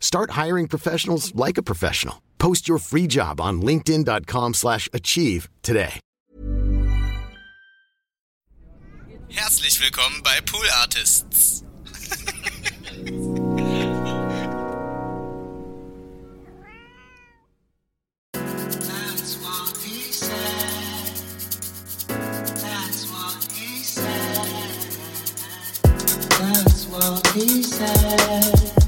Start 0.00 0.30
hiring 0.32 0.66
professionals 0.66 1.32
like 1.36 1.58
a 1.58 1.62
professional. 1.62 2.22
Post 2.38 2.66
your 2.68 2.78
free 2.78 3.06
job 3.06 3.40
on 3.40 3.60
linkedin.com/achieve 3.62 4.54
slash 4.54 4.88
achieve 4.92 5.48
today. 5.62 6.00
Herzlich 9.30 9.80
willkommen 9.80 10.22
bei 10.22 10.40
Pool 10.40 10.66
Artists. 10.80 11.62
That's 26.38 26.86
what 26.86 27.26
he 27.34 27.62
said. 27.62 28.87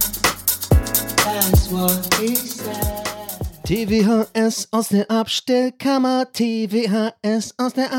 TWHS 3.65 4.69
aus 4.73 4.89
der 4.89 5.09
Abstellkammer, 5.11 6.27
TWHS 6.33 7.55
aus 7.57 7.73
der 7.73 7.93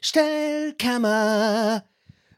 Abstellkammer. 0.00 1.84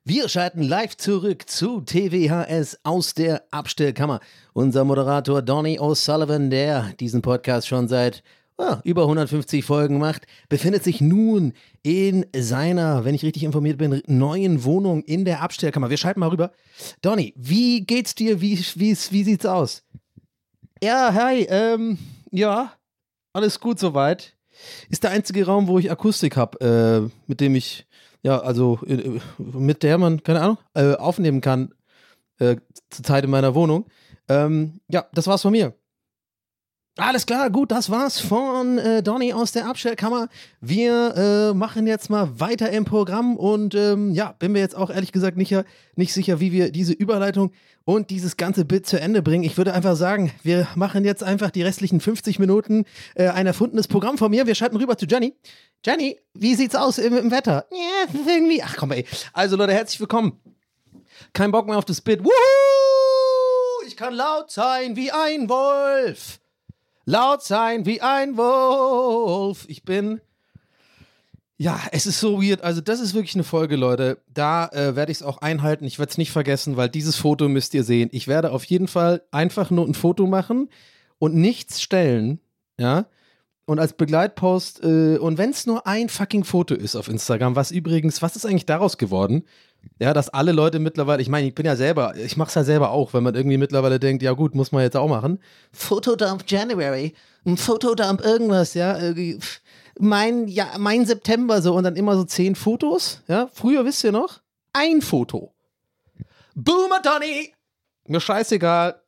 Wir 0.04 0.28
schalten 0.28 0.62
live 0.62 0.96
zurück 0.96 1.48
zu 1.48 1.82
TWHS 1.82 2.80
aus 2.82 3.14
der 3.14 3.44
Abstellkammer. 3.52 4.18
Unser 4.52 4.84
Moderator 4.84 5.42
Donny 5.42 5.78
O'Sullivan, 5.78 6.50
der 6.50 6.92
diesen 6.98 7.22
Podcast 7.22 7.68
schon 7.68 7.86
seit 7.86 8.24
ah, 8.58 8.80
über 8.82 9.02
150 9.02 9.64
Folgen 9.64 9.98
macht, 9.98 10.26
befindet 10.48 10.82
sich 10.82 11.00
nun 11.00 11.52
in 11.84 12.26
seiner, 12.34 13.04
wenn 13.04 13.14
ich 13.14 13.22
richtig 13.24 13.44
informiert 13.44 13.78
bin, 13.78 14.02
neuen 14.08 14.64
Wohnung 14.64 15.04
in 15.04 15.24
der 15.24 15.40
Abstellkammer. 15.40 15.88
Wir 15.88 15.98
schalten 15.98 16.18
mal 16.18 16.30
rüber. 16.30 16.50
Donny, 17.00 17.32
wie 17.36 17.82
geht's 17.86 18.16
dir? 18.16 18.40
Wie, 18.40 18.58
wie, 18.58 18.96
wie 18.96 19.24
sieht's 19.24 19.46
aus? 19.46 19.84
Ja, 20.82 21.14
hi, 21.14 21.46
ähm, 21.48 21.96
ja, 22.32 22.72
alles 23.32 23.60
gut 23.60 23.78
soweit. 23.78 24.36
Ist 24.90 25.04
der 25.04 25.12
einzige 25.12 25.46
Raum, 25.46 25.68
wo 25.68 25.78
ich 25.78 25.92
Akustik 25.92 26.36
habe, 26.36 26.60
äh, 26.60 27.08
mit 27.28 27.40
dem 27.40 27.54
ich, 27.54 27.86
ja, 28.22 28.40
also 28.40 28.80
äh, 28.88 29.20
mit 29.38 29.84
der 29.84 29.96
man, 29.98 30.24
keine 30.24 30.40
Ahnung, 30.40 30.58
äh, 30.74 30.96
aufnehmen 30.96 31.40
kann, 31.40 31.72
äh, 32.40 32.56
zur 32.90 33.04
Zeit 33.04 33.22
in 33.22 33.30
meiner 33.30 33.54
Wohnung. 33.54 33.86
Ähm, 34.28 34.80
ja, 34.88 35.06
das 35.14 35.28
war's 35.28 35.42
von 35.42 35.52
mir. 35.52 35.72
Alles 36.98 37.24
klar, 37.24 37.48
gut, 37.48 37.70
das 37.70 37.88
war's 37.88 38.20
von 38.20 38.76
äh, 38.76 39.02
Donny 39.02 39.32
aus 39.32 39.52
der 39.52 39.66
Abstellkammer. 39.66 40.28
Wir 40.60 41.14
äh, 41.16 41.54
machen 41.54 41.86
jetzt 41.86 42.10
mal 42.10 42.38
weiter 42.38 42.68
im 42.68 42.84
Programm 42.84 43.38
und 43.38 43.74
ähm, 43.74 44.12
ja, 44.12 44.34
bin 44.38 44.52
mir 44.52 44.58
jetzt 44.58 44.76
auch 44.76 44.90
ehrlich 44.90 45.10
gesagt 45.10 45.38
nicht, 45.38 45.56
nicht 45.96 46.12
sicher, 46.12 46.38
wie 46.38 46.52
wir 46.52 46.70
diese 46.70 46.92
Überleitung 46.92 47.52
und 47.86 48.10
dieses 48.10 48.36
ganze 48.36 48.66
Bit 48.66 48.86
zu 48.86 49.00
Ende 49.00 49.22
bringen. 49.22 49.42
Ich 49.42 49.56
würde 49.56 49.72
einfach 49.72 49.96
sagen, 49.96 50.32
wir 50.42 50.68
machen 50.74 51.06
jetzt 51.06 51.24
einfach 51.24 51.50
die 51.50 51.62
restlichen 51.62 51.98
50 51.98 52.38
Minuten 52.38 52.84
äh, 53.14 53.28
ein 53.28 53.46
erfundenes 53.46 53.88
Programm 53.88 54.18
von 54.18 54.30
mir. 54.30 54.46
Wir 54.46 54.54
schalten 54.54 54.76
rüber 54.76 54.98
zu 54.98 55.06
Jenny. 55.06 55.34
Jenny, 55.86 56.18
wie 56.34 56.54
sieht's 56.54 56.74
aus 56.74 56.98
im, 56.98 57.16
im 57.16 57.30
Wetter? 57.30 57.64
Ja, 57.70 58.20
irgendwie. 58.26 58.62
Ach 58.62 58.76
komm, 58.76 58.92
ey. 58.92 59.06
Also 59.32 59.56
Leute, 59.56 59.72
herzlich 59.72 59.98
willkommen. 59.98 60.38
Kein 61.32 61.52
Bock 61.52 61.66
mehr 61.66 61.78
auf 61.78 61.86
das 61.86 62.02
Bit. 62.02 62.22
Wuhu! 62.22 62.32
Ich 63.86 63.96
kann 63.96 64.12
laut 64.12 64.50
sein 64.50 64.94
wie 64.94 65.10
ein 65.10 65.48
Wolf 65.48 66.41
laut 67.04 67.42
sein 67.42 67.86
wie 67.86 68.00
ein 68.00 68.36
Wolf. 68.36 69.64
Ich 69.68 69.84
bin. 69.84 70.20
Ja, 71.58 71.80
es 71.92 72.06
ist 72.06 72.18
so 72.18 72.42
weird. 72.42 72.62
Also, 72.62 72.80
das 72.80 72.98
ist 73.00 73.14
wirklich 73.14 73.34
eine 73.34 73.44
Folge, 73.44 73.76
Leute. 73.76 74.18
Da 74.32 74.66
äh, 74.68 74.96
werde 74.96 75.12
ich 75.12 75.18
es 75.18 75.22
auch 75.22 75.38
einhalten. 75.38 75.84
Ich 75.84 75.98
werde 75.98 76.10
es 76.10 76.18
nicht 76.18 76.32
vergessen, 76.32 76.76
weil 76.76 76.88
dieses 76.88 77.16
Foto 77.16 77.48
müsst 77.48 77.72
ihr 77.74 77.84
sehen. 77.84 78.08
Ich 78.12 78.26
werde 78.26 78.50
auf 78.50 78.64
jeden 78.64 78.88
Fall 78.88 79.22
einfach 79.30 79.70
nur 79.70 79.86
ein 79.86 79.94
Foto 79.94 80.26
machen 80.26 80.70
und 81.18 81.34
nichts 81.34 81.80
stellen. 81.80 82.40
Ja. 82.78 83.06
Und 83.64 83.78
als 83.78 83.92
Begleitpost, 83.92 84.82
äh, 84.82 85.18
und 85.18 85.38
wenn 85.38 85.50
es 85.50 85.66
nur 85.66 85.86
ein 85.86 86.08
fucking 86.08 86.42
Foto 86.42 86.74
ist 86.74 86.96
auf 86.96 87.08
Instagram, 87.08 87.54
was 87.54 87.70
übrigens, 87.70 88.22
was 88.22 88.34
ist 88.34 88.44
eigentlich 88.44 88.66
daraus 88.66 88.98
geworden? 88.98 89.44
Ja, 89.98 90.12
dass 90.12 90.28
alle 90.28 90.52
Leute 90.52 90.78
mittlerweile, 90.78 91.22
ich 91.22 91.28
meine, 91.28 91.46
ich 91.46 91.54
bin 91.54 91.64
ja 91.64 91.76
selber, 91.76 92.16
ich 92.16 92.36
mache 92.36 92.48
es 92.48 92.54
ja 92.54 92.64
selber 92.64 92.90
auch, 92.90 93.14
wenn 93.14 93.22
man 93.22 93.34
irgendwie 93.34 93.58
mittlerweile 93.58 94.00
denkt, 94.00 94.22
ja 94.22 94.32
gut, 94.32 94.54
muss 94.54 94.72
man 94.72 94.82
jetzt 94.82 94.96
auch 94.96 95.08
machen. 95.08 95.38
Fotodump 95.72 96.44
January, 96.46 97.14
ein 97.46 97.56
Fotodump 97.56 98.20
irgendwas, 98.24 98.74
ja, 98.74 98.98
mein, 99.98 100.48
ja, 100.48 100.72
mein 100.78 101.06
September 101.06 101.62
so 101.62 101.74
und 101.74 101.84
dann 101.84 101.96
immer 101.96 102.16
so 102.16 102.24
zehn 102.24 102.56
Fotos, 102.56 103.22
ja. 103.28 103.48
Früher 103.52 103.84
wisst 103.84 104.02
ihr 104.02 104.12
noch, 104.12 104.40
ein 104.72 105.02
Foto. 105.02 105.52
Boomer 106.54 107.00
Donny! 107.02 107.54
Mir 108.06 108.20
scheißegal. 108.20 109.00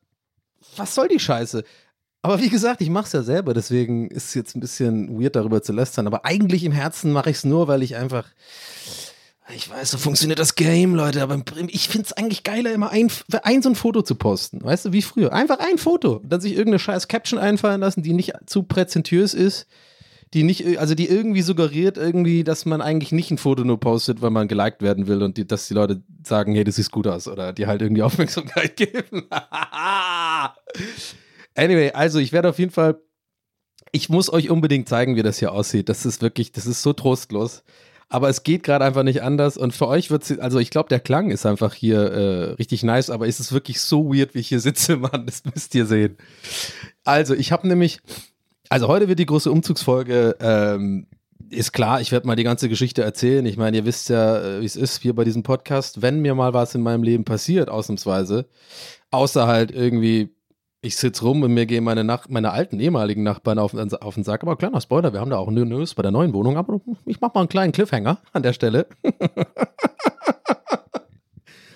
Was 0.77 0.95
soll 0.95 1.07
die 1.07 1.19
Scheiße? 1.19 1.63
Aber 2.21 2.39
wie 2.41 2.49
gesagt, 2.49 2.81
ich 2.81 2.89
mache 2.89 3.05
es 3.05 3.11
ja 3.11 3.21
selber, 3.21 3.53
deswegen 3.53 4.09
ist 4.09 4.29
es 4.29 4.33
jetzt 4.33 4.55
ein 4.55 4.59
bisschen 4.59 5.21
weird 5.21 5.35
darüber 5.35 5.61
zu 5.61 5.73
lästern. 5.73 6.07
Aber 6.07 6.25
eigentlich 6.25 6.63
im 6.63 6.71
Herzen 6.71 7.11
mache 7.11 7.29
ich 7.29 7.37
es 7.37 7.43
nur, 7.43 7.67
weil 7.67 7.83
ich 7.83 7.95
einfach 7.95 8.25
ich 9.53 9.69
weiß, 9.69 9.91
so 9.91 9.97
funktioniert 9.99 10.39
das 10.39 10.55
Game, 10.55 10.95
Leute, 10.95 11.21
aber 11.21 11.39
ich 11.67 11.87
finde 11.87 12.07
es 12.07 12.13
eigentlich 12.13 12.43
geiler, 12.43 12.71
immer 12.71 12.89
ein, 12.89 13.11
ein 13.43 13.61
so 13.61 13.69
ein 13.69 13.75
Foto 13.75 14.01
zu 14.01 14.15
posten. 14.15 14.63
Weißt 14.63 14.85
du, 14.85 14.93
wie 14.93 15.03
früher. 15.03 15.33
Einfach 15.33 15.59
ein 15.59 15.77
Foto. 15.77 16.19
Dann 16.23 16.41
sich 16.41 16.53
irgendeine 16.53 16.79
scheiß 16.79 17.07
Caption 17.07 17.37
einfallen 17.37 17.81
lassen, 17.81 18.01
die 18.01 18.13
nicht 18.13 18.33
zu 18.47 18.63
präzentiös 18.63 19.35
ist, 19.35 19.67
die 20.33 20.41
nicht, 20.41 20.79
also 20.79 20.95
die 20.95 21.07
irgendwie 21.07 21.43
suggeriert, 21.43 21.97
irgendwie, 21.97 22.43
dass 22.43 22.65
man 22.65 22.81
eigentlich 22.81 23.11
nicht 23.11 23.29
ein 23.29 23.37
Foto 23.37 23.63
nur 23.63 23.79
postet, 23.79 24.23
weil 24.23 24.31
man 24.31 24.47
geliked 24.47 24.81
werden 24.81 25.07
will 25.07 25.21
und 25.21 25.37
die, 25.37 25.45
dass 25.45 25.67
die 25.67 25.75
Leute 25.75 26.01
sagen, 26.25 26.55
hey, 26.55 26.63
das 26.63 26.77
sieht 26.77 26.89
gut 26.91 27.05
aus 27.05 27.27
oder 27.27 27.53
die 27.53 27.67
halt 27.67 27.83
irgendwie 27.83 28.01
Aufmerksamkeit 28.03 28.75
geben. 28.75 29.27
anyway, 31.55 31.91
also 31.91 32.17
ich 32.17 32.33
werde 32.33 32.49
auf 32.49 32.57
jeden 32.57 32.71
Fall, 32.71 32.99
ich 33.91 34.09
muss 34.09 34.33
euch 34.33 34.49
unbedingt 34.49 34.89
zeigen, 34.89 35.15
wie 35.15 35.23
das 35.23 35.37
hier 35.37 35.51
aussieht. 35.51 35.87
Das 35.87 36.03
ist 36.03 36.23
wirklich, 36.23 36.51
das 36.51 36.65
ist 36.65 36.81
so 36.81 36.93
trostlos 36.93 37.63
aber 38.09 38.29
es 38.29 38.43
geht 38.43 38.63
gerade 38.63 38.85
einfach 38.85 39.03
nicht 39.03 39.23
anders. 39.23 39.57
Und 39.57 39.73
für 39.73 39.87
euch 39.87 40.11
wird 40.11 40.23
es, 40.23 40.39
also 40.39 40.59
ich 40.59 40.69
glaube, 40.69 40.89
der 40.89 40.99
Klang 40.99 41.31
ist 41.31 41.45
einfach 41.45 41.73
hier 41.73 41.99
äh, 41.99 42.43
richtig 42.53 42.83
nice, 42.83 43.09
aber 43.09 43.27
ist 43.27 43.39
es 43.39 43.51
wirklich 43.51 43.81
so 43.81 44.13
weird, 44.13 44.35
wie 44.35 44.39
ich 44.39 44.47
hier 44.47 44.59
sitze, 44.59 44.97
Mann? 44.97 45.25
Das 45.25 45.43
müsst 45.45 45.73
ihr 45.75 45.85
sehen. 45.85 46.17
Also, 47.03 47.33
ich 47.33 47.51
habe 47.51 47.67
nämlich, 47.67 47.99
also 48.69 48.87
heute 48.87 49.07
wird 49.07 49.19
die 49.19 49.25
große 49.25 49.51
Umzugsfolge. 49.51 50.35
Ähm, 50.39 51.07
ist 51.49 51.73
klar, 51.73 52.01
ich 52.01 52.11
werde 52.11 52.27
mal 52.27 52.35
die 52.35 52.43
ganze 52.43 52.69
Geschichte 52.69 53.03
erzählen. 53.03 53.45
Ich 53.45 53.57
meine, 53.57 53.77
ihr 53.77 53.85
wisst 53.85 54.09
ja, 54.09 54.41
äh, 54.41 54.61
wie 54.61 54.65
es 54.65 54.75
ist 54.75 55.01
hier 55.01 55.15
bei 55.15 55.23
diesem 55.23 55.43
Podcast. 55.43 56.01
Wenn 56.01 56.21
mir 56.21 56.35
mal 56.35 56.53
was 56.53 56.75
in 56.75 56.81
meinem 56.81 57.03
Leben 57.03 57.23
passiert, 57.23 57.69
ausnahmsweise, 57.69 58.45
außer 59.11 59.47
halt 59.47 59.71
irgendwie 59.71 60.34
ich 60.85 60.95
sitze 60.97 61.23
rum 61.23 61.41
und 61.41 61.53
mir 61.53 61.65
gehen 61.65 61.83
meine, 61.83 62.03
Nach 62.03 62.29
meine 62.29 62.51
alten 62.51 62.79
ehemaligen 62.79 63.23
Nachbarn 63.23 63.57
auf, 63.57 63.73
auf 63.73 64.13
den 64.15 64.23
Sack. 64.23 64.43
Aber 64.43 64.55
kleiner 64.55 64.79
Spoiler, 64.79 65.11
wir 65.13 65.19
haben 65.19 65.31
da 65.31 65.37
auch 65.37 65.49
News 65.49 65.95
bei 65.95 66.03
der 66.03 66.11
neuen 66.11 66.33
Wohnung. 66.33 66.57
Aber 66.57 66.79
ich 67.05 67.19
mache 67.19 67.31
mal 67.33 67.41
einen 67.41 67.49
kleinen 67.49 67.71
Cliffhanger 67.71 68.19
an 68.33 68.43
der 68.43 68.53
Stelle. 68.53 68.85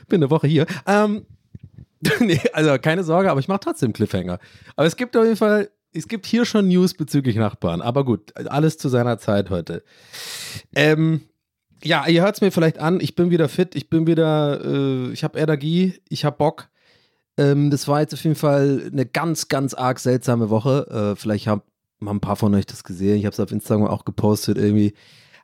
Bin 0.08 0.22
eine 0.22 0.30
Woche 0.30 0.48
hier. 0.48 0.68
Ähm, 0.86 1.26
nee, 2.20 2.40
also 2.54 2.78
keine 2.78 3.04
Sorge, 3.04 3.32
aber 3.32 3.40
ich 3.40 3.48
mache 3.48 3.62
trotzdem 3.62 3.94
Cliffhanger. 3.94 4.40
Aber 4.76 4.86
es 4.86 4.96
gibt 4.96 5.18
auf 5.18 5.24
jeden 5.24 5.38
Fall, 5.38 5.70
es 5.94 6.08
gibt 6.08 6.28
hier 6.28 6.46
schon 6.46 6.68
News 6.68 6.94
bezüglich 6.94 7.36
Nachbarn. 7.36 7.82
Aber 7.82 8.06
gut, 8.06 8.36
alles 8.48 8.78
zu 8.78 8.90
seiner 8.90 9.18
Zeit 9.18 9.50
heute. 9.50 9.84
Ähm, 10.76 11.22
ja, 11.84 12.06
ihr 12.08 12.22
hört 12.22 12.36
es 12.36 12.42
mir 12.42 12.52
vielleicht 12.52 12.78
an. 12.78 13.00
Ich 13.02 13.16
bin 13.16 13.32
wieder 13.32 13.50
fit. 13.50 13.76
Ich 13.76 13.90
bin 13.90 14.06
wieder, 14.06 14.64
äh, 14.64 15.12
ich 15.12 15.24
habe 15.24 15.40
Energie. 15.40 16.00
Ich 16.10 16.26
habe 16.26 16.38
Bock. 16.38 16.70
Ähm, 17.40 17.72
das 17.72 17.88
war 17.88 18.02
jetzt 18.02 18.14
auf 18.14 18.24
jeden 18.24 18.36
Fall 18.36 18.90
eine 18.92 19.06
ganz, 19.06 19.48
ganz 19.48 19.74
arg 19.74 20.00
seltsame 20.00 20.50
Woche. 20.50 21.14
Äh, 21.14 21.16
vielleicht 21.16 21.48
haben, 21.48 21.62
haben 22.02 22.18
ein 22.18 22.20
paar 22.20 22.36
von 22.36 22.54
euch 22.54 22.66
das 22.66 22.84
gesehen. 22.84 23.18
Ich 23.18 23.26
habe 23.26 23.34
es 23.34 23.40
auf 23.40 23.52
Instagram 23.52 23.88
auch 23.88 24.04
gepostet 24.04 24.58
irgendwie. 24.58 24.94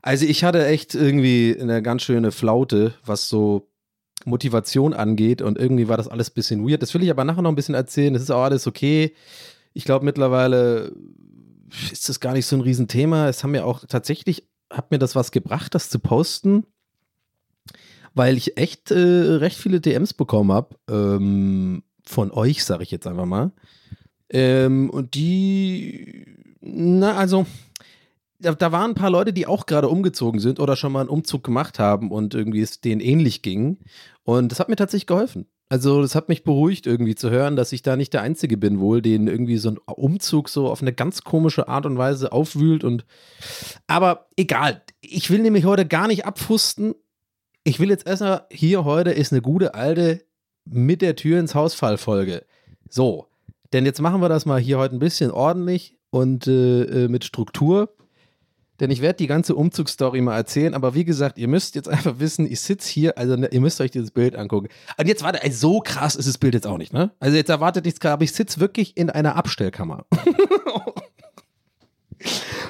Also 0.01 0.25
ich 0.25 0.43
hatte 0.43 0.65
echt 0.65 0.93
irgendwie 0.93 1.57
eine 1.59 1.81
ganz 1.81 2.03
schöne 2.03 2.31
Flaute, 2.31 2.93
was 3.05 3.29
so 3.29 3.69
Motivation 4.25 4.93
angeht 4.93 5.41
und 5.41 5.57
irgendwie 5.57 5.87
war 5.87 5.97
das 5.97 6.07
alles 6.07 6.29
ein 6.31 6.33
bisschen 6.33 6.67
weird. 6.67 6.81
Das 6.81 6.93
will 6.93 7.01
ich 7.01 7.09
aber 7.09 7.23
nachher 7.23 7.41
noch 7.41 7.51
ein 7.51 7.55
bisschen 7.55 7.75
erzählen. 7.75 8.13
Das 8.13 8.23
ist 8.23 8.31
auch 8.31 8.43
alles 8.43 8.67
okay. 8.67 9.15
Ich 9.73 9.85
glaube 9.85 10.03
mittlerweile 10.03 10.91
ist 11.91 12.09
das 12.09 12.19
gar 12.19 12.33
nicht 12.33 12.45
so 12.45 12.57
ein 12.57 12.61
Riesenthema. 12.61 13.29
Es 13.29 13.43
haben 13.43 13.51
mir 13.51 13.65
auch 13.65 13.85
tatsächlich, 13.85 14.47
hat 14.69 14.91
mir 14.91 14.99
das 14.99 15.15
was 15.15 15.31
gebracht, 15.31 15.73
das 15.75 15.89
zu 15.89 15.99
posten, 15.99 16.65
weil 18.13 18.37
ich 18.37 18.57
echt 18.57 18.91
äh, 18.91 18.95
recht 18.95 19.57
viele 19.57 19.79
DMs 19.79 20.13
bekommen 20.13 20.51
habe. 20.51 20.75
Ähm, 20.89 21.83
von 22.07 22.31
euch, 22.31 22.63
sage 22.63 22.83
ich 22.83 22.91
jetzt 22.91 23.07
einfach 23.07 23.25
mal. 23.25 23.51
Ähm, 24.29 24.89
und 24.89 25.15
die, 25.15 26.25
na, 26.61 27.15
also, 27.15 27.45
da, 28.39 28.53
da, 28.53 28.71
waren 28.71 28.91
ein 28.91 28.95
paar 28.95 29.09
Leute, 29.09 29.33
die 29.33 29.47
auch 29.47 29.65
gerade 29.65 29.87
umgezogen 29.87 30.39
sind 30.39 30.59
oder 30.59 30.75
schon 30.75 30.91
mal 30.91 31.01
einen 31.01 31.09
Umzug 31.09 31.43
gemacht 31.43 31.79
haben 31.79 32.11
und 32.11 32.33
irgendwie 32.33 32.61
es 32.61 32.81
denen 32.81 33.01
ähnlich 33.01 33.41
ging. 33.41 33.77
Und 34.23 34.51
das 34.51 34.59
hat 34.59 34.69
mir 34.69 34.75
tatsächlich 34.75 35.07
geholfen. 35.07 35.47
Also, 35.69 36.01
das 36.01 36.15
hat 36.15 36.29
mich 36.29 36.43
beruhigt, 36.43 36.85
irgendwie 36.85 37.15
zu 37.15 37.29
hören, 37.29 37.55
dass 37.55 37.71
ich 37.71 37.81
da 37.81 37.95
nicht 37.95 38.13
der 38.13 38.21
Einzige 38.21 38.57
bin, 38.57 38.79
wohl, 38.79 39.01
den 39.01 39.27
irgendwie 39.27 39.57
so 39.57 39.69
ein 39.69 39.77
Umzug 39.77 40.49
so 40.49 40.69
auf 40.69 40.81
eine 40.81 40.93
ganz 40.93 41.23
komische 41.23 41.67
Art 41.67 41.85
und 41.85 41.97
Weise 41.97 42.31
aufwühlt. 42.31 42.83
Und 42.83 43.05
aber 43.87 44.27
egal, 44.35 44.83
ich 45.01 45.29
will 45.29 45.39
nämlich 45.39 45.65
heute 45.65 45.85
gar 45.85 46.07
nicht 46.07 46.25
abfusten. 46.25 46.93
Ich 47.63 47.79
will 47.79 47.89
jetzt 47.89 48.05
erstmal, 48.05 48.45
hier 48.51 48.85
heute 48.85 49.11
ist 49.11 49.31
eine 49.31 49.41
gute 49.41 49.73
alte 49.73 50.23
mit 50.65 51.01
der 51.01 51.15
Tür 51.15 51.39
ins 51.39 51.55
Hausfall-Folge. 51.55 52.43
So, 52.89 53.27
denn 53.73 53.85
jetzt 53.85 54.01
machen 54.01 54.21
wir 54.21 54.29
das 54.29 54.45
mal 54.45 54.59
hier 54.59 54.77
heute 54.77 54.95
ein 54.95 54.99
bisschen 54.99 55.31
ordentlich 55.31 55.97
und 56.09 56.47
äh, 56.47 57.05
äh 57.05 57.07
mit 57.07 57.23
Struktur. 57.23 57.89
Denn 58.79 58.91
ich 58.91 59.01
werde 59.01 59.17
die 59.17 59.27
ganze 59.27 59.55
Umzugsstory 59.55 60.19
mal 60.19 60.35
erzählen, 60.35 60.73
aber 60.73 60.93
wie 60.95 61.05
gesagt, 61.05 61.37
ihr 61.37 61.47
müsst 61.47 61.75
jetzt 61.75 61.87
einfach 61.89 62.19
wissen, 62.19 62.49
ich 62.49 62.59
sitze 62.59 62.89
hier, 62.89 63.17
also 63.17 63.35
ne, 63.35 63.47
ihr 63.51 63.61
müsst 63.61 63.79
euch 63.79 63.91
dieses 63.91 64.11
Bild 64.11 64.35
angucken. 64.35 64.67
Und 64.97 65.07
jetzt 65.07 65.23
warte, 65.23 65.41
also 65.41 65.73
so 65.73 65.79
krass 65.79 66.15
ist 66.15 66.27
das 66.27 66.37
Bild 66.37 66.53
jetzt 66.53 66.67
auch 66.67 66.77
nicht, 66.77 66.93
ne? 66.93 67.11
Also 67.19 67.37
jetzt 67.37 67.49
erwartet 67.49 67.85
nichts 67.85 68.03
aber 68.05 68.23
ich 68.23 68.33
sitze 68.33 68.59
wirklich 68.59 68.97
in 68.97 69.09
einer 69.09 69.35
Abstellkammer. 69.35 70.05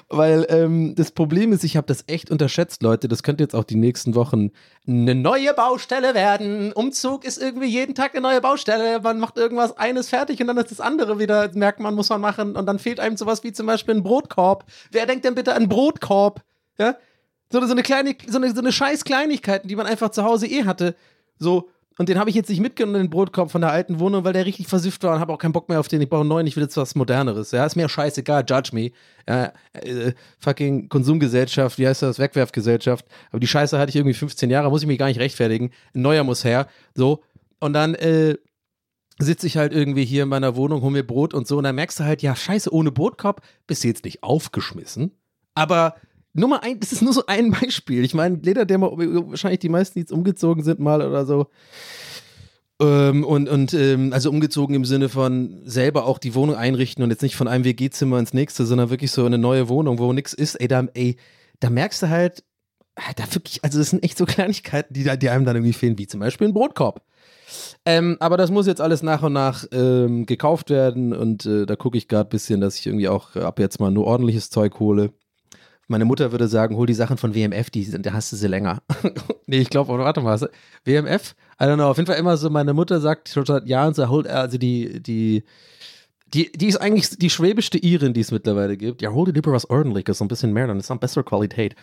Weil 0.09 0.45
ähm, 0.49 0.95
das 0.95 1.11
Problem 1.11 1.51
ist, 1.51 1.63
ich 1.63 1.77
habe 1.77 1.87
das 1.87 2.03
echt 2.07 2.29
unterschätzt, 2.29 2.83
Leute. 2.83 3.07
Das 3.07 3.23
könnte 3.23 3.43
jetzt 3.43 3.55
auch 3.55 3.63
die 3.63 3.75
nächsten 3.75 4.15
Wochen 4.15 4.51
eine 4.87 5.15
neue 5.15 5.53
Baustelle 5.53 6.13
werden. 6.13 6.71
Umzug 6.73 7.25
ist 7.25 7.41
irgendwie 7.41 7.67
jeden 7.67 7.95
Tag 7.95 8.13
eine 8.13 8.21
neue 8.21 8.41
Baustelle. 8.41 8.99
Man 9.01 9.19
macht 9.19 9.37
irgendwas 9.37 9.77
eines 9.77 10.09
fertig 10.09 10.39
und 10.41 10.47
dann 10.47 10.57
ist 10.57 10.71
das 10.71 10.79
andere 10.79 11.19
wieder, 11.19 11.49
merkt 11.53 11.79
man, 11.79 11.95
muss 11.95 12.09
man 12.09 12.21
machen. 12.21 12.55
Und 12.55 12.65
dann 12.65 12.79
fehlt 12.79 12.99
einem 12.99 13.17
sowas 13.17 13.43
wie 13.43 13.53
zum 13.53 13.65
Beispiel 13.65 13.95
ein 13.95 14.03
Brotkorb. 14.03 14.65
Wer 14.91 15.05
denkt 15.05 15.25
denn 15.25 15.35
bitte 15.35 15.55
an 15.55 15.69
Brotkorb? 15.69 16.43
Ja? 16.77 16.95
So, 17.51 17.65
so 17.65 17.71
eine 17.71 17.83
kleine, 17.83 18.15
so 18.27 18.37
eine, 18.37 18.53
so 18.53 18.61
eine 18.61 18.71
scheiß 18.71 19.03
Kleinigkeiten, 19.05 19.67
die 19.67 19.75
man 19.75 19.85
einfach 19.85 20.09
zu 20.09 20.23
Hause 20.23 20.47
eh 20.47 20.65
hatte. 20.65 20.95
So, 21.37 21.69
und 21.97 22.09
den 22.09 22.19
habe 22.19 22.29
ich 22.29 22.35
jetzt 22.35 22.49
nicht 22.49 22.59
mitgenommen, 22.59 23.03
den 23.03 23.09
Brotkorb 23.09 23.51
von 23.51 23.61
der 23.61 23.71
alten 23.71 23.99
Wohnung, 23.99 24.25
weil 24.25 24.33
der 24.33 24.45
richtig 24.45 24.67
versifft 24.67 25.03
war 25.03 25.15
und 25.15 25.21
habe 25.21 25.31
auch 25.31 25.37
keinen 25.37 25.53
Bock 25.53 25.69
mehr 25.69 25.79
auf 25.79 25.87
den. 25.87 26.01
Ich 26.01 26.09
brauche 26.09 26.21
einen 26.21 26.29
neuen, 26.29 26.45
ich 26.45 26.55
will 26.55 26.63
jetzt 26.63 26.75
was 26.75 26.95
Moderneres. 26.95 27.51
Ja, 27.51 27.65
ist 27.65 27.75
mir 27.75 27.87
scheißegal, 27.87 28.43
judge 28.47 28.71
me. 28.73 28.91
Ja, 29.27 29.53
äh, 29.73 30.13
fucking 30.39 30.89
Konsumgesellschaft, 30.89 31.79
wie 31.79 31.87
heißt 31.87 32.01
das? 32.01 32.19
Wegwerfgesellschaft. 32.19 33.05
Aber 33.29 33.39
die 33.39 33.47
Scheiße 33.47 33.77
hatte 33.79 33.89
ich 33.89 33.95
irgendwie 33.95 34.13
15 34.13 34.49
Jahre, 34.49 34.69
muss 34.69 34.81
ich 34.81 34.87
mich 34.87 34.99
gar 34.99 35.07
nicht 35.07 35.19
rechtfertigen. 35.19 35.71
Ein 35.93 36.01
neuer 36.01 36.23
muss 36.23 36.43
her. 36.43 36.67
So. 36.93 37.23
Und 37.59 37.73
dann, 37.73 37.95
äh, 37.95 38.35
sitze 39.17 39.47
ich 39.47 39.57
halt 39.57 39.71
irgendwie 39.71 40.03
hier 40.05 40.23
in 40.23 40.29
meiner 40.29 40.55
Wohnung, 40.55 40.81
hol 40.81 40.91
mir 40.91 41.05
Brot 41.05 41.33
und 41.33 41.47
so. 41.47 41.57
Und 41.57 41.63
dann 41.63 41.75
merkst 41.75 41.99
du 41.99 42.03
halt, 42.03 42.21
ja, 42.21 42.35
scheiße, 42.35 42.73
ohne 42.73 42.91
Brotkorb 42.91 43.41
bist 43.67 43.83
du 43.83 43.87
jetzt 43.87 44.03
nicht 44.03 44.23
aufgeschmissen. 44.23 45.11
Aber 45.53 45.95
Nummer 46.35 46.63
ein, 46.63 46.79
das 46.79 46.91
ist 46.91 47.01
nur 47.01 47.13
so 47.13 47.25
ein 47.27 47.51
Beispiel. 47.51 48.03
Ich 48.03 48.13
meine, 48.13 48.37
Lederdämmer, 48.37 48.91
wahrscheinlich 48.91 49.59
die 49.59 49.69
meisten, 49.69 49.95
die 49.95 50.01
jetzt 50.01 50.11
umgezogen 50.11 50.63
sind, 50.63 50.79
mal 50.79 51.01
oder 51.01 51.25
so. 51.25 51.47
Ähm, 52.81 53.23
und 53.23 53.47
und 53.47 53.73
ähm, 53.73 54.11
also 54.11 54.29
umgezogen 54.29 54.75
im 54.75 54.83
Sinne 54.83 55.07
von 55.07 55.61
selber 55.63 56.05
auch 56.05 56.17
die 56.17 56.35
Wohnung 56.35 56.57
einrichten 56.57 57.03
und 57.03 57.09
jetzt 57.09 57.21
nicht 57.21 57.37
von 57.37 57.47
einem 57.47 57.63
WG-Zimmer 57.63 58.19
ins 58.19 58.33
nächste, 58.33 58.65
sondern 58.65 58.89
wirklich 58.89 59.11
so 59.11 59.25
eine 59.25 59.37
neue 59.37 59.69
Wohnung, 59.69 59.97
wo 59.97 60.11
nichts 60.11 60.33
ist. 60.33 60.55
Ey, 60.55 60.67
da, 60.67 60.85
ey, 60.93 61.15
da 61.61 61.69
merkst 61.69 62.03
du 62.03 62.09
halt, 62.09 62.43
ah, 62.95 63.13
da 63.15 63.23
wirklich, 63.33 63.63
also 63.63 63.79
das 63.79 63.91
sind 63.91 64.03
echt 64.03 64.17
so 64.17 64.25
Kleinigkeiten, 64.25 64.93
die, 64.93 65.03
die 65.17 65.29
einem 65.29 65.45
dann 65.45 65.55
irgendwie 65.55 65.73
fehlen, 65.73 65.97
wie 65.97 66.07
zum 66.07 66.19
Beispiel 66.19 66.47
ein 66.47 66.53
Brotkorb. 66.53 67.01
Ähm, 67.85 68.17
aber 68.19 68.35
das 68.35 68.51
muss 68.51 68.67
jetzt 68.67 68.81
alles 68.81 69.03
nach 69.03 69.23
und 69.23 69.31
nach 69.31 69.65
ähm, 69.71 70.25
gekauft 70.25 70.69
werden 70.69 71.13
und 71.13 71.45
äh, 71.45 71.65
da 71.65 71.77
gucke 71.77 71.97
ich 71.97 72.09
gerade 72.09 72.27
ein 72.27 72.31
bisschen, 72.31 72.59
dass 72.59 72.77
ich 72.77 72.87
irgendwie 72.87 73.07
auch 73.07 73.37
ab 73.37 73.59
jetzt 73.59 73.79
mal 73.79 73.91
nur 73.91 74.05
ordentliches 74.05 74.49
Zeug 74.49 74.79
hole. 74.79 75.13
Meine 75.87 76.05
Mutter 76.05 76.31
würde 76.31 76.47
sagen, 76.47 76.75
hol 76.75 76.87
die 76.87 76.93
Sachen 76.93 77.17
von 77.17 77.35
WMF, 77.35 77.69
die, 77.69 77.89
da 78.01 78.13
hast 78.13 78.31
du 78.31 78.35
sie 78.35 78.47
länger. 78.47 78.81
nee, 79.45 79.59
ich 79.59 79.69
glaube, 79.69 79.97
warte 79.97 80.21
mal, 80.21 80.39
WMF? 80.83 81.35
I 81.59 81.63
don't 81.65 81.75
know, 81.75 81.89
auf 81.89 81.97
jeden 81.97 82.07
Fall 82.07 82.17
immer 82.17 82.37
so, 82.37 82.49
meine 82.49 82.73
Mutter 82.73 82.99
sagt 82.99 83.29
schon 83.29 83.45
seit 83.45 83.67
Jahren, 83.67 83.93
so, 83.93 84.03
also 84.03 84.57
die, 84.57 85.01
die, 85.01 85.43
die, 86.33 86.51
die 86.51 86.67
ist 86.67 86.77
eigentlich 86.77 87.09
die 87.17 87.29
schwäbischste 87.29 87.77
Irin, 87.77 88.13
die 88.13 88.21
es 88.21 88.31
mittlerweile 88.31 88.77
gibt. 88.77 89.01
Ja, 89.01 89.11
hol 89.11 89.25
dir 89.25 89.33
lieber 89.33 89.51
was 89.51 89.69
ordentliches, 89.69 90.17
so 90.17 90.25
ein 90.25 90.27
bisschen 90.27 90.53
mehr, 90.53 90.67
dann 90.67 90.79
ist 90.79 90.89
es 90.89 90.99
bessere 90.99 91.23
Qualität. 91.23 91.75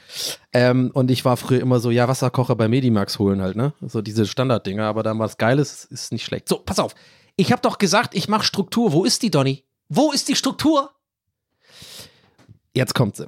Ähm, 0.52 0.90
und 0.94 1.10
ich 1.10 1.24
war 1.24 1.36
früher 1.36 1.60
immer 1.60 1.78
so, 1.78 1.90
ja, 1.90 2.08
Wasserkocher 2.08 2.56
bei 2.56 2.68
Medimax 2.68 3.18
holen 3.18 3.40
halt, 3.40 3.56
ne? 3.56 3.72
So 3.80 4.02
diese 4.02 4.26
Standarddinger, 4.26 4.84
aber 4.84 5.02
dann 5.02 5.18
was 5.18 5.38
Geiles 5.38 5.84
ist 5.84 6.12
nicht 6.12 6.24
schlecht. 6.24 6.48
So, 6.48 6.58
pass 6.58 6.80
auf. 6.80 6.94
Ich 7.36 7.52
habe 7.52 7.62
doch 7.62 7.78
gesagt, 7.78 8.14
ich 8.14 8.28
mache 8.28 8.44
Struktur. 8.44 8.92
Wo 8.92 9.04
ist 9.04 9.22
die, 9.22 9.30
Donny? 9.30 9.64
Wo 9.88 10.10
ist 10.12 10.28
die 10.28 10.36
Struktur? 10.36 10.90
Jetzt 12.74 12.94
kommt 12.94 13.16
sie. 13.16 13.26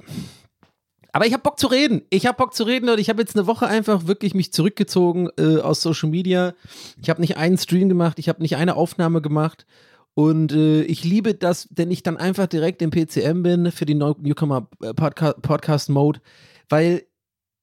Aber 1.15 1.25
ich 1.25 1.31
habe 1.31 1.43
Bock 1.43 1.57
zu 1.57 1.67
reden. 1.67 2.01
Ich 2.09 2.25
habe 2.25 2.35
Bock 2.35 2.53
zu 2.53 2.65
reden 2.65 2.89
und 2.89 2.99
ich 2.99 3.07
habe 3.07 3.21
jetzt 3.21 3.37
eine 3.37 3.47
Woche 3.47 3.67
einfach 3.67 4.05
wirklich 4.05 4.33
mich 4.33 4.51
zurückgezogen 4.51 5.29
äh, 5.37 5.61
aus 5.61 5.81
Social 5.81 6.09
Media. 6.09 6.53
Ich 7.01 7.09
habe 7.09 7.21
nicht 7.21 7.37
einen 7.37 7.57
Stream 7.57 7.87
gemacht, 7.87 8.19
ich 8.19 8.27
habe 8.27 8.41
nicht 8.41 8.57
eine 8.57 8.75
Aufnahme 8.75 9.21
gemacht. 9.21 9.65
Und 10.13 10.51
äh, 10.51 10.81
ich 10.81 11.05
liebe 11.05 11.33
das, 11.33 11.69
denn 11.71 11.89
ich 11.89 12.03
dann 12.03 12.17
einfach 12.17 12.47
direkt 12.47 12.81
im 12.81 12.89
PCM 12.89 13.43
bin 13.43 13.71
für 13.71 13.85
die 13.85 13.93
Newcomer 13.95 14.67
äh, 14.81 14.93
Podcast, 14.93 15.41
Podcast 15.41 15.89
Mode, 15.89 16.19
weil 16.67 17.03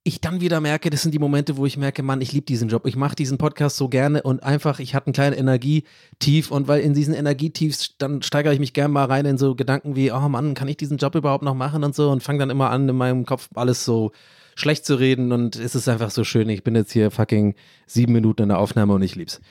ich 0.05 0.19
dann 0.19 0.41
wieder 0.41 0.59
merke, 0.59 0.89
das 0.89 1.01
sind 1.01 1.13
die 1.13 1.19
Momente, 1.19 1.55
wo 1.55 1.65
ich 1.65 1.77
merke, 1.77 2.03
Mann, 2.03 2.19
ich 2.19 2.33
liebe 2.33 2.45
diesen 2.45 2.67
Job. 2.67 2.85
Ich 2.85 2.97
mache 2.97 3.15
diesen 3.15 3.37
Podcast 3.37 3.77
so 3.77 3.87
gerne 3.87 4.21
und 4.21 4.43
einfach, 4.43 4.79
ich 4.79 4.95
hatte 4.95 5.07
einen 5.07 5.13
kleinen 5.13 5.35
Energietief 5.35 6.51
und 6.51 6.67
weil 6.67 6.81
in 6.81 6.93
diesen 6.93 7.13
Energietiefs, 7.13 7.95
dann 7.97 8.21
steigere 8.21 8.53
ich 8.53 8.59
mich 8.59 8.73
gerne 8.73 8.93
mal 8.93 9.05
rein 9.05 9.25
in 9.25 9.37
so 9.37 9.55
Gedanken 9.55 9.95
wie, 9.95 10.11
oh 10.11 10.27
Mann, 10.27 10.55
kann 10.55 10.67
ich 10.67 10.75
diesen 10.75 10.97
Job 10.97 11.15
überhaupt 11.15 11.43
noch 11.43 11.53
machen 11.53 11.85
und 11.85 11.95
so 11.95 12.11
und 12.11 12.21
fange 12.21 12.39
dann 12.39 12.49
immer 12.49 12.69
an, 12.69 12.89
in 12.89 12.95
meinem 12.97 13.25
Kopf 13.25 13.49
alles 13.55 13.85
so 13.85 14.11
schlecht 14.55 14.85
zu 14.85 14.95
reden 14.95 15.31
und 15.31 15.55
es 15.55 15.73
ist 15.73 15.87
einfach 15.87 16.11
so 16.11 16.23
schön. 16.23 16.49
Ich 16.49 16.63
bin 16.63 16.75
jetzt 16.75 16.91
hier 16.91 17.09
fucking 17.09 17.55
sieben 17.87 18.13
Minuten 18.13 18.43
in 18.43 18.49
der 18.49 18.59
Aufnahme 18.59 18.93
und 18.93 19.01
ich 19.01 19.15
lieb's. 19.15 19.41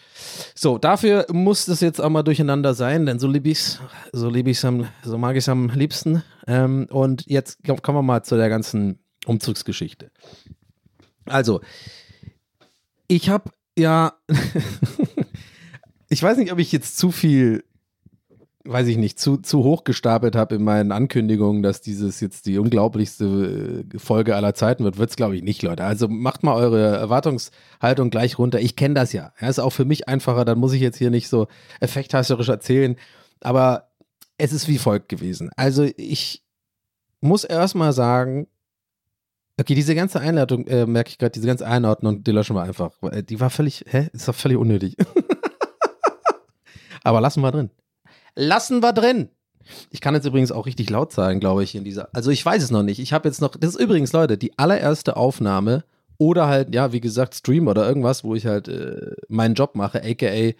So, 0.54 0.78
dafür 0.78 1.26
muss 1.32 1.64
das 1.64 1.80
jetzt 1.80 2.00
auch 2.00 2.11
mal 2.11 2.23
durcheinander 2.23 2.75
sein, 2.75 3.06
denn 3.06 3.18
so 3.18 3.26
lieb 3.26 3.47
ich's, 3.47 3.80
so 4.12 4.28
lieb 4.28 4.47
ich's 4.47 4.64
am, 4.64 4.87
so 5.02 5.18
mag 5.18 5.35
ich's 5.35 5.49
am 5.49 5.71
liebsten. 5.71 6.23
Ähm, 6.47 6.87
und 6.90 7.25
jetzt 7.26 7.59
kommen 7.82 7.99
wir 7.99 8.02
mal 8.02 8.23
zu 8.23 8.37
der 8.37 8.49
ganzen 8.49 8.99
Umzugsgeschichte. 9.26 10.10
Also, 11.24 11.60
ich 13.08 13.28
habe 13.28 13.50
ja, 13.78 14.14
ich 16.08 16.22
weiß 16.22 16.38
nicht, 16.38 16.52
ob 16.52 16.58
ich 16.58 16.72
jetzt 16.72 16.98
zu 16.98 17.10
viel, 17.10 17.64
weiß 18.64 18.86
ich 18.88 18.96
nicht, 18.96 19.18
zu, 19.18 19.38
zu 19.38 19.64
hoch 19.64 19.84
gestapelt 19.84 20.36
habe 20.36 20.56
in 20.56 20.64
meinen 20.64 20.92
Ankündigungen, 20.92 21.62
dass 21.62 21.80
dieses 21.80 22.20
jetzt 22.20 22.46
die 22.46 22.58
unglaublichste 22.58 23.84
äh, 23.94 23.98
Folge 23.98 24.36
aller 24.36 24.54
Zeiten 24.54 24.84
wird. 24.84 24.98
Wird 24.98 25.10
es, 25.10 25.16
glaube 25.16 25.36
ich, 25.36 25.42
nicht, 25.42 25.62
Leute. 25.62 25.84
Also 25.84 26.08
macht 26.08 26.42
mal 26.42 26.54
eure 26.54 26.96
Erwartungshaltung 26.96 28.10
gleich 28.10 28.38
runter. 28.38 28.60
Ich 28.60 28.76
kenne 28.76 28.94
das 28.94 29.12
ja. 29.12 29.32
ja. 29.40 29.48
Ist 29.48 29.58
auch 29.58 29.70
für 29.70 29.84
mich 29.84 30.08
einfacher, 30.08 30.44
dann 30.44 30.58
muss 30.58 30.72
ich 30.72 30.80
jetzt 30.80 30.98
hier 30.98 31.10
nicht 31.10 31.28
so 31.28 31.48
effekthasterisch 31.80 32.48
erzählen. 32.48 32.96
Aber 33.40 33.88
es 34.38 34.52
ist 34.52 34.68
wie 34.68 34.78
folgt 34.78 35.08
gewesen. 35.08 35.50
Also 35.56 35.88
ich 35.96 36.44
muss 37.20 37.44
erstmal 37.44 37.92
sagen, 37.92 38.48
Okay, 39.62 39.76
diese 39.76 39.95
ganze 39.95 40.19
Einladung, 40.19 40.66
äh, 40.66 40.87
merke 40.87 41.11
ich 41.11 41.19
gerade, 41.19 41.31
diese 41.31 41.47
ganze 41.47 41.64
Einordnung, 41.64 42.25
die 42.25 42.33
löschen 42.33 42.57
wir 42.57 42.62
einfach. 42.62 42.90
Äh, 43.12 43.23
die 43.23 43.38
war 43.38 43.49
völlig, 43.49 43.85
hä? 43.87 44.09
Ist 44.12 44.26
doch 44.26 44.35
völlig 44.35 44.59
unnötig. 44.59 44.97
Aber 47.04 47.21
lassen 47.21 47.42
wir 47.42 47.52
drin. 47.52 47.71
Lassen 48.35 48.83
wir 48.83 48.92
drin. 48.92 49.28
Ich 49.90 50.00
kann 50.00 50.16
jetzt 50.16 50.26
übrigens 50.26 50.50
auch 50.50 50.66
richtig 50.66 50.90
laut 50.90 51.12
sein, 51.12 51.38
glaube 51.38 51.62
ich, 51.62 51.76
in 51.76 51.85
dieser. 51.85 52.09
Also 52.12 52.33
ich 52.33 52.45
weiß 52.45 52.61
es 52.61 52.73
noch 52.73 52.83
nicht. 52.83 52.99
Ich 52.99 53.12
habe 53.12 53.28
jetzt 53.28 53.40
noch, 53.40 53.54
das 53.54 53.76
ist 53.76 53.81
übrigens, 53.81 54.12
Leute, 54.12 54.37
die 54.37 54.59
allererste 54.59 55.16
Aufnahme 55.16 55.85
oder 56.19 56.49
halt, 56.49 56.75
ja, 56.75 56.92
wie 56.92 57.00
gesagt, 57.00 57.37
Stream 57.37 57.69
oder 57.69 57.87
irgendwas, 57.87 58.25
wo 58.25 58.35
ich 58.35 58.47
halt 58.47 58.66
äh, 58.66 59.14
meinen 59.28 59.54
Job 59.54 59.76
mache, 59.76 60.02
aka 60.02 60.54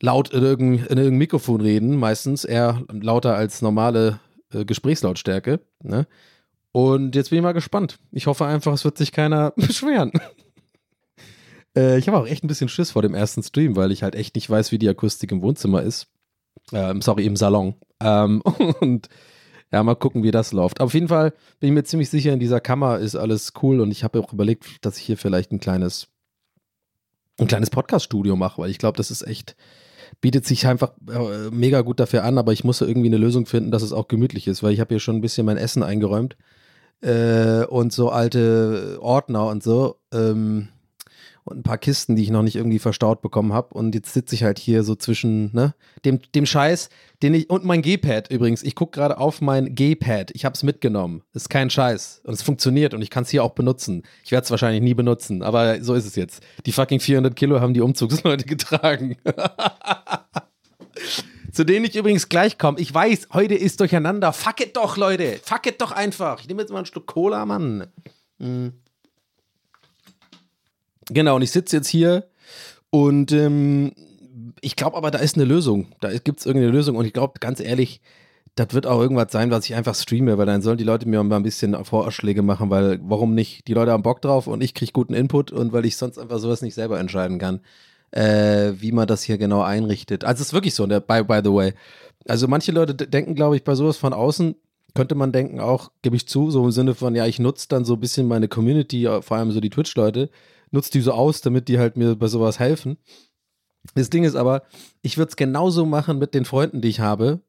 laut 0.00 0.32
in 0.32 0.44
irgendein, 0.44 0.86
in 0.86 0.98
irgendein 0.98 1.18
Mikrofon 1.18 1.60
reden, 1.60 1.96
meistens 1.96 2.44
eher 2.44 2.80
lauter 2.92 3.34
als 3.34 3.60
normale 3.60 4.20
äh, 4.52 4.64
Gesprächslautstärke. 4.64 5.58
Ne? 5.82 6.06
Und 6.78 7.16
jetzt 7.16 7.30
bin 7.30 7.38
ich 7.38 7.42
mal 7.42 7.54
gespannt. 7.54 7.98
Ich 8.12 8.28
hoffe 8.28 8.46
einfach, 8.46 8.72
es 8.72 8.84
wird 8.84 8.96
sich 8.96 9.10
keiner 9.10 9.50
beschweren. 9.56 10.12
äh, 11.76 11.98
ich 11.98 12.06
habe 12.06 12.18
auch 12.18 12.26
echt 12.28 12.44
ein 12.44 12.46
bisschen 12.46 12.68
Schiss 12.68 12.92
vor 12.92 13.02
dem 13.02 13.14
ersten 13.14 13.42
Stream, 13.42 13.74
weil 13.74 13.90
ich 13.90 14.04
halt 14.04 14.14
echt 14.14 14.36
nicht 14.36 14.48
weiß, 14.48 14.70
wie 14.70 14.78
die 14.78 14.88
Akustik 14.88 15.32
im 15.32 15.42
Wohnzimmer 15.42 15.82
ist. 15.82 16.06
Ähm, 16.72 17.02
sorry, 17.02 17.26
im 17.26 17.34
Salon. 17.34 17.74
Ähm, 17.98 18.42
und 18.80 19.08
Ja, 19.72 19.82
mal 19.82 19.96
gucken, 19.96 20.22
wie 20.22 20.30
das 20.30 20.52
läuft. 20.52 20.80
Auf 20.80 20.94
jeden 20.94 21.08
Fall 21.08 21.32
bin 21.58 21.70
ich 21.70 21.74
mir 21.74 21.82
ziemlich 21.82 22.10
sicher, 22.10 22.32
in 22.32 22.38
dieser 22.38 22.60
Kammer 22.60 23.00
ist 23.00 23.16
alles 23.16 23.54
cool 23.60 23.80
und 23.80 23.90
ich 23.90 24.04
habe 24.04 24.20
auch 24.20 24.32
überlegt, 24.32 24.84
dass 24.86 24.98
ich 24.98 25.04
hier 25.04 25.16
vielleicht 25.18 25.50
ein 25.50 25.58
kleines, 25.58 26.06
ein 27.40 27.48
kleines 27.48 27.70
Podcast-Studio 27.70 28.36
mache, 28.36 28.62
weil 28.62 28.70
ich 28.70 28.78
glaube, 28.78 28.98
das 28.98 29.10
ist 29.10 29.22
echt, 29.22 29.56
bietet 30.20 30.46
sich 30.46 30.64
einfach 30.68 30.92
äh, 31.10 31.50
mega 31.50 31.80
gut 31.80 31.98
dafür 31.98 32.22
an, 32.22 32.38
aber 32.38 32.52
ich 32.52 32.62
muss 32.62 32.80
irgendwie 32.82 33.08
eine 33.08 33.18
Lösung 33.18 33.46
finden, 33.46 33.72
dass 33.72 33.82
es 33.82 33.92
auch 33.92 34.06
gemütlich 34.06 34.46
ist, 34.46 34.62
weil 34.62 34.72
ich 34.72 34.78
habe 34.78 34.94
hier 34.94 35.00
schon 35.00 35.16
ein 35.16 35.22
bisschen 35.22 35.44
mein 35.44 35.56
Essen 35.56 35.82
eingeräumt 35.82 36.36
äh, 37.00 37.64
und 37.64 37.92
so 37.92 38.10
alte 38.10 38.98
Ordner 39.00 39.46
und 39.46 39.62
so. 39.62 39.96
Ähm, 40.12 40.68
und 41.48 41.60
ein 41.60 41.62
paar 41.62 41.78
Kisten, 41.78 42.14
die 42.14 42.22
ich 42.22 42.30
noch 42.30 42.42
nicht 42.42 42.56
irgendwie 42.56 42.78
verstaut 42.78 43.22
bekommen 43.22 43.52
habe. 43.52 43.72
Und 43.72 43.94
jetzt 43.94 44.12
sitze 44.12 44.34
ich 44.34 44.44
halt 44.44 44.58
hier 44.58 44.82
so 44.82 44.94
zwischen 44.94 45.50
ne, 45.54 45.74
dem, 46.04 46.20
dem 46.34 46.44
Scheiß, 46.44 46.90
den 47.22 47.32
ich. 47.34 47.48
Und 47.48 47.64
mein 47.64 47.80
G-Pad 47.80 48.30
übrigens. 48.30 48.62
Ich 48.62 48.74
gucke 48.74 48.98
gerade 48.98 49.18
auf 49.18 49.40
mein 49.40 49.74
G-Pad. 49.74 50.30
Ich 50.34 50.44
habe 50.44 50.54
es 50.54 50.62
mitgenommen. 50.62 51.22
Ist 51.32 51.48
kein 51.48 51.70
Scheiß. 51.70 52.20
Und 52.24 52.34
es 52.34 52.42
funktioniert 52.42 52.92
und 52.92 53.00
ich 53.00 53.08
kann 53.10 53.22
es 53.22 53.30
hier 53.30 53.42
auch 53.42 53.52
benutzen. 53.52 54.02
Ich 54.24 54.30
werde 54.30 54.44
es 54.44 54.50
wahrscheinlich 54.50 54.82
nie 54.82 54.94
benutzen, 54.94 55.42
aber 55.42 55.82
so 55.82 55.94
ist 55.94 56.06
es 56.06 56.16
jetzt. 56.16 56.42
Die 56.66 56.72
fucking 56.72 57.00
400 57.00 57.34
Kilo 57.34 57.60
haben 57.60 57.72
die 57.72 57.80
Umzugsleute 57.80 58.44
getragen. 58.46 59.16
Zu 61.58 61.64
denen 61.64 61.84
ich 61.84 61.96
übrigens 61.96 62.28
gleich 62.28 62.56
komme. 62.56 62.78
Ich 62.78 62.94
weiß, 62.94 63.30
heute 63.32 63.56
ist 63.56 63.80
durcheinander. 63.80 64.32
Fuck 64.32 64.60
it 64.60 64.76
doch, 64.76 64.96
Leute. 64.96 65.40
Fuck 65.42 65.66
it 65.66 65.80
doch 65.80 65.90
einfach. 65.90 66.38
Ich 66.38 66.46
nehme 66.46 66.60
jetzt 66.60 66.70
mal 66.70 66.76
einen 66.76 66.86
Schluck 66.86 67.08
Cola, 67.08 67.44
Mann. 67.46 67.88
Mhm. 68.38 68.74
Genau, 71.10 71.34
und 71.34 71.42
ich 71.42 71.50
sitze 71.50 71.74
jetzt 71.74 71.88
hier 71.88 72.28
und 72.90 73.32
ähm, 73.32 73.90
ich 74.60 74.76
glaube 74.76 74.96
aber, 74.96 75.10
da 75.10 75.18
ist 75.18 75.34
eine 75.34 75.46
Lösung. 75.46 75.88
Da 76.00 76.16
gibt 76.16 76.38
es 76.38 76.46
irgendeine 76.46 76.70
Lösung 76.70 76.94
und 76.94 77.04
ich 77.06 77.12
glaube, 77.12 77.40
ganz 77.40 77.58
ehrlich, 77.58 78.02
das 78.54 78.72
wird 78.72 78.86
auch 78.86 79.00
irgendwas 79.00 79.32
sein, 79.32 79.50
was 79.50 79.64
ich 79.64 79.74
einfach 79.74 79.96
streame, 79.96 80.38
weil 80.38 80.46
dann 80.46 80.62
sollen 80.62 80.78
die 80.78 80.84
Leute 80.84 81.08
mir 81.08 81.20
mal 81.24 81.34
ein 81.34 81.42
bisschen 81.42 81.84
Vorschläge 81.84 82.42
machen, 82.42 82.70
weil 82.70 83.00
warum 83.02 83.34
nicht? 83.34 83.66
Die 83.66 83.74
Leute 83.74 83.90
haben 83.90 84.04
Bock 84.04 84.22
drauf 84.22 84.46
und 84.46 84.62
ich 84.62 84.74
kriege 84.74 84.92
guten 84.92 85.12
Input 85.12 85.50
und 85.50 85.72
weil 85.72 85.86
ich 85.86 85.96
sonst 85.96 86.18
einfach 86.18 86.38
sowas 86.38 86.62
nicht 86.62 86.74
selber 86.74 87.00
entscheiden 87.00 87.40
kann, 87.40 87.62
äh, 88.10 88.72
wie 88.76 88.92
man 88.92 89.06
das 89.06 89.22
hier 89.22 89.38
genau 89.38 89.62
einrichtet. 89.62 90.24
Also 90.24 90.40
es 90.42 90.48
ist 90.48 90.52
wirklich 90.52 90.74
so, 90.74 90.86
der, 90.86 91.00
by, 91.00 91.22
by 91.24 91.40
the 91.42 91.52
way. 91.52 91.74
Also 92.26 92.48
manche 92.48 92.72
Leute 92.72 92.94
denken, 92.94 93.34
glaube 93.34 93.56
ich, 93.56 93.64
bei 93.64 93.74
sowas 93.74 93.96
von 93.96 94.12
außen, 94.12 94.54
könnte 94.94 95.14
man 95.14 95.32
denken, 95.32 95.60
auch, 95.60 95.90
gebe 96.02 96.16
ich 96.16 96.28
zu, 96.28 96.50
so 96.50 96.64
im 96.64 96.70
Sinne 96.72 96.94
von, 96.94 97.14
ja, 97.14 97.26
ich 97.26 97.38
nutze 97.38 97.68
dann 97.68 97.84
so 97.84 97.94
ein 97.94 98.00
bisschen 98.00 98.26
meine 98.26 98.48
Community, 98.48 99.08
vor 99.20 99.36
allem 99.36 99.52
so 99.52 99.60
die 99.60 99.70
Twitch-Leute, 99.70 100.30
nutze 100.70 100.90
die 100.90 101.00
so 101.00 101.12
aus, 101.12 101.40
damit 101.40 101.68
die 101.68 101.78
halt 101.78 101.96
mir 101.96 102.16
bei 102.16 102.26
sowas 102.26 102.58
helfen. 102.58 102.98
Das 103.94 104.10
Ding 104.10 104.24
ist 104.24 104.34
aber, 104.34 104.62
ich 105.02 105.16
würde 105.16 105.30
es 105.30 105.36
genauso 105.36 105.86
machen 105.86 106.18
mit 106.18 106.34
den 106.34 106.44
Freunden, 106.44 106.80
die 106.80 106.88
ich 106.88 107.00
habe, 107.00 107.40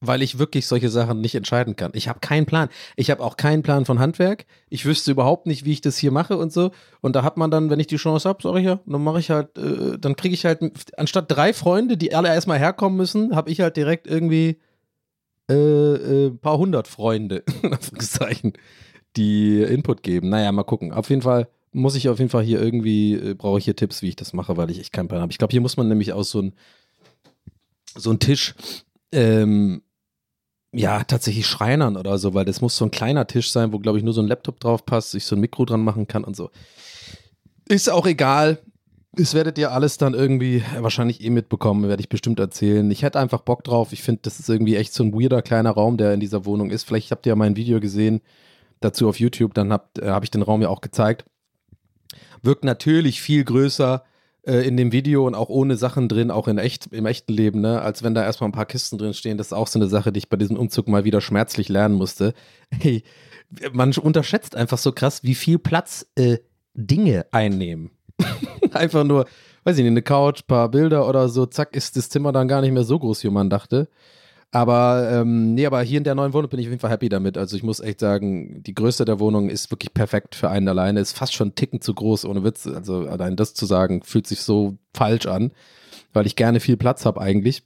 weil 0.00 0.22
ich 0.22 0.38
wirklich 0.38 0.66
solche 0.66 0.88
Sachen 0.88 1.20
nicht 1.20 1.34
entscheiden 1.34 1.76
kann. 1.76 1.92
Ich 1.94 2.08
habe 2.08 2.20
keinen 2.20 2.46
Plan. 2.46 2.68
Ich 2.96 3.10
habe 3.10 3.22
auch 3.22 3.36
keinen 3.36 3.62
Plan 3.62 3.84
von 3.84 3.98
Handwerk. 3.98 4.46
Ich 4.70 4.86
wüsste 4.86 5.10
überhaupt 5.10 5.46
nicht, 5.46 5.64
wie 5.64 5.72
ich 5.72 5.82
das 5.82 5.98
hier 5.98 6.10
mache 6.10 6.38
und 6.38 6.52
so. 6.52 6.70
Und 7.02 7.16
da 7.16 7.22
hat 7.22 7.36
man 7.36 7.50
dann, 7.50 7.68
wenn 7.68 7.80
ich 7.80 7.86
die 7.86 7.96
Chance 7.96 8.28
habe, 8.28 8.42
sage 8.42 8.60
ich 8.60 8.64
ja, 8.64 8.80
dann 8.86 9.04
mache 9.04 9.20
ich 9.20 9.30
halt, 9.30 9.58
äh, 9.58 9.98
dann 9.98 10.16
kriege 10.16 10.34
ich 10.34 10.46
halt, 10.46 10.62
anstatt 10.96 11.26
drei 11.28 11.52
Freunde, 11.52 11.98
die 11.98 12.14
alle 12.14 12.28
erstmal 12.28 12.58
herkommen 12.58 12.96
müssen, 12.96 13.36
habe 13.36 13.50
ich 13.50 13.60
halt 13.60 13.76
direkt 13.76 14.06
irgendwie 14.06 14.58
äh, 15.50 15.54
äh, 15.54 16.26
ein 16.28 16.38
paar 16.38 16.56
hundert 16.56 16.88
Freunde, 16.88 17.44
die 19.16 19.62
Input 19.62 20.02
geben. 20.02 20.30
Naja, 20.30 20.50
mal 20.52 20.62
gucken. 20.62 20.92
Auf 20.92 21.10
jeden 21.10 21.22
Fall 21.22 21.48
muss 21.72 21.94
ich 21.94 22.08
auf 22.08 22.18
jeden 22.18 22.30
Fall 22.30 22.42
hier 22.42 22.60
irgendwie, 22.60 23.14
äh, 23.14 23.34
brauche 23.34 23.58
ich 23.58 23.64
hier 23.64 23.76
Tipps, 23.76 24.00
wie 24.00 24.08
ich 24.08 24.16
das 24.16 24.32
mache, 24.32 24.56
weil 24.56 24.70
ich 24.70 24.80
echt 24.80 24.92
keinen 24.92 25.08
Plan 25.08 25.20
habe. 25.20 25.32
Ich 25.32 25.38
glaube, 25.38 25.52
hier 25.52 25.60
muss 25.60 25.76
man 25.76 25.88
nämlich 25.88 26.12
aus 26.12 26.30
so 26.30 26.40
ein 26.40 26.54
so 27.96 28.10
ein 28.10 28.20
Tisch, 28.20 28.54
ähm, 29.10 29.82
ja, 30.72 31.02
tatsächlich 31.04 31.46
schreinern 31.46 31.96
oder 31.96 32.18
so, 32.18 32.34
weil 32.34 32.44
das 32.44 32.60
muss 32.60 32.76
so 32.76 32.84
ein 32.84 32.90
kleiner 32.90 33.26
Tisch 33.26 33.50
sein, 33.50 33.72
wo, 33.72 33.78
glaube 33.78 33.98
ich, 33.98 34.04
nur 34.04 34.14
so 34.14 34.20
ein 34.20 34.28
Laptop 34.28 34.60
drauf 34.60 34.86
passt, 34.86 35.14
ich 35.14 35.24
so 35.24 35.36
ein 35.36 35.40
Mikro 35.40 35.64
dran 35.64 35.82
machen 35.82 36.06
kann 36.06 36.24
und 36.24 36.36
so. 36.36 36.50
Ist 37.68 37.90
auch 37.90 38.06
egal. 38.06 38.58
Das 39.12 39.34
werdet 39.34 39.58
ihr 39.58 39.72
alles 39.72 39.98
dann 39.98 40.14
irgendwie 40.14 40.62
wahrscheinlich 40.78 41.24
eh 41.24 41.30
mitbekommen, 41.30 41.88
werde 41.88 42.00
ich 42.00 42.08
bestimmt 42.08 42.38
erzählen. 42.38 42.88
Ich 42.92 43.02
hätte 43.02 43.18
einfach 43.18 43.40
Bock 43.40 43.64
drauf. 43.64 43.92
Ich 43.92 44.02
finde, 44.02 44.20
das 44.22 44.38
ist 44.38 44.48
irgendwie 44.48 44.76
echt 44.76 44.94
so 44.94 45.02
ein 45.02 45.12
weirder 45.12 45.42
kleiner 45.42 45.72
Raum, 45.72 45.96
der 45.96 46.14
in 46.14 46.20
dieser 46.20 46.44
Wohnung 46.44 46.70
ist. 46.70 46.84
Vielleicht 46.84 47.10
habt 47.10 47.26
ihr 47.26 47.30
ja 47.30 47.36
mein 47.36 47.56
Video 47.56 47.80
gesehen 47.80 48.20
dazu 48.78 49.08
auf 49.08 49.18
YouTube, 49.18 49.52
dann 49.54 49.72
habe 49.72 49.84
äh, 50.00 50.08
hab 50.08 50.22
ich 50.22 50.30
den 50.30 50.42
Raum 50.42 50.62
ja 50.62 50.68
auch 50.68 50.80
gezeigt 50.80 51.24
wirkt 52.42 52.64
natürlich 52.64 53.20
viel 53.20 53.44
größer 53.44 54.04
äh, 54.46 54.66
in 54.66 54.76
dem 54.76 54.92
Video 54.92 55.26
und 55.26 55.34
auch 55.34 55.48
ohne 55.48 55.76
Sachen 55.76 56.08
drin, 56.08 56.30
auch 56.30 56.48
in 56.48 56.58
echt, 56.58 56.86
im 56.92 57.06
echten 57.06 57.32
Leben, 57.32 57.60
ne? 57.60 57.82
als 57.82 58.02
wenn 58.02 58.14
da 58.14 58.22
erstmal 58.22 58.48
ein 58.48 58.54
paar 58.54 58.66
Kisten 58.66 58.98
drin 58.98 59.14
stehen. 59.14 59.38
Das 59.38 59.48
ist 59.48 59.52
auch 59.52 59.66
so 59.66 59.78
eine 59.78 59.88
Sache, 59.88 60.12
die 60.12 60.18
ich 60.18 60.28
bei 60.28 60.36
diesem 60.36 60.56
Umzug 60.56 60.88
mal 60.88 61.04
wieder 61.04 61.20
schmerzlich 61.20 61.68
lernen 61.68 61.94
musste. 61.94 62.34
Hey, 62.78 63.02
man 63.72 63.92
unterschätzt 63.92 64.54
einfach 64.54 64.78
so 64.78 64.92
krass, 64.92 65.24
wie 65.24 65.34
viel 65.34 65.58
Platz 65.58 66.06
äh, 66.14 66.38
Dinge 66.74 67.26
einnehmen. 67.32 67.90
einfach 68.72 69.02
nur, 69.02 69.26
weiß 69.64 69.76
ich 69.76 69.82
nicht, 69.82 69.90
eine 69.90 70.02
Couch, 70.02 70.46
paar 70.46 70.70
Bilder 70.70 71.08
oder 71.08 71.28
so, 71.28 71.46
zack, 71.46 71.74
ist 71.74 71.96
das 71.96 72.08
Zimmer 72.08 72.30
dann 72.30 72.46
gar 72.46 72.60
nicht 72.60 72.70
mehr 72.70 72.84
so 72.84 72.96
groß, 72.96 73.24
wie 73.24 73.30
man 73.30 73.50
dachte. 73.50 73.88
Aber 74.52 75.08
ähm, 75.12 75.54
nee, 75.54 75.64
aber 75.64 75.80
hier 75.82 75.98
in 75.98 76.04
der 76.04 76.16
neuen 76.16 76.32
Wohnung 76.32 76.50
bin 76.50 76.58
ich 76.58 76.66
auf 76.66 76.70
jeden 76.70 76.80
Fall 76.80 76.90
happy 76.90 77.08
damit. 77.08 77.38
Also 77.38 77.56
ich 77.56 77.62
muss 77.62 77.78
echt 77.78 78.00
sagen, 78.00 78.62
die 78.64 78.74
Größe 78.74 79.04
der 79.04 79.20
Wohnung 79.20 79.48
ist 79.48 79.70
wirklich 79.70 79.94
perfekt 79.94 80.34
für 80.34 80.50
einen 80.50 80.66
alleine. 80.66 81.00
Ist 81.00 81.16
fast 81.16 81.34
schon 81.34 81.48
einen 81.48 81.54
Ticken 81.54 81.80
zu 81.80 81.94
groß, 81.94 82.24
ohne 82.24 82.42
Witz. 82.42 82.66
Also 82.66 83.06
allein 83.06 83.36
das 83.36 83.54
zu 83.54 83.64
sagen, 83.64 84.02
fühlt 84.02 84.26
sich 84.26 84.40
so 84.40 84.76
falsch 84.92 85.26
an, 85.26 85.52
weil 86.12 86.26
ich 86.26 86.34
gerne 86.34 86.58
viel 86.58 86.76
Platz 86.76 87.06
habe 87.06 87.20
eigentlich. 87.20 87.62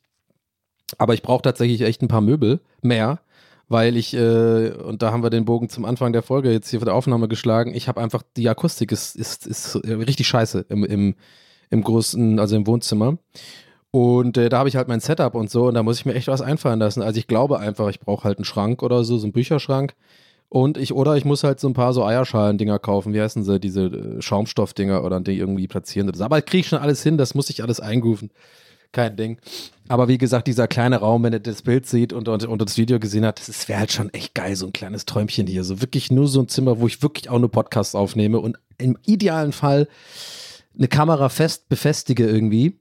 Aber 0.99 1.15
ich 1.15 1.23
brauche 1.23 1.43
tatsächlich 1.43 1.81
echt 1.81 2.03
ein 2.03 2.09
paar 2.09 2.21
Möbel 2.21 2.61
mehr, 2.83 3.21
weil 3.69 3.97
ich, 3.97 4.15
äh, 4.15 4.71
und 4.71 5.01
da 5.01 5.11
haben 5.11 5.23
wir 5.23 5.31
den 5.31 5.47
Bogen 5.47 5.71
zum 5.71 5.87
Anfang 5.87 6.13
der 6.13 6.23
Folge 6.23 6.53
jetzt 6.53 6.69
hier 6.69 6.81
für 6.81 6.85
der 6.85 6.95
Aufnahme 6.95 7.29
geschlagen, 7.29 7.75
ich 7.75 7.89
habe 7.89 8.01
einfach, 8.03 8.23
die 8.37 8.49
Akustik 8.49 8.93
ist, 8.93 9.17
ist, 9.17 9.47
ist 9.47 9.77
richtig 9.85 10.29
scheiße 10.29 10.67
im, 10.69 10.85
im, 10.85 11.15
im 11.71 11.83
großen, 11.83 12.39
also 12.39 12.57
im 12.57 12.67
Wohnzimmer. 12.67 13.17
Und 13.95 14.37
äh, 14.39 14.49
da 14.49 14.59
habe 14.59 14.69
ich 14.69 14.75
halt 14.75 14.89
mein 14.89 14.99
Setup 14.99 15.37
und 15.37 15.49
so 15.49 15.69
und 15.69 15.75
da 15.75 15.85
muss 15.85 16.01
ich 16.01 16.05
mir 16.05 16.15
echt 16.15 16.27
was 16.27 16.41
einfallen 16.41 16.81
lassen. 16.81 17.01
Also 17.01 17.21
ich 17.21 17.29
glaube 17.29 17.61
einfach, 17.61 17.89
ich 17.91 18.01
brauche 18.01 18.25
halt 18.25 18.39
einen 18.39 18.45
Schrank 18.45 18.83
oder 18.83 19.05
so, 19.05 19.19
so 19.19 19.25
einen 19.25 19.33
Bücherschrank. 19.33 19.95
Und 20.49 20.79
ich, 20.79 20.93
oder 20.93 21.17
ich 21.17 21.25
muss 21.25 21.45
halt 21.45 21.61
so 21.61 21.69
ein 21.69 21.75
paar 21.75 21.93
so 21.93 22.05
Eierschalen-Dinger 22.05 22.81
kaufen. 22.81 23.15
Wie 23.15 23.21
heißen 23.21 23.45
sie? 23.45 23.61
Diese 23.61 23.85
äh, 23.85 24.21
Schaumstoff-Dinger 24.21 25.05
oder 25.05 25.21
die 25.21 25.39
irgendwie 25.39 25.69
platzieren. 25.69 26.11
Aber 26.21 26.43
kriege 26.43 26.63
ich 26.63 26.67
schon 26.67 26.81
alles 26.81 27.05
hin, 27.05 27.19
das 27.19 27.37
muss 27.37 27.49
ich 27.51 27.63
alles 27.63 27.79
eingrooven. 27.79 28.33
Kein 28.91 29.15
Ding. 29.15 29.39
Aber 29.87 30.09
wie 30.09 30.19
gesagt, 30.19 30.49
dieser 30.49 30.67
kleine 30.67 30.97
Raum, 30.97 31.23
wenn 31.23 31.33
er 31.33 31.39
das 31.39 31.63
Bild 31.63 31.87
sieht 31.87 32.13
und, 32.13 32.27
und, 32.27 32.45
und 32.47 32.63
das 32.63 32.77
Video 32.77 32.99
gesehen 32.99 33.25
hat, 33.25 33.47
das 33.47 33.69
wäre 33.69 33.79
halt 33.79 33.93
schon 33.93 34.13
echt 34.13 34.35
geil, 34.35 34.57
so 34.57 34.67
ein 34.67 34.73
kleines 34.73 35.07
Träumchen 35.07 35.47
hier. 35.47 35.63
So 35.63 35.81
wirklich 35.81 36.11
nur 36.11 36.27
so 36.27 36.41
ein 36.41 36.49
Zimmer, 36.49 36.81
wo 36.81 36.89
ich 36.89 37.01
wirklich 37.01 37.31
auch 37.31 37.39
nur 37.39 37.53
Podcasts 37.53 37.95
aufnehme 37.95 38.41
und 38.41 38.59
im 38.77 38.99
idealen 39.07 39.53
Fall 39.53 39.87
eine 40.77 40.89
Kamera 40.89 41.29
fest 41.29 41.69
befestige 41.69 42.27
irgendwie 42.27 42.81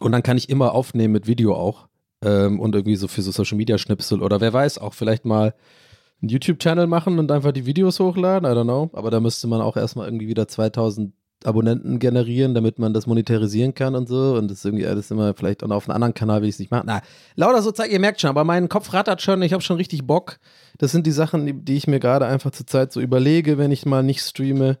und 0.00 0.12
dann 0.12 0.22
kann 0.22 0.36
ich 0.36 0.48
immer 0.48 0.74
aufnehmen 0.74 1.12
mit 1.12 1.26
Video 1.26 1.54
auch. 1.54 1.88
Ähm, 2.22 2.58
und 2.58 2.74
irgendwie 2.74 2.96
so 2.96 3.08
für 3.08 3.22
so 3.22 3.30
Social 3.30 3.56
Media 3.56 3.78
Schnipsel 3.78 4.22
oder 4.22 4.40
wer 4.40 4.52
weiß, 4.52 4.78
auch 4.78 4.94
vielleicht 4.94 5.24
mal 5.24 5.54
einen 6.20 6.30
YouTube-Channel 6.30 6.86
machen 6.86 7.18
und 7.18 7.30
einfach 7.30 7.52
die 7.52 7.66
Videos 7.66 8.00
hochladen. 8.00 8.50
I 8.50 8.54
don't 8.54 8.64
know. 8.64 8.90
Aber 8.92 9.10
da 9.10 9.20
müsste 9.20 9.46
man 9.46 9.60
auch 9.60 9.76
erstmal 9.76 10.08
irgendwie 10.08 10.28
wieder 10.28 10.48
2000 10.48 11.12
Abonnenten 11.44 12.00
generieren, 12.00 12.54
damit 12.54 12.80
man 12.80 12.92
das 12.92 13.06
monetarisieren 13.06 13.72
kann 13.72 13.94
und 13.94 14.08
so. 14.08 14.34
Und 14.34 14.50
das 14.50 14.58
ist 14.58 14.64
irgendwie 14.64 14.86
alles 14.86 15.10
immer 15.12 15.34
vielleicht 15.34 15.62
auch 15.62 15.70
auf 15.70 15.88
einem 15.88 15.94
anderen 15.94 16.14
Kanal 16.14 16.42
will 16.42 16.48
ich 16.48 16.56
es 16.56 16.58
nicht 16.58 16.72
machen. 16.72 16.86
Na, 16.86 17.00
lauter 17.36 17.62
so 17.62 17.70
Zeit, 17.70 17.90
ihr 17.92 18.00
merkt 18.00 18.20
schon, 18.20 18.30
aber 18.30 18.42
mein 18.42 18.68
Kopf 18.68 18.92
rattert 18.92 19.22
schon, 19.22 19.42
ich 19.42 19.52
habe 19.52 19.62
schon 19.62 19.76
richtig 19.76 20.04
Bock. 20.04 20.38
Das 20.78 20.90
sind 20.90 21.06
die 21.06 21.12
Sachen, 21.12 21.46
die, 21.46 21.52
die 21.52 21.76
ich 21.76 21.86
mir 21.86 22.00
gerade 22.00 22.26
einfach 22.26 22.50
zur 22.50 22.66
Zeit 22.66 22.92
so 22.92 23.00
überlege, 23.00 23.56
wenn 23.56 23.70
ich 23.70 23.86
mal 23.86 24.02
nicht 24.02 24.20
streame 24.20 24.78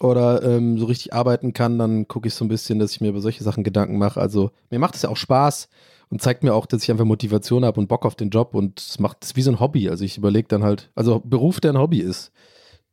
oder 0.00 0.42
ähm, 0.42 0.78
so 0.78 0.86
richtig 0.86 1.12
arbeiten 1.12 1.52
kann, 1.52 1.78
dann 1.78 2.08
gucke 2.08 2.26
ich 2.26 2.34
so 2.34 2.44
ein 2.44 2.48
bisschen, 2.48 2.78
dass 2.78 2.92
ich 2.92 3.00
mir 3.00 3.08
über 3.08 3.20
solche 3.20 3.44
Sachen 3.44 3.64
Gedanken 3.64 3.98
mache. 3.98 4.20
Also 4.20 4.50
mir 4.70 4.78
macht 4.78 4.94
es 4.94 5.02
ja 5.02 5.10
auch 5.10 5.16
Spaß 5.16 5.68
und 6.08 6.22
zeigt 6.22 6.42
mir 6.42 6.54
auch, 6.54 6.66
dass 6.66 6.82
ich 6.82 6.90
einfach 6.90 7.04
Motivation 7.04 7.64
habe 7.64 7.78
und 7.78 7.86
Bock 7.86 8.06
auf 8.06 8.14
den 8.14 8.30
Job 8.30 8.54
und 8.54 8.80
es 8.80 8.98
macht 8.98 9.18
es 9.24 9.36
wie 9.36 9.42
so 9.42 9.50
ein 9.52 9.60
Hobby. 9.60 9.90
Also 9.90 10.04
ich 10.04 10.16
überlege 10.16 10.48
dann 10.48 10.64
halt, 10.64 10.90
also 10.94 11.20
Beruf, 11.20 11.60
der 11.60 11.72
ein 11.72 11.78
Hobby 11.78 12.00
ist. 12.00 12.32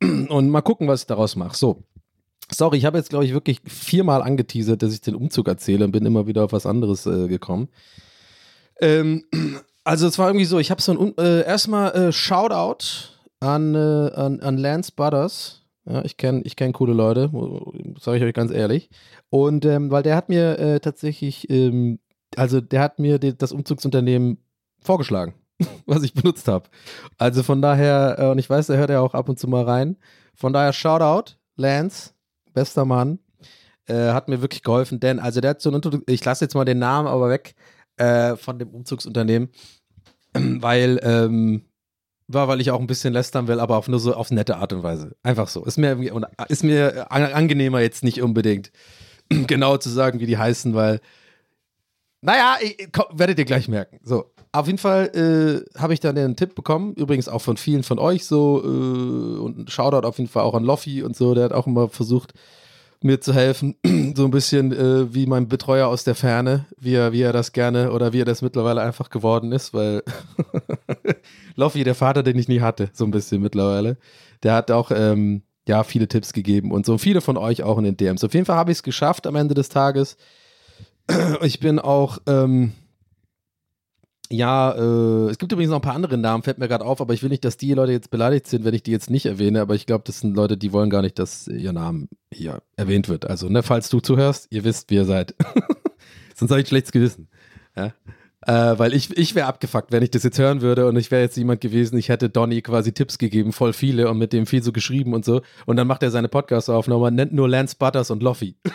Und 0.00 0.50
mal 0.50 0.60
gucken, 0.60 0.86
was 0.86 1.00
ich 1.00 1.06
daraus 1.08 1.34
mache. 1.34 1.56
So. 1.56 1.82
Sorry, 2.52 2.78
ich 2.78 2.84
habe 2.84 2.96
jetzt, 2.98 3.10
glaube 3.10 3.24
ich, 3.24 3.32
wirklich 3.32 3.60
viermal 3.66 4.22
angeteasert, 4.22 4.80
dass 4.80 4.92
ich 4.92 5.00
den 5.00 5.16
Umzug 5.16 5.48
erzähle 5.48 5.84
und 5.84 5.90
bin 5.90 6.06
immer 6.06 6.28
wieder 6.28 6.44
auf 6.44 6.52
was 6.52 6.66
anderes 6.66 7.04
äh, 7.04 7.26
gekommen. 7.26 7.68
Ähm, 8.80 9.24
also 9.84 10.06
es 10.06 10.18
war 10.18 10.28
irgendwie 10.28 10.44
so, 10.44 10.60
ich 10.60 10.70
habe 10.70 10.80
so 10.80 10.92
ein, 10.92 11.18
äh, 11.18 11.44
erstmal 11.44 11.92
äh, 11.94 12.12
Shoutout 12.12 12.84
an, 13.40 13.74
äh, 13.74 13.78
an, 14.14 14.40
an 14.40 14.56
Lance 14.56 14.92
Butters 14.94 15.64
ja, 15.88 16.04
ich 16.04 16.16
kenne 16.16 16.42
ich 16.44 16.56
kenn 16.56 16.72
coole 16.72 16.92
Leute, 16.92 17.30
sage 17.98 18.18
ich 18.18 18.22
euch 18.22 18.34
ganz 18.34 18.52
ehrlich. 18.52 18.90
Und 19.30 19.64
ähm, 19.64 19.90
weil 19.90 20.02
der 20.02 20.16
hat 20.16 20.28
mir 20.28 20.58
äh, 20.58 20.80
tatsächlich, 20.80 21.48
ähm, 21.50 21.98
also 22.36 22.60
der 22.60 22.80
hat 22.80 22.98
mir 22.98 23.18
die, 23.18 23.36
das 23.36 23.52
Umzugsunternehmen 23.52 24.38
vorgeschlagen, 24.80 25.34
was 25.86 26.02
ich 26.02 26.14
benutzt 26.14 26.48
habe. 26.48 26.68
Also 27.16 27.42
von 27.42 27.62
daher, 27.62 28.16
äh, 28.18 28.26
und 28.26 28.38
ich 28.38 28.50
weiß, 28.50 28.68
er 28.68 28.76
hört 28.76 28.90
ja 28.90 29.00
auch 29.00 29.14
ab 29.14 29.28
und 29.28 29.38
zu 29.38 29.48
mal 29.48 29.64
rein. 29.64 29.96
Von 30.34 30.52
daher 30.52 30.72
Shoutout, 30.72 31.36
Lance, 31.56 32.12
bester 32.52 32.84
Mann. 32.84 33.18
Äh, 33.86 34.12
hat 34.12 34.28
mir 34.28 34.42
wirklich 34.42 34.62
geholfen, 34.62 35.00
denn 35.00 35.18
also 35.18 35.40
der 35.40 35.50
hat 35.50 35.62
so 35.62 35.70
ein, 35.70 36.02
ich 36.06 36.22
lasse 36.22 36.44
jetzt 36.44 36.54
mal 36.54 36.66
den 36.66 36.78
Namen 36.78 37.08
aber 37.08 37.30
weg 37.30 37.54
äh, 37.96 38.36
von 38.36 38.58
dem 38.58 38.68
Umzugsunternehmen. 38.68 39.48
weil, 40.34 41.00
ähm, 41.02 41.62
war, 42.28 42.46
weil 42.46 42.60
ich 42.60 42.70
auch 42.70 42.80
ein 42.80 42.86
bisschen 42.86 43.12
lästern 43.12 43.48
will, 43.48 43.58
aber 43.58 43.76
auf 43.76 43.88
nur 43.88 43.98
so 43.98 44.14
auf 44.14 44.30
nette 44.30 44.56
Art 44.58 44.72
und 44.72 44.82
Weise. 44.82 45.16
Einfach 45.22 45.48
so. 45.48 45.64
Ist 45.64 45.78
mir, 45.78 45.98
ist 46.48 46.62
mir 46.62 47.10
an- 47.10 47.32
angenehmer 47.32 47.80
jetzt 47.80 48.04
nicht 48.04 48.22
unbedingt 48.22 48.70
genau 49.46 49.78
zu 49.78 49.88
sagen, 49.88 50.20
wie 50.20 50.26
die 50.26 50.38
heißen, 50.38 50.74
weil, 50.74 51.00
naja, 52.20 52.56
ich, 52.60 52.88
komm, 52.92 53.18
werdet 53.18 53.38
ihr 53.38 53.44
gleich 53.44 53.68
merken. 53.68 53.98
So, 54.02 54.26
auf 54.52 54.66
jeden 54.66 54.78
Fall 54.78 55.64
äh, 55.74 55.78
habe 55.80 55.94
ich 55.94 56.00
dann 56.00 56.16
den 56.16 56.36
Tipp 56.36 56.54
bekommen, 56.54 56.94
übrigens 56.94 57.28
auch 57.28 57.42
von 57.42 57.56
vielen 57.56 57.82
von 57.82 57.98
euch 57.98 58.26
so, 58.26 58.62
äh, 58.62 59.38
und 59.40 59.58
ein 59.58 59.68
Shoutout 59.68 60.06
auf 60.06 60.18
jeden 60.18 60.30
Fall 60.30 60.42
auch 60.42 60.54
an 60.54 60.64
Loffi 60.64 61.02
und 61.02 61.16
so, 61.16 61.34
der 61.34 61.44
hat 61.44 61.52
auch 61.52 61.66
immer 61.66 61.88
versucht, 61.88 62.32
mir 63.04 63.20
zu 63.20 63.32
helfen, 63.32 63.76
so 64.16 64.24
ein 64.24 64.30
bisschen 64.30 64.72
äh, 64.72 65.14
wie 65.14 65.26
mein 65.26 65.48
Betreuer 65.48 65.88
aus 65.88 66.04
der 66.04 66.14
Ferne, 66.14 66.66
wie 66.78 66.94
er, 66.94 67.12
wie 67.12 67.22
er 67.22 67.32
das 67.32 67.52
gerne 67.52 67.92
oder 67.92 68.12
wie 68.12 68.20
er 68.20 68.24
das 68.24 68.42
mittlerweile 68.42 68.82
einfach 68.82 69.10
geworden 69.10 69.52
ist, 69.52 69.72
weil 69.72 70.02
Loffi, 71.56 71.84
der 71.84 71.94
Vater, 71.94 72.22
den 72.22 72.38
ich 72.38 72.48
nie 72.48 72.60
hatte, 72.60 72.90
so 72.92 73.04
ein 73.04 73.10
bisschen 73.10 73.40
mittlerweile, 73.40 73.96
der 74.42 74.54
hat 74.54 74.70
auch 74.70 74.90
ähm, 74.92 75.42
ja 75.68 75.84
viele 75.84 76.08
Tipps 76.08 76.32
gegeben 76.32 76.72
und 76.72 76.86
so 76.86 76.98
viele 76.98 77.20
von 77.20 77.36
euch 77.36 77.62
auch 77.62 77.78
in 77.78 77.84
den 77.84 77.96
DMs. 77.96 78.24
Auf 78.24 78.34
jeden 78.34 78.46
Fall 78.46 78.56
habe 78.56 78.72
ich 78.72 78.78
es 78.78 78.82
geschafft 78.82 79.26
am 79.26 79.36
Ende 79.36 79.54
des 79.54 79.68
Tages. 79.68 80.16
Ich 81.40 81.58
bin 81.58 81.78
auch 81.78 82.18
ähm, 82.26 82.72
ja, 84.30 84.72
äh, 84.72 85.30
es 85.30 85.38
gibt 85.38 85.52
übrigens 85.52 85.70
noch 85.70 85.78
ein 85.78 85.82
paar 85.82 85.94
andere 85.94 86.18
Namen, 86.18 86.42
fällt 86.42 86.58
mir 86.58 86.68
gerade 86.68 86.84
auf, 86.84 87.00
aber 87.00 87.14
ich 87.14 87.22
will 87.22 87.30
nicht, 87.30 87.44
dass 87.44 87.56
die 87.56 87.72
Leute 87.72 87.92
jetzt 87.92 88.10
beleidigt 88.10 88.46
sind, 88.46 88.64
wenn 88.64 88.74
ich 88.74 88.82
die 88.82 88.90
jetzt 88.90 89.10
nicht 89.10 89.26
erwähne, 89.26 89.60
aber 89.60 89.74
ich 89.74 89.86
glaube, 89.86 90.04
das 90.06 90.20
sind 90.20 90.36
Leute, 90.36 90.56
die 90.56 90.72
wollen 90.72 90.90
gar 90.90 91.02
nicht, 91.02 91.18
dass 91.18 91.48
ihr 91.48 91.72
Name 91.72 92.08
hier 92.32 92.60
erwähnt 92.76 93.08
wird. 93.08 93.26
Also, 93.26 93.48
ne, 93.48 93.62
falls 93.62 93.88
du 93.88 94.00
zuhörst, 94.00 94.48
ihr 94.50 94.64
wisst, 94.64 94.90
wie 94.90 94.96
ihr 94.96 95.06
seid. 95.06 95.34
Sonst 96.34 96.50
habe 96.50 96.60
ich 96.60 96.66
ein 96.66 96.68
schlechtes 96.68 96.92
Gewissen. 96.92 97.28
Ja? 97.74 97.94
Äh, 98.46 98.78
weil 98.78 98.94
ich, 98.94 99.16
ich 99.16 99.34
wäre 99.34 99.46
abgefuckt, 99.46 99.90
wenn 99.92 100.02
ich 100.02 100.10
das 100.10 100.22
jetzt 100.22 100.38
hören 100.38 100.60
würde 100.60 100.86
und 100.86 100.96
ich 100.96 101.10
wäre 101.10 101.22
jetzt 101.22 101.36
jemand 101.36 101.60
gewesen, 101.60 101.98
ich 101.98 102.08
hätte 102.08 102.30
Donny 102.30 102.62
quasi 102.62 102.92
Tipps 102.92 103.18
gegeben, 103.18 103.52
voll 103.52 103.72
viele 103.72 104.08
und 104.08 104.18
mit 104.18 104.32
dem 104.32 104.46
viel 104.46 104.62
so 104.62 104.72
geschrieben 104.72 105.12
und 105.12 105.24
so. 105.24 105.40
Und 105.66 105.76
dann 105.76 105.86
macht 105.86 106.02
er 106.02 106.10
seine 106.10 106.28
Podcast-Aufnahme 106.28 107.06
und 107.06 107.14
nennt 107.14 107.32
nur 107.32 107.48
Lance 107.48 107.76
Butters 107.78 108.10
und 108.10 108.22
Loffi. 108.22 108.56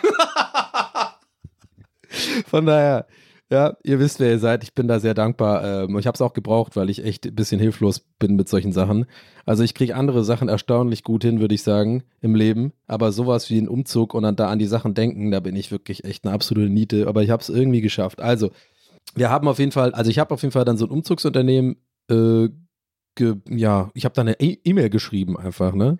Von 2.48 2.66
daher, 2.66 3.08
ja, 3.54 3.78
ihr 3.84 4.00
wisst, 4.00 4.20
wer 4.20 4.32
ihr 4.32 4.40
seid. 4.40 4.64
Ich 4.64 4.74
bin 4.74 4.88
da 4.88 5.00
sehr 5.00 5.14
dankbar. 5.14 5.84
Ähm, 5.84 6.00
ich 6.00 6.08
habe 6.08 6.16
es 6.16 6.22
auch 6.22 6.34
gebraucht, 6.34 6.76
weil 6.76 6.90
ich 6.90 7.06
echt 7.06 7.28
ein 7.28 7.36
bisschen 7.36 7.60
hilflos 7.60 8.00
bin 8.18 8.36
mit 8.36 8.50
solchen 8.50 8.72
Sachen. 8.72 9.06
Also 9.46 9.64
ich 9.64 9.76
kriege 9.76 9.96
andere 9.96 10.24
Sachen 10.24 10.50
erstaunlich 10.50 11.04
gut 11.04 11.24
hin, 11.24 11.40
würde 11.40 11.54
ich 11.54 11.62
sagen, 11.62 12.02
im 12.20 12.34
Leben. 12.34 12.74
Aber 12.88 13.12
sowas 13.12 13.52
wie 13.52 13.60
ein 13.60 13.68
Umzug 13.68 14.16
und 14.16 14.24
dann 14.24 14.36
da 14.36 14.48
an 14.50 14.58
die 14.58 14.66
Sachen 14.66 14.96
denken, 14.96 15.30
da 15.30 15.40
bin 15.40 15.56
ich 15.56 15.72
wirklich 15.72 16.04
echt 16.04 16.26
eine 16.26 16.34
absolute 16.34 16.68
Niete. 16.72 17.08
Aber 17.08 17.22
ich 17.22 17.30
habe 17.30 17.44
es 17.44 17.50
irgendwie 17.50 17.82
geschafft. 17.82 18.22
Also, 18.22 18.50
wir 19.14 19.30
haben 19.30 19.48
auf 19.48 19.60
jeden 19.60 19.72
Fall, 19.72 19.94
also 19.94 20.10
ich 20.10 20.18
habe 20.18 20.34
auf 20.34 20.42
jeden 20.42 20.52
Fall 20.52 20.66
dann 20.66 20.78
so 20.78 20.86
ein 20.86 20.92
Umzugsunternehmen, 20.92 21.76
äh, 22.10 22.50
ge, 23.14 23.36
ja, 23.48 23.92
ich 23.94 24.06
habe 24.06 24.16
da 24.16 24.22
eine 24.22 24.40
E- 24.40 24.58
E-Mail 24.64 24.90
geschrieben 24.90 25.38
einfach, 25.38 25.76
ne? 25.76 25.98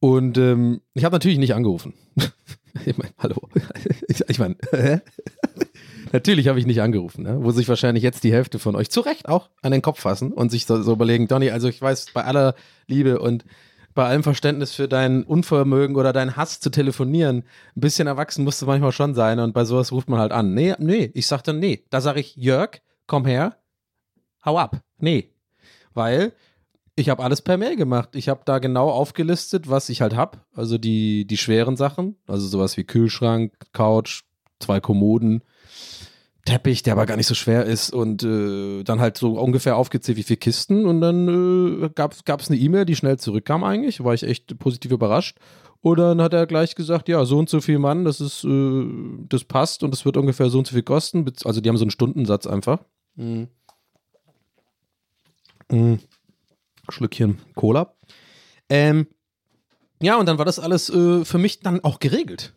Und 0.00 0.38
ähm, 0.38 0.80
ich 0.94 1.04
habe 1.04 1.14
natürlich 1.14 1.38
nicht 1.38 1.54
angerufen. 1.54 1.92
ich 2.86 2.96
meine, 2.96 3.12
hallo. 3.18 3.36
ich, 4.28 4.38
meine? 4.38 4.56
Natürlich 6.14 6.46
habe 6.46 6.60
ich 6.60 6.66
nicht 6.66 6.80
angerufen, 6.80 7.24
ne? 7.24 7.38
wo 7.40 7.50
sich 7.50 7.68
wahrscheinlich 7.68 8.04
jetzt 8.04 8.22
die 8.22 8.32
Hälfte 8.32 8.60
von 8.60 8.76
euch 8.76 8.88
zu 8.88 9.00
Recht 9.00 9.28
auch 9.28 9.50
an 9.62 9.72
den 9.72 9.82
Kopf 9.82 9.98
fassen 9.98 10.30
und 10.30 10.48
sich 10.48 10.64
so, 10.64 10.80
so 10.80 10.92
überlegen, 10.92 11.26
Donny, 11.26 11.50
also 11.50 11.66
ich 11.66 11.82
weiß, 11.82 12.12
bei 12.14 12.22
aller 12.22 12.54
Liebe 12.86 13.18
und 13.18 13.44
bei 13.94 14.06
allem 14.06 14.22
Verständnis 14.22 14.72
für 14.72 14.86
dein 14.86 15.24
Unvermögen 15.24 15.96
oder 15.96 16.12
deinen 16.12 16.36
Hass 16.36 16.60
zu 16.60 16.70
telefonieren, 16.70 17.38
ein 17.74 17.80
bisschen 17.80 18.06
erwachsen 18.06 18.44
musst 18.44 18.62
du 18.62 18.66
manchmal 18.66 18.92
schon 18.92 19.16
sein 19.16 19.40
und 19.40 19.54
bei 19.54 19.64
sowas 19.64 19.90
ruft 19.90 20.08
man 20.08 20.20
halt 20.20 20.30
an. 20.30 20.54
Nee, 20.54 20.74
nee, 20.78 21.10
ich 21.14 21.26
sag 21.26 21.42
dann 21.42 21.58
nee. 21.58 21.82
Da 21.90 22.00
sage 22.00 22.20
ich, 22.20 22.36
Jörg, 22.36 22.80
komm 23.08 23.26
her, 23.26 23.56
hau 24.44 24.56
ab. 24.56 24.82
Nee. 24.98 25.32
Weil 25.94 26.32
ich 26.94 27.08
habe 27.08 27.24
alles 27.24 27.42
per 27.42 27.56
Mail 27.56 27.74
gemacht. 27.74 28.10
Ich 28.14 28.28
habe 28.28 28.42
da 28.44 28.60
genau 28.60 28.88
aufgelistet, 28.88 29.68
was 29.68 29.88
ich 29.88 30.00
halt 30.00 30.14
habe. 30.14 30.38
Also 30.54 30.78
die, 30.78 31.26
die 31.26 31.38
schweren 31.38 31.76
Sachen, 31.76 32.14
also 32.28 32.46
sowas 32.46 32.76
wie 32.76 32.84
Kühlschrank, 32.84 33.52
Couch, 33.72 34.22
zwei 34.60 34.78
Kommoden, 34.78 35.42
Teppich, 36.44 36.82
der 36.82 36.92
aber 36.92 37.06
gar 37.06 37.16
nicht 37.16 37.26
so 37.26 37.34
schwer 37.34 37.64
ist 37.64 37.90
und 37.90 38.22
äh, 38.22 38.82
dann 38.84 39.00
halt 39.00 39.16
so 39.16 39.38
ungefähr 39.40 39.76
aufgezählt, 39.76 40.18
wie 40.18 40.22
viele 40.22 40.36
Kisten 40.36 40.84
und 40.84 41.00
dann 41.00 41.82
äh, 41.84 41.88
gab 41.94 42.12
es 42.12 42.50
eine 42.50 42.58
E-Mail, 42.58 42.84
die 42.84 42.96
schnell 42.96 43.18
zurückkam 43.18 43.64
eigentlich, 43.64 44.04
war 44.04 44.12
ich 44.14 44.24
echt 44.24 44.58
positiv 44.58 44.92
überrascht 44.92 45.38
und 45.80 45.98
dann 45.98 46.20
hat 46.20 46.34
er 46.34 46.46
gleich 46.46 46.74
gesagt, 46.74 47.08
ja, 47.08 47.24
so 47.24 47.38
und 47.38 47.48
so 47.48 47.60
viel 47.60 47.78
Mann, 47.78 48.04
das 48.04 48.20
ist, 48.20 48.44
äh, 48.44 48.86
das 49.28 49.44
passt 49.44 49.82
und 49.82 49.90
das 49.90 50.04
wird 50.04 50.16
ungefähr 50.18 50.50
so 50.50 50.58
und 50.58 50.66
so 50.66 50.74
viel 50.74 50.82
kosten, 50.82 51.24
also 51.44 51.60
die 51.60 51.68
haben 51.68 51.78
so 51.78 51.84
einen 51.84 51.90
Stundensatz 51.90 52.46
einfach. 52.46 52.80
Mhm. 53.16 53.48
Mhm. 55.70 55.98
Schlückchen 56.90 57.38
Cola. 57.54 57.94
Ähm, 58.68 59.06
ja, 60.02 60.18
und 60.18 60.26
dann 60.26 60.38
war 60.38 60.44
das 60.44 60.58
alles 60.58 60.90
äh, 60.90 61.24
für 61.24 61.38
mich 61.38 61.60
dann 61.60 61.80
auch 61.80 61.98
geregelt. 61.98 62.54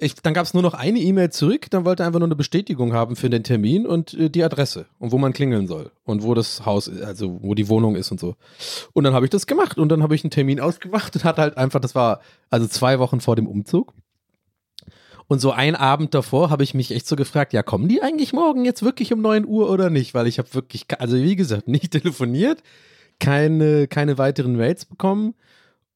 Ich, 0.00 0.14
dann 0.14 0.32
gab 0.32 0.44
es 0.44 0.54
nur 0.54 0.62
noch 0.62 0.74
eine 0.74 1.00
E-Mail 1.00 1.30
zurück, 1.30 1.66
dann 1.70 1.84
wollte 1.84 2.04
er 2.04 2.06
einfach 2.06 2.20
nur 2.20 2.28
eine 2.28 2.36
Bestätigung 2.36 2.92
haben 2.92 3.16
für 3.16 3.28
den 3.28 3.42
Termin 3.42 3.84
und 3.84 4.14
äh, 4.14 4.30
die 4.30 4.44
Adresse 4.44 4.86
und 4.98 5.10
wo 5.10 5.18
man 5.18 5.32
klingeln 5.32 5.66
soll 5.66 5.90
und 6.04 6.22
wo 6.22 6.34
das 6.34 6.64
Haus, 6.64 6.88
also 6.88 7.38
wo 7.42 7.54
die 7.54 7.68
Wohnung 7.68 7.96
ist 7.96 8.12
und 8.12 8.20
so. 8.20 8.36
Und 8.92 9.04
dann 9.04 9.14
habe 9.14 9.26
ich 9.26 9.30
das 9.30 9.48
gemacht 9.48 9.76
und 9.76 9.88
dann 9.88 10.02
habe 10.02 10.14
ich 10.14 10.22
einen 10.22 10.30
Termin 10.30 10.60
ausgemacht 10.60 11.16
und 11.16 11.24
hatte 11.24 11.42
halt 11.42 11.56
einfach, 11.56 11.80
das 11.80 11.96
war 11.96 12.20
also 12.48 12.68
zwei 12.68 13.00
Wochen 13.00 13.20
vor 13.20 13.34
dem 13.34 13.48
Umzug. 13.48 13.92
Und 15.28 15.40
so 15.40 15.52
ein 15.52 15.76
Abend 15.76 16.14
davor 16.14 16.48
habe 16.48 16.62
ich 16.62 16.72
mich 16.72 16.90
echt 16.90 17.06
so 17.06 17.14
gefragt, 17.14 17.52
ja, 17.52 17.62
kommen 17.62 17.86
die 17.86 18.02
eigentlich 18.02 18.32
morgen 18.32 18.64
jetzt 18.64 18.82
wirklich 18.82 19.12
um 19.12 19.20
9 19.20 19.46
Uhr 19.46 19.70
oder 19.70 19.90
nicht? 19.90 20.14
Weil 20.14 20.26
ich 20.26 20.38
habe 20.38 20.54
wirklich, 20.54 20.86
also 20.98 21.16
wie 21.16 21.36
gesagt, 21.36 21.68
nicht 21.68 21.90
telefoniert, 21.90 22.62
keine, 23.20 23.88
keine 23.88 24.16
weiteren 24.16 24.56
Mails 24.56 24.86
bekommen. 24.86 25.34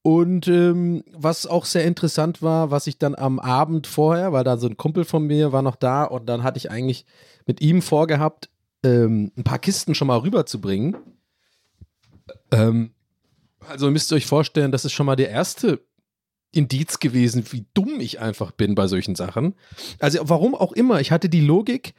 Und 0.03 0.49
ähm, 0.49 1.05
was 1.13 1.47
auch 1.47 1.63
sehr 1.63 1.85
interessant 1.85 2.41
war, 2.41 2.71
was 2.71 2.87
ich 2.87 2.97
dann 2.97 3.15
am 3.15 3.39
Abend 3.39 3.87
vorher, 3.87 4.33
weil 4.33 4.43
da 4.43 4.57
so 4.57 4.67
ein 4.67 4.75
Kumpel 4.75 5.05
von 5.05 5.25
mir 5.25 5.53
war 5.53 5.61
noch 5.61 5.77
da 5.77 6.03
und 6.03 6.27
dann 6.27 6.43
hatte 6.43 6.57
ich 6.57 6.69
eigentlich 6.69 7.05
mit 7.45 7.61
ihm 7.61 7.81
vorgehabt, 7.81 8.49
ähm, 8.83 9.31
ein 9.37 9.45
paar 9.45 9.59
Kisten 9.59 9.95
schon 9.95 10.09
mal 10.09 10.17
rüberzubringen. 10.17 10.97
Ähm, 12.51 12.91
also 13.69 13.89
müsst 13.89 14.11
ihr 14.11 14.17
euch 14.17 14.25
vorstellen, 14.25 14.73
das 14.73 14.83
ist 14.83 14.91
schon 14.91 15.05
mal 15.05 15.15
der 15.15 15.29
erste 15.29 15.79
Indiz 16.51 16.99
gewesen, 16.99 17.45
wie 17.51 17.65
dumm 17.73 18.01
ich 18.01 18.19
einfach 18.19 18.51
bin 18.51 18.75
bei 18.75 18.87
solchen 18.87 19.15
Sachen. 19.15 19.55
Also 19.99 20.19
warum 20.23 20.53
auch 20.53 20.73
immer, 20.73 20.99
ich 20.99 21.13
hatte 21.13 21.29
die 21.29 21.41
Logik, 21.41 21.93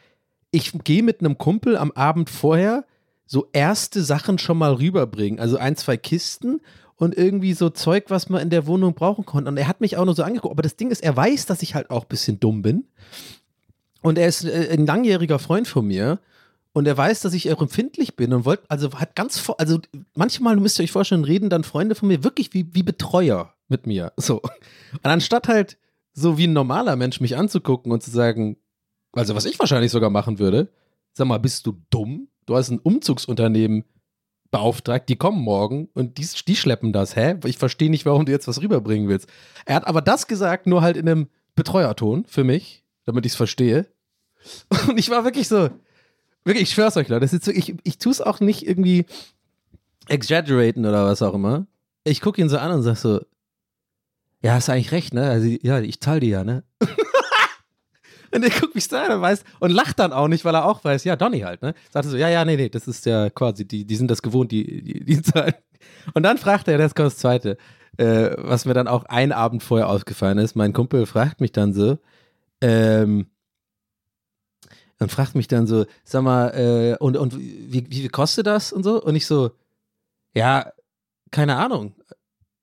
ich 0.50 0.72
gehe 0.84 1.02
mit 1.02 1.20
einem 1.20 1.38
Kumpel 1.38 1.78
am 1.78 1.90
Abend 1.92 2.28
vorher 2.28 2.84
so 3.26 3.48
erste 3.52 4.04
Sachen 4.04 4.38
schon 4.38 4.58
mal 4.58 4.74
rüberbringen. 4.74 5.40
Also 5.40 5.56
ein, 5.56 5.76
zwei 5.76 5.96
Kisten 5.96 6.60
und 7.04 7.16
irgendwie 7.16 7.52
so 7.52 7.70
Zeug, 7.70 8.06
was 8.08 8.28
man 8.28 8.40
in 8.40 8.50
der 8.50 8.66
Wohnung 8.66 8.94
brauchen 8.94 9.24
konnte. 9.26 9.50
Und 9.50 9.56
er 9.56 9.68
hat 9.68 9.80
mich 9.80 9.96
auch 9.96 10.04
nur 10.04 10.14
so 10.14 10.22
angeguckt. 10.22 10.52
Aber 10.52 10.62
das 10.62 10.76
Ding 10.76 10.90
ist, 10.90 11.02
er 11.02 11.14
weiß, 11.14 11.46
dass 11.46 11.62
ich 11.62 11.74
halt 11.74 11.90
auch 11.90 12.02
ein 12.02 12.08
bisschen 12.08 12.40
dumm 12.40 12.62
bin. 12.62 12.84
Und 14.00 14.18
er 14.18 14.26
ist 14.26 14.44
äh, 14.44 14.70
ein 14.72 14.86
langjähriger 14.86 15.38
Freund 15.38 15.68
von 15.68 15.86
mir. 15.86 16.18
Und 16.72 16.88
er 16.88 16.96
weiß, 16.96 17.20
dass 17.20 17.34
ich 17.34 17.52
auch 17.52 17.62
empfindlich 17.62 18.16
bin 18.16 18.32
und 18.32 18.44
wollte, 18.44 18.64
also 18.68 18.92
hat 18.94 19.14
ganz, 19.14 19.48
also 19.58 19.78
manchmal 20.16 20.56
müsst 20.56 20.78
ihr 20.80 20.82
euch 20.82 20.92
vorstellen, 20.92 21.24
reden 21.24 21.48
dann 21.48 21.62
Freunde 21.62 21.94
von 21.94 22.08
mir 22.08 22.24
wirklich 22.24 22.52
wie, 22.52 22.66
wie 22.74 22.82
Betreuer 22.82 23.54
mit 23.68 23.86
mir. 23.86 24.12
So. 24.16 24.40
Und 24.40 25.04
anstatt 25.04 25.46
halt 25.46 25.78
so 26.14 26.36
wie 26.36 26.46
ein 26.46 26.52
normaler 26.52 26.96
Mensch 26.96 27.20
mich 27.20 27.36
anzugucken 27.36 27.92
und 27.92 28.02
zu 28.02 28.10
sagen, 28.10 28.56
also 29.12 29.36
was 29.36 29.44
ich 29.44 29.58
wahrscheinlich 29.58 29.92
sogar 29.92 30.10
machen 30.10 30.38
würde, 30.38 30.68
sag 31.12 31.28
mal, 31.28 31.38
bist 31.38 31.66
du 31.66 31.76
dumm? 31.90 32.28
Du 32.46 32.56
hast 32.56 32.70
ein 32.70 32.80
Umzugsunternehmen 32.80 33.84
beauftragt, 34.54 35.08
die 35.08 35.16
kommen 35.16 35.42
morgen 35.42 35.88
und 35.94 36.16
die, 36.16 36.28
die 36.46 36.54
schleppen 36.54 36.92
das, 36.92 37.16
hä? 37.16 37.34
Ich 37.44 37.58
verstehe 37.58 37.90
nicht, 37.90 38.06
warum 38.06 38.24
du 38.24 38.30
jetzt 38.30 38.46
was 38.46 38.62
rüberbringen 38.62 39.08
willst. 39.08 39.28
Er 39.66 39.74
hat 39.74 39.88
aber 39.88 40.00
das 40.00 40.28
gesagt, 40.28 40.68
nur 40.68 40.80
halt 40.80 40.96
in 40.96 41.08
einem 41.08 41.28
Betreuerton 41.56 42.24
für 42.24 42.44
mich, 42.44 42.84
damit 43.04 43.26
ich 43.26 43.32
es 43.32 43.36
verstehe. 43.36 43.88
Und 44.88 44.96
ich 44.96 45.10
war 45.10 45.24
wirklich 45.24 45.48
so, 45.48 45.70
wirklich, 46.44 46.62
ich 46.62 46.70
schwör's 46.70 46.96
euch, 46.96 47.08
Leute, 47.08 47.26
so, 47.26 47.50
ich, 47.50 47.74
ich 47.82 47.98
tue 47.98 48.12
es 48.12 48.20
auch 48.20 48.38
nicht 48.38 48.64
irgendwie 48.64 49.06
exaggeraten 50.06 50.86
oder 50.86 51.04
was 51.04 51.20
auch 51.20 51.34
immer. 51.34 51.66
Ich 52.04 52.20
gucke 52.20 52.40
ihn 52.40 52.48
so 52.48 52.58
an 52.58 52.70
und 52.70 52.82
sag 52.82 52.96
so, 52.96 53.22
ja, 54.40 54.52
hast 54.52 54.68
eigentlich 54.68 54.92
recht, 54.92 55.14
ne? 55.14 55.30
Also, 55.30 55.48
ja, 55.62 55.80
ich 55.80 56.00
zahle 56.00 56.20
die 56.20 56.28
ja, 56.28 56.44
ne? 56.44 56.62
Und 58.34 58.42
er 58.42 58.50
guckt 58.50 58.74
mich 58.74 58.84
so 58.88 58.96
an 58.96 59.12
und 59.12 59.20
weiß 59.20 59.44
und 59.60 59.70
lacht 59.70 59.98
dann 59.98 60.12
auch 60.12 60.26
nicht, 60.26 60.44
weil 60.44 60.54
er 60.54 60.66
auch 60.66 60.82
weiß, 60.82 61.04
ja, 61.04 61.14
Donny 61.14 61.40
halt, 61.40 61.62
ne? 61.62 61.74
Sagt 61.90 62.06
er 62.06 62.10
so, 62.10 62.16
ja, 62.16 62.28
ja, 62.28 62.44
nee, 62.44 62.56
nee, 62.56 62.68
das 62.68 62.88
ist 62.88 63.06
ja 63.06 63.30
quasi, 63.30 63.64
die, 63.64 63.84
die 63.84 63.96
sind 63.96 64.10
das 64.10 64.22
gewohnt, 64.22 64.50
die, 64.50 64.82
die, 64.82 65.04
die 65.04 65.22
zahlen. 65.22 65.54
Und 66.14 66.24
dann 66.24 66.38
fragt 66.38 66.66
er, 66.66 66.76
das 66.78 66.94
kommt 66.94 67.06
das 67.06 67.18
Zweite, 67.18 67.56
äh, 67.96 68.30
was 68.38 68.64
mir 68.64 68.74
dann 68.74 68.88
auch 68.88 69.04
ein 69.04 69.30
Abend 69.30 69.62
vorher 69.62 69.88
aufgefallen 69.88 70.38
ist. 70.38 70.56
Mein 70.56 70.72
Kumpel 70.72 71.06
fragt 71.06 71.40
mich 71.40 71.52
dann 71.52 71.72
so, 71.72 71.98
ähm, 72.60 73.26
und 74.98 75.12
fragt 75.12 75.34
mich 75.34 75.48
dann 75.48 75.66
so, 75.66 75.86
sag 76.04 76.22
mal, 76.22 76.48
äh, 76.50 76.96
und, 76.98 77.16
und 77.16 77.38
wie, 77.38 77.86
wie 77.90 78.00
viel 78.00 78.10
kostet 78.10 78.46
das 78.46 78.72
und 78.72 78.82
so? 78.82 79.02
Und 79.02 79.14
ich 79.14 79.26
so, 79.26 79.50
ja, 80.34 80.72
keine 81.30 81.56
Ahnung. 81.56 81.94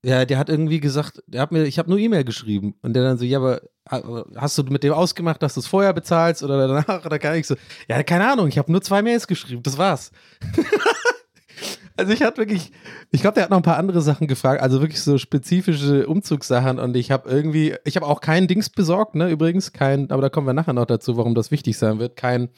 Ja, 0.03 0.25
der 0.25 0.39
hat 0.39 0.49
irgendwie 0.49 0.79
gesagt, 0.79 1.21
der 1.27 1.41
hat 1.41 1.51
mir, 1.51 1.63
ich 1.65 1.77
habe 1.77 1.87
nur 1.89 1.99
E-Mail 1.99 2.23
geschrieben 2.23 2.73
und 2.81 2.93
der 2.93 3.03
dann 3.03 3.19
so, 3.19 3.25
ja, 3.25 3.37
aber 3.37 3.61
ha- 3.87 4.25
hast 4.35 4.57
du 4.57 4.63
mit 4.63 4.81
dem 4.83 4.93
ausgemacht, 4.93 5.43
dass 5.43 5.53
du 5.53 5.59
es 5.59 5.67
vorher 5.67 5.93
bezahlst 5.93 6.41
oder 6.41 6.67
danach 6.67 7.05
oder 7.05 7.19
gar 7.19 7.33
nicht 7.33 7.45
so? 7.45 7.55
Ja, 7.87 8.01
keine 8.01 8.27
Ahnung, 8.31 8.47
ich 8.47 8.57
habe 8.57 8.71
nur 8.71 8.81
zwei 8.81 9.03
Mails 9.03 9.27
geschrieben, 9.27 9.61
das 9.61 9.77
war's. 9.77 10.11
also 11.97 12.13
ich 12.13 12.23
hatte 12.23 12.37
wirklich, 12.37 12.71
ich 13.11 13.21
glaube, 13.21 13.35
der 13.35 13.43
hat 13.43 13.51
noch 13.51 13.57
ein 13.57 13.63
paar 13.63 13.77
andere 13.77 14.01
Sachen 14.01 14.27
gefragt, 14.27 14.61
also 14.63 14.81
wirklich 14.81 15.01
so 15.01 15.19
spezifische 15.19 16.07
Umzugssachen 16.07 16.79
und 16.79 16.95
ich 16.95 17.11
habe 17.11 17.29
irgendwie, 17.29 17.75
ich 17.85 17.95
habe 17.95 18.07
auch 18.07 18.21
kein 18.21 18.47
Dings 18.47 18.71
besorgt, 18.71 19.13
ne, 19.13 19.29
übrigens, 19.29 19.71
kein, 19.71 20.09
aber 20.09 20.23
da 20.23 20.29
kommen 20.29 20.47
wir 20.47 20.53
nachher 20.53 20.73
noch 20.73 20.85
dazu, 20.85 21.15
warum 21.17 21.35
das 21.35 21.51
wichtig 21.51 21.77
sein 21.77 21.99
wird, 21.99 22.15
kein, 22.15 22.49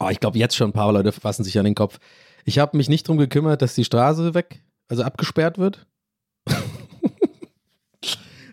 oh, 0.00 0.08
ich 0.10 0.20
glaube 0.20 0.38
jetzt 0.38 0.56
schon 0.56 0.70
ein 0.70 0.74
paar 0.74 0.92
Leute 0.92 1.12
fassen 1.12 1.44
sich 1.44 1.58
an 1.58 1.66
den 1.66 1.74
Kopf. 1.74 1.98
Ich 2.44 2.58
habe 2.58 2.76
mich 2.76 2.88
nicht 2.88 3.06
drum 3.06 3.18
gekümmert, 3.18 3.60
dass 3.60 3.74
die 3.74 3.84
Straße 3.84 4.32
weg, 4.32 4.62
also 4.88 5.02
abgesperrt 5.02 5.58
wird. 5.58 5.86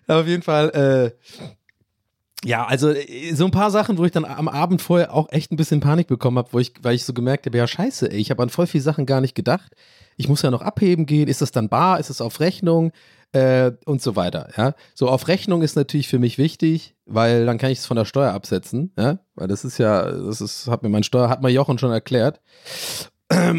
Auf 0.10 0.28
jeden 0.28 0.44
Fall, 0.44 0.70
äh, 0.70 2.48
ja, 2.48 2.66
also 2.66 2.90
äh, 2.90 3.34
so 3.34 3.46
ein 3.46 3.52
paar 3.52 3.72
Sachen, 3.72 3.98
wo 3.98 4.06
ich 4.06 4.12
dann 4.12 4.26
am 4.26 4.48
Abend 4.48 4.82
vorher 4.82 5.14
auch 5.14 5.32
echt 5.32 5.52
ein 5.52 5.58
bisschen 5.58 5.80
Panik 5.80 6.08
bekommen 6.08 6.38
habe, 6.38 6.62
ich, 6.62 6.74
weil 6.82 6.96
ich 6.96 7.06
so 7.06 7.14
gemerkt 7.14 7.46
habe, 7.46 7.58
ja 7.58 7.68
scheiße, 7.68 8.12
ey, 8.12 8.20
ich 8.20 8.32
habe 8.32 8.42
an 8.44 8.50
voll 8.50 8.68
viele 8.68 8.84
Sachen 8.84 9.06
gar 9.06 9.22
nicht 9.22 9.36
gedacht. 9.36 9.74
Ich 10.18 10.28
muss 10.28 10.42
ja 10.42 10.52
noch 10.52 10.62
abheben 10.62 11.06
gehen, 11.06 11.28
ist 11.28 11.42
das 11.42 11.52
dann 11.52 11.70
bar, 11.70 12.00
ist 12.00 12.10
es 12.10 12.22
auf 12.22 12.40
Rechnung 12.40 12.92
äh, 13.32 13.72
und 13.86 14.02
so 14.02 14.16
weiter, 14.16 14.50
ja. 14.58 14.74
So 14.96 15.10
auf 15.10 15.28
Rechnung 15.28 15.62
ist 15.62 15.76
natürlich 15.76 16.08
für 16.08 16.20
mich 16.20 16.38
wichtig, 16.38 16.96
weil 17.06 17.46
dann 17.46 17.58
kann 17.58 17.72
ich 17.72 17.80
es 17.80 17.86
von 17.86 17.98
der 17.98 18.06
Steuer 18.06 18.34
absetzen, 18.34 18.92
ja, 18.98 19.20
weil 19.36 19.48
das 19.48 19.64
ist 19.64 19.78
ja, 19.78 20.12
das 20.12 20.42
ist, 20.42 20.68
hat 20.68 20.82
mir 20.84 20.90
mein 20.90 21.04
Steuer, 21.04 21.30
hat 21.30 21.42
mir 21.42 21.50
Jochen 21.50 21.78
schon 21.78 21.92
erklärt. 21.92 22.42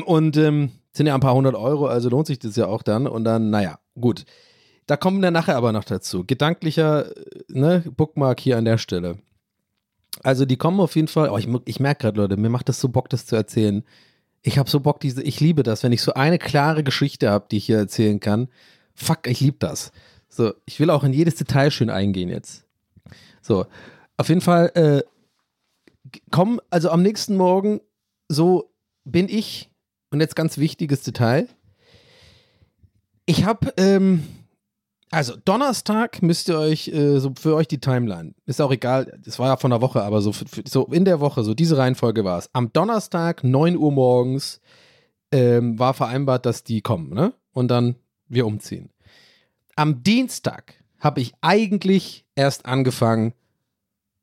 Und 0.04 0.36
ähm, 0.36 0.72
sind 0.92 1.06
ja 1.06 1.14
ein 1.14 1.20
paar 1.20 1.34
hundert 1.34 1.54
Euro, 1.54 1.86
also 1.86 2.08
lohnt 2.08 2.26
sich 2.26 2.38
das 2.38 2.56
ja 2.56 2.66
auch 2.66 2.82
dann. 2.82 3.06
Und 3.06 3.24
dann, 3.24 3.50
naja, 3.50 3.78
gut. 3.98 4.24
Da 4.90 4.96
kommen 4.96 5.22
wir 5.22 5.30
nachher 5.30 5.54
aber 5.54 5.70
noch 5.70 5.84
dazu. 5.84 6.24
Gedanklicher 6.26 7.16
äh, 7.16 7.44
ne, 7.46 7.84
Bookmark 7.96 8.40
hier 8.40 8.58
an 8.58 8.64
der 8.64 8.76
Stelle. 8.76 9.18
Also 10.24 10.44
die 10.44 10.56
kommen 10.56 10.80
auf 10.80 10.96
jeden 10.96 11.06
Fall. 11.06 11.30
Oh, 11.30 11.38
ich, 11.38 11.46
ich 11.66 11.78
merke 11.78 12.02
gerade, 12.02 12.20
Leute, 12.20 12.36
mir 12.36 12.48
macht 12.48 12.68
das 12.68 12.80
so 12.80 12.88
Bock, 12.88 13.08
das 13.08 13.24
zu 13.24 13.36
erzählen. 13.36 13.84
Ich 14.42 14.58
habe 14.58 14.68
so 14.68 14.80
Bock, 14.80 14.98
diese. 14.98 15.22
Ich 15.22 15.38
liebe 15.38 15.62
das, 15.62 15.84
wenn 15.84 15.92
ich 15.92 16.02
so 16.02 16.14
eine 16.14 16.38
klare 16.38 16.82
Geschichte 16.82 17.30
habe, 17.30 17.46
die 17.48 17.58
ich 17.58 17.66
hier 17.66 17.78
erzählen 17.78 18.18
kann. 18.18 18.48
Fuck, 18.92 19.28
ich 19.28 19.38
liebe 19.38 19.58
das. 19.60 19.92
So, 20.28 20.54
ich 20.64 20.80
will 20.80 20.90
auch 20.90 21.04
in 21.04 21.12
jedes 21.12 21.36
Detail 21.36 21.70
schön 21.70 21.88
eingehen 21.88 22.28
jetzt. 22.28 22.64
So, 23.42 23.66
auf 24.16 24.28
jeden 24.28 24.40
Fall 24.40 24.72
äh, 24.74 25.02
kommen, 26.32 26.58
also 26.70 26.90
am 26.90 27.02
nächsten 27.02 27.36
Morgen, 27.36 27.80
so 28.26 28.72
bin 29.04 29.28
ich, 29.28 29.70
und 30.10 30.20
jetzt 30.20 30.34
ganz 30.34 30.58
wichtiges 30.58 31.02
Detail. 31.02 31.46
Ich 33.24 33.44
habe, 33.44 33.72
ähm, 33.76 34.24
also 35.10 35.34
Donnerstag 35.44 36.22
müsst 36.22 36.48
ihr 36.48 36.58
euch, 36.58 36.88
äh, 36.88 37.18
so 37.18 37.32
für 37.38 37.56
euch 37.56 37.68
die 37.68 37.80
Timeline, 37.80 38.34
ist 38.46 38.60
auch 38.60 38.70
egal, 38.70 39.18
das 39.24 39.38
war 39.38 39.48
ja 39.48 39.56
von 39.56 39.70
der 39.70 39.80
Woche, 39.80 40.02
aber 40.02 40.22
so, 40.22 40.32
für, 40.32 40.44
so 40.66 40.86
in 40.86 41.04
der 41.04 41.20
Woche, 41.20 41.42
so 41.42 41.52
diese 41.54 41.76
Reihenfolge 41.76 42.24
war 42.24 42.38
es. 42.38 42.48
Am 42.52 42.72
Donnerstag, 42.72 43.42
9 43.42 43.76
Uhr 43.76 43.90
morgens, 43.92 44.60
ähm, 45.32 45.78
war 45.78 45.94
vereinbart, 45.94 46.46
dass 46.46 46.64
die 46.64 46.80
kommen, 46.80 47.12
ne? 47.12 47.32
Und 47.52 47.68
dann 47.68 47.96
wir 48.28 48.46
umziehen. 48.46 48.90
Am 49.76 50.02
Dienstag 50.02 50.74
habe 50.98 51.20
ich 51.20 51.34
eigentlich 51.40 52.24
erst 52.36 52.66
angefangen, 52.66 53.32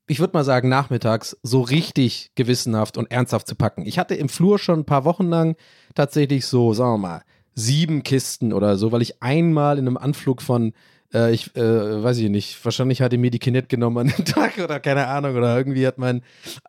ich 0.07 0.19
würde 0.19 0.33
mal 0.33 0.45
sagen, 0.45 0.69
nachmittags 0.69 1.37
so 1.43 1.61
richtig 1.61 2.31
gewissenhaft 2.35 2.97
und 2.97 3.11
ernsthaft 3.11 3.47
zu 3.47 3.55
packen. 3.55 3.85
Ich 3.85 3.99
hatte 3.99 4.15
im 4.15 4.29
Flur 4.29 4.57
schon 4.57 4.79
ein 4.79 4.85
paar 4.85 5.03
Wochen 5.03 5.27
lang 5.27 5.57
tatsächlich 5.95 6.45
so, 6.45 6.73
sagen 6.73 6.93
wir 6.93 6.97
mal, 7.09 7.21
sieben 7.59 8.03
Kisten 8.03 8.53
oder 8.53 8.77
so, 8.77 8.91
weil 8.91 9.01
ich 9.01 9.21
einmal 9.23 9.79
in 9.79 9.87
einem 9.87 9.97
Anflug 9.97 10.43
von, 10.43 10.73
äh, 11.11 11.33
ich 11.33 11.55
äh, 11.55 12.03
weiß 12.03 12.19
ich 12.19 12.29
nicht, 12.29 12.63
wahrscheinlich 12.63 13.01
hatte 13.01 13.17
mir 13.17 13.31
die 13.31 13.39
Kinect 13.39 13.69
genommen 13.69 13.97
an 13.97 14.13
dem 14.15 14.25
Tag 14.25 14.59
oder 14.63 14.79
keine 14.79 15.07
Ahnung 15.07 15.35
oder 15.35 15.57
irgendwie 15.57 15.87
hat 15.87 15.97
mein, 15.97 16.17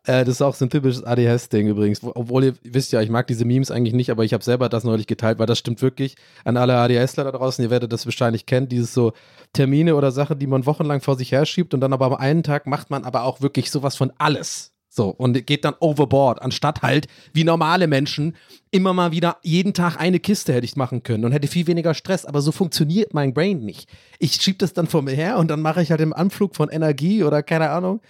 äh, 0.06 0.24
das 0.24 0.28
ist 0.36 0.42
auch 0.42 0.54
so 0.54 0.64
ein 0.64 0.70
typisches 0.70 1.04
ADHS-Ding 1.04 1.68
übrigens, 1.68 2.02
Wo- 2.02 2.12
obwohl 2.14 2.44
ihr 2.44 2.54
wisst 2.62 2.92
ja, 2.92 3.02
ich 3.02 3.10
mag 3.10 3.26
diese 3.26 3.44
Memes 3.44 3.70
eigentlich 3.70 3.92
nicht, 3.92 4.10
aber 4.10 4.24
ich 4.24 4.32
habe 4.32 4.42
selber 4.42 4.70
das 4.70 4.84
neulich 4.84 5.06
geteilt, 5.06 5.38
weil 5.38 5.46
das 5.46 5.58
stimmt 5.58 5.82
wirklich 5.82 6.14
an 6.44 6.56
alle 6.56 6.76
ADHSler 6.78 7.24
da 7.24 7.32
draußen, 7.32 7.62
ihr 7.62 7.70
werdet 7.70 7.92
das 7.92 8.06
wahrscheinlich 8.06 8.46
kennen, 8.46 8.68
dieses 8.70 8.94
so 8.94 9.12
Termine 9.52 9.94
oder 9.94 10.10
Sachen, 10.10 10.38
die 10.38 10.46
man 10.46 10.64
wochenlang 10.64 11.02
vor 11.02 11.16
sich 11.16 11.32
herschiebt 11.32 11.74
und 11.74 11.80
dann 11.80 11.92
aber 11.92 12.06
am 12.06 12.14
einen 12.14 12.42
Tag 12.42 12.66
macht 12.66 12.88
man 12.88 13.04
aber 13.04 13.24
auch 13.24 13.42
wirklich 13.42 13.70
sowas 13.70 13.94
von 13.96 14.10
alles. 14.16 14.72
So, 14.98 15.10
und 15.10 15.46
geht 15.46 15.64
dann 15.64 15.76
overboard, 15.78 16.42
anstatt 16.42 16.82
halt, 16.82 17.06
wie 17.32 17.44
normale 17.44 17.86
Menschen, 17.86 18.34
immer 18.72 18.92
mal 18.92 19.12
wieder 19.12 19.36
jeden 19.44 19.72
Tag 19.72 19.96
eine 19.96 20.18
Kiste 20.18 20.52
hätte 20.52 20.64
ich 20.64 20.74
machen 20.74 21.04
können 21.04 21.24
und 21.24 21.30
hätte 21.30 21.46
viel 21.46 21.68
weniger 21.68 21.94
Stress, 21.94 22.24
aber 22.26 22.40
so 22.40 22.50
funktioniert 22.50 23.14
mein 23.14 23.32
Brain 23.32 23.60
nicht. 23.60 23.88
Ich 24.18 24.32
schiebe 24.32 24.58
das 24.58 24.72
dann 24.72 24.88
vor 24.88 25.02
mir 25.02 25.12
her 25.14 25.38
und 25.38 25.52
dann 25.52 25.62
mache 25.62 25.82
ich 25.82 25.92
halt 25.92 26.00
im 26.00 26.12
Anflug 26.12 26.56
von 26.56 26.68
Energie 26.68 27.22
oder 27.22 27.44
keine 27.44 27.70
Ahnung, 27.70 28.00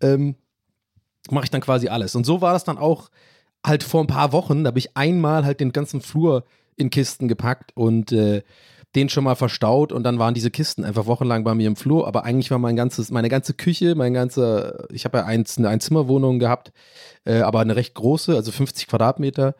ähm, 0.00 0.34
mache 1.30 1.44
ich 1.44 1.50
dann 1.50 1.60
quasi 1.60 1.88
alles. 1.88 2.14
Und 2.14 2.24
so 2.24 2.40
war 2.40 2.54
das 2.54 2.64
dann 2.64 2.78
auch 2.78 3.10
halt 3.62 3.82
vor 3.82 4.02
ein 4.02 4.06
paar 4.06 4.32
Wochen, 4.32 4.64
da 4.64 4.68
habe 4.68 4.78
ich 4.78 4.96
einmal 4.96 5.44
halt 5.44 5.60
den 5.60 5.72
ganzen 5.72 6.00
Flur 6.00 6.44
in 6.76 6.88
Kisten 6.88 7.28
gepackt 7.28 7.72
und 7.76 8.12
äh, 8.12 8.42
den 8.96 9.08
schon 9.08 9.24
mal 9.24 9.36
verstaut 9.36 9.92
und 9.92 10.02
dann 10.02 10.18
waren 10.18 10.34
diese 10.34 10.50
Kisten 10.50 10.84
einfach 10.84 11.06
wochenlang 11.06 11.44
bei 11.44 11.54
mir 11.54 11.68
im 11.68 11.76
Flur, 11.76 12.08
aber 12.08 12.24
eigentlich 12.24 12.50
war 12.50 12.58
mein 12.58 12.76
ganzes, 12.76 13.10
meine 13.10 13.28
ganze 13.28 13.54
Küche, 13.54 13.94
mein 13.94 14.14
ganzer, 14.14 14.92
ich 14.92 15.04
habe 15.04 15.18
ja 15.18 15.24
eins, 15.24 15.58
eine 15.58 15.68
Einzimmerwohnung 15.68 16.38
gehabt, 16.38 16.72
äh, 17.24 17.40
aber 17.40 17.60
eine 17.60 17.76
recht 17.76 17.94
große, 17.94 18.34
also 18.34 18.50
50 18.50 18.88
Quadratmeter. 18.88 19.54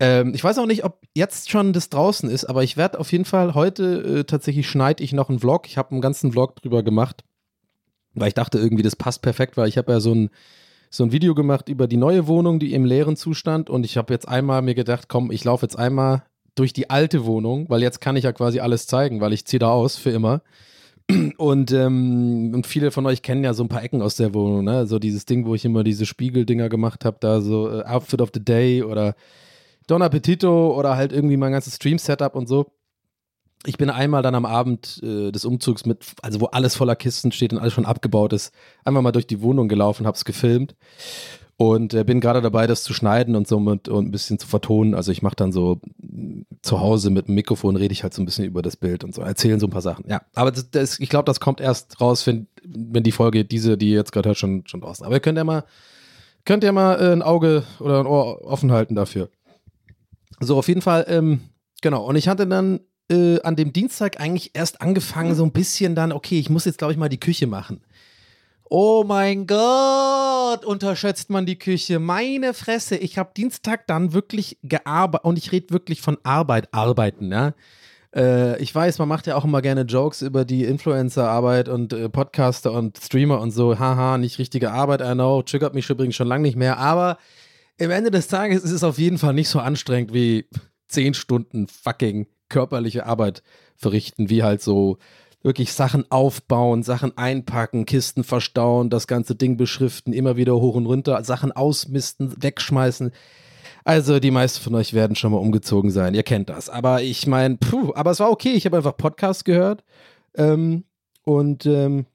Ähm, 0.00 0.34
ich 0.34 0.44
weiß 0.44 0.58
auch 0.58 0.66
nicht, 0.66 0.84
ob 0.84 1.00
jetzt 1.14 1.50
schon 1.50 1.72
das 1.72 1.88
draußen 1.88 2.28
ist, 2.28 2.44
aber 2.44 2.62
ich 2.62 2.76
werde 2.76 3.00
auf 3.00 3.10
jeden 3.10 3.24
Fall 3.24 3.54
heute 3.54 4.20
äh, 4.20 4.24
tatsächlich 4.24 4.68
schneide 4.68 5.02
ich 5.02 5.12
noch 5.12 5.30
einen 5.30 5.38
Vlog. 5.38 5.66
Ich 5.66 5.78
habe 5.78 5.92
einen 5.92 6.02
ganzen 6.02 6.32
Vlog 6.32 6.56
drüber 6.56 6.82
gemacht, 6.82 7.24
weil 8.14 8.28
ich 8.28 8.34
dachte 8.34 8.58
irgendwie, 8.58 8.82
das 8.82 8.96
passt 8.96 9.22
perfekt, 9.22 9.56
weil 9.56 9.68
ich 9.68 9.78
habe 9.78 9.92
ja 9.92 10.00
so 10.00 10.14
ein 10.14 10.30
so 10.94 11.04
ein 11.04 11.12
Video 11.12 11.34
gemacht 11.34 11.70
über 11.70 11.86
die 11.86 11.96
neue 11.96 12.26
Wohnung, 12.26 12.58
die 12.58 12.74
im 12.74 12.84
leeren 12.84 13.16
Zustand 13.16 13.70
und 13.70 13.86
ich 13.86 13.96
habe 13.96 14.12
jetzt 14.12 14.28
einmal 14.28 14.60
mir 14.60 14.74
gedacht, 14.74 15.08
komm, 15.08 15.30
ich 15.30 15.42
laufe 15.42 15.64
jetzt 15.64 15.78
einmal 15.78 16.24
durch 16.54 16.72
die 16.72 16.90
alte 16.90 17.24
Wohnung, 17.24 17.68
weil 17.68 17.82
jetzt 17.82 18.00
kann 18.00 18.16
ich 18.16 18.24
ja 18.24 18.32
quasi 18.32 18.60
alles 18.60 18.86
zeigen, 18.86 19.20
weil 19.20 19.32
ich 19.32 19.44
ziehe 19.46 19.60
da 19.60 19.70
aus 19.70 19.96
für 19.96 20.10
immer. 20.10 20.42
Und, 21.36 21.72
ähm, 21.72 22.52
und 22.54 22.66
viele 22.66 22.90
von 22.90 23.06
euch 23.06 23.22
kennen 23.22 23.44
ja 23.44 23.54
so 23.54 23.64
ein 23.64 23.68
paar 23.68 23.82
Ecken 23.82 24.02
aus 24.02 24.16
der 24.16 24.34
Wohnung, 24.34 24.64
ne? 24.64 24.86
So 24.86 24.98
dieses 24.98 25.26
Ding, 25.26 25.46
wo 25.46 25.54
ich 25.54 25.64
immer 25.64 25.82
diese 25.84 26.06
Spiegeldinger 26.06 26.68
gemacht 26.68 27.04
habe, 27.04 27.16
da 27.20 27.40
so 27.40 27.68
äh, 27.68 27.82
Outfit 27.82 28.20
of 28.20 28.30
the 28.32 28.42
Day 28.42 28.82
oder 28.82 29.14
Don 29.88 30.00
Appetito 30.00 30.78
oder 30.78 30.96
halt 30.96 31.12
irgendwie 31.12 31.36
mein 31.36 31.52
ganzes 31.52 31.76
Stream-Setup 31.76 32.34
und 32.34 32.48
so. 32.48 32.66
Ich 33.66 33.78
bin 33.78 33.90
einmal 33.90 34.22
dann 34.22 34.34
am 34.34 34.46
Abend 34.46 35.00
äh, 35.02 35.32
des 35.32 35.44
Umzugs 35.44 35.84
mit, 35.86 36.04
also 36.22 36.40
wo 36.40 36.46
alles 36.46 36.76
voller 36.76 36.96
Kisten 36.96 37.32
steht 37.32 37.52
und 37.52 37.58
alles 37.58 37.72
schon 37.72 37.86
abgebaut 37.86 38.32
ist, 38.32 38.52
einfach 38.84 39.02
mal 39.02 39.12
durch 39.12 39.26
die 39.26 39.42
Wohnung 39.42 39.68
gelaufen, 39.68 40.06
hab's 40.06 40.24
gefilmt 40.24 40.74
und 41.56 41.94
äh, 41.94 42.04
bin 42.04 42.20
gerade 42.20 42.40
dabei, 42.40 42.66
das 42.66 42.82
zu 42.82 42.94
schneiden 42.94 43.36
und 43.36 43.46
so 43.46 43.60
mit, 43.60 43.88
und 43.88 44.06
ein 44.06 44.10
bisschen 44.10 44.38
zu 44.38 44.46
vertonen. 44.46 44.94
Also 44.94 45.12
ich 45.12 45.22
mache 45.22 45.36
dann 45.36 45.52
so 45.52 45.80
mh, 45.98 46.44
zu 46.62 46.80
Hause 46.80 47.10
mit 47.10 47.28
dem 47.28 47.34
Mikrofon 47.34 47.76
rede 47.76 47.92
ich 47.92 48.02
halt 48.02 48.14
so 48.14 48.22
ein 48.22 48.24
bisschen 48.24 48.44
über 48.44 48.62
das 48.62 48.76
Bild 48.76 49.04
und 49.04 49.14
so, 49.14 49.22
erzählen 49.22 49.60
so 49.60 49.66
ein 49.66 49.70
paar 49.70 49.82
Sachen. 49.82 50.04
Ja, 50.08 50.22
aber 50.34 50.50
das, 50.50 50.70
das, 50.70 50.98
ich 50.98 51.08
glaube, 51.08 51.24
das 51.24 51.40
kommt 51.40 51.60
erst 51.60 52.00
raus, 52.00 52.26
wenn, 52.26 52.46
wenn 52.64 53.02
die 53.02 53.12
Folge, 53.12 53.44
diese, 53.44 53.76
die 53.76 53.90
ihr 53.90 53.96
jetzt 53.96 54.12
gerade 54.12 54.28
hört, 54.28 54.38
schon, 54.38 54.66
schon 54.66 54.80
draußen. 54.80 55.04
Aber 55.04 55.14
ihr 55.14 55.20
könnt 55.20 55.38
ja 55.38 55.44
mal, 55.44 55.64
könnt 56.44 56.64
ihr 56.64 56.72
mal 56.72 57.00
äh, 57.00 57.12
ein 57.12 57.22
Auge 57.22 57.64
oder 57.80 58.00
ein 58.00 58.06
Ohr 58.06 58.44
offen 58.44 58.72
halten 58.72 58.94
dafür. 58.94 59.28
So, 60.40 60.56
auf 60.56 60.68
jeden 60.68 60.82
Fall, 60.82 61.04
ähm, 61.08 61.40
genau. 61.82 62.04
Und 62.04 62.16
ich 62.16 62.28
hatte 62.28 62.46
dann 62.46 62.80
äh, 63.10 63.40
an 63.42 63.56
dem 63.56 63.72
Dienstag 63.72 64.20
eigentlich 64.20 64.50
erst 64.54 64.80
angefangen, 64.80 65.34
so 65.34 65.44
ein 65.44 65.52
bisschen 65.52 65.94
dann, 65.94 66.12
okay, 66.12 66.38
ich 66.38 66.50
muss 66.50 66.64
jetzt, 66.64 66.78
glaube 66.78 66.92
ich, 66.92 66.98
mal 66.98 67.08
die 67.08 67.20
Küche 67.20 67.46
machen. 67.46 67.82
Oh 68.74 69.04
mein 69.06 69.46
Gott, 69.46 70.64
unterschätzt 70.64 71.28
man 71.28 71.44
die 71.44 71.58
Küche. 71.58 71.98
Meine 71.98 72.54
Fresse, 72.54 72.96
ich 72.96 73.18
habe 73.18 73.32
Dienstag 73.36 73.86
dann 73.86 74.14
wirklich 74.14 74.56
gearbeitet 74.62 75.26
und 75.26 75.36
ich 75.36 75.52
rede 75.52 75.74
wirklich 75.74 76.00
von 76.00 76.16
Arbeit, 76.22 76.72
arbeiten, 76.72 77.30
ja. 77.30 77.52
Äh, 78.16 78.58
ich 78.62 78.74
weiß, 78.74 78.98
man 78.98 79.08
macht 79.08 79.26
ja 79.26 79.36
auch 79.36 79.44
immer 79.44 79.60
gerne 79.60 79.82
Jokes 79.82 80.22
über 80.22 80.46
die 80.46 80.64
Influencer-Arbeit 80.64 81.68
und 81.68 81.92
äh, 81.92 82.08
Podcaster 82.08 82.72
und 82.72 82.96
Streamer 82.96 83.42
und 83.42 83.50
so. 83.50 83.78
Haha, 83.78 84.16
nicht 84.16 84.38
richtige 84.38 84.72
Arbeit, 84.72 85.02
I 85.02 85.12
know. 85.12 85.42
Triggert 85.42 85.74
mich 85.74 85.90
übrigens 85.90 86.16
schon 86.16 86.28
lange 86.28 86.44
nicht 86.44 86.56
mehr. 86.56 86.78
Aber 86.78 87.18
im 87.76 87.90
Ende 87.90 88.10
des 88.10 88.28
Tages 88.28 88.64
ist 88.64 88.72
es 88.72 88.84
auf 88.84 88.96
jeden 88.96 89.18
Fall 89.18 89.34
nicht 89.34 89.50
so 89.50 89.58
anstrengend 89.58 90.14
wie 90.14 90.46
zehn 90.88 91.12
Stunden 91.12 91.68
fucking 91.68 92.26
körperliche 92.48 93.04
Arbeit 93.04 93.42
verrichten, 93.76 94.30
wie 94.30 94.42
halt 94.42 94.62
so 94.62 94.96
wirklich 95.42 95.72
Sachen 95.72 96.10
aufbauen, 96.10 96.82
Sachen 96.82 97.16
einpacken, 97.16 97.86
Kisten 97.86 98.24
verstauen, 98.24 98.90
das 98.90 99.06
ganze 99.06 99.34
Ding 99.34 99.56
beschriften, 99.56 100.12
immer 100.12 100.36
wieder 100.36 100.54
hoch 100.54 100.74
und 100.74 100.86
runter, 100.86 101.22
Sachen 101.24 101.52
ausmisten, 101.52 102.34
wegschmeißen. 102.40 103.12
Also 103.84 104.20
die 104.20 104.30
meisten 104.30 104.62
von 104.62 104.74
euch 104.76 104.94
werden 104.94 105.16
schon 105.16 105.32
mal 105.32 105.38
umgezogen 105.38 105.90
sein, 105.90 106.14
ihr 106.14 106.22
kennt 106.22 106.48
das. 106.48 106.68
Aber 106.68 107.02
ich 107.02 107.26
meine, 107.26 107.56
puh, 107.56 107.92
aber 107.94 108.12
es 108.12 108.20
war 108.20 108.30
okay, 108.30 108.52
ich 108.52 108.64
habe 108.64 108.76
einfach 108.76 108.96
Podcast 108.96 109.44
gehört 109.44 109.82
ähm, 110.34 110.84
und 111.24 111.66
ähm, 111.66 112.06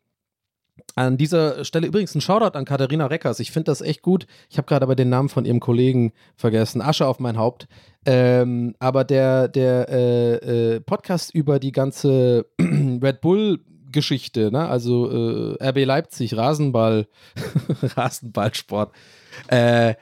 An 0.98 1.16
dieser 1.16 1.64
Stelle 1.64 1.86
übrigens 1.86 2.16
ein 2.16 2.22
Shoutout 2.22 2.58
an 2.58 2.66
Katharina 2.66 3.06
Reckers. 3.06 3.40
Ich 3.40 3.52
finde 3.52 3.66
das 3.66 3.82
echt 3.82 4.02
gut. 4.02 4.26
Ich 4.50 4.58
habe 4.58 4.66
gerade 4.66 4.82
aber 4.82 4.96
den 4.96 5.10
Namen 5.10 5.30
von 5.30 5.46
ihrem 5.46 5.60
Kollegen 5.60 6.12
vergessen. 6.36 6.82
Asche 6.82 7.06
auf 7.06 7.20
mein 7.20 7.38
Haupt. 7.38 7.68
Ähm, 8.08 8.74
aber 8.80 9.04
der, 9.04 9.48
der 9.48 9.90
äh, 9.90 10.34
äh, 10.78 10.80
Podcast 10.80 11.36
über 11.36 11.60
die 11.60 11.72
ganze 11.72 12.48
Red 12.60 13.22
Bull 13.22 13.60
Geschichte, 13.92 14.52
ne? 14.52 14.68
also 14.68 15.56
äh, 15.60 15.70
RB 15.70 15.86
Leipzig, 15.86 16.36
Rasenball, 16.36 17.08
Rasenballsport, 17.96 18.92
äh, 19.50 19.94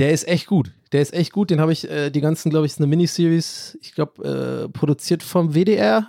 der 0.00 0.10
ist 0.10 0.26
echt 0.26 0.48
gut. 0.48 0.72
Der 0.90 1.00
ist 1.00 1.14
echt 1.14 1.30
gut. 1.32 1.50
Den 1.50 1.60
habe 1.60 1.72
ich, 1.72 1.88
äh, 1.88 2.10
die 2.10 2.20
ganzen, 2.20 2.50
glaube 2.50 2.66
ich, 2.66 2.72
ist 2.72 2.78
eine 2.78 2.88
Miniseries, 2.88 3.78
ich 3.82 3.94
glaube, 3.94 4.66
äh, 4.66 4.68
produziert 4.68 5.22
vom 5.22 5.54
WDR, 5.54 6.08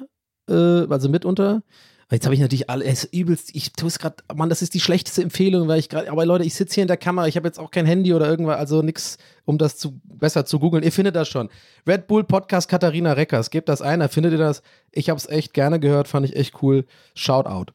äh, 0.50 0.54
also 0.90 1.10
mitunter. 1.10 1.62
Jetzt 2.12 2.26
habe 2.26 2.36
ich 2.36 2.41
natürlich 2.41 2.69
alle, 2.69 2.84
es 2.84 3.06
ist 3.06 3.13
übelst, 3.13 3.56
ich 3.56 3.71
tue 3.71 3.88
es 3.88 3.97
gerade, 3.97 4.17
Mann, 4.36 4.50
das 4.50 4.62
ist 4.62 4.74
die 4.74 4.82
schlechteste 4.82 5.21
Empfehlung, 5.21 5.69
weil 5.69 5.80
ich 5.80 5.88
gerade, 5.88 6.12
aber 6.12 6.26
Leute, 6.26 6.43
ich 6.43 6.54
sitze 6.54 6.76
hier 6.76 6.82
in 6.82 6.89
der 6.89 6.97
Kamera, 6.97 7.28
ich 7.28 7.38
habe 7.38 7.47
jetzt 7.47 7.58
auch 7.58 7.71
kein 7.71 7.86
Handy 7.86 8.13
oder 8.13 8.28
irgendwas, 8.28 8.58
also 8.58 8.82
nichts, 8.82 9.17
um 9.45 9.58
das 9.58 9.78
zu, 9.78 10.00
besser 10.04 10.45
zu 10.45 10.60
googeln. 10.60 10.84
Ihr 10.84 10.91
findet 10.91 11.15
das 11.15 11.30
schon. 11.30 11.50
Red 11.88 12.08
Bull 12.08 12.26
Podcast 12.26 12.67
Katharina 12.67 13.13
Reckers, 13.13 13.50
gebt 13.50 13.69
das 13.69 13.82
ein, 13.82 14.02
da 14.02 14.10
findet 14.10 14.34
ihr 14.34 14.38
das. 14.38 14.62
Ich 14.91 15.10
habe 15.10 15.17
es 15.17 15.30
echt 15.30 15.54
gerne 15.54 15.80
gehört, 15.80 16.10
fand 16.10 16.26
ich 16.26 16.36
echt 16.36 16.62
cool. 16.62 16.86
Shout 17.15 17.45
out. 17.45 17.71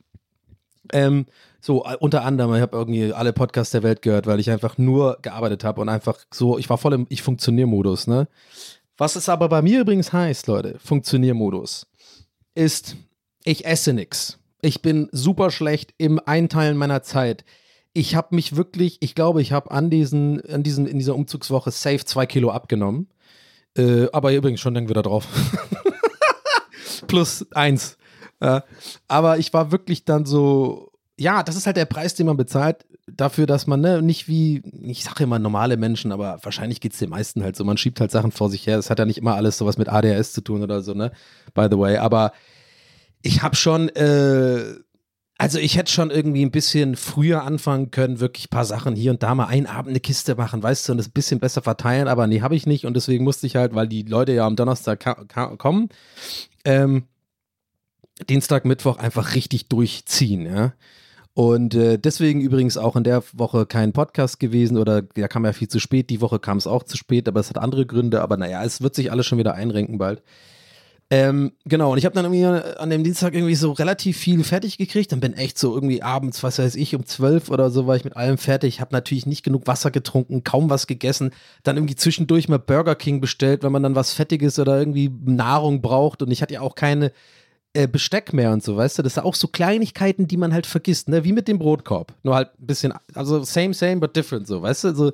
Ähm, 0.92 1.26
so, 1.60 1.84
äh, 1.84 1.96
unter 1.98 2.22
anderem, 2.22 2.54
ich 2.54 2.60
habe 2.60 2.76
irgendwie 2.76 3.12
alle 3.12 3.32
Podcasts 3.32 3.72
der 3.72 3.82
Welt 3.82 4.02
gehört, 4.02 4.26
weil 4.26 4.38
ich 4.38 4.50
einfach 4.50 4.76
nur 4.76 5.18
gearbeitet 5.22 5.64
habe 5.64 5.80
und 5.80 5.88
einfach 5.88 6.18
so, 6.32 6.58
ich 6.58 6.68
war 6.68 6.78
voll 6.78 6.92
im 6.92 7.06
Ich-Funktionier-Modus, 7.08 8.06
ne? 8.06 8.28
Was 8.98 9.16
es 9.16 9.28
aber 9.28 9.48
bei 9.48 9.62
mir 9.62 9.80
übrigens 9.80 10.12
heißt, 10.12 10.46
Leute, 10.46 10.78
Funktioniermodus, 10.78 11.86
ist, 12.54 12.96
ich 13.46 13.64
esse 13.64 13.92
nichts. 13.92 14.38
Ich 14.60 14.82
bin 14.82 15.08
super 15.12 15.50
schlecht 15.50 15.94
im 15.98 16.20
Einteilen 16.24 16.76
meiner 16.76 17.02
Zeit. 17.02 17.44
Ich 17.92 18.14
habe 18.14 18.34
mich 18.34 18.56
wirklich, 18.56 18.98
ich 19.00 19.14
glaube, 19.14 19.40
ich 19.40 19.52
habe 19.52 19.70
an 19.70 19.88
diesen, 19.88 20.44
an 20.50 20.62
diesen, 20.62 20.86
in 20.86 20.98
dieser 20.98 21.14
Umzugswoche 21.14 21.70
safe 21.70 22.04
zwei 22.04 22.26
Kilo 22.26 22.50
abgenommen. 22.50 23.08
Äh, 23.76 24.08
aber 24.12 24.34
übrigens 24.34 24.60
schon 24.60 24.74
dann 24.74 24.88
wieder 24.88 25.02
drauf. 25.02 25.28
Plus 27.06 27.46
eins. 27.52 27.96
Äh, 28.40 28.60
aber 29.06 29.38
ich 29.38 29.52
war 29.52 29.70
wirklich 29.70 30.04
dann 30.04 30.26
so, 30.26 30.90
ja, 31.16 31.42
das 31.42 31.56
ist 31.56 31.66
halt 31.66 31.76
der 31.76 31.84
Preis, 31.84 32.14
den 32.14 32.26
man 32.26 32.36
bezahlt, 32.36 32.84
dafür, 33.06 33.46
dass 33.46 33.68
man 33.68 33.80
ne, 33.80 34.02
nicht 34.02 34.26
wie, 34.26 34.62
ich 34.82 35.04
sage 35.04 35.22
immer 35.22 35.38
normale 35.38 35.76
Menschen, 35.76 36.10
aber 36.10 36.40
wahrscheinlich 36.42 36.80
geht 36.80 36.92
es 36.94 36.98
den 36.98 37.10
meisten 37.10 37.44
halt 37.44 37.54
so, 37.54 37.64
man 37.64 37.76
schiebt 37.76 38.00
halt 38.00 38.10
Sachen 38.10 38.32
vor 38.32 38.50
sich 38.50 38.66
her. 38.66 38.76
Das 38.76 38.90
hat 38.90 38.98
ja 38.98 39.04
nicht 39.04 39.18
immer 39.18 39.36
alles 39.36 39.56
sowas 39.56 39.78
mit 39.78 39.88
ADHS 39.88 40.32
zu 40.32 40.40
tun 40.40 40.62
oder 40.62 40.82
so, 40.82 40.94
ne? 40.94 41.12
By 41.54 41.68
the 41.70 41.78
way. 41.78 41.98
Aber 41.98 42.32
ich 43.26 43.42
habe 43.42 43.56
schon, 43.56 43.88
äh, 43.90 44.76
also 45.38 45.58
ich 45.58 45.76
hätte 45.76 45.92
schon 45.92 46.10
irgendwie 46.10 46.44
ein 46.44 46.50
bisschen 46.50 46.96
früher 46.96 47.42
anfangen 47.42 47.90
können, 47.90 48.20
wirklich 48.20 48.46
ein 48.46 48.50
paar 48.50 48.64
Sachen 48.64 48.94
hier 48.94 49.10
und 49.10 49.22
da 49.22 49.34
mal 49.34 49.46
einen 49.46 49.66
Abend 49.66 49.90
eine 49.90 50.00
Kiste 50.00 50.34
machen, 50.36 50.62
weißt 50.62 50.88
du, 50.88 50.92
und 50.92 50.98
das 50.98 51.08
ein 51.08 51.12
bisschen 51.12 51.40
besser 51.40 51.62
verteilen, 51.62 52.08
aber 52.08 52.26
nee, 52.26 52.40
habe 52.40 52.56
ich 52.56 52.66
nicht 52.66 52.86
und 52.86 52.94
deswegen 52.94 53.24
musste 53.24 53.46
ich 53.46 53.56
halt, 53.56 53.74
weil 53.74 53.88
die 53.88 54.02
Leute 54.02 54.32
ja 54.32 54.46
am 54.46 54.56
Donnerstag 54.56 55.04
kommen, 55.58 55.88
ähm, 56.64 57.04
Dienstag, 58.28 58.64
Mittwoch 58.64 58.96
einfach 58.96 59.34
richtig 59.34 59.68
durchziehen, 59.68 60.46
ja. 60.46 60.72
Und 61.34 61.74
äh, 61.74 61.98
deswegen 61.98 62.40
übrigens 62.40 62.78
auch 62.78 62.96
in 62.96 63.04
der 63.04 63.22
Woche 63.34 63.66
kein 63.66 63.92
Podcast 63.92 64.40
gewesen 64.40 64.78
oder 64.78 65.02
ja, 65.18 65.28
kam 65.28 65.44
ja 65.44 65.52
viel 65.52 65.68
zu 65.68 65.80
spät. 65.80 66.08
Die 66.08 66.22
Woche 66.22 66.38
kam 66.38 66.56
es 66.56 66.66
auch 66.66 66.82
zu 66.82 66.96
spät, 66.96 67.28
aber 67.28 67.40
es 67.40 67.50
hat 67.50 67.58
andere 67.58 67.84
Gründe. 67.84 68.22
Aber 68.22 68.38
naja, 68.38 68.64
es 68.64 68.80
wird 68.80 68.94
sich 68.94 69.12
alles 69.12 69.26
schon 69.26 69.36
wieder 69.36 69.54
einrenken 69.54 69.98
bald. 69.98 70.22
Ähm, 71.08 71.52
genau, 71.64 71.92
und 71.92 71.98
ich 71.98 72.04
habe 72.04 72.16
dann 72.16 72.24
irgendwie 72.24 72.44
an 72.78 72.90
dem 72.90 73.04
Dienstag 73.04 73.32
irgendwie 73.32 73.54
so 73.54 73.70
relativ 73.70 74.16
viel 74.16 74.42
fertig 74.42 74.76
gekriegt. 74.76 75.12
Dann 75.12 75.20
bin 75.20 75.34
echt 75.34 75.56
so 75.56 75.72
irgendwie 75.72 76.02
abends, 76.02 76.42
was 76.42 76.58
weiß 76.58 76.74
ich, 76.74 76.96
um 76.96 77.06
zwölf 77.06 77.48
oder 77.48 77.70
so 77.70 77.86
war 77.86 77.94
ich 77.94 78.04
mit 78.04 78.16
allem 78.16 78.38
fertig. 78.38 78.80
Habe 78.80 78.92
natürlich 78.92 79.24
nicht 79.24 79.44
genug 79.44 79.68
Wasser 79.68 79.92
getrunken, 79.92 80.42
kaum 80.42 80.68
was 80.68 80.88
gegessen. 80.88 81.30
Dann 81.62 81.76
irgendwie 81.76 81.94
zwischendurch 81.94 82.48
mal 82.48 82.58
Burger 82.58 82.96
King 82.96 83.20
bestellt, 83.20 83.62
wenn 83.62 83.70
man 83.70 83.84
dann 83.84 83.94
was 83.94 84.12
Fettiges 84.14 84.58
oder 84.58 84.78
irgendwie 84.78 85.12
Nahrung 85.24 85.80
braucht. 85.80 86.22
Und 86.22 86.32
ich 86.32 86.42
hatte 86.42 86.54
ja 86.54 86.60
auch 86.60 86.74
keine 86.74 87.12
äh, 87.72 87.86
Besteck 87.86 88.32
mehr 88.32 88.50
und 88.52 88.64
so, 88.64 88.76
weißt 88.76 88.98
du? 88.98 89.02
Das 89.02 89.14
sind 89.14 89.22
auch 89.24 89.36
so 89.36 89.46
Kleinigkeiten, 89.46 90.26
die 90.26 90.36
man 90.36 90.52
halt 90.52 90.66
vergisst, 90.66 91.08
ne? 91.08 91.22
Wie 91.22 91.32
mit 91.32 91.46
dem 91.46 91.60
Brotkorb. 91.60 92.14
Nur 92.24 92.34
halt 92.34 92.48
ein 92.58 92.66
bisschen, 92.66 92.92
also 93.14 93.44
same, 93.44 93.74
same, 93.74 93.98
but 93.98 94.16
different, 94.16 94.48
so, 94.48 94.60
weißt 94.60 94.84
du? 94.84 94.88
Also, 94.88 95.12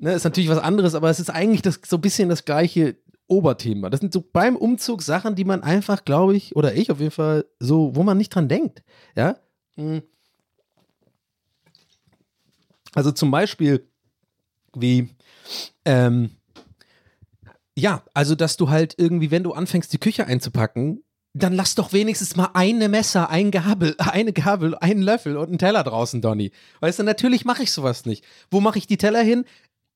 ne, 0.00 0.12
ist 0.12 0.24
natürlich 0.24 0.50
was 0.50 0.58
anderes, 0.58 0.94
aber 0.94 1.08
es 1.08 1.18
ist 1.20 1.30
eigentlich 1.30 1.62
das, 1.62 1.80
so 1.86 1.96
ein 1.96 2.02
bisschen 2.02 2.28
das 2.28 2.44
gleiche 2.44 2.96
Oberthema. 3.28 3.90
Das 3.90 4.00
sind 4.00 4.12
so 4.12 4.24
beim 4.32 4.56
Umzug 4.56 5.02
Sachen, 5.02 5.34
die 5.34 5.44
man 5.44 5.62
einfach, 5.62 6.04
glaube 6.04 6.36
ich, 6.36 6.56
oder 6.56 6.74
ich 6.74 6.90
auf 6.90 6.98
jeden 6.98 7.12
Fall, 7.12 7.44
so, 7.60 7.94
wo 7.94 8.02
man 8.02 8.18
nicht 8.18 8.34
dran 8.34 8.48
denkt. 8.48 8.82
Ja. 9.16 9.36
Hm. 9.76 10.02
Also 12.94 13.12
zum 13.12 13.30
Beispiel 13.30 13.86
wie, 14.74 15.10
ähm, 15.84 16.30
ja, 17.76 18.02
also 18.14 18.34
dass 18.34 18.56
du 18.56 18.70
halt 18.70 18.94
irgendwie, 18.98 19.30
wenn 19.30 19.44
du 19.44 19.52
anfängst, 19.52 19.92
die 19.92 19.98
Küche 19.98 20.26
einzupacken, 20.26 21.04
dann 21.34 21.52
lass 21.52 21.74
doch 21.74 21.92
wenigstens 21.92 22.36
mal 22.36 22.50
eine 22.54 22.88
Messer, 22.88 23.30
ein 23.30 23.50
Gabel, 23.50 23.94
eine 23.98 24.32
Gabel, 24.32 24.74
einen 24.76 25.02
Löffel 25.02 25.36
und 25.36 25.48
einen 25.48 25.58
Teller 25.58 25.84
draußen, 25.84 26.20
Donny. 26.20 26.50
Weißt 26.80 26.98
du, 26.98 27.02
natürlich 27.04 27.44
mache 27.44 27.62
ich 27.62 27.72
sowas 27.72 28.06
nicht. 28.06 28.24
Wo 28.50 28.60
mache 28.60 28.78
ich 28.78 28.86
die 28.86 28.96
Teller 28.96 29.22
hin? 29.22 29.44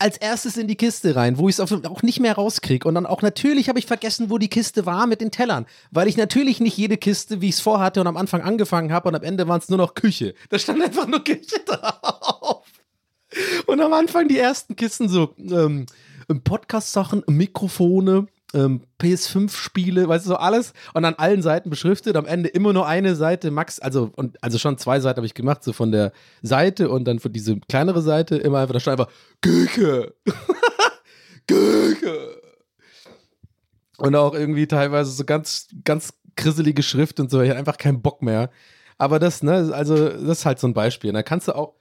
Als 0.02 0.16
erstes 0.16 0.56
in 0.56 0.66
die 0.66 0.74
Kiste 0.74 1.14
rein, 1.14 1.38
wo 1.38 1.48
ich 1.48 1.58
es 1.58 1.72
auch 1.72 2.02
nicht 2.02 2.18
mehr 2.18 2.34
rauskriege. 2.34 2.86
Und 2.88 2.96
dann 2.96 3.06
auch 3.06 3.22
natürlich 3.22 3.68
habe 3.68 3.78
ich 3.78 3.86
vergessen, 3.86 4.30
wo 4.30 4.38
die 4.38 4.48
Kiste 4.48 4.84
war 4.84 5.06
mit 5.06 5.20
den 5.20 5.30
Tellern. 5.30 5.64
Weil 5.92 6.08
ich 6.08 6.16
natürlich 6.16 6.60
nicht 6.60 6.76
jede 6.76 6.96
Kiste, 6.96 7.40
wie 7.40 7.48
ich 7.48 7.54
es 7.54 7.60
vorhatte 7.60 8.00
und 8.00 8.08
am 8.08 8.16
Anfang 8.16 8.42
angefangen 8.42 8.92
habe 8.92 9.08
und 9.08 9.14
am 9.14 9.22
Ende 9.22 9.46
waren 9.46 9.60
es 9.60 9.68
nur 9.68 9.78
noch 9.78 9.94
Küche. 9.94 10.34
Da 10.50 10.58
stand 10.58 10.82
einfach 10.82 11.06
nur 11.06 11.22
Küche 11.22 11.60
drauf. 11.66 12.66
Und 13.66 13.80
am 13.80 13.92
Anfang 13.92 14.26
die 14.26 14.38
ersten 14.38 14.74
Kisten 14.74 15.08
so 15.08 15.34
ähm, 15.38 15.86
Podcast-Sachen, 16.44 17.22
Mikrofone, 17.28 18.26
ähm, 18.54 18.82
PS5-Spiele, 19.00 20.08
weißt 20.08 20.26
du, 20.26 20.30
so 20.30 20.36
alles 20.36 20.72
und 20.94 21.04
an 21.04 21.14
allen 21.14 21.42
Seiten 21.42 21.70
beschriftet. 21.70 22.16
Am 22.16 22.26
Ende 22.26 22.48
immer 22.48 22.72
nur 22.72 22.86
eine 22.86 23.14
Seite, 23.14 23.50
Max, 23.50 23.78
also, 23.78 24.10
und, 24.16 24.42
also 24.42 24.58
schon 24.58 24.78
zwei 24.78 25.00
Seiten 25.00 25.18
habe 25.18 25.26
ich 25.26 25.34
gemacht, 25.34 25.64
so 25.64 25.72
von 25.72 25.92
der 25.92 26.12
Seite 26.42 26.88
und 26.88 27.04
dann 27.04 27.18
für 27.18 27.30
diese 27.30 27.58
kleinere 27.60 28.02
Seite 28.02 28.36
immer 28.36 28.58
einfach, 28.58 28.74
da 28.74 28.80
stand 28.80 29.00
einfach 29.00 29.12
Küche. 29.40 30.14
Küche. 31.48 32.40
Und 33.98 34.14
auch 34.16 34.34
irgendwie 34.34 34.66
teilweise 34.66 35.10
so 35.10 35.24
ganz, 35.24 35.68
ganz 35.84 36.14
krisselige 36.36 36.82
Schrift 36.82 37.20
und 37.20 37.30
so, 37.30 37.40
ich 37.40 37.50
hatte 37.50 37.58
einfach 37.58 37.78
keinen 37.78 38.02
Bock 38.02 38.22
mehr. 38.22 38.50
Aber 38.98 39.18
das, 39.18 39.42
ne, 39.42 39.70
also, 39.72 40.08
das 40.08 40.38
ist 40.38 40.46
halt 40.46 40.58
so 40.58 40.66
ein 40.66 40.74
Beispiel. 40.74 41.12
Da 41.12 41.22
kannst 41.22 41.48
du 41.48 41.56
auch, 41.56 41.74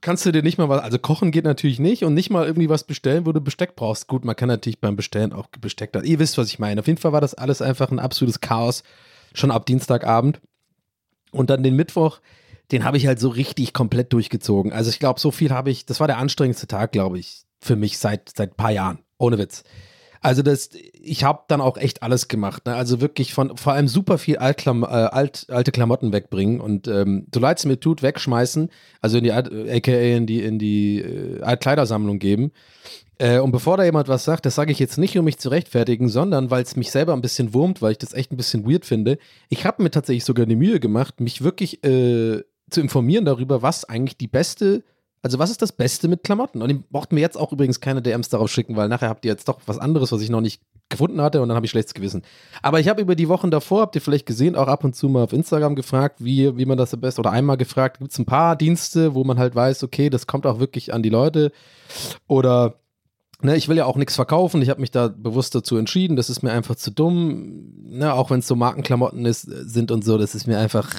kannst 0.00 0.26
du 0.26 0.32
dir 0.32 0.42
nicht 0.42 0.58
mal 0.58 0.68
was, 0.68 0.82
also 0.82 0.98
kochen 0.98 1.30
geht 1.30 1.44
natürlich 1.44 1.78
nicht 1.78 2.04
und 2.04 2.14
nicht 2.14 2.30
mal 2.30 2.46
irgendwie 2.46 2.68
was 2.68 2.84
bestellen, 2.84 3.26
wo 3.26 3.32
du 3.32 3.40
Besteck 3.40 3.76
brauchst. 3.76 4.06
Gut, 4.06 4.24
man 4.24 4.36
kann 4.36 4.48
natürlich 4.48 4.80
beim 4.80 4.96
Bestellen 4.96 5.32
auch 5.32 5.46
Besteck 5.60 5.92
da. 5.92 6.02
Ihr 6.02 6.18
wisst, 6.18 6.38
was 6.38 6.48
ich 6.48 6.58
meine. 6.58 6.80
Auf 6.80 6.86
jeden 6.86 7.00
Fall 7.00 7.12
war 7.12 7.20
das 7.20 7.34
alles 7.34 7.62
einfach 7.62 7.90
ein 7.90 7.98
absolutes 7.98 8.40
Chaos, 8.40 8.82
schon 9.34 9.50
ab 9.50 9.66
Dienstagabend. 9.66 10.40
Und 11.30 11.50
dann 11.50 11.62
den 11.62 11.76
Mittwoch, 11.76 12.20
den 12.72 12.84
habe 12.84 12.96
ich 12.96 13.06
halt 13.06 13.20
so 13.20 13.28
richtig 13.28 13.72
komplett 13.72 14.12
durchgezogen. 14.12 14.72
Also 14.72 14.90
ich 14.90 14.98
glaube, 14.98 15.20
so 15.20 15.30
viel 15.30 15.50
habe 15.50 15.70
ich, 15.70 15.86
das 15.86 16.00
war 16.00 16.06
der 16.06 16.18
anstrengendste 16.18 16.66
Tag, 16.66 16.92
glaube 16.92 17.18
ich, 17.18 17.42
für 17.60 17.76
mich 17.76 17.98
seit, 17.98 18.30
seit 18.36 18.52
ein 18.52 18.56
paar 18.56 18.70
Jahren. 18.70 19.00
Ohne 19.18 19.38
Witz. 19.38 19.64
Also 20.20 20.42
das, 20.42 20.70
ich 20.72 21.24
habe 21.24 21.44
dann 21.48 21.60
auch 21.60 21.76
echt 21.76 22.02
alles 22.02 22.28
gemacht. 22.28 22.66
Ne? 22.66 22.74
Also 22.74 23.00
wirklich 23.00 23.32
von 23.32 23.56
vor 23.56 23.72
allem 23.72 23.88
super 23.88 24.18
viel 24.18 24.38
Altklam, 24.38 24.82
äh, 24.82 24.86
alt, 24.86 25.46
alte 25.48 25.72
Klamotten 25.72 26.12
wegbringen 26.12 26.60
und 26.60 26.88
ähm, 26.88 27.26
so 27.32 27.40
leid 27.40 27.58
es 27.58 27.66
mir 27.66 27.78
tut, 27.78 28.02
wegschmeißen, 28.02 28.70
also 29.00 29.18
in 29.18 29.24
die 29.24 29.32
aka 29.32 29.92
in 29.92 30.26
die, 30.26 30.42
in 30.42 30.58
die 30.58 31.00
äh, 31.00 31.42
Altkleidersammlung 31.42 32.18
geben. 32.18 32.52
Äh, 33.18 33.40
und 33.40 33.50
bevor 33.50 33.76
da 33.76 33.84
jemand 33.84 34.08
was 34.08 34.24
sagt, 34.24 34.46
das 34.46 34.54
sage 34.54 34.72
ich 34.72 34.78
jetzt 34.78 34.96
nicht, 34.96 35.18
um 35.18 35.24
mich 35.24 35.38
zu 35.38 35.48
rechtfertigen, 35.48 36.08
sondern 36.08 36.50
weil 36.50 36.62
es 36.62 36.76
mich 36.76 36.90
selber 36.90 37.12
ein 37.12 37.20
bisschen 37.20 37.52
wurmt, 37.52 37.82
weil 37.82 37.92
ich 37.92 37.98
das 37.98 38.14
echt 38.14 38.32
ein 38.32 38.36
bisschen 38.36 38.68
weird 38.68 38.84
finde. 38.84 39.18
Ich 39.48 39.66
habe 39.66 39.82
mir 39.82 39.90
tatsächlich 39.90 40.24
sogar 40.24 40.46
die 40.46 40.56
Mühe 40.56 40.78
gemacht, 40.80 41.20
mich 41.20 41.42
wirklich 41.42 41.84
äh, 41.84 42.42
zu 42.70 42.80
informieren 42.80 43.24
darüber, 43.24 43.62
was 43.62 43.84
eigentlich 43.84 44.18
die 44.18 44.28
beste 44.28 44.84
also, 45.22 45.38
was 45.38 45.50
ist 45.50 45.62
das 45.62 45.72
Beste 45.72 46.08
mit 46.08 46.22
Klamotten? 46.22 46.62
Und 46.62 46.70
ihr 46.70 46.82
braucht 46.90 47.12
mir 47.12 47.20
jetzt 47.20 47.36
auch 47.36 47.52
übrigens 47.52 47.80
keine 47.80 48.02
DMs 48.02 48.28
darauf 48.28 48.50
schicken, 48.50 48.76
weil 48.76 48.88
nachher 48.88 49.08
habt 49.08 49.24
ihr 49.24 49.30
jetzt 49.30 49.48
doch 49.48 49.60
was 49.66 49.78
anderes, 49.78 50.12
was 50.12 50.20
ich 50.20 50.30
noch 50.30 50.40
nicht 50.40 50.62
gefunden 50.88 51.20
hatte 51.20 51.42
und 51.42 51.48
dann 51.48 51.56
habe 51.56 51.66
ich 51.66 51.70
schlechtes 51.70 51.94
Gewissen. 51.94 52.22
Aber 52.62 52.80
ich 52.80 52.88
habe 52.88 53.02
über 53.02 53.14
die 53.14 53.28
Wochen 53.28 53.50
davor, 53.50 53.82
habt 53.82 53.94
ihr 53.94 54.00
vielleicht 54.00 54.26
gesehen, 54.26 54.56
auch 54.56 54.68
ab 54.68 54.84
und 54.84 54.96
zu 54.96 55.08
mal 55.08 55.24
auf 55.24 55.32
Instagram 55.32 55.74
gefragt, 55.74 56.24
wie, 56.24 56.56
wie 56.56 56.64
man 56.64 56.78
das 56.78 56.94
am 56.94 57.00
besten, 57.00 57.20
oder 57.20 57.30
einmal 57.30 57.56
gefragt, 57.56 57.98
gibt 57.98 58.12
es 58.12 58.18
ein 58.18 58.24
paar 58.24 58.56
Dienste, 58.56 59.14
wo 59.14 59.24
man 59.24 59.38
halt 59.38 59.54
weiß, 59.54 59.82
okay, 59.84 60.08
das 60.08 60.26
kommt 60.26 60.46
auch 60.46 60.60
wirklich 60.60 60.94
an 60.94 61.02
die 61.02 61.10
Leute. 61.10 61.52
Oder 62.26 62.80
Ne, 63.40 63.56
ich 63.56 63.68
will 63.68 63.76
ja 63.76 63.84
auch 63.84 63.94
nichts 63.94 64.16
verkaufen. 64.16 64.62
Ich 64.62 64.68
habe 64.68 64.80
mich 64.80 64.90
da 64.90 65.06
bewusst 65.06 65.54
dazu 65.54 65.76
entschieden. 65.76 66.16
Das 66.16 66.28
ist 66.28 66.42
mir 66.42 66.50
einfach 66.50 66.74
zu 66.74 66.90
dumm. 66.90 67.72
Ne, 67.84 68.12
auch 68.12 68.30
wenn 68.30 68.40
es 68.40 68.48
so 68.48 68.56
Markenklamotten 68.56 69.24
ist, 69.26 69.42
sind 69.42 69.92
und 69.92 70.04
so, 70.04 70.18
das 70.18 70.34
ist 70.34 70.48
mir 70.48 70.58
einfach, 70.58 70.92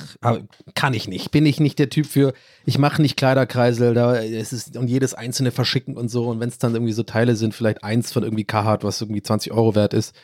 kann 0.73 0.93
ich 0.93 1.09
nicht. 1.09 1.31
Bin 1.31 1.45
ich 1.45 1.59
nicht 1.59 1.79
der 1.79 1.89
Typ 1.89 2.05
für, 2.05 2.33
ich 2.65 2.77
mache 2.77 3.01
nicht 3.01 3.17
Kleiderkreisel, 3.17 3.93
da 3.93 4.15
es 4.15 4.53
ist 4.53 4.77
und 4.77 4.87
jedes 4.87 5.13
einzelne 5.13 5.51
verschicken 5.51 5.97
und 5.97 6.09
so. 6.09 6.29
Und 6.29 6.39
wenn 6.39 6.49
es 6.49 6.57
dann 6.57 6.73
irgendwie 6.73 6.93
so 6.93 7.03
Teile 7.03 7.35
sind, 7.35 7.53
vielleicht 7.53 7.83
eins 7.83 8.13
von 8.13 8.23
irgendwie 8.23 8.45
Carhartt, 8.45 8.85
was 8.85 9.01
irgendwie 9.01 9.21
20 9.21 9.51
Euro 9.51 9.75
wert 9.75 9.93
ist, 9.93 10.15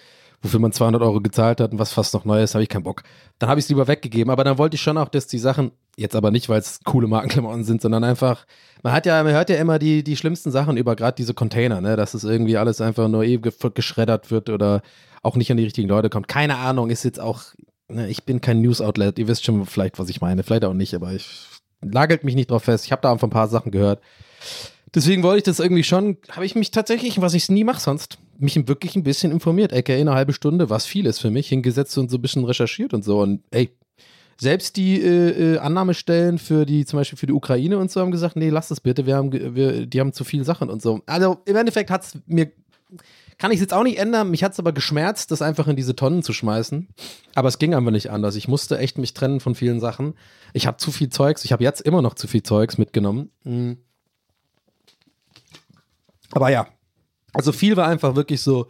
wofür 0.41 0.59
man 0.59 0.71
200 0.71 1.01
Euro 1.01 1.21
gezahlt 1.21 1.59
hat 1.59 1.71
und 1.73 1.79
was 1.79 1.91
fast 1.91 2.13
noch 2.13 2.23
neu 2.23 2.41
ist, 2.41 2.55
habe 2.55 2.63
ich 2.63 2.69
keinen 2.69 2.83
Bock. 2.83 3.03
Dann 3.39 3.49
habe 3.49 3.59
ich 3.59 3.65
es 3.65 3.69
lieber 3.69 3.87
weggegeben. 3.87 4.31
Aber 4.31 4.43
dann 4.43 4.57
wollte 4.57 4.75
ich 4.75 4.81
schon 4.81 4.97
auch, 4.97 5.09
dass 5.09 5.27
die 5.27 5.39
Sachen 5.39 5.71
Jetzt 5.97 6.15
aber 6.15 6.29
nicht, 6.31 6.49
weil 6.49 6.59
es 6.59 6.81
coole 6.83 7.07
Markenklamotten 7.07 7.63
sind, 7.63 7.81
sondern 7.81 8.03
einfach, 8.03 8.45
man 8.83 8.91
hat 8.91 9.05
ja, 9.05 9.23
man 9.23 9.31
hört 9.31 9.49
ja 9.49 9.55
immer 9.55 9.79
die, 9.79 10.03
die 10.03 10.17
schlimmsten 10.17 10.51
Sachen 10.51 10.75
über 10.75 10.95
gerade 10.95 11.15
diese 11.15 11.33
Container, 11.33 11.79
ne? 11.79 11.95
Dass 11.95 12.13
es 12.13 12.25
irgendwie 12.25 12.57
alles 12.57 12.81
einfach 12.81 13.07
nur 13.07 13.23
ge- 13.23 13.51
geschreddert 13.73 14.29
wird 14.29 14.49
oder 14.49 14.81
auch 15.23 15.37
nicht 15.37 15.51
an 15.51 15.57
die 15.57 15.63
richtigen 15.63 15.87
Leute 15.87 16.09
kommt. 16.09 16.27
Keine 16.27 16.57
Ahnung, 16.57 16.89
ist 16.89 17.03
jetzt 17.03 17.19
auch, 17.19 17.43
ne, 17.87 18.09
ich 18.09 18.25
bin 18.25 18.41
kein 18.41 18.61
News-Outlet, 18.61 19.17
ihr 19.17 19.27
wisst 19.29 19.45
schon 19.45 19.65
vielleicht, 19.65 19.97
was 19.97 20.09
ich 20.09 20.19
meine, 20.19 20.43
vielleicht 20.43 20.65
auch 20.65 20.73
nicht, 20.73 20.93
aber 20.93 21.13
ich 21.13 21.47
lagelt 21.81 22.23
mich 22.23 22.35
nicht 22.35 22.51
drauf 22.51 22.63
fest. 22.63 22.85
Ich 22.85 22.91
habe 22.91 23.01
da 23.01 23.11
einfach 23.11 23.27
ein 23.27 23.31
paar 23.31 23.47
Sachen 23.47 23.71
gehört. 23.71 24.01
Deswegen 24.93 25.23
wollte 25.23 25.37
ich 25.37 25.43
das 25.43 25.59
irgendwie 25.59 25.83
schon, 25.83 26.17
habe 26.31 26.45
ich 26.45 26.55
mich 26.55 26.71
tatsächlich, 26.71 27.21
was 27.21 27.33
ich 27.33 27.49
nie 27.49 27.63
mache 27.63 27.81
sonst, 27.81 28.17
mich 28.37 28.55
wirklich 28.67 28.95
ein 28.95 29.03
bisschen 29.03 29.31
informiert, 29.31 29.73
aka 29.73 29.93
eine 29.93 30.13
halbe 30.13 30.33
Stunde, 30.33 30.69
was 30.69 30.85
viel 30.85 31.05
ist 31.05 31.19
für 31.19 31.31
mich, 31.31 31.47
hingesetzt 31.47 31.97
und 31.97 32.11
so 32.11 32.17
ein 32.17 32.21
bisschen 32.21 32.43
recherchiert 32.43 32.93
und 32.93 33.03
so. 33.03 33.21
Und 33.21 33.41
ey, 33.51 33.71
selbst 34.37 34.75
die 34.75 35.01
äh, 35.01 35.55
äh, 35.55 35.57
Annahmestellen 35.59 36.37
für 36.39 36.65
die, 36.65 36.85
zum 36.85 36.99
Beispiel 36.99 37.17
für 37.17 37.27
die 37.27 37.33
Ukraine 37.33 37.77
und 37.77 37.89
so, 37.89 38.01
haben 38.01 38.11
gesagt, 38.11 38.35
nee, 38.35 38.49
lass 38.49 38.67
das 38.67 38.81
bitte, 38.81 39.05
wir 39.05 39.15
haben, 39.15 39.31
wir, 39.31 39.85
die 39.85 39.99
haben 39.99 40.13
zu 40.13 40.23
viele 40.23 40.43
Sachen 40.43 40.69
und 40.69 40.81
so. 40.81 41.01
Also 41.05 41.37
im 41.45 41.55
Endeffekt 41.55 41.89
hat 41.89 42.03
es 42.03 42.17
mir, 42.25 42.51
kann 43.37 43.51
ich 43.51 43.55
es 43.55 43.61
jetzt 43.61 43.73
auch 43.73 43.83
nicht 43.83 43.97
ändern, 43.97 44.29
mich 44.29 44.43
hat 44.43 44.53
es 44.53 44.59
aber 44.59 44.73
geschmerzt, 44.73 45.31
das 45.31 45.41
einfach 45.41 45.67
in 45.67 45.75
diese 45.75 45.95
Tonnen 45.95 46.21
zu 46.21 46.33
schmeißen. 46.33 46.87
Aber 47.33 47.47
es 47.47 47.59
ging 47.59 47.73
einfach 47.73 47.91
nicht 47.91 48.11
anders. 48.11 48.35
Ich 48.35 48.47
musste 48.47 48.77
echt 48.77 48.97
mich 48.97 49.13
trennen 49.13 49.39
von 49.39 49.55
vielen 49.55 49.79
Sachen. 49.79 50.15
Ich 50.53 50.67
habe 50.67 50.77
zu 50.77 50.91
viel 50.91 51.09
Zeugs, 51.09 51.45
ich 51.45 51.51
habe 51.51 51.63
jetzt 51.63 51.81
immer 51.81 52.01
noch 52.01 52.15
zu 52.15 52.27
viel 52.27 52.43
Zeugs 52.43 52.77
mitgenommen. 52.77 53.31
Mhm. 53.43 53.77
Aber 56.31 56.49
ja, 56.49 56.67
also 57.33 57.51
viel 57.51 57.77
war 57.77 57.87
einfach 57.87 58.15
wirklich 58.15 58.41
so 58.41 58.67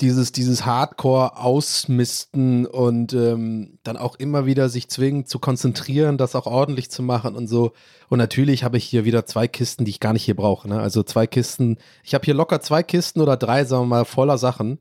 dieses, 0.00 0.32
dieses 0.32 0.66
Hardcore 0.66 1.36
ausmisten 1.36 2.66
und 2.66 3.12
ähm, 3.12 3.78
dann 3.84 3.96
auch 3.96 4.16
immer 4.16 4.46
wieder 4.46 4.68
sich 4.68 4.88
zwingen 4.88 5.26
zu 5.26 5.38
konzentrieren, 5.38 6.18
das 6.18 6.34
auch 6.34 6.46
ordentlich 6.46 6.90
zu 6.90 7.02
machen 7.02 7.36
und 7.36 7.46
so. 7.46 7.72
Und 8.08 8.18
natürlich 8.18 8.64
habe 8.64 8.78
ich 8.78 8.84
hier 8.84 9.04
wieder 9.04 9.26
zwei 9.26 9.46
Kisten, 9.46 9.84
die 9.84 9.90
ich 9.90 10.00
gar 10.00 10.12
nicht 10.12 10.24
hier 10.24 10.36
brauche. 10.36 10.68
Ne? 10.68 10.80
Also 10.80 11.02
zwei 11.02 11.26
Kisten, 11.26 11.78
ich 12.02 12.14
habe 12.14 12.24
hier 12.24 12.34
locker 12.34 12.60
zwei 12.60 12.82
Kisten 12.82 13.20
oder 13.20 13.36
drei, 13.36 13.64
sagen 13.64 13.84
wir 13.84 13.96
mal, 13.96 14.04
voller 14.04 14.38
Sachen, 14.38 14.78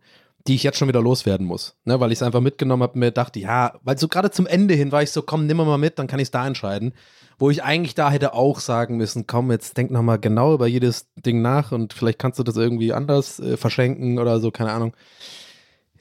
die 0.48 0.56
ich 0.56 0.64
jetzt 0.64 0.78
schon 0.78 0.88
wieder 0.88 1.02
loswerden 1.02 1.46
muss. 1.46 1.76
Ne? 1.86 2.00
Weil 2.00 2.12
ich 2.12 2.20
es 2.20 2.24
einfach 2.24 2.42
mitgenommen 2.42 2.84
habe 2.84 2.98
mir 2.98 3.12
dachte, 3.12 3.40
ja, 3.40 3.80
weil 3.84 3.98
so 3.98 4.08
gerade 4.08 4.32
zum 4.32 4.48
Ende 4.48 4.74
hin 4.74 4.92
war 4.92 5.04
ich 5.04 5.12
so, 5.12 5.22
komm, 5.22 5.46
nimm 5.46 5.58
mal 5.58 5.78
mit, 5.78 6.00
dann 6.00 6.08
kann 6.08 6.20
ich 6.20 6.28
es 6.28 6.32
da 6.32 6.46
entscheiden. 6.46 6.94
Wo 7.38 7.50
ich 7.50 7.64
eigentlich 7.64 7.96
da 7.96 8.12
hätte 8.12 8.34
auch 8.34 8.60
sagen 8.60 8.98
müssen, 8.98 9.26
komm, 9.26 9.52
jetzt 9.52 9.76
denk 9.78 9.92
nochmal 9.92 10.20
genau 10.20 10.54
über 10.54 10.68
jedes 10.68 11.08
Ding 11.16 11.42
nach 11.42 11.72
und 11.72 11.94
vielleicht 11.94 12.20
kannst 12.20 12.40
du 12.40 12.44
das 12.44 12.56
irgendwie 12.56 12.94
anders 12.94 13.40
äh, 13.40 13.58
verschenken 13.58 14.20
oder 14.20 14.40
so, 14.40 14.52
keine 14.52 14.72
Ahnung. 14.72 14.96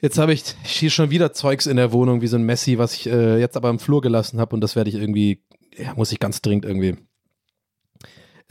Jetzt 0.01 0.17
habe 0.17 0.33
ich 0.33 0.43
hier 0.63 0.89
schon 0.89 1.11
wieder 1.11 1.33
Zeugs 1.33 1.67
in 1.67 1.77
der 1.77 1.91
Wohnung, 1.91 2.21
wie 2.21 2.27
so 2.27 2.35
ein 2.35 2.43
Messi, 2.43 2.77
was 2.77 2.93
ich 2.93 3.07
äh, 3.07 3.39
jetzt 3.39 3.57
aber 3.57 3.69
im 3.69 3.79
Flur 3.79 4.01
gelassen 4.01 4.39
habe 4.39 4.55
und 4.55 4.61
das 4.61 4.75
werde 4.75 4.89
ich 4.89 4.95
irgendwie, 4.95 5.43
ja, 5.77 5.93
muss 5.95 6.11
ich 6.11 6.19
ganz 6.19 6.41
dringend 6.41 6.65
irgendwie 6.65 6.97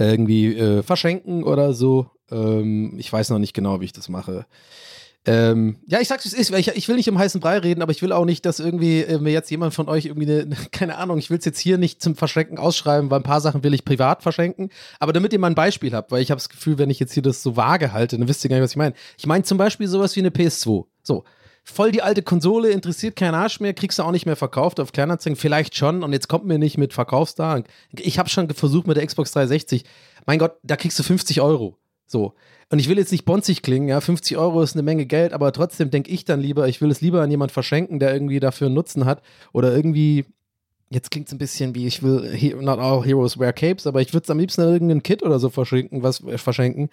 irgendwie 0.00 0.57
äh, 0.57 0.83
verschenken 0.83 1.44
oder 1.44 1.74
so. 1.74 2.11
Ähm, 2.31 2.94
ich 2.98 3.12
weiß 3.12 3.31
noch 3.31 3.38
nicht 3.38 3.55
genau, 3.55 3.81
wie 3.81 3.85
ich 3.85 3.92
das 3.92 4.09
mache. 4.09 4.46
Ähm, 5.27 5.77
ja, 5.87 6.01
ich 6.01 6.09
sag's, 6.09 6.25
es 6.25 6.33
ist. 6.33 6.51
Ich, 6.51 6.69
ich 6.69 6.89
will 6.89 6.97
nicht 6.97 7.09
im 7.09 7.19
heißen 7.19 7.41
Brei 7.41 7.59
reden, 7.59 7.83
aber 7.83 7.93
ich 7.93 8.01
will 8.01 8.13
auch 8.13 8.25
nicht, 8.25 8.47
dass 8.47 8.59
irgendwie 8.59 9.03
äh, 9.03 9.19
mir 9.19 9.33
jetzt 9.33 9.51
jemand 9.51 9.75
von 9.75 9.89
euch 9.89 10.07
irgendwie 10.07 10.31
eine, 10.31 10.57
keine 10.73 10.97
Ahnung, 10.97 11.19
ich 11.19 11.29
will 11.29 11.39
es 11.39 11.45
jetzt 11.45 11.59
hier 11.59 11.77
nicht 11.77 12.01
zum 12.03 12.17
Verschenken 12.17 12.59
ausschreiben, 12.59 13.11
weil 13.11 13.21
ein 13.21 13.25
paar 13.25 13.43
Sachen 13.43 13.63
will 13.63 13.75
ich 13.75 13.85
privat 13.85 14.23
verschenken. 14.23 14.71
Aber 14.99 15.13
damit 15.13 15.33
ihr 15.33 15.39
mal 15.39 15.49
ein 15.49 15.55
Beispiel 15.55 15.93
habt, 15.93 16.11
weil 16.11 16.23
ich 16.23 16.31
habe 16.31 16.39
das 16.39 16.49
Gefühl, 16.49 16.79
wenn 16.79 16.89
ich 16.89 17.01
jetzt 17.01 17.13
hier 17.13 17.23
das 17.23 17.43
so 17.43 17.57
vage 17.57 17.93
halte, 17.93 18.17
dann 18.17 18.29
wisst 18.29 18.45
ihr 18.45 18.49
gar 18.49 18.57
nicht, 18.57 18.65
was 18.65 18.71
ich 18.71 18.77
meine. 18.77 18.95
Ich 19.19 19.27
meine 19.27 19.45
zum 19.45 19.59
Beispiel 19.59 19.89
sowas 19.89 20.17
wie 20.17 20.21
eine 20.21 20.31
PS2. 20.31 20.87
So. 21.03 21.25
Voll 21.63 21.93
die 21.93 22.01
alte 22.01 22.23
Konsole, 22.23 22.71
interessiert 22.71 23.17
keinen 23.17 23.35
Arsch 23.35 23.61
mehr, 23.61 23.75
kriegst 23.75 23.99
du 23.99 24.03
auch 24.03 24.13
nicht 24.13 24.25
mehr 24.25 24.37
verkauft 24.37 24.81
auf 24.81 24.93
Kleinanzeigen, 24.93 25.37
vielleicht 25.37 25.77
schon 25.77 26.03
und 26.03 26.15
jetzt 26.15 26.27
kommt 26.29 26.47
mir 26.47 26.59
nicht 26.59 26.79
mit 26.79 26.95
Verkaufsda. 26.95 27.63
Ich 27.93 28.19
habe 28.19 28.31
schon 28.31 28.49
versucht 28.49 28.87
mit 28.87 28.97
der 28.97 29.07
Xbox 29.07 29.33
360. 29.33 29.85
Mein 30.25 30.39
Gott, 30.39 30.57
da 30.63 30.77
kriegst 30.77 30.99
du 30.99 31.03
50 31.03 31.43
Euro. 31.43 31.77
So. 32.11 32.35
Und 32.70 32.81
ich 32.81 32.88
will 32.88 32.99
jetzt 32.99 33.12
nicht 33.12 33.25
bonzig 33.25 33.62
klingen, 33.62 33.88
ja, 33.88 34.01
50 34.01 34.37
Euro 34.37 34.62
ist 34.62 34.75
eine 34.75 34.83
Menge 34.83 35.07
Geld, 35.07 35.33
aber 35.33 35.53
trotzdem 35.53 35.90
denke 35.90 36.11
ich 36.11 36.25
dann 36.25 36.40
lieber, 36.40 36.66
ich 36.66 36.81
will 36.81 36.90
es 36.90 37.01
lieber 37.01 37.23
an 37.23 37.31
jemand 37.31 37.53
verschenken, 37.53 38.01
der 38.01 38.12
irgendwie 38.12 38.40
dafür 38.40 38.66
einen 38.66 38.75
Nutzen 38.75 39.05
hat 39.05 39.23
oder 39.53 39.75
irgendwie, 39.75 40.25
jetzt 40.90 41.12
klingt 41.12 41.29
es 41.29 41.33
ein 41.33 41.38
bisschen 41.38 41.75
wie, 41.77 41.87
ich 41.87 42.03
will, 42.03 42.57
not 42.61 42.81
all 42.81 43.05
heroes 43.05 43.38
wear 43.38 43.53
capes, 43.53 43.87
aber 43.87 44.01
ich 44.01 44.12
würde 44.12 44.25
es 44.25 44.31
am 44.31 44.40
liebsten 44.40 44.62
an 44.62 44.73
irgendeinen 44.73 45.05
Kit 45.05 45.23
oder 45.23 45.38
so 45.38 45.51
verschenken, 45.51 46.03
was 46.03 46.20
äh, 46.25 46.37
verschenken, 46.37 46.90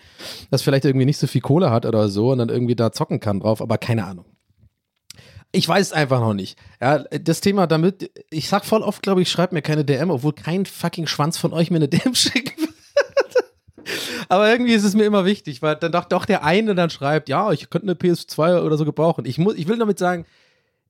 das 0.51 0.62
vielleicht 0.62 0.86
irgendwie 0.86 1.06
nicht 1.08 1.17
so 1.17 1.25
viel 1.25 1.41
Kohle 1.41 1.71
hat 1.71 1.88
oder 1.88 2.10
so 2.10 2.32
und 2.32 2.38
dann 2.38 2.49
irgendwie 2.49 2.75
da 2.75 2.91
zocken 2.91 3.19
kann 3.19 3.39
drauf, 3.39 3.60
aber 3.60 3.80
keine 3.80 4.06
Ahnung. 4.06 4.25
Ich 5.51 5.67
weiß 5.67 5.88
es 5.88 5.93
einfach 5.93 6.19
noch 6.19 6.34
nicht. 6.36 6.60
Ja, 6.80 6.99
das 6.99 7.41
Thema 7.41 7.65
damit, 7.65 8.12
ich 8.30 8.49
sag 8.49 8.65
voll 8.65 8.84
oft, 8.84 9.01
glaube 9.01 9.23
ich, 9.23 9.32
schreibt 9.32 9.53
mir 9.53 9.63
keine 9.63 9.84
DM, 9.84 10.12
obwohl 10.12 10.34
kein 10.34 10.67
fucking 10.67 11.08
Schwanz 11.08 11.38
von 11.38 11.53
euch 11.53 11.71
mir 11.71 11.77
eine 11.77 11.88
DM 11.88 12.13
schicken 12.13 12.62
will. 12.62 12.66
Aber 14.29 14.49
irgendwie 14.49 14.73
ist 14.73 14.83
es 14.83 14.95
mir 14.95 15.05
immer 15.05 15.25
wichtig, 15.25 15.62
weil 15.62 15.75
dann 15.75 15.91
doch, 15.91 16.05
doch 16.05 16.25
der 16.25 16.43
eine 16.43 16.75
dann 16.75 16.89
schreibt, 16.89 17.29
ja, 17.29 17.51
ich 17.51 17.69
könnte 17.69 17.88
eine 17.88 17.95
PS2 17.95 18.62
oder 18.62 18.77
so 18.77 18.86
gebrauchen. 18.86 19.25
Ich, 19.25 19.38
muss, 19.38 19.55
ich 19.55 19.67
will 19.67 19.77
damit 19.77 19.99
sagen, 19.99 20.25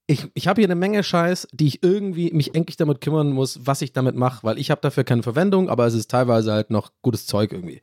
ich, 0.07 0.25
ich 0.33 0.47
habe 0.47 0.61
hier 0.61 0.67
eine 0.67 0.75
Menge 0.75 1.03
Scheiß, 1.03 1.49
die 1.51 1.67
ich 1.67 1.83
irgendwie 1.83 2.31
mich 2.31 2.55
endlich 2.55 2.77
damit 2.77 3.01
kümmern 3.01 3.31
muss, 3.31 3.59
was 3.63 3.81
ich 3.81 3.91
damit 3.91 4.15
mache, 4.15 4.43
weil 4.43 4.57
ich 4.57 4.71
habe 4.71 4.81
dafür 4.81 5.03
keine 5.03 5.23
Verwendung, 5.23 5.69
aber 5.69 5.85
es 5.85 5.93
ist 5.93 6.09
teilweise 6.09 6.53
halt 6.53 6.69
noch 6.69 6.91
gutes 7.01 7.25
Zeug 7.27 7.51
irgendwie. 7.51 7.81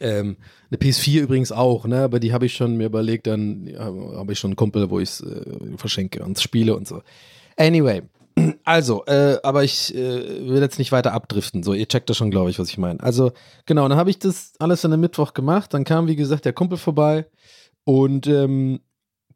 Ähm, 0.00 0.38
eine 0.70 0.78
PS4 0.78 1.20
übrigens 1.20 1.52
auch, 1.52 1.86
ne? 1.86 2.02
Aber 2.02 2.18
die 2.18 2.32
habe 2.32 2.46
ich 2.46 2.54
schon 2.54 2.76
mir 2.76 2.86
überlegt, 2.86 3.26
dann 3.26 3.70
habe 3.78 4.32
ich 4.32 4.38
schon 4.38 4.50
einen 4.50 4.56
Kumpel, 4.56 4.88
wo 4.88 4.98
ich 4.98 5.10
es 5.10 5.20
äh, 5.20 5.76
verschenke 5.76 6.24
und 6.24 6.40
spiele 6.40 6.74
und 6.74 6.88
so. 6.88 7.02
Anyway, 7.56 8.02
also, 8.64 9.04
äh, 9.06 9.38
aber 9.42 9.64
ich 9.64 9.94
äh, 9.94 10.48
will 10.48 10.60
jetzt 10.60 10.78
nicht 10.78 10.92
weiter 10.92 11.12
abdriften. 11.12 11.62
So, 11.62 11.74
ihr 11.74 11.88
checkt 11.88 12.10
das 12.10 12.16
schon, 12.16 12.30
glaube 12.30 12.50
ich, 12.50 12.58
was 12.58 12.68
ich 12.68 12.78
meine. 12.78 13.00
Also, 13.00 13.32
genau, 13.66 13.88
dann 13.88 13.98
habe 13.98 14.10
ich 14.10 14.18
das 14.18 14.52
alles 14.58 14.84
an 14.84 14.92
einem 14.92 15.00
Mittwoch 15.00 15.34
gemacht. 15.34 15.74
Dann 15.74 15.84
kam, 15.84 16.06
wie 16.06 16.16
gesagt, 16.16 16.44
der 16.44 16.52
Kumpel 16.52 16.78
vorbei. 16.78 17.26
Und 17.84 18.26
ähm, 18.26 18.80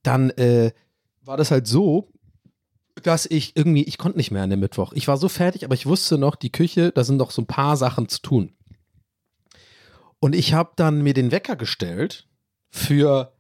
dann 0.03 0.31
äh, 0.31 0.73
war 1.23 1.37
das 1.37 1.51
halt 1.51 1.67
so, 1.67 2.13
dass 3.03 3.27
ich 3.27 3.57
irgendwie, 3.57 3.85
ich 3.85 3.99
konnte 3.99 4.17
nicht 4.17 4.31
mehr 4.31 4.43
an 4.43 4.51
dem 4.51 4.61
Mittwoch. 4.61 4.93
Ich 4.95 5.09
war 5.09 5.17
so 5.17 5.29
fertig, 5.29 5.65
aber 5.65 5.75
ich 5.75 5.87
wusste 5.87 6.19
noch, 6.19 6.37
die 6.37 6.53
Küche, 6.53 6.93
da 6.93 7.05
sind 7.05 7.17
noch 7.17 7.31
so 7.31 7.43
ein 7.43 7.47
paar 7.47 7.77
Sachen 7.77 8.09
zu 8.09 8.21
tun. 8.21 8.53
Und 10.19 10.35
ich 10.35 10.55
habe 10.55 10.73
dann 10.77 11.03
mir 11.03 11.13
den 11.13 11.31
Wecker 11.31 11.57
gestellt 11.57 12.27
für 12.71 13.36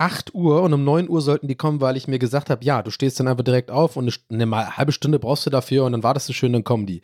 8 0.00 0.34
Uhr 0.34 0.62
und 0.62 0.72
um 0.72 0.82
9 0.82 1.08
Uhr 1.08 1.20
sollten 1.20 1.46
die 1.46 1.56
kommen, 1.56 1.80
weil 1.80 1.96
ich 1.96 2.08
mir 2.08 2.18
gesagt 2.18 2.48
habe, 2.48 2.64
ja, 2.64 2.82
du 2.82 2.90
stehst 2.90 3.20
dann 3.20 3.28
einfach 3.28 3.44
direkt 3.44 3.70
auf 3.70 3.96
und 3.96 4.20
eine, 4.30 4.42
eine 4.42 4.76
halbe 4.76 4.92
Stunde 4.92 5.18
brauchst 5.18 5.44
du 5.44 5.50
dafür 5.50 5.84
und 5.84 5.92
dann 5.92 6.02
wartest 6.02 6.28
du 6.28 6.32
schön, 6.32 6.52
dann 6.54 6.64
kommen 6.64 6.86
die. 6.86 7.02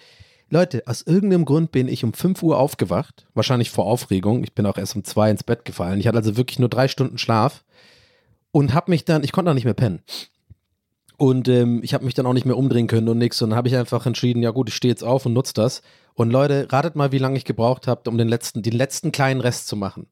Leute, 0.49 0.83
aus 0.87 1.03
irgendeinem 1.03 1.45
Grund 1.45 1.73
bin 1.73 1.89
ich 1.89 2.05
um 2.05 2.15
5 2.15 2.43
Uhr 2.43 2.59
aufgewacht, 2.59 3.27
wahrscheinlich 3.35 3.71
vor 3.71 3.85
Aufregung. 3.85 4.45
Ich 4.45 4.55
bin 4.55 4.65
auch 4.65 4.79
erst 4.79 4.97
um 4.97 5.05
2 5.05 5.31
ins 5.31 5.45
Bett 5.45 5.65
gefallen. 5.65 6.01
Ich 6.01 6.07
hatte 6.07 6.19
also 6.19 6.37
wirklich 6.37 6.59
nur 6.59 6.69
drei 6.69 6.89
Stunden 6.89 7.19
Schlaf 7.19 7.65
und 8.51 8.73
habe 8.73 8.91
mich 8.91 9.05
dann, 9.05 9.25
ich 9.25 9.33
konnte 9.33 9.51
auch 9.51 9.55
nicht 9.55 9.65
mehr 9.65 9.75
pennen. 9.75 10.01
Und 11.19 11.49
ähm, 11.49 11.81
ich 11.83 11.93
habe 11.93 12.05
mich 12.05 12.15
dann 12.15 12.27
auch 12.27 12.33
nicht 12.33 12.47
mehr 12.47 12.57
umdrehen 12.57 12.87
können 12.87 13.09
und 13.09 13.19
nichts. 13.19 13.43
Und 13.43 13.51
dann 13.51 13.57
habe 13.59 13.69
ich 13.69 13.77
einfach 13.77 14.07
entschieden, 14.07 14.43
ja 14.43 14.51
gut, 14.51 14.69
ich 14.69 14.75
stehe 14.75 14.93
jetzt 14.93 15.05
auf 15.05 15.27
und 15.27 15.33
nutze 15.33 15.55
das. 15.55 15.83
Und 16.15 16.31
Leute, 16.31 16.69
ratet 16.71 16.95
mal, 16.95 17.13
wie 17.13 17.19
lange 17.19 17.37
ich 17.37 17.45
gebraucht 17.45 17.87
habe, 17.87 18.09
um 18.09 18.17
den 18.17 18.29
letzten, 18.29 18.63
den 18.63 18.75
letzten 18.75 19.13
kleinen 19.13 19.41
Rest 19.41 19.67
zu 19.67 19.77
machen. 19.77 20.07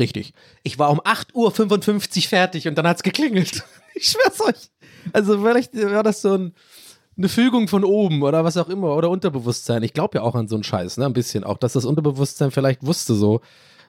Richtig. 0.00 0.34
Ich 0.62 0.78
war 0.78 0.90
um 0.90 1.00
8.55 1.00 2.24
Uhr 2.24 2.28
fertig 2.28 2.68
und 2.68 2.76
dann 2.76 2.86
hat's 2.86 3.02
geklingelt. 3.02 3.62
Ich 3.96 4.08
schwör's 4.08 4.40
euch. 4.40 4.70
Also 5.12 5.38
vielleicht 5.38 5.76
war 5.76 6.02
das 6.02 6.20
so 6.20 6.36
ein, 6.36 6.52
eine 7.16 7.28
Fügung 7.28 7.68
von 7.68 7.84
oben 7.84 8.24
oder 8.24 8.42
was 8.42 8.56
auch 8.56 8.68
immer 8.68 8.96
oder 8.96 9.08
Unterbewusstsein. 9.08 9.84
Ich 9.84 9.92
glaube 9.92 10.18
ja 10.18 10.24
auch 10.24 10.34
an 10.34 10.48
so 10.48 10.56
einen 10.56 10.64
Scheiß, 10.64 10.96
ne? 10.96 11.06
Ein 11.06 11.12
bisschen 11.12 11.44
auch, 11.44 11.58
dass 11.58 11.74
das 11.74 11.84
Unterbewusstsein 11.84 12.50
vielleicht 12.50 12.84
wusste 12.84 13.14
so, 13.14 13.40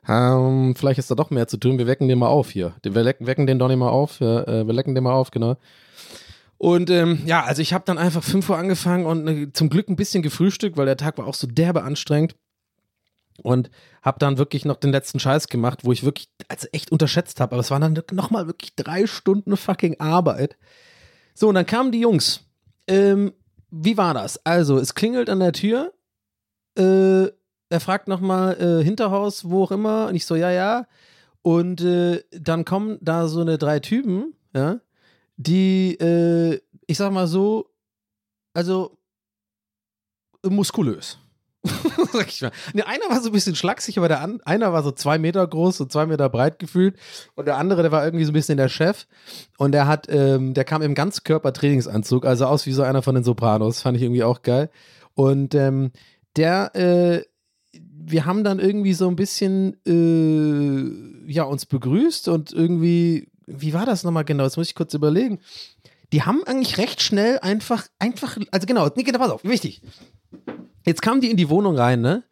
ähm, 0.07 0.75
vielleicht 0.75 0.99
ist 0.99 1.09
da 1.09 1.15
doch 1.15 1.31
mehr 1.31 1.47
zu 1.47 1.57
tun. 1.57 1.77
Wir 1.77 1.87
wecken 1.87 2.07
den 2.07 2.19
mal 2.19 2.27
auf 2.27 2.51
hier. 2.51 2.75
Wir 2.83 2.93
wecken 2.93 3.47
den 3.47 3.57
doch 3.57 3.75
mal 3.75 3.89
auf. 3.89 4.21
Äh, 4.21 4.67
wir 4.67 4.73
lecken 4.73 4.93
den 4.93 5.03
mal 5.03 5.13
auf, 5.13 5.31
genau. 5.31 5.57
Und 6.57 6.89
ähm, 6.89 7.23
ja, 7.25 7.43
also 7.43 7.61
ich 7.61 7.73
habe 7.73 7.83
dann 7.85 7.97
einfach 7.97 8.23
5 8.23 8.49
Uhr 8.49 8.57
angefangen 8.57 9.05
und 9.05 9.27
äh, 9.27 9.53
zum 9.53 9.69
Glück 9.69 9.89
ein 9.89 9.95
bisschen 9.95 10.23
gefrühstückt, 10.23 10.77
weil 10.77 10.85
der 10.85 10.97
Tag 10.97 11.17
war 11.17 11.27
auch 11.27 11.33
so 11.33 11.47
derbe 11.47 11.83
anstrengend. 11.83 12.35
Und 13.43 13.69
habe 14.01 14.19
dann 14.19 14.37
wirklich 14.37 14.65
noch 14.65 14.77
den 14.77 14.91
letzten 14.91 15.19
Scheiß 15.19 15.49
gemacht, 15.49 15.79
wo 15.83 15.91
ich 15.91 16.03
wirklich 16.03 16.29
also 16.47 16.67
echt 16.71 16.91
unterschätzt 16.91 17.39
habe. 17.39 17.53
Aber 17.53 17.59
es 17.59 17.71
waren 17.71 17.81
dann 17.81 18.01
nochmal 18.11 18.47
wirklich 18.47 18.75
drei 18.75 19.07
Stunden 19.07 19.57
fucking 19.57 19.99
Arbeit. 19.99 20.57
So, 21.33 21.49
und 21.49 21.55
dann 21.55 21.65
kamen 21.65 21.91
die 21.91 21.99
Jungs. 21.99 22.45
Ähm, 22.87 23.33
wie 23.71 23.97
war 23.97 24.13
das? 24.13 24.43
Also, 24.45 24.77
es 24.77 24.95
klingelt 24.95 25.29
an 25.29 25.39
der 25.39 25.51
Tür. 25.51 25.93
Äh, 26.77 27.27
er 27.69 27.79
fragt 27.79 28.07
nochmal 28.07 28.57
äh, 28.61 28.83
Hinterhaus, 28.83 29.49
wo 29.49 29.63
auch 29.63 29.71
immer. 29.71 30.07
Und 30.07 30.15
ich 30.15 30.25
so, 30.25 30.36
ja, 30.36 30.51
ja. 30.51 30.88
Und 31.41 31.81
äh, 31.81 32.23
dann 32.31 32.65
kommen 32.65 32.97
da 33.01 33.27
so 33.27 33.41
eine 33.41 33.59
drei 33.59 33.79
Typen, 33.79 34.33
ja, 34.55 34.79
die, 35.38 35.93
äh, 35.99 36.59
ich 36.88 36.97
sag 36.97 37.11
mal 37.11 37.27
so, 37.27 37.69
also 38.53 38.97
muskulös. 40.43 41.19
Sag 42.13 42.28
ich 42.28 42.41
mal. 42.41 42.51
Nee, 42.74 42.84
einer 42.84 43.09
war 43.09 43.22
so 43.22 43.30
ein 43.30 43.34
bisschen 43.34 43.55
schlaksig, 43.55 43.97
aber 43.97 44.07
der 44.07 44.22
an, 44.22 44.41
einer 44.41 44.74
war 44.74 44.84
so 44.84 44.91
zwei 44.91 45.18
Meter 45.18 45.45
groß 45.45 45.82
und 45.82 45.91
zwei 45.91 46.05
Meter 46.05 46.30
breit 46.30 46.59
gefühlt. 46.59 46.97
Und 47.36 47.45
der 47.45 47.57
andere, 47.57 47.82
der 47.82 47.91
war 47.91 48.05
irgendwie 48.05 48.26
so 48.26 48.32
ein 48.32 48.34
bisschen 48.34 48.57
der 48.57 48.70
Chef. 48.70 49.07
Und 49.57 49.72
der 49.72 49.88
hat, 49.88 50.07
ähm, 50.09 50.53
der 50.53 50.63
kam 50.63 50.82
im 50.82 50.95
Ganzkörper-Trainingsanzug, 50.95 52.26
also 52.26 52.45
aus 52.45 52.66
wie 52.66 52.72
so 52.72 52.84
einer 52.84 53.01
von 53.01 53.16
den 53.16 53.24
Sopranos. 53.24 53.82
Fand 53.82 53.97
ich 53.97 54.03
irgendwie 54.03 54.24
auch 54.24 54.41
geil. 54.41 54.70
Und 55.13 55.55
ähm, 55.55 55.91
der, 56.36 56.76
äh, 56.76 57.24
wir 57.74 58.26
haben 58.26 58.43
dann 58.43 58.59
irgendwie 58.59 58.93
so 58.93 59.07
ein 59.07 59.16
bisschen, 59.16 59.78
äh, 59.88 61.32
ja, 61.32 61.43
uns 61.43 61.66
begrüßt 61.66 62.28
und 62.28 62.53
irgendwie, 62.53 63.30
wie 63.47 63.74
war 63.74 63.86
das 63.86 64.03
nochmal 64.03 64.26
genau? 64.26 64.43
Jetzt 64.43 64.57
muss 64.57 64.70
ich 64.70 64.76
kurz 64.76 64.93
überlegen. 64.93 65.39
Die 66.13 66.22
haben 66.22 66.43
eigentlich 66.45 66.78
recht 66.78 67.01
schnell 67.01 67.39
einfach, 67.39 67.88
einfach, 67.97 68.38
also 68.51 68.68
genau, 68.68 68.89
nee, 68.95 69.03
pass 69.03 69.32
auf, 69.32 69.43
wichtig. 69.43 69.82
Jetzt 70.86 71.01
kamen 71.01 71.21
die 71.21 71.31
in 71.31 71.38
die 71.38 71.49
Wohnung 71.49 71.75
rein, 71.77 72.01
ne? 72.01 72.23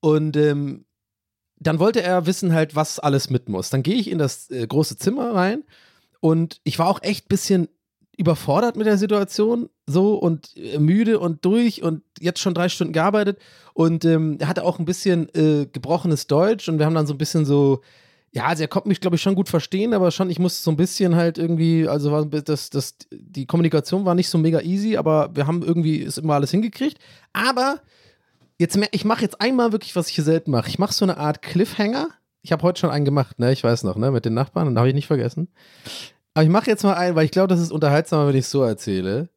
Und 0.00 0.36
ähm, 0.36 0.84
dann 1.58 1.78
wollte 1.78 2.02
er 2.02 2.26
wissen 2.26 2.52
halt, 2.52 2.76
was 2.76 2.98
alles 2.98 3.30
mit 3.30 3.48
muss. 3.48 3.70
Dann 3.70 3.82
gehe 3.82 3.96
ich 3.96 4.10
in 4.10 4.18
das 4.18 4.50
äh, 4.50 4.66
große 4.66 4.96
Zimmer 4.96 5.34
rein 5.34 5.64
und 6.20 6.60
ich 6.64 6.78
war 6.78 6.88
auch 6.88 7.02
echt 7.02 7.26
ein 7.26 7.28
bisschen 7.28 7.68
überfordert 8.16 8.76
mit 8.76 8.86
der 8.86 8.98
Situation 8.98 9.68
so 9.86 10.14
und 10.14 10.56
äh, 10.56 10.78
müde 10.78 11.18
und 11.18 11.44
durch 11.44 11.82
und 11.82 12.02
jetzt 12.18 12.40
schon 12.40 12.54
drei 12.54 12.68
Stunden 12.68 12.92
gearbeitet 12.92 13.38
und 13.74 14.04
ähm, 14.04 14.36
er 14.40 14.48
hatte 14.48 14.64
auch 14.64 14.78
ein 14.78 14.86
bisschen 14.86 15.28
äh, 15.34 15.66
gebrochenes 15.66 16.26
Deutsch 16.26 16.68
und 16.68 16.78
wir 16.78 16.86
haben 16.86 16.94
dann 16.94 17.06
so 17.06 17.14
ein 17.14 17.18
bisschen 17.18 17.44
so 17.44 17.82
ja, 18.36 18.48
also 18.48 18.64
er 18.64 18.68
konnte 18.68 18.90
mich, 18.90 19.00
glaube 19.00 19.16
ich, 19.16 19.22
schon 19.22 19.34
gut 19.34 19.48
verstehen, 19.48 19.94
aber 19.94 20.10
schon, 20.10 20.28
ich 20.28 20.38
musste 20.38 20.62
so 20.62 20.70
ein 20.70 20.76
bisschen 20.76 21.16
halt 21.16 21.38
irgendwie, 21.38 21.88
also 21.88 22.12
war 22.12 22.26
das, 22.26 22.68
das, 22.68 22.96
die 23.10 23.46
Kommunikation 23.46 24.04
war 24.04 24.14
nicht 24.14 24.28
so 24.28 24.36
mega 24.36 24.60
easy, 24.60 24.98
aber 24.98 25.34
wir 25.34 25.46
haben 25.46 25.62
irgendwie 25.62 25.96
ist 25.96 26.18
immer 26.18 26.34
alles 26.34 26.50
hingekriegt. 26.50 26.98
Aber 27.32 27.80
jetzt, 28.58 28.78
ich 28.92 29.06
mache 29.06 29.22
jetzt 29.22 29.40
einmal 29.40 29.72
wirklich, 29.72 29.96
was 29.96 30.10
ich 30.10 30.16
hier 30.16 30.24
selten 30.24 30.50
mache. 30.50 30.68
Ich 30.68 30.78
mache 30.78 30.92
so 30.92 31.06
eine 31.06 31.16
Art 31.16 31.40
Cliffhanger. 31.40 32.08
Ich 32.42 32.52
habe 32.52 32.62
heute 32.62 32.78
schon 32.78 32.90
einen 32.90 33.06
gemacht, 33.06 33.38
ne? 33.38 33.52
Ich 33.52 33.64
weiß 33.64 33.84
noch, 33.84 33.96
ne? 33.96 34.10
Mit 34.10 34.26
den 34.26 34.34
Nachbarn, 34.34 34.68
und 34.68 34.76
habe 34.76 34.88
ich 34.88 34.94
nicht 34.94 35.06
vergessen. 35.06 35.48
Aber 36.34 36.44
ich 36.44 36.50
mache 36.50 36.68
jetzt 36.68 36.82
mal 36.82 36.92
einen, 36.92 37.16
weil 37.16 37.24
ich 37.24 37.30
glaube, 37.30 37.48
das 37.48 37.60
ist 37.60 37.72
unterhaltsamer, 37.72 38.28
wenn 38.28 38.36
ich 38.36 38.44
es 38.44 38.50
so 38.50 38.62
erzähle. 38.62 39.30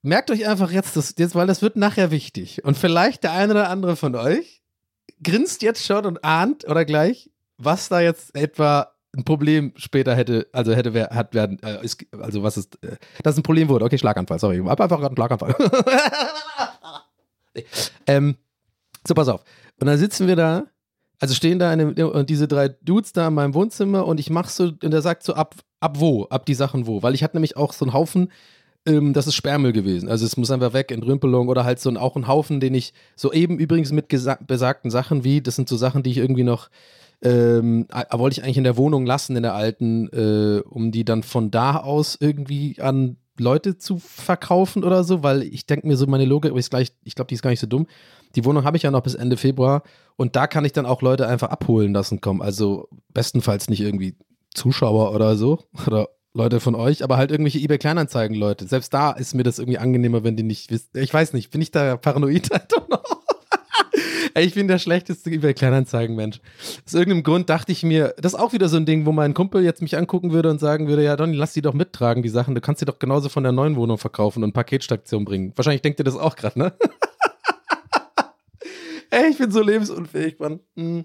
Merkt 0.00 0.30
euch 0.30 0.48
einfach 0.48 0.70
jetzt, 0.70 0.96
das, 0.96 1.14
jetzt, 1.18 1.34
weil 1.34 1.46
das 1.46 1.60
wird 1.60 1.76
nachher 1.76 2.10
wichtig. 2.10 2.64
Und 2.64 2.78
vielleicht 2.78 3.22
der 3.22 3.32
eine 3.32 3.52
oder 3.52 3.68
andere 3.68 3.96
von 3.96 4.14
euch 4.14 4.62
grinst 5.22 5.60
jetzt 5.60 5.84
schon 5.84 6.06
und 6.06 6.24
ahnt 6.24 6.66
oder 6.66 6.86
gleich, 6.86 7.30
was 7.58 7.88
da 7.88 8.00
jetzt 8.00 8.34
etwa 8.34 8.94
ein 9.16 9.24
Problem 9.24 9.72
später 9.76 10.14
hätte, 10.14 10.48
also 10.52 10.74
hätte 10.74 10.92
wer, 10.92 11.10
hat 11.10 11.34
werden, 11.34 11.62
äh, 11.62 11.84
ist, 11.84 12.04
also 12.20 12.42
was 12.42 12.56
ist, 12.56 12.82
äh, 12.82 12.96
das 13.22 13.34
ist 13.34 13.40
ein 13.40 13.42
Problem 13.44 13.68
wurde. 13.68 13.84
Okay, 13.84 13.98
Schlaganfall, 13.98 14.38
sorry. 14.38 14.62
Hab 14.64 14.80
einfach 14.80 14.98
gerade 14.98 15.08
einen 15.08 15.16
Schlaganfall. 15.16 15.54
ähm, 18.06 18.36
so, 19.06 19.14
pass 19.14 19.28
auf. 19.28 19.44
Und 19.80 19.86
dann 19.86 19.98
sitzen 19.98 20.26
wir 20.26 20.36
da, 20.36 20.64
also 21.20 21.34
stehen 21.34 21.58
da 21.58 21.70
eine, 21.70 22.08
und 22.10 22.28
diese 22.28 22.48
drei 22.48 22.68
Dudes 22.68 23.12
da 23.12 23.28
in 23.28 23.34
meinem 23.34 23.54
Wohnzimmer 23.54 24.06
und 24.06 24.18
ich 24.18 24.30
mach 24.30 24.48
so, 24.48 24.64
und 24.64 24.90
der 24.90 25.02
sagt 25.02 25.22
so 25.22 25.34
ab, 25.34 25.54
ab 25.80 26.00
wo, 26.00 26.24
ab 26.24 26.46
die 26.46 26.54
Sachen 26.54 26.86
wo, 26.86 27.02
weil 27.02 27.14
ich 27.14 27.22
hatte 27.22 27.36
nämlich 27.36 27.56
auch 27.56 27.72
so 27.72 27.84
einen 27.84 27.94
Haufen, 27.94 28.32
ähm, 28.86 29.12
das 29.12 29.26
ist 29.26 29.34
Sperrmüll 29.34 29.72
gewesen. 29.72 30.08
Also 30.08 30.26
es 30.26 30.36
muss 30.36 30.50
einfach 30.50 30.72
weg, 30.72 30.90
Entrümpelung 30.90 31.48
oder 31.48 31.64
halt 31.64 31.80
so 31.80 31.88
ein, 31.88 31.96
auch 31.96 32.16
ein 32.16 32.26
Haufen, 32.26 32.60
den 32.60 32.74
ich 32.74 32.92
so 33.16 33.32
eben 33.32 33.58
übrigens 33.58 33.92
mit 33.92 34.08
besagten 34.08 34.90
Sachen 34.90 35.24
wie, 35.24 35.40
das 35.40 35.56
sind 35.56 35.68
so 35.68 35.76
Sachen, 35.76 36.02
die 36.02 36.10
ich 36.10 36.18
irgendwie 36.18 36.44
noch 36.44 36.68
ähm, 37.24 37.86
wollte 38.12 38.38
ich 38.38 38.44
eigentlich 38.44 38.58
in 38.58 38.64
der 38.64 38.76
Wohnung 38.76 39.06
lassen, 39.06 39.36
in 39.36 39.42
der 39.42 39.54
alten, 39.54 40.08
äh, 40.08 40.60
um 40.68 40.92
die 40.92 41.04
dann 41.04 41.22
von 41.22 41.50
da 41.50 41.78
aus 41.78 42.16
irgendwie 42.20 42.80
an 42.80 43.16
Leute 43.38 43.78
zu 43.78 43.98
verkaufen 43.98 44.84
oder 44.84 45.02
so, 45.02 45.22
weil 45.22 45.42
ich 45.42 45.66
denke 45.66 45.86
mir 45.86 45.96
so, 45.96 46.06
meine 46.06 46.24
Logik 46.24 46.54
ist 46.54 46.70
gleich, 46.70 46.92
ich 47.02 47.14
glaube, 47.14 47.28
die 47.28 47.34
ist 47.34 47.42
gar 47.42 47.50
nicht 47.50 47.60
so 47.60 47.66
dumm. 47.66 47.86
Die 48.36 48.44
Wohnung 48.44 48.64
habe 48.64 48.76
ich 48.76 48.82
ja 48.82 48.90
noch 48.90 49.02
bis 49.02 49.14
Ende 49.14 49.36
Februar 49.36 49.82
und 50.16 50.36
da 50.36 50.46
kann 50.46 50.64
ich 50.64 50.72
dann 50.72 50.86
auch 50.86 51.02
Leute 51.02 51.26
einfach 51.26 51.48
abholen 51.48 51.92
lassen 51.92 52.20
kommen. 52.20 52.42
Also 52.42 52.88
bestenfalls 53.12 53.68
nicht 53.68 53.80
irgendwie 53.80 54.16
Zuschauer 54.54 55.12
oder 55.12 55.36
so 55.36 55.60
oder 55.86 56.08
Leute 56.32 56.60
von 56.60 56.74
euch, 56.74 57.04
aber 57.04 57.16
halt 57.16 57.30
irgendwelche 57.30 57.60
eBay 57.60 57.78
Kleinanzeigen 57.78 58.36
Leute. 58.36 58.66
Selbst 58.66 58.92
da 58.92 59.12
ist 59.12 59.34
mir 59.34 59.44
das 59.44 59.58
irgendwie 59.58 59.78
angenehmer, 59.78 60.24
wenn 60.24 60.36
die 60.36 60.42
nicht 60.42 60.70
wissen. 60.70 60.90
Ich 60.94 61.14
weiß 61.14 61.32
nicht, 61.32 61.50
bin 61.50 61.62
ich 61.62 61.70
da 61.70 61.96
paranoid? 61.96 62.52
Don't 62.72 62.86
know. 62.86 63.13
Ich 64.36 64.54
bin 64.54 64.66
der 64.66 64.80
schlechteste 64.80 65.30
eBay 65.30 65.54
Kleinanzeigen-Mensch. 65.54 66.40
Aus 66.84 66.92
irgendeinem 66.92 67.22
Grund 67.22 67.48
dachte 67.48 67.70
ich 67.70 67.84
mir, 67.84 68.14
das 68.18 68.32
ist 68.32 68.38
auch 68.38 68.52
wieder 68.52 68.68
so 68.68 68.76
ein 68.76 68.84
Ding, 68.84 69.06
wo 69.06 69.12
mein 69.12 69.32
Kumpel 69.32 69.62
jetzt 69.62 69.80
mich 69.80 69.96
angucken 69.96 70.32
würde 70.32 70.50
und 70.50 70.58
sagen 70.58 70.88
würde, 70.88 71.04
ja 71.04 71.14
Donny, 71.14 71.36
lass 71.36 71.52
die 71.52 71.62
doch 71.62 71.72
mittragen, 71.72 72.24
die 72.24 72.28
Sachen. 72.28 72.56
Du 72.56 72.60
kannst 72.60 72.80
sie 72.80 72.84
doch 72.84 72.98
genauso 72.98 73.28
von 73.28 73.44
der 73.44 73.52
neuen 73.52 73.76
Wohnung 73.76 73.96
verkaufen 73.96 74.42
und 74.42 74.52
Paketstation 74.52 75.24
bringen. 75.24 75.52
Wahrscheinlich 75.54 75.82
denkt 75.82 76.00
ihr 76.00 76.04
das 76.04 76.16
auch 76.16 76.34
gerade, 76.34 76.58
ne? 76.58 76.72
Ey, 79.10 79.30
ich 79.30 79.38
bin 79.38 79.52
so 79.52 79.62
lebensunfähig, 79.62 80.40
Mann. 80.40 80.58
Mm. 80.74 81.02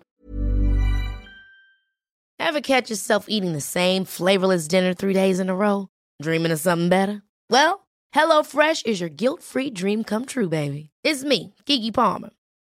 Ever 2.40 2.62
catch 2.62 2.90
yourself 2.90 3.26
eating 3.28 3.54
the 3.54 3.62
same 3.62 4.06
flavorless 4.06 4.68
dinner 4.68 4.96
three 4.96 5.14
days 5.14 5.40
in 5.40 5.52
a 5.52 5.56
row? 5.56 5.90
Dreaming 6.20 6.52
of 6.52 6.60
something 6.60 6.90
better? 6.90 7.22
Well, 7.48 7.86
HelloFresh 8.16 8.88
is 8.88 9.00
your 9.00 9.10
guilt-free 9.10 9.70
dream 9.72 10.04
come 10.04 10.26
true, 10.26 10.50
baby. 10.50 10.90
It's 11.04 11.24
me, 11.24 11.54
Kiki 11.68 11.92
Palmer. 11.92 12.32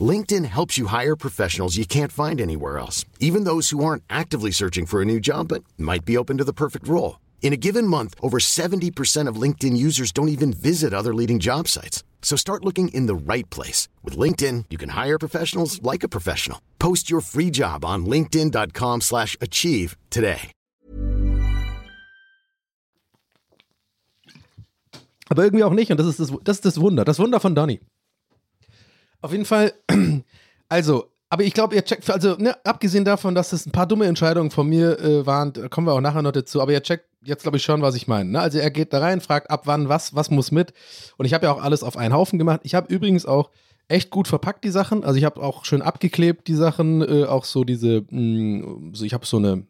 LinkedIn 0.00 0.44
helps 0.44 0.78
you 0.78 0.86
hire 0.86 1.16
professionals 1.16 1.76
you 1.76 1.84
can't 1.84 2.12
find 2.12 2.40
anywhere 2.40 2.78
else, 2.78 3.04
even 3.18 3.42
those 3.42 3.70
who 3.70 3.84
aren't 3.84 4.04
actively 4.08 4.52
searching 4.52 4.86
for 4.86 5.02
a 5.02 5.04
new 5.04 5.18
job 5.18 5.48
but 5.48 5.64
might 5.76 6.04
be 6.04 6.16
open 6.16 6.38
to 6.38 6.44
the 6.44 6.52
perfect 6.52 6.86
role. 6.86 7.18
In 7.42 7.52
a 7.52 7.56
given 7.58 7.84
month, 7.84 8.14
over 8.22 8.38
70% 8.38 9.26
of 9.26 9.40
LinkedIn 9.42 9.76
users 9.76 10.12
don't 10.12 10.28
even 10.28 10.52
visit 10.52 10.94
other 10.94 11.12
leading 11.12 11.40
job 11.40 11.66
sites. 11.66 12.04
So 12.22 12.36
start 12.36 12.64
looking 12.64 12.94
in 12.94 13.06
the 13.06 13.32
right 13.32 13.48
place. 13.50 13.88
With 14.04 14.16
LinkedIn, 14.16 14.66
you 14.70 14.78
can 14.78 14.90
hire 14.90 15.18
professionals 15.18 15.82
like 15.82 16.04
a 16.04 16.08
professional. 16.08 16.60
Post 16.78 17.10
your 17.10 17.22
free 17.22 17.50
job 17.50 17.84
on 17.84 18.06
linkedin.com 18.06 19.00
slash 19.00 19.36
achieve 19.40 19.96
today. 20.10 20.52
Aber 25.32 25.44
irgendwie 25.44 25.62
auch 25.62 25.72
nicht 25.72 25.92
und 25.92 25.96
das 26.00 26.08
ist 26.08 26.18
das, 26.18 26.32
das, 26.42 26.56
ist 26.56 26.64
das 26.64 26.80
Wunder, 26.80 27.04
das 27.04 27.20
Wunder 27.20 27.38
von 27.38 27.54
Donny. 27.54 27.80
Auf 29.22 29.32
jeden 29.32 29.44
Fall, 29.44 29.72
also, 30.68 31.06
aber 31.28 31.44
ich 31.44 31.54
glaube, 31.54 31.74
ihr 31.74 31.84
checkt, 31.84 32.08
also 32.10 32.34
ne, 32.36 32.56
abgesehen 32.64 33.04
davon, 33.04 33.34
dass 33.34 33.52
es 33.52 33.66
ein 33.66 33.72
paar 33.72 33.86
dumme 33.86 34.06
Entscheidungen 34.06 34.50
von 34.50 34.68
mir 34.68 34.98
äh, 34.98 35.26
waren, 35.26 35.52
da 35.52 35.68
kommen 35.68 35.86
wir 35.86 35.92
auch 35.92 36.00
nachher 36.00 36.22
noch 36.22 36.32
dazu, 36.32 36.60
aber 36.60 36.72
ihr 36.72 36.82
checkt 36.82 37.06
jetzt, 37.24 37.42
glaube 37.42 37.58
ich, 37.58 37.62
schon, 37.62 37.82
was 37.82 37.94
ich 37.94 38.08
meine. 38.08 38.30
Ne? 38.30 38.40
Also 38.40 38.58
er 38.58 38.70
geht 38.70 38.92
da 38.92 38.98
rein, 38.98 39.20
fragt 39.20 39.50
ab 39.50 39.62
wann, 39.66 39.88
was, 39.88 40.14
was 40.14 40.30
muss 40.30 40.50
mit. 40.50 40.72
Und 41.16 41.26
ich 41.26 41.34
habe 41.34 41.46
ja 41.46 41.52
auch 41.52 41.62
alles 41.62 41.82
auf 41.82 41.96
einen 41.96 42.14
Haufen 42.14 42.38
gemacht. 42.38 42.60
Ich 42.64 42.74
habe 42.74 42.92
übrigens 42.92 43.26
auch 43.26 43.50
echt 43.88 44.10
gut 44.10 44.28
verpackt, 44.28 44.64
die 44.64 44.70
Sachen. 44.70 45.04
Also 45.04 45.18
ich 45.18 45.24
habe 45.24 45.42
auch 45.42 45.64
schön 45.64 45.82
abgeklebt, 45.82 46.48
die 46.48 46.54
Sachen, 46.54 47.02
äh, 47.02 47.24
auch 47.24 47.44
so 47.44 47.64
diese, 47.64 48.04
mh, 48.10 48.20
mm, 48.20 48.94
so 48.94 49.04
ich 49.04 49.12
habe 49.12 49.26
so 49.26 49.36
eine, 49.36 49.66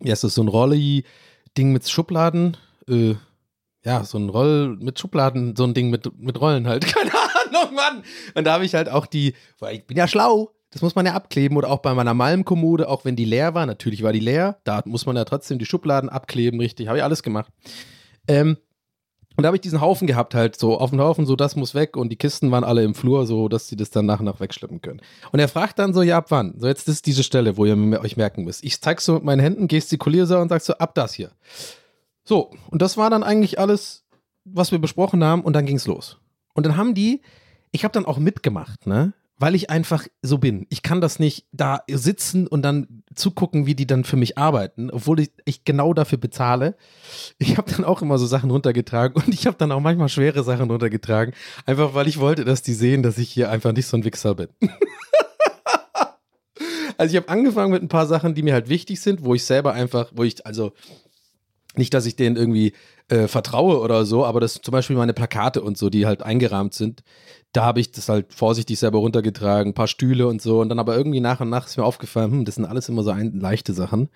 wie 0.00 0.10
heißt 0.10 0.24
das, 0.24 0.34
so 0.34 0.42
ein 0.42 0.48
Rolli-Ding 0.48 1.72
mit 1.72 1.88
Schubladen, 1.88 2.56
äh, 2.88 3.14
ja, 3.84 4.04
so 4.04 4.18
ein 4.18 4.30
Roll 4.30 4.76
mit 4.80 4.98
Schubladen, 4.98 5.54
so 5.56 5.64
ein 5.64 5.74
Ding 5.74 5.90
mit, 5.90 6.10
mit 6.18 6.40
Rollen 6.40 6.66
halt. 6.66 6.86
Keine 6.94 7.12
Ahnung, 7.12 7.23
Mann. 7.74 8.02
Und 8.34 8.44
da 8.44 8.54
habe 8.54 8.64
ich 8.64 8.74
halt 8.74 8.88
auch 8.88 9.06
die, 9.06 9.34
weil 9.58 9.76
ich 9.76 9.86
bin 9.86 9.96
ja 9.96 10.08
schlau. 10.08 10.50
Das 10.70 10.82
muss 10.82 10.96
man 10.96 11.06
ja 11.06 11.14
abkleben 11.14 11.56
oder 11.56 11.70
auch 11.70 11.78
bei 11.78 11.94
meiner 11.94 12.14
Malmkommode, 12.14 12.88
auch 12.88 13.04
wenn 13.04 13.14
die 13.14 13.24
leer 13.24 13.54
war. 13.54 13.64
Natürlich 13.64 14.02
war 14.02 14.12
die 14.12 14.20
leer. 14.20 14.58
Da 14.64 14.82
muss 14.86 15.06
man 15.06 15.16
ja 15.16 15.24
trotzdem 15.24 15.58
die 15.58 15.66
Schubladen 15.66 16.10
abkleben, 16.10 16.58
richtig. 16.58 16.88
Habe 16.88 16.98
ich 16.98 17.04
alles 17.04 17.22
gemacht. 17.22 17.52
Ähm, 18.26 18.56
und 19.36 19.42
da 19.42 19.48
habe 19.48 19.56
ich 19.56 19.62
diesen 19.62 19.80
Haufen 19.80 20.06
gehabt, 20.06 20.34
halt 20.34 20.56
so 20.56 20.78
auf 20.78 20.90
dem 20.90 21.00
Haufen, 21.00 21.26
so 21.26 21.34
das 21.34 21.56
muss 21.56 21.74
weg 21.74 21.96
und 21.96 22.10
die 22.10 22.16
Kisten 22.16 22.52
waren 22.52 22.62
alle 22.62 22.84
im 22.84 22.94
Flur, 22.94 23.26
so 23.26 23.48
dass 23.48 23.66
sie 23.66 23.74
das 23.74 23.90
dann 23.90 24.06
nach 24.06 24.20
und 24.20 24.26
nach 24.26 24.38
wegschleppen 24.38 24.80
können. 24.80 25.00
Und 25.32 25.40
er 25.40 25.48
fragt 25.48 25.80
dann 25.80 25.92
so, 25.92 26.02
ja, 26.02 26.18
ab 26.18 26.26
wann? 26.28 26.54
So, 26.58 26.68
jetzt 26.68 26.88
ist 26.88 27.06
diese 27.06 27.24
Stelle, 27.24 27.56
wo 27.56 27.64
ihr 27.64 28.00
euch 28.00 28.16
merken 28.16 28.44
müsst. 28.44 28.62
Ich 28.62 28.80
zeig 28.80 29.00
so 29.00 29.14
mit 29.14 29.24
meinen 29.24 29.40
Händen, 29.40 29.66
gestikuliere 29.66 30.26
so 30.26 30.38
und 30.38 30.50
sag 30.50 30.62
so, 30.62 30.74
ab 30.74 30.94
das 30.94 31.14
hier. 31.14 31.32
So, 32.22 32.52
und 32.70 32.80
das 32.80 32.96
war 32.96 33.10
dann 33.10 33.24
eigentlich 33.24 33.58
alles, 33.58 34.04
was 34.44 34.70
wir 34.70 34.78
besprochen 34.78 35.24
haben 35.24 35.42
und 35.42 35.54
dann 35.54 35.66
ging's 35.66 35.86
los. 35.86 36.18
Und 36.54 36.64
dann 36.64 36.76
haben 36.76 36.94
die, 36.94 37.20
ich 37.74 37.82
habe 37.82 37.92
dann 37.92 38.06
auch 38.06 38.18
mitgemacht, 38.18 38.86
ne? 38.86 39.12
Weil 39.36 39.56
ich 39.56 39.68
einfach 39.68 40.06
so 40.22 40.38
bin. 40.38 40.64
Ich 40.70 40.82
kann 40.82 41.00
das 41.00 41.18
nicht 41.18 41.44
da 41.50 41.82
sitzen 41.90 42.46
und 42.46 42.62
dann 42.62 43.02
zugucken, 43.16 43.66
wie 43.66 43.74
die 43.74 43.86
dann 43.86 44.04
für 44.04 44.16
mich 44.16 44.38
arbeiten, 44.38 44.90
obwohl 44.90 45.18
ich, 45.18 45.32
ich 45.44 45.64
genau 45.64 45.92
dafür 45.92 46.18
bezahle. 46.18 46.76
Ich 47.38 47.58
habe 47.58 47.68
dann 47.72 47.84
auch 47.84 48.00
immer 48.00 48.16
so 48.16 48.26
Sachen 48.26 48.52
runtergetragen 48.52 49.20
und 49.20 49.34
ich 49.34 49.48
habe 49.48 49.56
dann 49.58 49.72
auch 49.72 49.80
manchmal 49.80 50.08
schwere 50.08 50.44
Sachen 50.44 50.70
runtergetragen, 50.70 51.34
einfach 51.66 51.94
weil 51.94 52.06
ich 52.06 52.20
wollte, 52.20 52.44
dass 52.44 52.62
die 52.62 52.74
sehen, 52.74 53.02
dass 53.02 53.18
ich 53.18 53.28
hier 53.28 53.50
einfach 53.50 53.72
nicht 53.72 53.88
so 53.88 53.96
ein 53.96 54.04
Wichser 54.04 54.36
bin. 54.36 54.48
Also 56.96 57.16
ich 57.16 57.16
habe 57.16 57.28
angefangen 57.28 57.72
mit 57.72 57.82
ein 57.82 57.88
paar 57.88 58.06
Sachen, 58.06 58.36
die 58.36 58.42
mir 58.42 58.54
halt 58.54 58.68
wichtig 58.68 59.00
sind, 59.00 59.24
wo 59.24 59.34
ich 59.34 59.44
selber 59.44 59.72
einfach, 59.72 60.12
wo 60.14 60.22
ich, 60.22 60.46
also 60.46 60.72
nicht, 61.78 61.94
dass 61.94 62.06
ich 62.06 62.16
denen 62.16 62.36
irgendwie 62.36 62.72
äh, 63.08 63.28
vertraue 63.28 63.80
oder 63.80 64.06
so, 64.06 64.24
aber 64.24 64.40
das 64.40 64.60
zum 64.62 64.72
Beispiel 64.72 64.96
meine 64.96 65.12
Plakate 65.12 65.62
und 65.62 65.76
so, 65.76 65.90
die 65.90 66.06
halt 66.06 66.22
eingerahmt 66.22 66.74
sind, 66.74 67.02
da 67.52 67.64
habe 67.64 67.78
ich 67.78 67.92
das 67.92 68.08
halt 68.08 68.34
vorsichtig 68.34 68.78
selber 68.78 68.98
runtergetragen, 68.98 69.70
ein 69.70 69.74
paar 69.74 69.86
Stühle 69.86 70.26
und 70.26 70.42
so 70.42 70.60
und 70.60 70.68
dann 70.70 70.78
aber 70.78 70.96
irgendwie 70.96 71.20
nach 71.20 71.40
und 71.40 71.50
nach 71.50 71.66
ist 71.66 71.76
mir 71.76 71.84
aufgefallen, 71.84 72.32
hm, 72.32 72.44
das 72.44 72.56
sind 72.56 72.64
alles 72.64 72.88
immer 72.88 73.02
so 73.02 73.10
ein, 73.10 73.38
leichte 73.38 73.74
Sachen. 73.74 74.08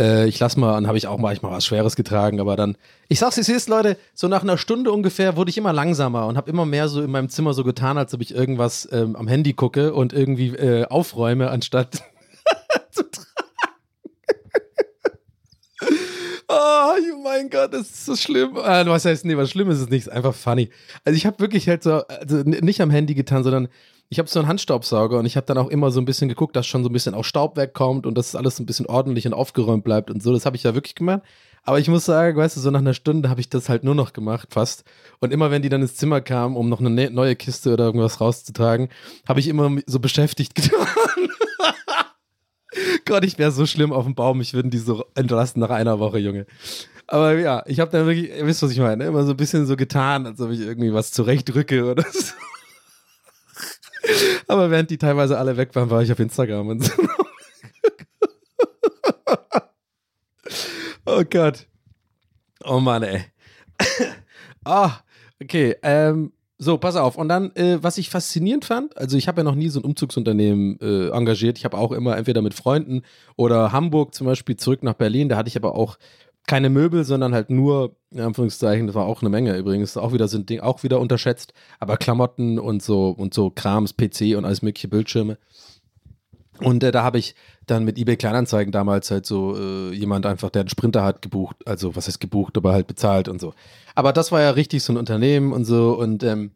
Äh, 0.00 0.28
ich 0.28 0.38
lass 0.38 0.56
mal, 0.56 0.74
dann 0.74 0.86
habe 0.86 0.96
ich 0.96 1.08
auch 1.08 1.18
manchmal 1.18 1.52
was 1.52 1.64
Schweres 1.64 1.96
getragen, 1.96 2.40
aber 2.40 2.54
dann, 2.56 2.76
ich 3.08 3.18
sag's 3.18 3.38
es 3.38 3.48
ist, 3.48 3.68
Leute, 3.68 3.96
so 4.14 4.28
nach 4.28 4.42
einer 4.42 4.58
Stunde 4.58 4.92
ungefähr 4.92 5.36
wurde 5.36 5.50
ich 5.50 5.58
immer 5.58 5.72
langsamer 5.72 6.26
und 6.26 6.36
habe 6.36 6.50
immer 6.50 6.64
mehr 6.64 6.88
so 6.88 7.02
in 7.02 7.10
meinem 7.10 7.28
Zimmer 7.28 7.54
so 7.54 7.64
getan, 7.64 7.98
als 7.98 8.14
ob 8.14 8.20
ich 8.20 8.34
irgendwas 8.34 8.88
ähm, 8.92 9.16
am 9.16 9.26
Handy 9.26 9.52
gucke 9.52 9.92
und 9.92 10.12
irgendwie 10.12 10.48
äh, 10.48 10.84
aufräume, 10.86 11.50
anstatt 11.50 12.02
zu 12.92 13.02
tragen. 13.10 13.30
Oh, 16.52 16.94
mein 17.22 17.48
Gott, 17.48 17.72
das 17.72 17.82
ist 17.82 18.06
so 18.06 18.16
schlimm. 18.16 18.56
Ah, 18.56 18.84
was 18.84 19.04
heißt, 19.04 19.24
nee, 19.24 19.36
was 19.36 19.50
schlimm 19.50 19.70
ist 19.70 19.88
ist 19.88 20.10
einfach 20.10 20.34
funny. 20.34 20.68
Also 21.04 21.16
ich 21.16 21.24
habe 21.24 21.38
wirklich 21.38 21.68
halt 21.68 21.84
so, 21.84 22.02
also 22.08 22.38
nicht 22.38 22.80
am 22.80 22.90
Handy 22.90 23.14
getan, 23.14 23.44
sondern 23.44 23.68
ich 24.08 24.18
habe 24.18 24.28
so 24.28 24.40
einen 24.40 24.48
Handstaubsauger 24.48 25.18
und 25.20 25.26
ich 25.26 25.36
habe 25.36 25.46
dann 25.46 25.58
auch 25.58 25.68
immer 25.68 25.92
so 25.92 26.00
ein 26.00 26.04
bisschen 26.04 26.28
geguckt, 26.28 26.56
dass 26.56 26.66
schon 26.66 26.82
so 26.82 26.90
ein 26.90 26.92
bisschen 26.92 27.14
auch 27.14 27.22
Staub 27.22 27.56
wegkommt 27.56 28.04
und 28.04 28.18
dass 28.18 28.34
alles 28.34 28.56
so 28.56 28.64
ein 28.64 28.66
bisschen 28.66 28.86
ordentlich 28.86 29.28
und 29.28 29.32
aufgeräumt 29.32 29.84
bleibt 29.84 30.10
und 30.10 30.24
so. 30.24 30.32
Das 30.32 30.44
habe 30.44 30.56
ich 30.56 30.64
ja 30.64 30.74
wirklich 30.74 30.96
gemacht. 30.96 31.22
Aber 31.62 31.78
ich 31.78 31.86
muss 31.86 32.06
sagen, 32.06 32.36
weißt 32.36 32.56
du, 32.56 32.60
so 32.60 32.72
nach 32.72 32.80
einer 32.80 32.94
Stunde 32.94 33.30
habe 33.30 33.40
ich 33.40 33.48
das 33.48 33.68
halt 33.68 33.84
nur 33.84 33.94
noch 33.94 34.12
gemacht, 34.12 34.48
fast. 34.50 34.82
Und 35.20 35.32
immer 35.32 35.52
wenn 35.52 35.62
die 35.62 35.68
dann 35.68 35.82
ins 35.82 35.94
Zimmer 35.94 36.20
kamen, 36.20 36.56
um 36.56 36.68
noch 36.68 36.80
eine 36.80 36.90
ne-, 36.90 37.10
neue 37.10 37.36
Kiste 37.36 37.72
oder 37.72 37.84
irgendwas 37.84 38.20
rauszutragen, 38.20 38.88
habe 39.28 39.38
ich 39.38 39.46
immer 39.46 39.70
so 39.86 40.00
beschäftigt 40.00 40.54
getan. 40.56 41.28
Gott, 43.04 43.24
ich 43.24 43.38
wäre 43.38 43.50
so 43.50 43.66
schlimm 43.66 43.92
auf 43.92 44.04
dem 44.04 44.14
Baum, 44.14 44.40
ich 44.40 44.54
würde 44.54 44.68
die 44.68 44.78
so 44.78 45.04
entlassen 45.14 45.60
nach 45.60 45.70
einer 45.70 45.98
Woche, 45.98 46.18
Junge. 46.18 46.46
Aber 47.06 47.36
ja, 47.36 47.64
ich 47.66 47.80
habe 47.80 47.90
dann 47.90 48.06
wirklich, 48.06 48.30
ihr 48.30 48.46
wisst, 48.46 48.62
was 48.62 48.70
ich 48.70 48.78
meine, 48.78 49.04
immer 49.04 49.24
so 49.24 49.32
ein 49.32 49.36
bisschen 49.36 49.66
so 49.66 49.76
getan, 49.76 50.26
als 50.26 50.40
ob 50.40 50.50
ich 50.50 50.60
irgendwie 50.60 50.92
was 50.92 51.10
zurechtrücke 51.10 51.90
oder 51.90 52.04
so. 52.10 52.32
Aber 54.46 54.70
während 54.70 54.90
die 54.90 54.98
teilweise 54.98 55.38
alle 55.38 55.56
weg 55.56 55.74
waren, 55.74 55.90
war 55.90 56.02
ich 56.02 56.12
auf 56.12 56.18
Instagram 56.18 56.68
und 56.68 56.84
so. 56.84 56.92
oh 61.06 61.24
Gott. 61.28 61.66
Oh 62.64 62.80
Mann, 62.80 63.02
ey. 63.02 63.24
Ah, 64.64 64.98
okay. 65.42 65.74
Ähm, 65.82 66.32
so, 66.62 66.76
pass 66.76 66.94
auf. 66.96 67.16
Und 67.16 67.30
dann, 67.30 67.56
äh, 67.56 67.82
was 67.82 67.96
ich 67.96 68.10
faszinierend 68.10 68.66
fand, 68.66 68.94
also 68.98 69.16
ich 69.16 69.28
habe 69.28 69.40
ja 69.40 69.44
noch 69.44 69.54
nie 69.54 69.70
so 69.70 69.80
ein 69.80 69.84
Umzugsunternehmen 69.84 70.78
äh, 70.80 71.08
engagiert. 71.08 71.56
Ich 71.56 71.64
habe 71.64 71.78
auch 71.78 71.90
immer 71.90 72.18
entweder 72.18 72.42
mit 72.42 72.52
Freunden 72.52 73.00
oder 73.34 73.72
Hamburg 73.72 74.14
zum 74.14 74.26
Beispiel 74.26 74.56
zurück 74.56 74.82
nach 74.82 74.92
Berlin. 74.92 75.30
Da 75.30 75.38
hatte 75.38 75.48
ich 75.48 75.56
aber 75.56 75.74
auch 75.74 75.96
keine 76.46 76.68
Möbel, 76.68 77.04
sondern 77.04 77.32
halt 77.32 77.48
nur, 77.48 77.96
in 78.10 78.20
Anführungszeichen, 78.20 78.86
das 78.86 78.94
war 78.94 79.06
auch 79.06 79.22
eine 79.22 79.30
Menge 79.30 79.56
übrigens, 79.56 79.96
auch 79.96 80.12
wieder 80.12 80.28
so 80.28 80.36
ein 80.36 80.44
Ding, 80.44 80.60
auch 80.60 80.82
wieder 80.82 81.00
unterschätzt, 81.00 81.54
aber 81.78 81.96
Klamotten 81.96 82.58
und 82.58 82.82
so 82.82 83.08
und 83.08 83.32
so 83.32 83.48
Krams, 83.48 83.96
PC 83.96 84.36
und 84.36 84.44
alles 84.44 84.60
mögliche 84.60 84.88
Bildschirme. 84.88 85.38
Und 86.58 86.84
äh, 86.84 86.92
da 86.92 87.02
habe 87.02 87.16
ich 87.18 87.34
dann 87.70 87.84
mit 87.84 87.98
eBay 87.98 88.16
Kleinanzeigen 88.16 88.72
damals 88.72 89.10
halt 89.10 89.26
so 89.26 89.56
äh, 89.56 89.92
jemand 89.94 90.26
einfach, 90.26 90.50
der 90.50 90.60
einen 90.60 90.68
Sprinter 90.68 91.04
hat, 91.04 91.22
gebucht. 91.22 91.56
Also, 91.66 91.96
was 91.96 92.06
heißt 92.06 92.20
gebucht, 92.20 92.56
aber 92.56 92.72
halt 92.72 92.86
bezahlt 92.86 93.28
und 93.28 93.40
so. 93.40 93.54
Aber 93.94 94.12
das 94.12 94.32
war 94.32 94.40
ja 94.40 94.50
richtig 94.50 94.82
so 94.82 94.92
ein 94.92 94.96
Unternehmen 94.96 95.52
und 95.52 95.64
so. 95.64 95.98
Und 95.98 96.22
ähm, 96.22 96.52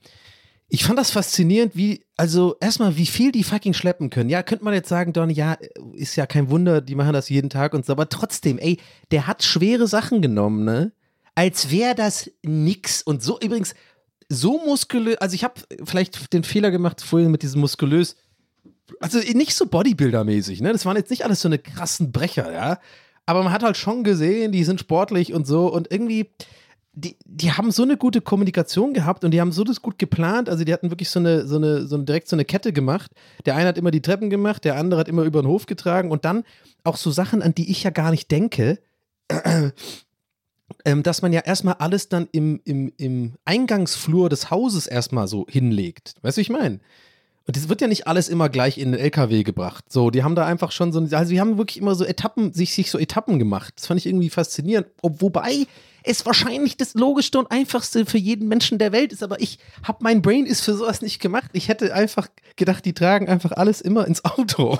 ich 0.68 0.84
fand 0.84 0.98
das 0.98 1.10
faszinierend, 1.10 1.76
wie, 1.76 2.04
also 2.16 2.56
erstmal, 2.60 2.96
wie 2.96 3.06
viel 3.06 3.30
die 3.30 3.44
fucking 3.44 3.74
schleppen 3.74 4.10
können. 4.10 4.30
Ja, 4.30 4.42
könnte 4.42 4.64
man 4.64 4.74
jetzt 4.74 4.88
sagen, 4.88 5.12
Don, 5.12 5.30
ja, 5.30 5.56
ist 5.92 6.16
ja 6.16 6.26
kein 6.26 6.50
Wunder, 6.50 6.80
die 6.80 6.94
machen 6.94 7.12
das 7.12 7.28
jeden 7.28 7.50
Tag 7.50 7.74
und 7.74 7.86
so. 7.86 7.92
Aber 7.92 8.08
trotzdem, 8.08 8.58
ey, 8.58 8.78
der 9.10 9.26
hat 9.26 9.44
schwere 9.44 9.86
Sachen 9.86 10.22
genommen, 10.22 10.64
ne? 10.64 10.92
Als 11.34 11.70
wäre 11.70 11.94
das 11.94 12.30
nix. 12.42 13.02
Und 13.02 13.22
so 13.22 13.38
übrigens, 13.40 13.74
so 14.28 14.58
muskulös, 14.64 15.18
also 15.18 15.34
ich 15.34 15.44
habe 15.44 15.54
vielleicht 15.84 16.32
den 16.32 16.44
Fehler 16.44 16.70
gemacht 16.70 17.00
vorhin 17.02 17.30
mit 17.30 17.42
diesem 17.42 17.60
muskulös 17.60 18.16
also 19.00 19.18
nicht 19.18 19.54
so 19.54 19.66
Bodybuilder-mäßig, 19.66 20.60
ne? 20.62 20.72
Das 20.72 20.84
waren 20.86 20.96
jetzt 20.96 21.10
nicht 21.10 21.24
alles 21.24 21.40
so 21.40 21.48
eine 21.48 21.58
krassen 21.58 22.12
Brecher, 22.12 22.52
ja. 22.52 22.78
Aber 23.26 23.42
man 23.42 23.52
hat 23.52 23.62
halt 23.62 23.76
schon 23.76 24.04
gesehen, 24.04 24.52
die 24.52 24.64
sind 24.64 24.80
sportlich 24.80 25.32
und 25.32 25.46
so 25.46 25.72
und 25.72 25.90
irgendwie, 25.90 26.30
die, 26.92 27.16
die 27.24 27.52
haben 27.52 27.70
so 27.70 27.82
eine 27.82 27.96
gute 27.96 28.20
Kommunikation 28.20 28.92
gehabt 28.92 29.24
und 29.24 29.30
die 29.30 29.40
haben 29.40 29.52
so 29.52 29.64
das 29.64 29.80
gut 29.80 29.98
geplant. 29.98 30.48
Also 30.48 30.64
die 30.64 30.72
hatten 30.72 30.90
wirklich 30.90 31.08
so 31.08 31.20
eine, 31.20 31.46
so 31.46 31.56
eine, 31.56 31.86
so 31.86 31.96
eine 31.96 32.04
direkt 32.04 32.28
so 32.28 32.36
eine 32.36 32.44
Kette 32.44 32.72
gemacht. 32.72 33.10
Der 33.46 33.56
eine 33.56 33.68
hat 33.68 33.78
immer 33.78 33.90
die 33.90 34.02
Treppen 34.02 34.28
gemacht, 34.28 34.64
der 34.64 34.76
andere 34.76 35.00
hat 35.00 35.08
immer 35.08 35.22
über 35.22 35.42
den 35.42 35.48
Hof 35.48 35.66
getragen 35.66 36.10
und 36.10 36.24
dann 36.24 36.44
auch 36.84 36.96
so 36.96 37.10
Sachen, 37.10 37.42
an 37.42 37.54
die 37.54 37.70
ich 37.70 37.82
ja 37.82 37.90
gar 37.90 38.10
nicht 38.10 38.30
denke. 38.30 38.78
Ähm, 40.86 41.02
dass 41.02 41.22
man 41.22 41.32
ja 41.32 41.40
erstmal 41.40 41.74
alles 41.74 42.08
dann 42.08 42.26
im, 42.32 42.60
im, 42.64 42.92
im 42.96 43.34
Eingangsflur 43.44 44.28
des 44.28 44.50
Hauses 44.50 44.86
erstmal 44.86 45.28
so 45.28 45.46
hinlegt. 45.48 46.14
Weißt 46.22 46.36
du, 46.36 46.40
ich 46.40 46.50
meine? 46.50 46.80
Und 47.46 47.56
das 47.56 47.68
wird 47.68 47.82
ja 47.82 47.88
nicht 47.88 48.06
alles 48.06 48.28
immer 48.28 48.48
gleich 48.48 48.78
in 48.78 48.92
den 48.92 49.00
LKW 49.00 49.42
gebracht. 49.42 49.84
So, 49.88 50.10
die 50.10 50.22
haben 50.22 50.34
da 50.34 50.46
einfach 50.46 50.72
schon 50.72 50.92
so, 50.92 51.00
also 51.00 51.30
die 51.30 51.40
haben 51.40 51.58
wirklich 51.58 51.78
immer 51.78 51.94
so 51.94 52.04
Etappen, 52.04 52.54
sich, 52.54 52.72
sich 52.72 52.90
so 52.90 52.98
Etappen 52.98 53.38
gemacht. 53.38 53.74
Das 53.76 53.86
fand 53.86 54.00
ich 54.00 54.06
irgendwie 54.06 54.30
faszinierend. 54.30 54.86
Ob, 55.02 55.20
wobei 55.20 55.66
es 56.04 56.24
wahrscheinlich 56.24 56.76
das 56.76 56.94
Logischste 56.94 57.38
und 57.38 57.50
Einfachste 57.50 58.06
für 58.06 58.18
jeden 58.18 58.48
Menschen 58.48 58.78
der 58.78 58.92
Welt 58.92 59.12
ist, 59.12 59.22
aber 59.22 59.40
ich 59.40 59.58
hab, 59.82 60.02
mein 60.02 60.22
Brain 60.22 60.46
ist 60.46 60.62
für 60.62 60.74
sowas 60.74 61.02
nicht 61.02 61.20
gemacht. 61.20 61.50
Ich 61.52 61.68
hätte 61.68 61.92
einfach 61.94 62.28
gedacht, 62.56 62.84
die 62.84 62.92
tragen 62.92 63.28
einfach 63.28 63.52
alles 63.52 63.80
immer 63.80 64.06
ins 64.06 64.24
Auto. 64.24 64.78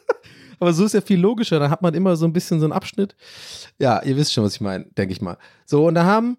aber 0.60 0.72
so 0.72 0.84
ist 0.84 0.94
ja 0.94 1.00
viel 1.00 1.20
logischer. 1.20 1.58
Da 1.58 1.70
hat 1.70 1.82
man 1.82 1.94
immer 1.94 2.16
so 2.16 2.26
ein 2.26 2.32
bisschen 2.32 2.60
so 2.60 2.66
einen 2.66 2.72
Abschnitt. 2.72 3.16
Ja, 3.78 4.02
ihr 4.02 4.16
wisst 4.16 4.32
schon, 4.32 4.44
was 4.44 4.54
ich 4.54 4.60
meine, 4.60 4.84
denke 4.96 5.12
ich 5.12 5.20
mal. 5.20 5.38
So, 5.64 5.86
und 5.86 5.94
da 5.94 6.04
haben 6.04 6.36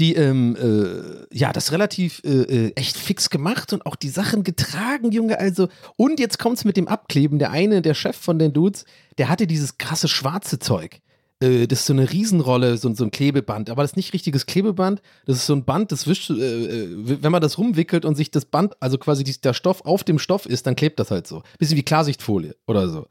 die 0.00 0.14
ähm, 0.14 0.56
äh, 0.56 1.36
ja 1.36 1.52
das 1.52 1.72
relativ 1.72 2.22
äh, 2.24 2.28
äh, 2.28 2.72
echt 2.76 2.96
fix 2.96 3.30
gemacht 3.30 3.72
und 3.72 3.86
auch 3.86 3.96
die 3.96 4.08
Sachen 4.08 4.44
getragen, 4.44 5.12
Junge. 5.12 5.38
Also 5.38 5.68
und 5.96 6.20
jetzt 6.20 6.38
kommt's 6.38 6.64
mit 6.64 6.76
dem 6.76 6.88
Abkleben. 6.88 7.38
Der 7.38 7.50
eine, 7.50 7.82
der 7.82 7.94
Chef 7.94 8.16
von 8.16 8.38
den 8.38 8.52
Dudes, 8.52 8.84
der 9.18 9.28
hatte 9.28 9.46
dieses 9.46 9.78
krasse 9.78 10.08
schwarze 10.08 10.58
Zeug. 10.58 11.00
Äh, 11.42 11.66
das 11.66 11.80
ist 11.80 11.86
so 11.86 11.92
eine 11.92 12.10
Riesenrolle, 12.10 12.76
so, 12.76 12.92
so 12.94 13.04
ein 13.04 13.10
Klebeband. 13.10 13.68
Aber 13.68 13.82
das 13.82 13.92
ist 13.92 13.96
nicht 13.96 14.12
richtiges 14.12 14.46
Klebeband. 14.46 15.02
Das 15.26 15.36
ist 15.36 15.46
so 15.46 15.54
ein 15.54 15.64
Band, 15.64 15.92
das 15.92 16.06
wischt, 16.06 16.30
äh, 16.30 16.34
äh, 16.34 16.88
wenn 17.22 17.32
man 17.32 17.42
das 17.42 17.58
rumwickelt 17.58 18.04
und 18.04 18.14
sich 18.14 18.30
das 18.30 18.44
Band, 18.44 18.74
also 18.80 18.98
quasi 18.98 19.24
die, 19.24 19.38
der 19.40 19.52
Stoff 19.52 19.84
auf 19.84 20.04
dem 20.04 20.18
Stoff 20.18 20.46
ist, 20.46 20.66
dann 20.66 20.76
klebt 20.76 21.00
das 21.00 21.10
halt 21.10 21.26
so. 21.26 21.42
Bisschen 21.58 21.76
wie 21.76 21.82
Klarsichtfolie 21.82 22.54
oder 22.66 22.88
so. 22.88 23.06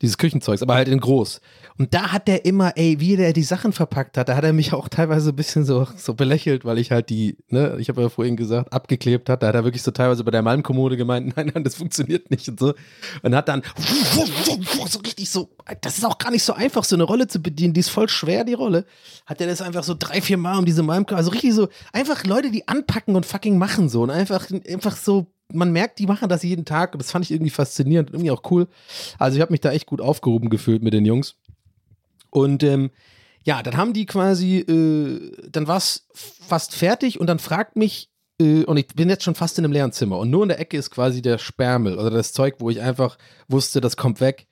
Dieses 0.00 0.16
Küchenzeugs, 0.16 0.62
aber 0.62 0.74
halt 0.74 0.88
in 0.88 1.00
groß. 1.00 1.40
Und 1.78 1.94
da 1.94 2.12
hat 2.12 2.28
der 2.28 2.44
immer, 2.44 2.76
ey, 2.76 3.00
wie 3.00 3.16
der 3.16 3.32
die 3.32 3.42
Sachen 3.42 3.72
verpackt 3.72 4.16
hat, 4.16 4.28
da 4.28 4.36
hat 4.36 4.44
er 4.44 4.52
mich 4.52 4.72
auch 4.72 4.88
teilweise 4.88 5.30
ein 5.30 5.36
bisschen 5.36 5.64
so, 5.64 5.86
so 5.96 6.14
belächelt, 6.14 6.64
weil 6.64 6.78
ich 6.78 6.90
halt 6.90 7.10
die, 7.10 7.36
ne, 7.48 7.76
ich 7.78 7.88
habe 7.88 8.02
ja 8.02 8.08
vorhin 8.08 8.36
gesagt, 8.36 8.72
abgeklebt 8.72 9.28
hat. 9.28 9.42
Da 9.42 9.48
hat 9.48 9.54
er 9.54 9.64
wirklich 9.64 9.82
so 9.82 9.90
teilweise 9.90 10.22
bei 10.22 10.30
der 10.30 10.42
Malmkommode 10.42 10.96
gemeint, 10.96 11.32
nein, 11.36 11.50
nein, 11.52 11.64
das 11.64 11.74
funktioniert 11.74 12.30
nicht 12.30 12.48
und 12.48 12.60
so. 12.60 12.74
Und 13.22 13.34
hat 13.34 13.48
dann 13.48 13.62
so 14.88 14.98
richtig 15.00 15.30
so, 15.30 15.50
das 15.80 15.98
ist 15.98 16.04
auch 16.04 16.18
gar 16.18 16.30
nicht 16.30 16.42
so 16.42 16.52
einfach, 16.52 16.84
so 16.84 16.96
eine 16.96 17.04
Rolle 17.04 17.28
zu 17.28 17.40
bedienen, 17.40 17.74
die 17.74 17.80
ist 17.80 17.90
voll 17.90 18.08
schwer, 18.08 18.44
die 18.44 18.54
Rolle. 18.54 18.86
Hat 19.26 19.40
er 19.40 19.46
das 19.46 19.62
einfach 19.62 19.84
so 19.84 19.94
drei, 19.98 20.20
vier 20.20 20.36
Mal 20.36 20.58
um 20.58 20.64
diese 20.64 20.82
Malmkommode, 20.82 21.18
also 21.18 21.30
richtig 21.30 21.54
so, 21.54 21.68
einfach 21.92 22.24
Leute, 22.24 22.50
die 22.50 22.68
anpacken 22.68 23.16
und 23.16 23.26
fucking 23.26 23.58
machen 23.58 23.88
so 23.88 24.02
und 24.02 24.10
einfach, 24.10 24.46
einfach 24.68 24.96
so 24.96 25.26
man 25.54 25.72
merkt, 25.72 25.98
die 25.98 26.06
machen 26.06 26.28
das 26.28 26.42
jeden 26.42 26.64
Tag. 26.64 26.96
Das 26.98 27.10
fand 27.10 27.24
ich 27.24 27.30
irgendwie 27.30 27.50
faszinierend, 27.50 28.10
irgendwie 28.10 28.30
auch 28.30 28.42
cool. 28.50 28.68
Also 29.18 29.36
ich 29.36 29.42
habe 29.42 29.52
mich 29.52 29.60
da 29.60 29.70
echt 29.70 29.86
gut 29.86 30.00
aufgehoben 30.00 30.50
gefühlt 30.50 30.82
mit 30.82 30.94
den 30.94 31.04
Jungs. 31.04 31.36
Und 32.30 32.62
ähm, 32.62 32.90
ja, 33.44 33.62
dann 33.62 33.76
haben 33.76 33.92
die 33.92 34.06
quasi, 34.06 34.58
äh, 34.58 35.48
dann 35.50 35.66
war 35.66 35.76
es 35.76 36.08
fast 36.14 36.74
fertig 36.74 37.20
und 37.20 37.26
dann 37.26 37.38
fragt 37.38 37.76
mich, 37.76 38.10
äh, 38.40 38.64
und 38.64 38.76
ich 38.76 38.88
bin 38.88 39.08
jetzt 39.08 39.24
schon 39.24 39.34
fast 39.34 39.58
in 39.58 39.64
einem 39.64 39.72
leeren 39.72 39.92
Zimmer 39.92 40.18
und 40.18 40.30
nur 40.30 40.42
in 40.42 40.48
der 40.48 40.60
Ecke 40.60 40.76
ist 40.76 40.90
quasi 40.90 41.22
der 41.22 41.38
Sperrmüll 41.38 41.98
oder 41.98 42.10
das 42.10 42.32
Zeug, 42.32 42.56
wo 42.58 42.70
ich 42.70 42.80
einfach 42.80 43.18
wusste, 43.48 43.80
das 43.80 43.96
kommt 43.96 44.20
weg. 44.20 44.46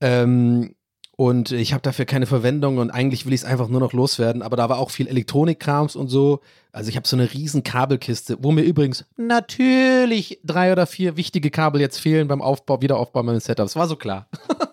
Ähm, 0.00 0.74
und 1.18 1.50
ich 1.50 1.72
habe 1.72 1.80
dafür 1.80 2.04
keine 2.04 2.26
Verwendung 2.26 2.76
und 2.76 2.90
eigentlich 2.90 3.24
will 3.24 3.32
ich 3.32 3.40
es 3.40 3.46
einfach 3.46 3.68
nur 3.68 3.80
noch 3.80 3.94
loswerden. 3.94 4.42
Aber 4.42 4.56
da 4.56 4.68
war 4.68 4.78
auch 4.78 4.90
viel 4.90 5.08
Elektronikkrams 5.08 5.96
und 5.96 6.08
so. 6.08 6.40
Also 6.72 6.90
ich 6.90 6.96
habe 6.96 7.08
so 7.08 7.16
eine 7.16 7.32
riesen 7.32 7.62
Kabelkiste, 7.62 8.36
wo 8.42 8.52
mir 8.52 8.62
übrigens 8.62 9.06
natürlich 9.16 10.40
drei 10.44 10.72
oder 10.72 10.86
vier 10.86 11.16
wichtige 11.16 11.50
Kabel 11.50 11.80
jetzt 11.80 11.98
fehlen 11.98 12.28
beim 12.28 12.42
Aufbau, 12.42 12.82
Wiederaufbau 12.82 13.22
meines 13.22 13.46
Setups. 13.46 13.76
War 13.76 13.88
so 13.88 13.96
klar. 13.96 14.28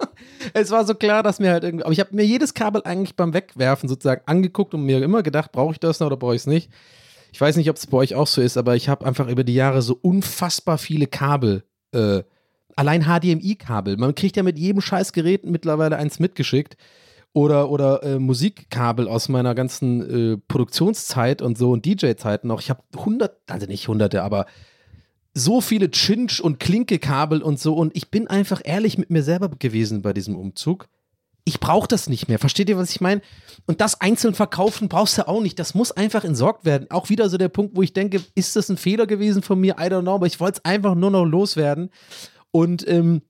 es 0.53 0.69
war 0.69 0.85
so 0.85 0.95
klar, 0.95 1.23
dass 1.23 1.39
mir 1.39 1.51
halt 1.51 1.63
irgendwie. 1.63 1.85
Aber 1.85 1.93
ich 1.93 2.01
habe 2.01 2.13
mir 2.13 2.25
jedes 2.25 2.53
Kabel 2.53 2.81
eigentlich 2.83 3.15
beim 3.15 3.33
Wegwerfen 3.33 3.87
sozusagen 3.87 4.23
angeguckt 4.25 4.73
und 4.73 4.83
mir 4.83 5.01
immer 5.01 5.23
gedacht, 5.23 5.53
brauche 5.53 5.71
ich 5.71 5.79
das 5.79 6.01
noch 6.01 6.07
oder 6.07 6.17
brauche 6.17 6.35
ich 6.35 6.41
es 6.41 6.47
nicht? 6.47 6.69
Ich 7.31 7.39
weiß 7.39 7.55
nicht, 7.55 7.69
ob 7.69 7.77
es 7.77 7.87
bei 7.87 7.97
euch 7.97 8.15
auch 8.15 8.27
so 8.27 8.41
ist, 8.41 8.57
aber 8.57 8.75
ich 8.75 8.89
habe 8.89 9.05
einfach 9.05 9.29
über 9.29 9.45
die 9.45 9.55
Jahre 9.55 9.81
so 9.81 9.97
unfassbar 10.01 10.77
viele 10.77 11.07
Kabel. 11.07 11.63
Äh, 11.93 12.23
allein 12.75 13.03
HDMI-Kabel. 13.03 13.97
Man 13.97 14.15
kriegt 14.15 14.37
ja 14.37 14.43
mit 14.43 14.57
jedem 14.57 14.81
Scheißgerät 14.81 15.45
mittlerweile 15.45 15.97
eins 15.97 16.19
mitgeschickt. 16.19 16.77
Oder, 17.35 17.71
oder 17.71 18.03
äh, 18.03 18.19
Musikkabel 18.19 19.07
aus 19.07 19.27
meiner 19.27 19.55
ganzen 19.55 20.33
äh, 20.33 20.37
Produktionszeit 20.47 21.41
und 21.41 21.57
so 21.57 21.71
und 21.71 21.83
DJ-Zeiten 21.83 22.47
noch. 22.47 22.61
Ich 22.61 22.69
habe 22.69 22.83
hundert, 22.95 23.37
also 23.47 23.65
nicht 23.65 23.87
hunderte, 23.87 24.21
aber 24.21 24.45
so 25.33 25.61
viele 25.61 25.89
Chinch 25.89 26.41
und 26.41 26.59
Klinkekabel 26.59 27.41
und 27.41 27.59
so 27.59 27.73
und 27.73 27.95
ich 27.97 28.11
bin 28.11 28.27
einfach 28.27 28.61
ehrlich 28.63 28.99
mit 28.99 29.09
mir 29.09 29.23
selber 29.23 29.49
gewesen 29.49 30.03
bei 30.03 30.13
diesem 30.13 30.35
Umzug. 30.35 30.87
Ich 31.45 31.59
brauche 31.59 31.87
das 31.87 32.07
nicht 32.07 32.29
mehr. 32.29 32.39
Versteht 32.39 32.69
ihr, 32.69 32.77
was 32.77 32.91
ich 32.91 33.01
meine? 33.01 33.21
Und 33.65 33.81
das 33.81 33.99
einzeln 33.99 34.33
verkaufen 34.33 34.87
brauchst 34.87 35.17
du 35.17 35.27
auch 35.27 35.41
nicht. 35.41 35.59
Das 35.59 35.73
muss 35.73 35.91
einfach 35.91 36.23
entsorgt 36.23 36.63
werden. 36.63 36.89
Auch 36.89 37.09
wieder 37.09 37.29
so 37.29 37.37
der 37.37 37.49
Punkt, 37.49 37.75
wo 37.75 37.81
ich 37.81 37.91
denke, 37.91 38.21
ist 38.35 38.55
das 38.55 38.69
ein 38.69 38.77
Fehler 38.77 39.07
gewesen 39.07 39.41
von 39.41 39.59
mir? 39.59 39.73
I 39.73 39.89
don't 39.89 40.03
know, 40.03 40.15
aber 40.15 40.27
ich 40.27 40.39
wollte 40.39 40.59
es 40.59 40.65
einfach 40.65 40.95
nur 40.95 41.11
noch 41.11 41.25
loswerden. 41.25 41.89
Und 42.53 42.87
ähm, 42.87 43.23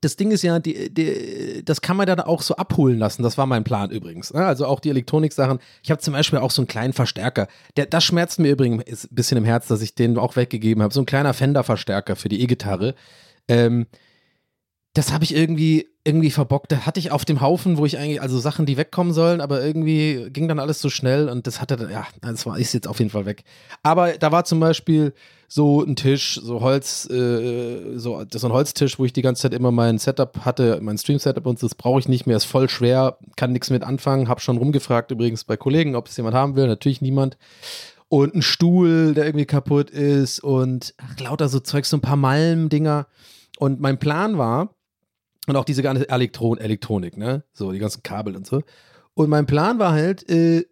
das 0.00 0.16
Ding 0.16 0.32
ist 0.32 0.42
ja, 0.42 0.58
die, 0.58 0.92
die, 0.92 1.64
das 1.64 1.80
kann 1.80 1.96
man 1.96 2.06
dann 2.06 2.18
auch 2.18 2.42
so 2.42 2.56
abholen 2.56 2.98
lassen. 2.98 3.22
Das 3.22 3.38
war 3.38 3.46
mein 3.46 3.62
Plan 3.62 3.90
übrigens. 3.90 4.34
ne? 4.34 4.44
Also 4.44 4.66
auch 4.66 4.80
die 4.80 4.90
Elektronik-Sachen. 4.90 5.60
Ich 5.82 5.92
habe 5.92 6.00
zum 6.00 6.12
Beispiel 6.12 6.40
auch 6.40 6.50
so 6.50 6.60
einen 6.60 6.66
kleinen 6.66 6.92
Verstärker. 6.92 7.46
Der, 7.76 7.86
das 7.86 8.02
schmerzt 8.02 8.40
mir 8.40 8.50
übrigens 8.50 9.04
ein 9.04 9.14
bisschen 9.14 9.38
im 9.38 9.44
Herz, 9.44 9.68
dass 9.68 9.80
ich 9.80 9.94
den 9.94 10.18
auch 10.18 10.34
weggegeben 10.34 10.82
habe. 10.82 10.92
So 10.92 11.00
ein 11.00 11.06
kleiner 11.06 11.34
Fender-Verstärker 11.34 12.16
für 12.16 12.28
die 12.28 12.42
E-Gitarre. 12.42 12.96
Ähm, 13.46 13.86
das 14.92 15.12
habe 15.12 15.22
ich 15.22 15.36
irgendwie, 15.36 15.88
irgendwie 16.04 16.30
verbockt. 16.30 16.72
Da 16.72 16.78
hatte 16.84 16.98
ich 16.98 17.12
auf 17.12 17.24
dem 17.24 17.40
Haufen, 17.40 17.76
wo 17.78 17.86
ich 17.86 17.96
eigentlich, 17.98 18.20
also 18.20 18.38
Sachen, 18.40 18.66
die 18.66 18.76
wegkommen 18.76 19.12
sollen, 19.12 19.40
aber 19.40 19.64
irgendwie 19.64 20.28
ging 20.30 20.48
dann 20.48 20.58
alles 20.58 20.80
so 20.80 20.90
schnell 20.90 21.28
und 21.28 21.46
das 21.46 21.60
hatte, 21.60 21.76
dann- 21.76 21.90
ja, 21.90 22.04
das 22.20 22.44
war, 22.44 22.58
ist 22.58 22.72
jetzt 22.72 22.88
auf 22.88 22.98
jeden 22.98 23.10
Fall 23.10 23.24
weg. 23.24 23.44
Aber 23.84 24.12
da 24.18 24.32
war 24.32 24.44
zum 24.44 24.58
Beispiel 24.58 25.14
so 25.46 25.82
ein 25.82 25.94
Tisch, 25.94 26.40
so 26.42 26.60
Holz, 26.60 27.08
äh, 27.08 27.98
so, 27.98 28.24
so 28.34 28.46
ein 28.48 28.52
Holztisch, 28.52 28.98
wo 28.98 29.04
ich 29.04 29.12
die 29.12 29.22
ganze 29.22 29.42
Zeit 29.42 29.54
immer 29.54 29.70
mein 29.70 29.98
Setup 29.98 30.44
hatte, 30.44 30.80
mein 30.82 30.98
Stream-Setup 30.98 31.46
und 31.46 31.62
das 31.62 31.74
brauche 31.76 32.00
ich 32.00 32.08
nicht 32.08 32.26
mehr, 32.26 32.36
ist 32.36 32.46
voll 32.46 32.68
schwer, 32.68 33.18
kann 33.36 33.52
nichts 33.52 33.70
mit 33.70 33.84
anfangen, 33.84 34.28
habe 34.28 34.40
schon 34.40 34.56
rumgefragt 34.56 35.10
übrigens 35.12 35.44
bei 35.44 35.56
Kollegen, 35.56 35.94
ob 35.94 36.08
es 36.08 36.16
jemand 36.16 36.34
haben 36.34 36.56
will, 36.56 36.66
natürlich 36.66 37.00
niemand. 37.02 37.36
Und 38.08 38.34
ein 38.34 38.42
Stuhl, 38.42 39.14
der 39.14 39.26
irgendwie 39.26 39.46
kaputt 39.46 39.88
ist 39.90 40.40
und 40.40 40.94
ach, 40.98 41.20
lauter 41.20 41.48
so 41.48 41.60
Zeugs, 41.60 41.90
so 41.90 41.96
ein 41.96 42.02
paar 42.02 42.16
Malm-Dinger. 42.16 43.06
Und 43.58 43.80
mein 43.80 43.98
Plan 43.98 44.36
war, 44.38 44.74
und 45.46 45.56
auch 45.56 45.64
diese 45.64 45.82
ganze 45.82 46.08
Elektron 46.08 46.58
Elektronik, 46.58 47.16
ne? 47.16 47.44
So, 47.52 47.72
die 47.72 47.78
ganzen 47.78 48.02
Kabel 48.02 48.36
und 48.36 48.46
so. 48.46 48.62
Und 49.14 49.28
mein 49.28 49.46
Plan 49.46 49.78
war 49.78 49.92
halt, 49.92 50.28
äh, 50.30 50.64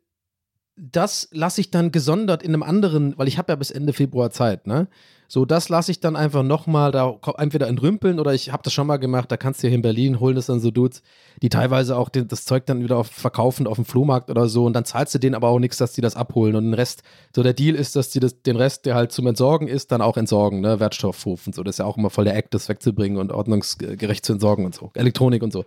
das 0.81 1.29
lasse 1.33 1.61
ich 1.61 1.71
dann 1.71 1.93
gesondert 1.93 2.43
in 2.43 2.55
einem 2.55 2.63
anderen, 2.63 3.17
weil 3.19 3.29
ich 3.29 3.39
habe 3.39 3.53
ja 3.53 3.57
bis 3.57 3.71
Ende 3.71 3.93
Februar 3.93 4.31
Zeit, 4.31 4.67
ne? 4.67 4.89
So, 5.29 5.45
das 5.45 5.69
lasse 5.69 5.93
ich 5.93 6.01
dann 6.01 6.17
einfach 6.17 6.43
nochmal 6.43 6.91
da 6.91 7.17
entweder 7.39 7.69
entrümpeln 7.69 8.19
oder 8.19 8.35
ich 8.35 8.51
habe 8.51 8.65
das 8.65 8.73
schon 8.73 8.89
mal 8.89 8.97
gemacht, 8.97 9.31
da 9.31 9.37
kannst 9.37 9.63
du 9.63 9.69
hier 9.69 9.77
in 9.77 9.83
Berlin 9.83 10.19
holen 10.19 10.35
das 10.35 10.47
dann 10.47 10.59
so 10.59 10.73
Dudes, 10.73 11.03
die 11.41 11.49
teilweise 11.49 11.97
auch 11.97 12.09
den, 12.09 12.27
das 12.27 12.45
Zeug 12.45 12.67
dann 12.67 12.83
wieder 12.83 12.97
auf, 12.97 13.07
verkaufen 13.07 13.69
auf 13.69 13.77
dem 13.77 13.85
Flohmarkt 13.85 14.29
oder 14.29 14.49
so 14.49 14.65
und 14.65 14.73
dann 14.73 14.85
zahlst 14.85 15.15
du 15.15 15.21
denen 15.21 15.37
aber 15.37 15.47
auch 15.47 15.61
nichts, 15.61 15.77
dass 15.77 15.93
die 15.93 16.01
das 16.01 16.17
abholen 16.17 16.57
und 16.57 16.65
den 16.65 16.75
Rest, 16.75 17.05
so 17.33 17.45
der 17.45 17.53
Deal 17.53 17.77
ist, 17.77 17.95
dass 17.95 18.11
die 18.11 18.19
das, 18.19 18.43
den 18.43 18.57
Rest, 18.57 18.87
der 18.87 18.97
halt 18.97 19.13
zum 19.13 19.29
Entsorgen 19.29 19.69
ist, 19.69 19.93
dann 19.93 20.03
auch 20.03 20.17
entsorgen, 20.17 20.63
ne? 20.63 20.81
Wertstoffhof 20.81 21.47
und 21.47 21.55
so, 21.55 21.63
das 21.63 21.77
ist 21.77 21.79
ja 21.79 21.85
auch 21.85 21.97
immer 21.97 22.11
voll 22.11 22.25
der 22.25 22.35
Act, 22.35 22.53
das 22.53 22.69
wegzubringen 22.69 23.17
und 23.17 23.31
ordnungsgerecht 23.31 24.27
zu 24.27 24.33
entsorgen 24.33 24.65
und 24.65 24.75
so, 24.75 24.91
Elektronik 24.95 25.45
und 25.45 25.53
so. 25.53 25.65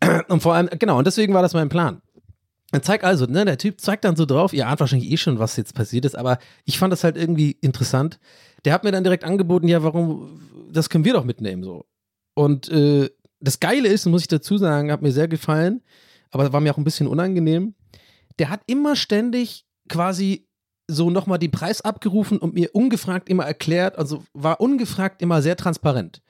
Und 0.28 0.42
vor 0.42 0.52
allem, 0.54 0.68
genau, 0.78 0.98
und 0.98 1.06
deswegen 1.06 1.32
war 1.32 1.40
das 1.40 1.54
mein 1.54 1.70
Plan. 1.70 2.02
Dann 2.72 2.82
zeigt 2.82 3.04
also, 3.04 3.26
ne, 3.26 3.44
der 3.44 3.58
Typ 3.58 3.80
zeigt 3.80 4.04
dann 4.04 4.16
so 4.16 4.26
drauf, 4.26 4.52
ihr 4.52 4.66
ahnt 4.66 4.80
wahrscheinlich 4.80 5.10
eh 5.10 5.16
schon, 5.16 5.38
was 5.38 5.56
jetzt 5.56 5.74
passiert 5.74 6.04
ist, 6.04 6.16
aber 6.16 6.38
ich 6.64 6.78
fand 6.78 6.92
das 6.92 7.04
halt 7.04 7.16
irgendwie 7.16 7.56
interessant. 7.60 8.18
Der 8.64 8.72
hat 8.72 8.82
mir 8.82 8.90
dann 8.90 9.04
direkt 9.04 9.24
angeboten, 9.24 9.68
ja, 9.68 9.82
warum, 9.82 10.40
das 10.72 10.90
können 10.90 11.04
wir 11.04 11.12
doch 11.12 11.24
mitnehmen, 11.24 11.62
so. 11.62 11.86
Und 12.34 12.68
äh, 12.68 13.08
das 13.40 13.60
Geile 13.60 13.88
ist, 13.88 14.06
muss 14.06 14.22
ich 14.22 14.28
dazu 14.28 14.58
sagen, 14.58 14.90
hat 14.90 15.02
mir 15.02 15.12
sehr 15.12 15.28
gefallen, 15.28 15.82
aber 16.30 16.52
war 16.52 16.60
mir 16.60 16.72
auch 16.72 16.78
ein 16.78 16.84
bisschen 16.84 17.06
unangenehm. 17.06 17.74
Der 18.38 18.50
hat 18.50 18.62
immer 18.66 18.96
ständig 18.96 19.64
quasi 19.88 20.46
so 20.88 21.10
nochmal 21.10 21.38
den 21.38 21.50
Preis 21.50 21.80
abgerufen 21.80 22.38
und 22.38 22.54
mir 22.54 22.70
ungefragt 22.72 23.28
immer 23.28 23.44
erklärt, 23.44 23.98
also 23.98 24.24
war 24.32 24.60
ungefragt 24.60 25.22
immer 25.22 25.42
sehr 25.42 25.56
transparent. 25.56 26.22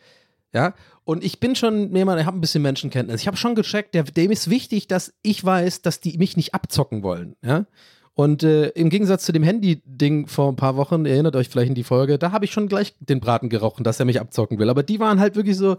Ja, 0.56 0.72
und 1.04 1.22
ich 1.22 1.38
bin 1.38 1.54
schon 1.54 1.94
jemand, 1.94 2.18
ich 2.18 2.24
habe 2.24 2.38
ein 2.38 2.40
bisschen 2.40 2.62
Menschenkenntnis. 2.62 3.20
Ich 3.20 3.26
habe 3.26 3.36
schon 3.36 3.54
gecheckt, 3.54 3.94
der, 3.94 4.04
dem 4.04 4.30
ist 4.30 4.48
wichtig, 4.48 4.88
dass 4.88 5.12
ich 5.20 5.44
weiß, 5.44 5.82
dass 5.82 6.00
die 6.00 6.16
mich 6.16 6.34
nicht 6.38 6.54
abzocken 6.54 7.02
wollen. 7.02 7.36
Ja. 7.44 7.66
Und 8.14 8.42
äh, 8.42 8.68
im 8.68 8.88
Gegensatz 8.88 9.26
zu 9.26 9.32
dem 9.32 9.42
Handy-Ding 9.42 10.28
vor 10.28 10.50
ein 10.50 10.56
paar 10.56 10.76
Wochen, 10.76 11.04
erinnert 11.04 11.36
euch 11.36 11.50
vielleicht 11.50 11.68
in 11.68 11.74
die 11.74 11.84
Folge, 11.84 12.18
da 12.18 12.32
habe 12.32 12.46
ich 12.46 12.52
schon 12.52 12.68
gleich 12.68 12.94
den 13.00 13.20
Braten 13.20 13.50
gerochen, 13.50 13.84
dass 13.84 14.00
er 14.00 14.06
mich 14.06 14.18
abzocken 14.18 14.58
will. 14.58 14.70
Aber 14.70 14.82
die 14.82 14.98
waren 14.98 15.20
halt 15.20 15.36
wirklich 15.36 15.58
so, 15.58 15.76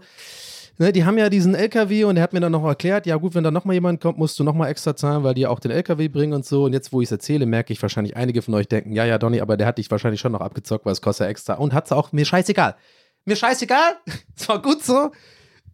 ne, 0.78 0.92
die 0.92 1.04
haben 1.04 1.18
ja 1.18 1.28
diesen 1.28 1.56
LKW 1.56 2.04
und 2.04 2.16
er 2.16 2.22
hat 2.22 2.32
mir 2.32 2.38
dann 2.38 2.52
noch 2.52 2.64
erklärt, 2.64 3.04
ja 3.06 3.16
gut, 3.16 3.34
wenn 3.34 3.42
da 3.42 3.50
nochmal 3.50 3.74
jemand 3.74 4.00
kommt, 4.00 4.16
musst 4.16 4.38
du 4.38 4.44
nochmal 4.44 4.70
extra 4.70 4.94
zahlen, 4.94 5.24
weil 5.24 5.34
die 5.34 5.48
auch 5.48 5.58
den 5.58 5.72
LKW 5.72 6.06
bringen 6.06 6.34
und 6.34 6.46
so. 6.46 6.66
Und 6.66 6.72
jetzt, 6.72 6.92
wo 6.92 7.00
ich 7.00 7.08
es 7.08 7.12
erzähle, 7.12 7.46
merke 7.46 7.72
ich 7.72 7.82
wahrscheinlich, 7.82 8.16
einige 8.16 8.42
von 8.42 8.54
euch 8.54 8.68
denken, 8.68 8.92
ja, 8.92 9.04
ja, 9.04 9.18
Donny, 9.18 9.40
aber 9.40 9.56
der 9.56 9.66
hat 9.66 9.78
dich 9.78 9.90
wahrscheinlich 9.90 10.20
schon 10.20 10.30
noch 10.30 10.40
abgezockt, 10.40 10.86
weil 10.86 10.92
es 10.92 11.02
kostet 11.02 11.24
ja 11.24 11.30
extra. 11.30 11.54
Und 11.54 11.74
hat's 11.74 11.90
auch, 11.90 12.12
mir 12.12 12.24
scheißegal. 12.24 12.76
Mir 13.24 13.36
scheißegal. 13.36 13.96
Es 14.36 14.48
war 14.48 14.62
gut 14.62 14.84
so. 14.84 15.10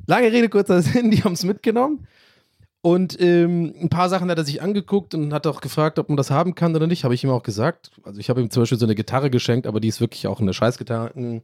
Lange 0.07 0.33
Rede, 0.33 0.49
kurzer 0.49 0.81
Sinn, 0.83 1.11
die 1.11 1.23
haben 1.23 1.35
es 1.35 1.45
mitgenommen. 1.45 2.07
Und 2.85 3.19
ähm, 3.19 3.75
ein 3.81 3.89
paar 3.89 4.11
Sachen 4.11 4.31
hat 4.31 4.37
er 4.37 4.45
sich 4.45 4.61
angeguckt 4.61 5.15
und 5.15 5.33
hat 5.33 5.47
auch 5.47 5.63
gefragt, 5.63 5.99
ob 5.99 6.11
man 6.11 6.19
das 6.19 6.31
haben 6.31 6.55
kann 6.55 6.77
oder 6.77 6.87
nicht. 6.87 7.05
Habe 7.05 7.15
ich 7.15 7.25
ihm 7.25 7.31
auch 7.31 7.43
gesagt. 7.43 7.91
Also 8.03 8.21
ich 8.21 8.29
habe 8.29 8.43
ihm 8.43 8.51
zum 8.51 8.63
Beispiel 8.63 8.79
so 8.79 8.85
eine 8.85 8.95
Gitarre 8.95 9.31
geschenkt, 9.31 9.67
aber 9.67 9.81
die 9.81 9.89
ist 9.89 10.03
wirklich 10.03 10.27
auch 10.27 10.39
eine 10.39 10.53
Scheißgitarre. 10.53 11.43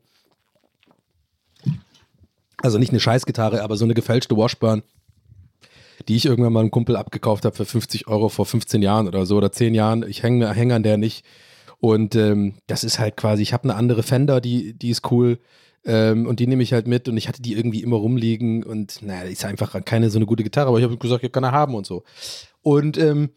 Also 2.62 2.78
nicht 2.78 2.90
eine 2.90 3.00
Scheißgitarre, 3.00 3.62
aber 3.62 3.78
so 3.78 3.86
eine 3.86 3.94
gefälschte 3.94 4.36
Washburn, 4.36 4.82
die 6.08 6.16
ich 6.16 6.26
irgendwann 6.26 6.52
mal 6.52 6.60
einem 6.60 6.70
Kumpel 6.70 6.96
abgekauft 6.96 7.46
habe 7.46 7.56
für 7.56 7.64
50 7.64 8.06
Euro 8.06 8.28
vor 8.28 8.44
15 8.44 8.82
Jahren 8.82 9.08
oder 9.08 9.24
so 9.24 9.38
oder 9.38 9.50
10 9.50 9.74
Jahren. 9.74 10.06
Ich 10.06 10.22
hänge 10.22 10.52
häng 10.52 10.72
an 10.72 10.82
der 10.82 10.98
nicht. 10.98 11.24
Und 11.78 12.16
ähm, 12.16 12.56
das 12.66 12.84
ist 12.84 12.98
halt 12.98 13.16
quasi, 13.16 13.42
ich 13.42 13.54
habe 13.54 13.64
eine 13.64 13.76
andere 13.76 14.02
Fender, 14.02 14.42
die, 14.42 14.74
die 14.74 14.90
ist 14.90 15.10
cool. 15.10 15.38
Ähm, 15.84 16.26
und 16.26 16.40
die 16.40 16.46
nehme 16.46 16.62
ich 16.62 16.72
halt 16.72 16.86
mit 16.86 17.08
und 17.08 17.16
ich 17.16 17.26
hatte 17.26 17.40
die 17.40 17.54
irgendwie 17.54 17.82
immer 17.82 17.96
rumliegen 17.96 18.62
und 18.62 19.00
naja, 19.02 19.22
ist 19.22 19.44
einfach 19.44 19.82
keine 19.84 20.10
so 20.10 20.18
eine 20.18 20.26
gute 20.26 20.42
Gitarre, 20.42 20.68
aber 20.68 20.78
ich 20.78 20.84
habe 20.84 20.98
gesagt, 20.98 21.24
ich 21.24 21.32
kann 21.32 21.44
er 21.44 21.52
haben 21.52 21.74
und 21.74 21.86
so. 21.86 22.04
Und 22.60 22.98
ähm, 22.98 23.30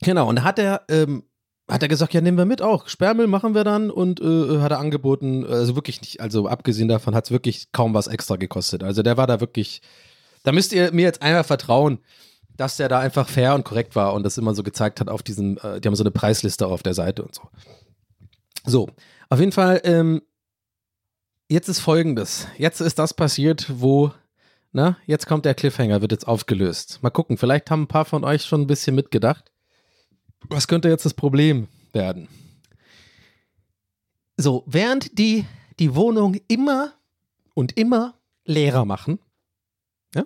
genau, 0.00 0.28
und 0.28 0.36
da 0.36 0.44
hat 0.44 0.58
er, 0.58 0.82
ähm, 0.88 1.24
hat 1.68 1.82
er 1.82 1.88
gesagt, 1.88 2.14
ja, 2.14 2.22
nehmen 2.22 2.38
wir 2.38 2.46
mit 2.46 2.62
auch. 2.62 2.88
Sperrmüll 2.88 3.26
machen 3.26 3.54
wir 3.54 3.64
dann 3.64 3.90
und 3.90 4.20
äh, 4.20 4.60
hat 4.60 4.70
er 4.70 4.78
angeboten, 4.78 5.44
also 5.44 5.74
wirklich 5.74 6.00
nicht, 6.00 6.20
also 6.20 6.48
abgesehen 6.48 6.88
davon 6.88 7.14
hat 7.14 7.26
es 7.26 7.30
wirklich 7.30 7.70
kaum 7.72 7.92
was 7.92 8.06
extra 8.06 8.36
gekostet. 8.36 8.82
Also 8.82 9.02
der 9.02 9.18
war 9.18 9.26
da 9.26 9.38
wirklich, 9.40 9.82
da 10.42 10.52
müsst 10.52 10.72
ihr 10.72 10.90
mir 10.92 11.02
jetzt 11.02 11.20
einmal 11.20 11.44
vertrauen, 11.44 11.98
dass 12.56 12.78
der 12.78 12.88
da 12.88 13.00
einfach 13.00 13.28
fair 13.28 13.54
und 13.54 13.64
korrekt 13.64 13.94
war 13.94 14.14
und 14.14 14.22
das 14.22 14.38
immer 14.38 14.54
so 14.54 14.62
gezeigt 14.62 15.00
hat 15.00 15.10
auf 15.10 15.22
diesem, 15.22 15.58
äh, 15.58 15.80
die 15.80 15.88
haben 15.88 15.96
so 15.96 16.02
eine 16.02 16.12
Preisliste 16.12 16.66
auf 16.66 16.82
der 16.82 16.94
Seite 16.94 17.22
und 17.24 17.34
so. 17.34 17.42
So, 18.64 18.88
auf 19.28 19.38
jeden 19.38 19.52
Fall, 19.52 19.82
ähm, 19.84 20.22
jetzt 21.48 21.68
ist 21.68 21.80
folgendes. 21.80 22.46
Jetzt 22.58 22.80
ist 22.80 22.98
das 22.98 23.14
passiert, 23.14 23.66
wo, 23.80 24.12
na, 24.72 24.96
jetzt 25.06 25.26
kommt 25.26 25.44
der 25.44 25.54
Cliffhanger, 25.54 26.00
wird 26.00 26.12
jetzt 26.12 26.26
aufgelöst. 26.26 26.98
Mal 27.02 27.10
gucken, 27.10 27.38
vielleicht 27.38 27.70
haben 27.70 27.82
ein 27.82 27.88
paar 27.88 28.04
von 28.04 28.24
euch 28.24 28.44
schon 28.44 28.62
ein 28.62 28.66
bisschen 28.66 28.94
mitgedacht. 28.94 29.52
Was 30.48 30.68
könnte 30.68 30.88
jetzt 30.88 31.04
das 31.04 31.14
Problem 31.14 31.68
werden? 31.92 32.28
So, 34.36 34.64
während 34.66 35.18
die 35.18 35.46
die 35.78 35.94
Wohnung 35.94 36.36
immer 36.48 36.92
und 37.54 37.76
immer 37.76 38.14
leerer 38.44 38.84
machen, 38.84 39.18
ja, 40.14 40.24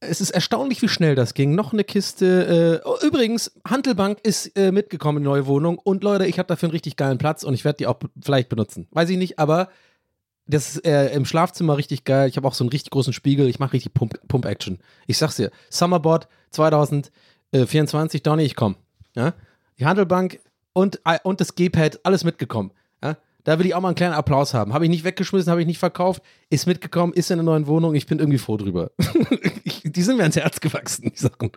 es 0.00 0.20
ist 0.20 0.30
erstaunlich, 0.30 0.82
wie 0.82 0.88
schnell 0.88 1.14
das 1.14 1.34
ging. 1.34 1.54
Noch 1.54 1.72
eine 1.72 1.84
Kiste. 1.84 2.82
Äh, 2.84 3.06
übrigens, 3.06 3.52
Handelbank 3.66 4.18
ist 4.22 4.56
äh, 4.58 4.72
mitgekommen 4.72 5.18
in 5.18 5.24
die 5.24 5.28
neue 5.28 5.46
Wohnung. 5.46 5.78
Und 5.78 6.02
Leute, 6.02 6.26
ich 6.26 6.38
habe 6.38 6.48
dafür 6.48 6.68
einen 6.68 6.74
richtig 6.74 6.96
geilen 6.96 7.18
Platz 7.18 7.44
und 7.44 7.54
ich 7.54 7.64
werde 7.64 7.78
die 7.78 7.86
auch 7.86 7.98
vielleicht 8.20 8.48
benutzen. 8.48 8.88
Weiß 8.90 9.08
ich 9.10 9.16
nicht, 9.16 9.38
aber 9.38 9.70
das 10.46 10.76
ist 10.76 10.84
äh, 10.86 11.12
im 11.14 11.24
Schlafzimmer 11.24 11.76
richtig 11.76 12.04
geil. 12.04 12.28
Ich 12.28 12.36
habe 12.36 12.46
auch 12.46 12.54
so 12.54 12.64
einen 12.64 12.70
richtig 12.70 12.90
großen 12.90 13.12
Spiegel. 13.12 13.48
Ich 13.48 13.58
mache 13.58 13.72
richtig 13.74 13.92
Pump- 13.94 14.20
Pump-Action. 14.28 14.78
ich 15.06 15.16
sag's 15.18 15.36
dir, 15.36 15.50
Summerboard 15.70 16.28
2024, 17.52 18.22
Donny, 18.22 18.42
ich 18.44 18.56
komm. 18.56 18.76
Ja? 19.14 19.34
Die 19.78 19.86
Handelbank 19.86 20.40
und, 20.72 21.00
äh, 21.04 21.18
und 21.22 21.40
das 21.40 21.54
G-Pad, 21.54 22.00
alles 22.04 22.24
mitgekommen. 22.24 22.72
Ja? 23.02 23.16
Da 23.44 23.58
will 23.58 23.66
ich 23.66 23.74
auch 23.74 23.80
mal 23.80 23.88
einen 23.88 23.94
kleinen 23.96 24.14
Applaus 24.14 24.54
haben. 24.54 24.72
Habe 24.72 24.84
ich 24.84 24.90
nicht 24.90 25.04
weggeschmissen, 25.04 25.50
habe 25.50 25.60
ich 25.60 25.66
nicht 25.66 25.78
verkauft, 25.78 26.22
ist 26.50 26.66
mitgekommen, 26.66 27.12
ist 27.12 27.30
in 27.30 27.38
der 27.38 27.44
neuen 27.44 27.66
Wohnung. 27.66 27.94
Ich 27.94 28.06
bin 28.06 28.18
irgendwie 28.18 28.38
froh 28.38 28.56
drüber. 28.56 28.90
die 29.84 30.02
sind 30.02 30.16
mir 30.16 30.22
ans 30.22 30.36
Herz 30.36 30.60
gewachsen, 30.60 31.12
die 31.14 31.18
Sachen. 31.18 31.50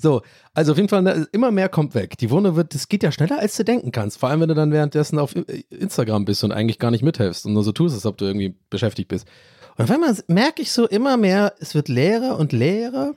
So, 0.00 0.22
also 0.54 0.72
auf 0.72 0.78
jeden 0.78 0.88
Fall, 0.88 1.02
ne, 1.02 1.28
immer 1.32 1.50
mehr 1.50 1.68
kommt 1.68 1.94
weg. 1.94 2.16
Die 2.16 2.30
Wohnung 2.30 2.56
wird, 2.56 2.74
das 2.74 2.88
geht 2.88 3.02
ja 3.02 3.12
schneller, 3.12 3.38
als 3.38 3.56
du 3.56 3.64
denken 3.64 3.92
kannst. 3.92 4.18
Vor 4.18 4.30
allem, 4.30 4.40
wenn 4.40 4.48
du 4.48 4.54
dann 4.54 4.72
währenddessen 4.72 5.18
auf 5.18 5.36
I- 5.36 5.66
Instagram 5.68 6.24
bist 6.24 6.42
und 6.42 6.52
eigentlich 6.52 6.78
gar 6.78 6.90
nicht 6.90 7.02
mithilfst 7.02 7.44
und 7.44 7.52
nur 7.52 7.64
so 7.64 7.72
tust, 7.72 7.94
als 7.94 8.06
ob 8.06 8.16
du 8.16 8.24
irgendwie 8.24 8.54
beschäftigt 8.70 9.08
bist. 9.08 9.28
Und 9.76 9.84
auf 9.84 9.90
einmal 9.90 10.16
merke 10.26 10.62
ich 10.62 10.72
so 10.72 10.88
immer 10.88 11.16
mehr, 11.16 11.54
es 11.58 11.74
wird 11.74 11.88
leerer 11.88 12.38
und 12.38 12.52
leerer. 12.52 13.14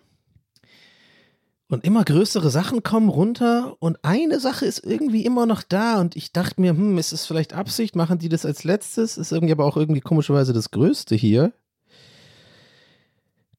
Und 1.70 1.86
immer 1.86 2.04
größere 2.04 2.50
Sachen 2.50 2.84
kommen 2.84 3.10
runter 3.10 3.78
und 3.80 4.04
eine 4.04 4.40
Sache 4.40 4.66
ist 4.66 4.86
irgendwie 4.86 5.26
immer 5.26 5.46
noch 5.46 5.64
da 5.64 6.02
und 6.02 6.16
ich 6.16 6.32
dachte 6.32 6.62
mir, 6.62 6.72
hm, 6.72 6.98
ist 6.98 7.14
es 7.14 7.26
vielleicht 7.26 7.54
Absicht? 7.54 7.96
Machen 7.96 8.20
die 8.20 8.30
das 8.30 8.46
als 8.46 8.64
letztes? 8.64 9.18
Ist 9.18 9.32
irgendwie 9.32 9.54
aber 9.54 9.66
auch 9.66 9.78
irgendwie 9.78 10.02
komischerweise 10.02 10.54
das 10.54 10.70
Größte 10.70 11.16
hier. 11.16 11.54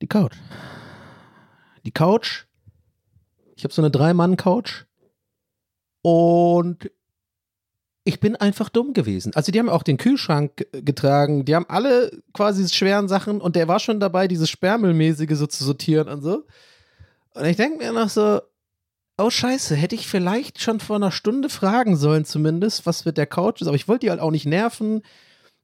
Die 0.01 0.07
Couch. 0.07 0.37
Die 1.87 1.91
Couch. 1.91 2.45
Ich 3.65 3.67
habe 3.67 3.75
so 3.77 3.81
eine 3.81 3.91
Drei-Mann-Couch 3.91 4.85
und 6.03 6.91
ich 8.05 8.21
bin 8.21 8.37
einfach 8.37 8.69
dumm 8.69 8.93
gewesen. 8.93 9.35
Also 9.35 9.53
die 9.53 9.59
haben 9.59 9.71
auch 9.71 9.83
den 9.83 9.97
Kühlschrank 9.97 10.67
getragen, 10.73 11.47
die 11.47 11.55
haben 11.55 11.65
alle 11.71 12.11
quasi 12.35 12.69
schweren 12.69 13.09
Sachen 13.09 13.41
und 13.41 13.57
der 13.57 13.67
war 13.67 13.81
schon 13.81 14.01
dabei, 14.01 14.29
dieses 14.29 14.51
Sperrmüllmäßige 14.51 15.35
so 15.39 15.47
zu 15.47 15.65
sortieren 15.65 16.09
und 16.09 16.21
so. 16.21 16.45
Und 17.33 17.47
ich 17.47 17.57
denke 17.57 17.79
mir 17.79 17.91
noch 17.93 18.11
so, 18.11 18.43
oh 19.17 19.31
scheiße, 19.31 19.75
hätte 19.77 19.95
ich 19.95 20.09
vielleicht 20.09 20.61
schon 20.61 20.79
vor 20.79 20.97
einer 20.97 21.11
Stunde 21.11 21.49
fragen 21.49 21.97
sollen 21.97 22.27
zumindest, 22.27 22.85
was 22.85 23.07
mit 23.07 23.17
der 23.17 23.27
Couch 23.27 23.63
ist. 23.63 23.69
Aber 23.69 23.77
ich 23.77 23.89
wollte 23.89 24.05
die 24.05 24.11
halt 24.11 24.21
auch 24.21 24.31
nicht 24.31 24.45
nerven. 24.45 25.01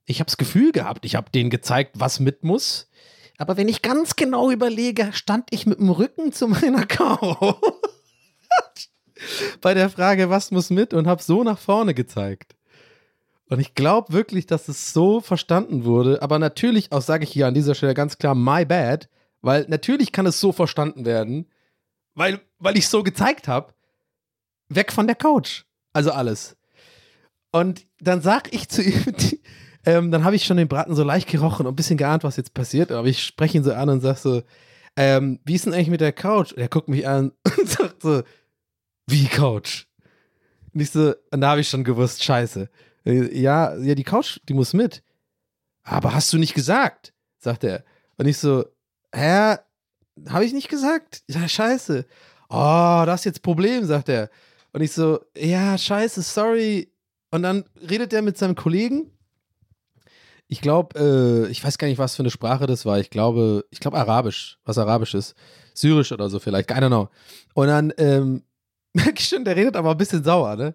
Ich 0.07 0.21
habe 0.21 0.27
das 0.29 0.39
Gefühl 0.39 0.73
gehabt, 0.73 1.05
ich 1.05 1.17
habe 1.17 1.31
denen 1.31 1.51
gezeigt, 1.51 2.01
was 2.01 2.19
mit 2.19 2.45
muss. 2.45 2.89
Aber 3.41 3.57
wenn 3.57 3.69
ich 3.69 3.81
ganz 3.81 4.17
genau 4.17 4.51
überlege, 4.51 5.15
stand 5.15 5.49
ich 5.51 5.65
mit 5.65 5.79
dem 5.79 5.89
Rücken 5.89 6.31
zu 6.31 6.47
meiner 6.47 6.85
Couch. 6.87 7.57
Bei 9.61 9.75
der 9.75 9.91
Frage, 9.91 10.31
was 10.31 10.51
muss 10.51 10.71
mit 10.71 10.95
und 10.95 11.07
habe 11.07 11.23
so 11.23 11.43
nach 11.45 11.59
vorne 11.59 11.95
gezeigt. 11.95 12.57
Und 13.51 13.59
ich 13.61 13.75
glaube 13.75 14.13
wirklich, 14.13 14.47
dass 14.47 14.69
es 14.69 14.93
so 14.93 15.21
verstanden 15.21 15.85
wurde. 15.85 16.23
Aber 16.23 16.39
natürlich 16.39 16.93
auch, 16.93 17.03
sage 17.03 17.25
ich 17.25 17.33
hier 17.33 17.47
an 17.47 17.55
dieser 17.55 17.75
Stelle 17.75 17.95
ganz 17.95 18.17
klar, 18.17 18.35
my 18.35 18.65
bad. 18.65 19.09
Weil 19.43 19.67
natürlich 19.69 20.13
kann 20.13 20.27
es 20.27 20.39
so 20.39 20.53
verstanden 20.53 21.05
werden, 21.05 21.47
weil, 22.15 22.41
weil 22.59 22.77
ich 22.77 22.89
so 22.89 23.03
gezeigt 23.03 23.49
habe, 23.49 23.73
weg 24.69 24.93
von 24.93 25.07
der 25.07 25.17
Couch. 25.17 25.65
Also 25.93 26.13
alles. 26.13 26.57
Und 27.51 27.87
dann 28.01 28.21
sag 28.21 28.53
ich 28.55 28.69
zu 28.69 28.83
ihm, 28.83 29.03
ähm, 29.85 30.11
dann 30.11 30.25
habe 30.25 30.37
ich 30.37 30.45
schon 30.45 30.59
den 30.59 30.69
Braten 30.69 30.95
so 30.95 31.03
leicht 31.03 31.29
gerochen 31.29 31.67
und 31.67 31.73
ein 31.73 31.77
bisschen 31.77 31.97
geahnt, 31.97 32.23
was 32.23 32.37
jetzt 32.37 32.55
passiert. 32.55 32.93
Aber 32.93 33.09
ich 33.09 33.25
spreche 33.25 33.59
ihn 33.59 33.65
so 33.65 33.73
an 33.73 33.89
und 33.89 34.01
sag 34.01 34.19
so, 34.19 34.43
ähm, 34.97 35.41
wie 35.45 35.55
ist 35.55 35.67
denn 35.67 35.75
eigentlich 35.75 35.89
mit 35.89 36.01
der 36.01 36.13
Couch? 36.13 36.53
Und 36.53 36.59
er 36.59 36.69
guckt 36.69 36.89
mich 36.89 37.09
an 37.09 37.33
und 37.59 37.69
sagt 37.69 38.03
so, 38.03 38.23
wie 39.11 39.27
Couch? 39.27 39.87
Und 40.73 40.81
ich 40.81 40.91
so, 40.91 41.15
da 41.31 41.51
habe 41.51 41.61
ich 41.61 41.69
schon 41.69 41.85
gewusst, 41.85 42.23
scheiße. 42.23 42.69
Ja, 43.05 43.77
ja, 43.77 43.95
die 43.95 44.05
Couch, 44.05 44.39
die 44.49 44.55
muss 44.55 44.73
mit. 44.73 45.03
Aber 45.83 46.15
hast 46.15 46.33
du 46.33 46.39
nicht 46.39 46.55
gesagt, 46.55 47.13
sagt 47.39 47.65
er. 47.65 47.85
Und 48.17 48.27
ich 48.27 48.39
so, 48.39 48.65
hä, 49.15 49.57
habe 50.29 50.45
ich 50.45 50.53
nicht 50.53 50.69
gesagt? 50.69 51.23
Ja, 51.29 51.49
scheiße. 51.49 52.07
Oh, 52.49 53.03
das 53.07 53.21
ist 53.21 53.25
jetzt 53.25 53.43
Problem, 53.43 53.85
sagt 53.85 54.09
er. 54.09 54.31
Und 54.73 54.83
ich 54.83 54.93
so, 54.93 55.21
ja, 55.37 55.77
scheiße, 55.77 56.23
sorry. 56.23 56.93
Und 57.31 57.43
dann 57.43 57.65
redet 57.89 58.13
er 58.13 58.23
mit 58.23 58.37
seinem 58.39 58.55
Kollegen. 58.55 59.11
Ich 60.47 60.61
glaube, 60.61 60.99
äh, 60.99 61.51
ich 61.51 61.65
weiß 61.65 61.79
gar 61.79 61.87
nicht, 61.87 61.99
was 61.99 62.17
für 62.17 62.23
eine 62.23 62.31
Sprache 62.31 62.67
das 62.67 62.85
war. 62.85 62.99
Ich 62.99 63.11
glaube, 63.11 63.65
ich 63.71 63.79
glaube 63.79 63.99
Arabisch, 63.99 64.59
was 64.65 64.79
Arabisch 64.79 65.15
ist. 65.15 65.35
Syrisch 65.75 66.11
oder 66.13 66.29
so 66.29 66.41
vielleicht, 66.41 66.71
I 66.71 66.75
don't 66.75 66.89
know. 66.89 67.09
Und 67.55 67.69
dann 67.69 67.93
ähm, 67.99 68.43
merke 68.93 69.19
ich 69.19 69.29
schon, 69.29 69.45
der 69.45 69.57
redet 69.57 69.77
aber 69.77 69.93
ein 69.93 69.97
bisschen 69.97 70.25
sauer, 70.25 70.57
ne? 70.57 70.75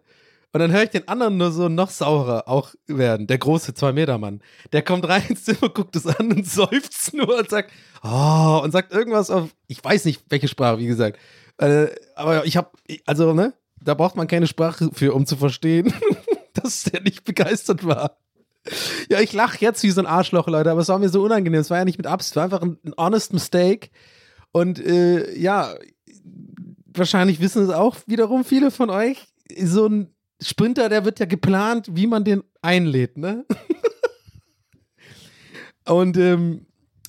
Und 0.56 0.60
dann 0.60 0.72
höre 0.72 0.84
ich 0.84 0.90
den 0.90 1.06
anderen 1.10 1.36
nur 1.36 1.52
so 1.52 1.68
noch 1.68 1.90
saurer 1.90 2.48
auch 2.48 2.74
werden. 2.88 3.28
Der 3.28 3.38
große 3.38 3.74
Zwei-Meter-Mann. 3.74 4.42
Der 4.72 4.84
kommt 4.84 5.06
rein 5.06 5.24
ins 5.28 5.44
Zimmer, 5.44 5.68
guckt 5.68 5.98
es 5.98 6.08
an 6.08 6.32
und 6.32 6.46
seufzt 6.50 7.14
nur 7.14 7.40
und 7.40 7.50
sagt, 7.50 7.74
oh, 8.02 8.62
und 8.64 8.72
sagt 8.72 8.94
irgendwas 8.94 9.30
auf, 9.30 9.50
ich 9.68 9.84
weiß 9.84 10.06
nicht, 10.06 10.24
welche 10.30 10.48
Sprache, 10.48 10.78
wie 10.78 10.88
gesagt. 10.88 11.20
Äh, 11.58 11.88
aber 12.16 12.46
ich 12.46 12.56
habe, 12.56 12.70
also, 13.06 13.34
ne, 13.34 13.54
da 13.82 13.96
braucht 13.96 14.16
man 14.16 14.28
keine 14.28 14.48
Sprache 14.48 14.90
für, 14.94 15.14
um 15.14 15.26
zu 15.26 15.36
verstehen, 15.36 15.94
dass 16.54 16.84
der 16.84 17.02
nicht 17.02 17.26
begeistert 17.26 17.86
war. 17.86 18.18
Ja, 19.10 19.20
ich 19.20 19.34
lache 19.34 19.58
jetzt 19.60 19.84
wie 19.84 19.92
so 19.92 20.00
ein 20.00 20.08
Arschloch, 20.08 20.48
Leute, 20.48 20.72
aber 20.72 20.80
es 20.80 20.88
war 20.88 21.00
mir 21.00 21.10
so 21.10 21.22
unangenehm. 21.22 21.60
Es 21.60 21.70
war 21.70 21.80
ja 21.80 21.86
nicht 21.86 21.98
mit 21.98 22.08
Absicht, 22.08 22.32
es 22.32 22.36
war 22.38 22.46
einfach 22.46 22.62
ein, 22.62 22.78
ein 22.86 22.94
honest 22.98 23.34
mistake. 23.34 23.90
Und 24.54 24.80
äh, 24.80 25.38
ja, 25.38 25.76
wahrscheinlich 26.98 27.40
wissen 27.40 27.64
es 27.64 27.70
auch 27.70 27.98
wiederum 28.08 28.44
viele 28.44 28.72
von 28.72 28.90
euch. 28.90 29.28
So 29.62 29.88
ein 29.88 30.16
Sprinter, 30.42 30.90
der 30.90 31.06
wird 31.06 31.20
ja 31.20 31.26
geplant, 31.26 31.88
wie 31.92 32.08
man 32.08 32.24
den 32.24 32.44
einlädt, 32.62 33.18
ne? 33.18 33.46
Und 35.88 36.18
ähm, 36.18 36.66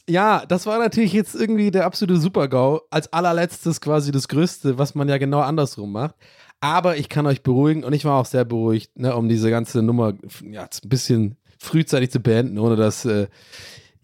ja, 0.09 0.45
das 0.47 0.67
war 0.67 0.79
natürlich 0.79 1.13
jetzt 1.13 1.35
irgendwie 1.35 1.71
der 1.71 1.87
absolute 1.87 2.21
Super-GAU. 2.21 2.83
Als 2.91 3.13
allerletztes 3.13 3.81
quasi 3.81 4.13
das 4.13 4.29
Größte, 4.29 4.79
was 4.79 4.95
man 4.95 5.09
ja 5.09 5.19
genau 5.19 5.41
andersrum 5.41 5.93
macht. 5.93 6.15
Aber 6.61 6.97
ich 6.97 7.09
kann 7.09 7.27
euch 7.27 7.43
beruhigen 7.43 7.85
und 7.85 7.93
ich 7.93 8.05
war 8.05 8.21
auch 8.21 8.27
sehr 8.27 8.45
beruhigt, 8.45 8.99
ne, 8.99 9.15
um 9.15 9.29
diese 9.29 9.51
ganze 9.51 9.83
Nummer 9.83 10.15
ja, 10.51 10.63
ein 10.63 10.89
bisschen 10.89 11.37
frühzeitig 11.59 12.11
zu 12.11 12.21
beenden, 12.21 12.59
ohne 12.59 12.77
dass, 12.77 13.05
äh, 13.05 13.29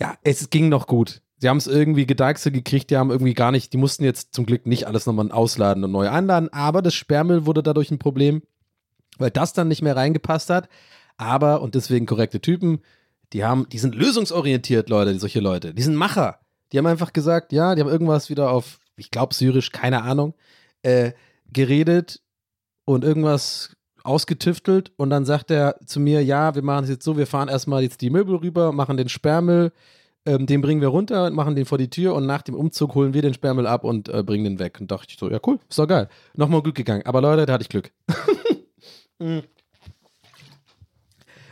ja, 0.01 0.17
es 0.23 0.51
ging 0.51 0.69
noch 0.69 0.87
gut. 0.87 1.22
Sie 1.43 1.49
haben 1.49 1.59
es 1.59 1.67
irgendwie 1.67 2.07
gedeichselt 2.07 2.55
gekriegt, 2.55 2.91
die 2.91 2.97
haben 2.97 3.11
irgendwie 3.11 3.35
gar 3.35 3.53
nicht, 3.53 3.75
die 3.75 3.77
mussten 3.77 4.05
jetzt 4.05 4.33
zum 4.33 4.47
Glück 4.47 4.65
nicht 4.65 4.87
alles 4.87 5.05
nochmal 5.05 5.31
ausladen 5.31 5.85
und 5.85 5.93
neu 5.93 6.09
einladen, 6.09 6.49
aber 6.53 6.81
das 6.81 6.95
Sperrmüll 6.95 7.45
wurde 7.45 7.63
dadurch 7.63 7.91
ein 7.91 7.99
Problem 7.99 8.43
weil 9.19 9.31
das 9.31 9.53
dann 9.53 9.69
nicht 9.69 9.83
mehr 9.83 9.97
reingepasst 9.97 10.51
hat. 10.51 10.69
Aber, 11.17 11.63
und 11.63 11.75
deswegen 11.75 12.07
korrekte 12.07 12.41
Typen, 12.41 12.81
die 13.33 13.45
haben, 13.45 13.67
die 13.71 13.79
sind 13.79 13.95
lösungsorientiert, 13.95 14.89
Leute, 14.89 15.19
solche 15.19 15.41
Leute. 15.41 15.75
Die 15.75 15.83
sind 15.83 15.95
Macher. 15.95 16.41
Die 16.73 16.79
haben 16.79 16.87
einfach 16.87 17.13
gesagt, 17.13 17.53
ja, 17.53 17.75
die 17.75 17.83
haben 17.83 17.89
irgendwas 17.91 18.31
wieder 18.31 18.51
auf, 18.51 18.79
ich 18.97 19.11
glaube, 19.11 19.35
Syrisch, 19.35 19.73
keine 19.73 20.03
Ahnung, 20.03 20.35
äh, 20.83 21.13
geredet 21.53 22.21
und 22.85 23.05
irgendwas 23.05 23.77
ausgetüftelt 24.05 24.91
und 24.97 25.11
dann 25.11 25.25
sagt 25.25 25.53
er 25.53 25.77
zu 25.87 26.01
mir, 26.01 26.25
ja, 26.25 26.57
wir 26.57 26.63
machen 26.63 26.85
es 26.85 26.91
jetzt 26.91 27.05
so, 27.05 27.17
wir 27.17 27.27
fahren 27.27 27.49
erstmal 27.49 27.83
jetzt 27.83 28.01
die 28.01 28.11
Möbel 28.11 28.35
rüber, 28.37 28.73
machen 28.73 28.97
den 28.97 29.09
Sperrmüll, 29.09 29.71
ähm, 30.25 30.47
den 30.47 30.61
bringen 30.61 30.81
wir 30.81 30.89
runter 30.89 31.27
und 31.27 31.35
machen 31.35 31.55
den 31.57 31.65
vor 31.65 31.79
die 31.79 31.91
Tür 31.91 32.15
und 32.15 32.27
nach 32.27 32.43
dem 32.43 32.55
Umzug 32.55 32.95
holen 32.95 33.15
wir 33.15 33.23
den 33.23 33.35
Sperrmüll 33.35 33.67
ab 33.67 33.85
und 33.85 34.09
äh, 34.09 34.23
bringen 34.23 34.45
den 34.45 34.59
weg. 34.59 34.79
Und 34.81 34.91
dachte 34.91 35.09
ich 35.11 35.19
so, 35.19 35.31
ja 35.31 35.41
cool, 35.47 35.59
ist 35.69 35.79
doch 35.79 35.89
geil. 35.89 36.09
Nochmal 36.35 36.63
gut 36.63 36.75
gegangen. 36.75 37.05
Aber 37.07 37.21
Leute, 37.21 37.47
da 37.47 37.55
hatte 37.55 37.63
ich 37.63 37.69
Glück. 37.69 37.91
Mhm. 39.19 39.43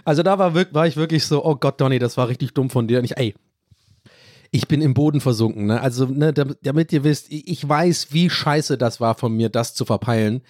Also 0.05 0.25
da 0.25 0.39
war, 0.39 0.55
war 0.55 0.87
ich 0.89 0.97
wirklich 0.97 1.25
so, 1.25 1.45
oh 1.45 1.55
Gott, 1.55 1.81
Donny, 1.81 2.01
das 2.01 2.17
war 2.17 2.29
richtig 2.29 2.53
dumm 2.53 2.69
von 2.69 2.89
dir. 2.89 2.99
Und 2.99 3.05
ich, 3.05 3.17
ey, 3.17 3.35
ich 4.51 4.67
bin 4.67 4.83
im 4.83 4.95
Boden 4.95 5.21
versunken. 5.21 5.67
Ne? 5.67 5.81
Also, 5.81 6.07
ne, 6.07 6.33
damit, 6.33 6.93
ihr 6.93 7.05
wisst, 7.05 7.27
ich 7.31 7.69
weiß, 7.69 8.09
wie 8.11 8.29
scheiße 8.29 8.77
das 8.77 9.01
war 9.01 9.15
von 9.15 9.37
mir, 9.37 9.49
das 9.49 9.75
zu 9.75 9.85
verpeilen. 9.85 10.43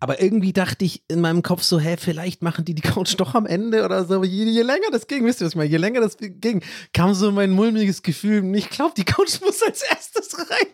Aber 0.00 0.20
irgendwie 0.20 0.52
dachte 0.52 0.84
ich 0.84 1.02
in 1.08 1.20
meinem 1.20 1.42
Kopf 1.42 1.62
so, 1.62 1.78
hä, 1.78 1.96
vielleicht 1.98 2.42
machen 2.42 2.64
die 2.64 2.74
die 2.74 2.82
Couch 2.82 3.14
doch 3.16 3.34
am 3.34 3.46
Ende 3.46 3.84
oder 3.84 4.04
so. 4.04 4.22
Je, 4.22 4.44
je 4.44 4.62
länger 4.62 4.90
das 4.92 5.06
ging, 5.06 5.24
wisst 5.24 5.40
ihr 5.40 5.46
was 5.46 5.52
ich 5.52 5.56
meine, 5.56 5.70
je 5.70 5.76
länger 5.76 6.00
das 6.00 6.16
ging, 6.18 6.62
kam 6.92 7.14
so 7.14 7.32
mein 7.32 7.50
mulmiges 7.50 8.02
Gefühl, 8.02 8.54
ich 8.56 8.70
glaube, 8.70 8.94
die 8.96 9.04
Couch 9.04 9.40
muss 9.44 9.62
als 9.62 9.82
erstes 9.82 10.38
rein. 10.38 10.66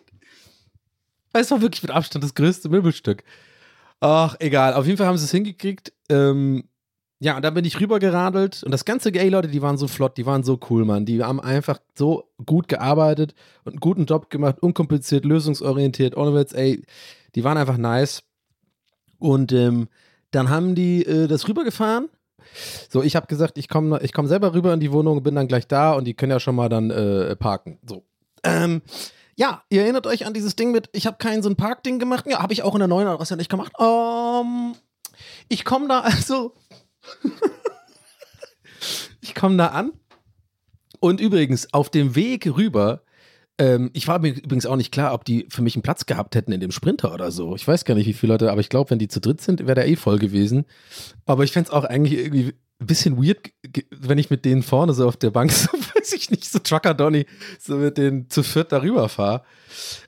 Weil 1.31 1.43
es 1.43 1.51
war 1.51 1.61
wirklich 1.61 1.83
mit 1.83 1.91
Abstand 1.91 2.23
das 2.23 2.35
größte 2.35 2.69
Möbelstück. 2.69 3.23
Ach, 4.01 4.35
egal. 4.39 4.73
Auf 4.73 4.85
jeden 4.85 4.97
Fall 4.97 5.07
haben 5.07 5.17
sie 5.17 5.25
es 5.25 5.31
hingekriegt. 5.31 5.93
Ähm, 6.09 6.63
ja, 7.23 7.35
und 7.35 7.43
dann 7.43 7.53
bin 7.53 7.65
ich 7.65 7.79
rübergeradelt 7.79 8.63
und 8.63 8.71
das 8.71 8.83
ganze 8.83 9.11
Gay, 9.11 9.29
Leute, 9.29 9.47
die 9.47 9.61
waren 9.61 9.77
so 9.77 9.87
flott, 9.87 10.17
die 10.17 10.25
waren 10.25 10.41
so 10.41 10.59
cool, 10.71 10.85
Mann. 10.85 11.05
Die 11.05 11.23
haben 11.23 11.39
einfach 11.39 11.79
so 11.95 12.31
gut 12.47 12.67
gearbeitet 12.67 13.35
und 13.63 13.73
einen 13.73 13.79
guten 13.79 14.05
Job 14.05 14.31
gemacht, 14.31 14.57
unkompliziert, 14.59 15.23
lösungsorientiert, 15.23 16.17
ohne 16.17 16.33
Witz, 16.33 16.51
ey, 16.53 16.83
die 17.35 17.43
waren 17.43 17.59
einfach 17.59 17.77
nice. 17.77 18.23
Und 19.21 19.53
ähm, 19.53 19.87
dann 20.31 20.49
haben 20.49 20.73
die 20.73 21.05
äh, 21.05 21.27
das 21.27 21.47
rübergefahren. 21.47 22.09
So, 22.89 23.03
ich 23.03 23.15
habe 23.15 23.27
gesagt, 23.27 23.57
ich 23.57 23.69
komme 23.69 23.99
ich 24.01 24.13
komm 24.13 24.27
selber 24.27 24.53
rüber 24.53 24.73
in 24.73 24.79
die 24.79 24.91
Wohnung, 24.91 25.21
bin 25.21 25.35
dann 25.35 25.47
gleich 25.47 25.67
da 25.67 25.93
und 25.93 26.05
die 26.05 26.15
können 26.15 26.31
ja 26.31 26.39
schon 26.39 26.55
mal 26.55 26.69
dann 26.69 26.89
äh, 26.89 27.35
parken. 27.35 27.77
So. 27.87 28.03
Ähm, 28.43 28.81
ja, 29.35 29.63
ihr 29.69 29.83
erinnert 29.83 30.07
euch 30.07 30.25
an 30.25 30.33
dieses 30.33 30.55
Ding 30.55 30.71
mit, 30.71 30.89
ich 30.91 31.05
habe 31.05 31.17
kein 31.17 31.43
so 31.43 31.49
ein 31.49 31.55
Parkding 31.55 31.99
gemacht. 31.99 32.25
Ja, 32.27 32.41
habe 32.41 32.51
ich 32.51 32.63
auch 32.63 32.73
in 32.73 32.79
der 32.79 32.87
neuen 32.87 33.07
Adresse 33.07 33.37
nicht 33.37 33.49
gemacht. 33.49 33.71
Ähm, 33.79 34.73
ich 35.49 35.63
komme 35.65 35.87
da 35.87 35.99
also. 36.01 36.55
ich 39.21 39.35
komme 39.35 39.57
da 39.57 39.67
an. 39.67 39.91
Und 40.99 41.21
übrigens, 41.21 41.73
auf 41.73 41.89
dem 41.89 42.15
Weg 42.15 42.47
rüber, 42.47 43.03
ähm, 43.57 43.91
ich 43.93 44.07
war 44.07 44.19
mir 44.19 44.29
übrigens 44.29 44.65
auch 44.65 44.75
nicht 44.75 44.91
klar, 44.91 45.13
ob 45.13 45.25
die 45.25 45.45
für 45.49 45.61
mich 45.61 45.75
einen 45.75 45.83
Platz 45.83 46.05
gehabt 46.05 46.35
hätten 46.35 46.51
in 46.51 46.61
dem 46.61 46.71
Sprinter 46.71 47.13
oder 47.13 47.31
so. 47.31 47.55
Ich 47.55 47.67
weiß 47.67 47.85
gar 47.85 47.95
nicht, 47.95 48.07
wie 48.07 48.13
viele 48.13 48.33
Leute, 48.33 48.51
aber 48.51 48.61
ich 48.61 48.69
glaube, 48.69 48.89
wenn 48.89 48.99
die 48.99 49.07
zu 49.07 49.19
dritt 49.19 49.41
sind, 49.41 49.61
wäre 49.61 49.75
der 49.75 49.87
eh 49.87 49.95
voll 49.95 50.19
gewesen. 50.19 50.65
Aber 51.25 51.43
ich 51.43 51.51
fände 51.51 51.69
es 51.69 51.73
auch 51.73 51.83
eigentlich 51.83 52.19
irgendwie 52.19 52.53
ein 52.81 52.87
bisschen 52.87 53.23
weird, 53.23 53.51
wenn 53.91 54.17
ich 54.17 54.29
mit 54.29 54.43
denen 54.43 54.63
vorne 54.63 54.93
so 54.93 55.07
auf 55.07 55.17
der 55.17 55.29
Bank, 55.29 55.51
so 55.51 55.69
weiß 55.71 56.13
ich 56.13 56.31
nicht, 56.31 56.45
so 56.45 56.59
Trucker 56.59 56.93
Donny, 56.93 57.25
so 57.59 57.75
mit 57.77 57.97
denen 57.97 58.29
zu 58.29 58.43
viert 58.43 58.71
darüber 58.71 59.07
fahre. 59.07 59.43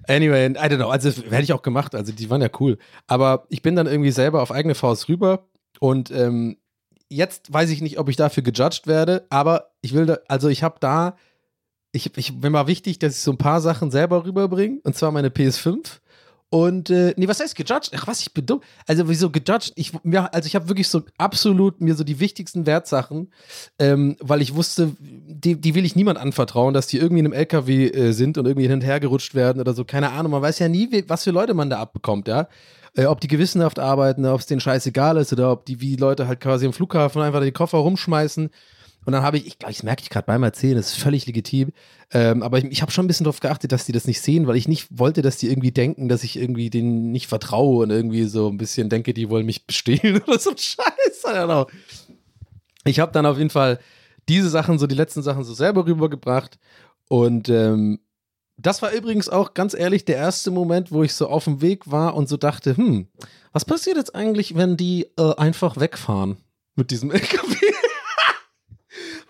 Anyway, 0.07 0.47
I 0.47 0.49
don't 0.49 0.77
know, 0.77 0.89
also 0.89 1.09
hätte 1.09 1.43
ich 1.43 1.53
auch 1.53 1.61
gemacht, 1.61 1.93
also 1.95 2.11
die 2.11 2.29
waren 2.29 2.41
ja 2.41 2.49
cool. 2.59 2.77
Aber 3.07 3.45
ich 3.49 3.61
bin 3.61 3.75
dann 3.75 3.87
irgendwie 3.87 4.11
selber 4.11 4.41
auf 4.41 4.51
eigene 4.51 4.75
Faust 4.75 5.07
rüber 5.07 5.47
und 5.79 6.09
ähm, 6.11 6.57
jetzt 7.09 7.53
weiß 7.53 7.69
ich 7.69 7.81
nicht, 7.81 7.99
ob 7.99 8.09
ich 8.09 8.15
dafür 8.15 8.41
gejudged 8.41 8.87
werde, 8.87 9.27
aber 9.29 9.71
ich 9.81 9.93
will 9.93 10.07
da, 10.07 10.17
also 10.27 10.49
ich 10.49 10.63
habe 10.63 10.77
da, 10.79 11.15
ich, 11.93 12.15
ich, 12.17 12.33
mir 12.33 12.51
war 12.51 12.67
wichtig, 12.67 12.99
dass 12.99 13.15
ich 13.15 13.21
so 13.21 13.31
ein 13.31 13.37
paar 13.37 13.61
Sachen 13.61 13.91
selber 13.91 14.25
rüberbringe, 14.25 14.79
und 14.83 14.95
zwar 14.95 15.11
meine 15.11 15.29
PS5 15.29 16.01
und 16.53 16.91
äh, 16.91 17.15
nee, 17.17 17.27
was 17.27 17.39
heißt 17.39 17.55
gejudged? 17.55 17.93
Ach 17.95 18.05
was, 18.05 18.21
ich 18.21 18.31
bin 18.31 18.45
dumm. 18.45 18.61
Also 18.85 19.09
wieso 19.09 19.31
gejudged? 19.31 19.73
Ich, 19.75 19.91
mir, 20.03 20.31
also 20.35 20.45
ich 20.45 20.53
habe 20.53 20.69
wirklich 20.69 20.87
so 20.87 21.01
absolut 21.17 21.81
mir 21.81 21.95
so 21.95 22.03
die 22.03 22.19
wichtigsten 22.19 22.67
Wertsachen, 22.67 23.31
ähm, 23.79 24.17
weil 24.19 24.39
ich 24.43 24.53
wusste, 24.53 24.91
die, 24.99 25.59
die 25.59 25.73
will 25.73 25.83
ich 25.83 25.95
niemand 25.95 26.19
anvertrauen, 26.19 26.75
dass 26.75 26.85
die 26.85 26.99
irgendwie 26.99 27.21
in 27.21 27.25
einem 27.25 27.33
LKW 27.33 27.87
äh, 27.87 28.11
sind 28.11 28.37
und 28.37 28.45
irgendwie 28.45 28.67
hin 28.67 28.73
und 28.73 28.83
her 28.83 28.99
gerutscht 28.99 29.33
werden 29.33 29.61
oder 29.61 29.73
so. 29.73 29.83
Keine 29.83 30.11
Ahnung. 30.11 30.31
Man 30.31 30.43
weiß 30.43 30.59
ja 30.59 30.69
nie, 30.69 30.91
wie, 30.91 31.09
was 31.09 31.23
für 31.23 31.31
Leute 31.31 31.55
man 31.55 31.71
da 31.71 31.79
abbekommt, 31.79 32.27
ja. 32.27 32.47
äh, 32.95 33.05
ob 33.05 33.19
die 33.19 33.29
gewissenhaft 33.29 33.79
arbeiten, 33.79 34.23
ob 34.27 34.39
es 34.39 34.45
denen 34.45 34.61
scheißegal 34.61 35.17
ist 35.17 35.33
oder 35.33 35.51
ob 35.51 35.65
die 35.65 35.81
wie 35.81 35.95
Leute 35.95 36.27
halt 36.27 36.39
quasi 36.39 36.67
im 36.67 36.73
Flughafen 36.73 37.23
einfach 37.23 37.41
die 37.41 37.51
Koffer 37.51 37.79
rumschmeißen. 37.79 38.51
Und 39.05 39.13
dann 39.13 39.23
habe 39.23 39.37
ich, 39.37 39.47
ich 39.47 39.59
glaube, 39.59 39.73
das 39.73 39.83
merke 39.83 40.01
ich 40.03 40.09
gerade 40.09 40.25
beim 40.25 40.43
Erzählen, 40.43 40.75
das 40.75 40.91
ist 40.91 41.01
völlig 41.01 41.25
legitim. 41.25 41.71
Ähm, 42.11 42.43
aber 42.43 42.59
ich, 42.59 42.65
ich 42.65 42.81
habe 42.81 42.91
schon 42.91 43.05
ein 43.05 43.07
bisschen 43.07 43.25
darauf 43.25 43.39
geachtet, 43.39 43.71
dass 43.71 43.85
die 43.85 43.91
das 43.91 44.05
nicht 44.05 44.21
sehen, 44.21 44.47
weil 44.47 44.55
ich 44.55 44.67
nicht 44.67 44.87
wollte, 44.91 45.21
dass 45.21 45.37
die 45.37 45.49
irgendwie 45.49 45.71
denken, 45.71 46.09
dass 46.09 46.23
ich 46.23 46.37
irgendwie 46.37 46.69
denen 46.69 47.11
nicht 47.11 47.27
vertraue 47.27 47.83
und 47.83 47.89
irgendwie 47.89 48.25
so 48.25 48.47
ein 48.47 48.57
bisschen 48.57 48.89
denke, 48.89 49.13
die 49.13 49.29
wollen 49.29 49.45
mich 49.45 49.65
bestehlen 49.65 50.21
oder 50.27 50.39
so 50.39 50.51
Scheiß. 50.55 51.23
Ich 52.85 52.99
habe 52.99 53.11
dann 53.11 53.25
auf 53.25 53.37
jeden 53.37 53.49
Fall 53.49 53.79
diese 54.29 54.49
Sachen, 54.49 54.79
so 54.79 54.87
die 54.87 54.95
letzten 54.95 55.21
Sachen 55.21 55.43
so 55.43 55.53
selber 55.53 55.85
rübergebracht. 55.85 56.59
Und 57.09 57.49
ähm, 57.49 57.99
das 58.57 58.81
war 58.81 58.91
übrigens 58.91 59.29
auch 59.29 59.53
ganz 59.53 59.73
ehrlich 59.73 60.05
der 60.05 60.17
erste 60.17 60.51
Moment, 60.51 60.91
wo 60.91 61.03
ich 61.03 61.13
so 61.13 61.27
auf 61.27 61.45
dem 61.45 61.61
Weg 61.61 61.89
war 61.91 62.15
und 62.15 62.29
so 62.29 62.37
dachte, 62.37 62.77
hm, 62.77 63.07
was 63.51 63.65
passiert 63.65 63.97
jetzt 63.97 64.15
eigentlich, 64.15 64.55
wenn 64.55 64.77
die 64.77 65.07
äh, 65.17 65.35
einfach 65.35 65.77
wegfahren 65.77 66.37
mit 66.75 66.91
diesem 66.91 67.11
LKW? 67.11 67.55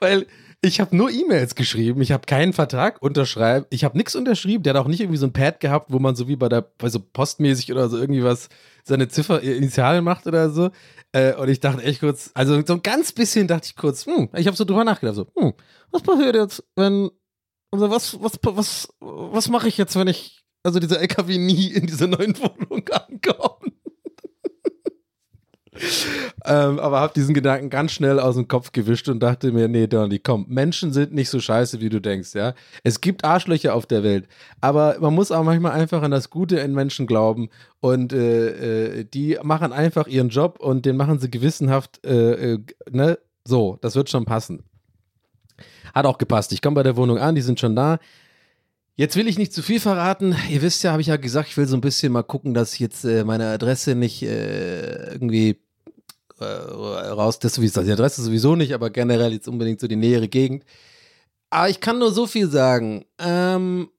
Weil 0.04 0.28
ich 0.62 0.82
habe 0.82 0.96
nur 0.96 1.10
E-Mails 1.10 1.56
geschrieben, 1.56 2.02
ich 2.02 2.12
habe 2.12 2.26
keinen 2.26 2.52
Vertrag 2.52 3.02
unterschreiben, 3.02 3.66
ich 3.70 3.86
habe 3.86 3.98
nichts 3.98 4.16
unterschrieben. 4.16 4.62
Der 4.64 4.74
hat 4.74 4.82
auch 4.82 4.88
nicht 4.90 5.00
irgendwie 5.00 5.18
so 5.18 5.26
ein 5.26 5.32
Pad 5.32 5.62
gehabt, 5.62 5.94
wo 5.94 6.00
man 6.00 6.14
so 6.16 6.28
wie 6.28 6.36
bei 6.36 6.50
der, 6.50 6.62
bei 6.62 6.90
so 6.90 7.00
postmäßig 7.00 7.72
oder 7.72 7.88
so 7.88 7.98
irgendwie 7.98 8.24
was 8.24 8.50
seine 8.84 9.08
Ziffer 9.08 9.42
Initialen 9.42 10.04
macht 10.04 10.28
oder 10.28 10.50
so. 10.50 10.72
Äh, 11.14 11.36
und 11.36 11.48
ich 11.48 11.62
dachte 11.62 11.84
echt 11.84 12.02
kurz, 12.02 12.32
also 12.34 12.62
so 12.66 12.74
ein 12.74 12.84
ganz 12.84 13.14
bisschen 13.14 13.48
dachte 13.48 13.68
ich 13.70 13.78
kurz, 13.78 14.06
hm, 14.06 14.28
ich 14.36 14.46
habe 14.46 14.58
so 14.58 14.66
drüber 14.66 14.84
nachgedacht, 14.84 15.16
so, 15.16 15.28
hm, 15.38 15.54
was 15.92 16.02
passiert 16.02 16.36
jetzt, 16.36 16.62
wenn, 16.76 17.10
also 17.72 17.90
was, 17.90 18.22
was, 18.22 18.40
was, 18.44 18.94
was 19.00 19.48
mache 19.48 19.70
ich 19.70 19.78
jetzt, 19.78 19.96
wenn 19.96 20.10
ich, 20.10 20.44
also 20.64 20.80
dieser 20.82 21.00
LKW 21.00 21.38
nie 21.38 21.68
in 21.68 21.88
dieser 21.88 22.08
neuen 22.08 22.38
Wohnung 22.40 22.90
ankommt? 22.90 23.63
Ähm, 26.46 26.80
aber 26.80 27.00
habe 27.00 27.14
diesen 27.14 27.34
Gedanken 27.34 27.70
ganz 27.70 27.92
schnell 27.92 28.20
aus 28.20 28.36
dem 28.36 28.48
Kopf 28.48 28.72
gewischt 28.72 29.10
und 29.10 29.22
dachte 29.22 29.52
mir, 29.52 29.68
nee, 29.68 29.88
Donny, 29.88 30.20
komm, 30.20 30.46
Menschen 30.50 30.94
sind 30.94 31.14
nicht 31.14 31.30
so 31.30 31.40
scheiße, 31.40 31.82
wie 31.82 31.90
du 31.90 32.00
denkst, 32.00 32.34
ja. 32.34 32.54
Es 32.84 33.02
gibt 33.02 33.26
Arschlöcher 33.26 33.74
auf 33.74 33.86
der 33.86 34.04
Welt, 34.04 34.28
aber 34.62 34.98
man 35.00 35.14
muss 35.14 35.32
auch 35.32 35.44
manchmal 35.44 35.74
einfach 35.74 36.02
an 36.02 36.12
das 36.12 36.30
Gute 36.30 36.58
in 36.58 36.74
Menschen 36.74 37.08
glauben 37.08 37.50
und 37.80 38.14
äh, 38.14 39.00
äh, 39.00 39.06
die 39.06 39.38
machen 39.44 39.74
einfach 39.74 40.08
ihren 40.08 40.30
Job 40.30 40.60
und 40.60 40.86
den 40.86 40.98
machen 40.98 41.20
sie 41.20 41.30
gewissenhaft, 41.30 42.06
äh, 42.06 42.54
äh 42.54 42.60
ne, 42.90 43.18
so, 43.46 43.78
das 43.82 43.96
wird 43.96 44.10
schon 44.10 44.26
passen. 44.26 44.64
Hat 45.94 46.06
auch 46.06 46.18
gepasst. 46.18 46.52
Ich 46.54 46.62
komme 46.62 46.76
bei 46.76 46.84
der 46.84 46.96
Wohnung 46.96 47.18
an, 47.18 47.36
die 47.36 47.42
sind 47.42 47.60
schon 47.60 47.76
da. 47.76 48.00
Jetzt 48.96 49.16
will 49.16 49.28
ich 49.28 49.40
nicht 49.40 49.54
zu 49.54 49.64
viel 49.64 49.80
verraten. 49.80 50.36
Ihr 50.50 50.62
wisst 50.62 50.84
ja, 50.84 50.92
habe 50.92 51.02
ich 51.02 51.08
ja 51.08 51.18
gesagt, 51.18 51.50
ich 51.50 51.58
will 51.58 51.68
so 51.68 51.76
ein 51.76 51.82
bisschen 51.82 52.14
mal 52.14 52.24
gucken, 52.24 52.54
dass 52.54 52.74
ich 52.76 52.80
jetzt 52.80 53.04
äh, 53.06 53.24
meine 53.24 53.48
Adresse 53.48 53.96
nicht 53.96 54.22
äh, 54.22 55.14
irgendwie 55.14 55.60
raus, 56.44 57.40
das 57.40 57.56
sowieso, 57.56 57.82
die 57.82 57.92
Adresse 57.92 58.22
sowieso 58.22 58.56
nicht, 58.56 58.74
aber 58.74 58.90
generell 58.90 59.34
jetzt 59.34 59.48
unbedingt 59.48 59.80
so 59.80 59.88
die 59.88 59.96
nähere 59.96 60.28
Gegend. 60.28 60.64
Aber 61.50 61.70
ich 61.70 61.80
kann 61.80 62.00
nur 62.00 62.12
so 62.12 62.28
viel 62.28 62.50
sagen. 62.50 63.06
Ähm, 63.20 63.90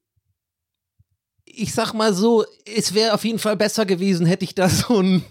ich 1.45 1.73
sag 1.73 1.93
mal 1.93 2.13
so, 2.15 2.45
es 2.65 2.95
wäre 2.95 3.15
auf 3.15 3.25
jeden 3.25 3.39
Fall 3.39 3.57
besser 3.57 3.87
gewesen, 3.87 4.27
hätte 4.27 4.45
ich 4.45 4.55
da 4.55 4.69
so 4.69 5.01
ein, 5.01 5.25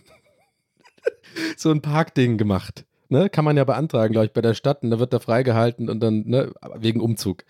so 1.57 1.71
ein 1.71 1.81
Parkding 1.81 2.37
gemacht. 2.37 2.85
Ne? 3.09 3.29
Kann 3.29 3.45
man 3.45 3.57
ja 3.57 3.63
beantragen, 3.63 4.13
glaube 4.13 4.27
ich, 4.27 4.33
bei 4.33 4.41
der 4.41 4.53
Stadt 4.53 4.83
und 4.83 4.91
da 4.91 4.99
wird 4.99 5.13
er 5.13 5.19
freigehalten 5.19 5.89
und 5.89 5.99
dann, 5.99 6.23
ne, 6.25 6.53
wegen 6.75 7.01
Umzug 7.01 7.43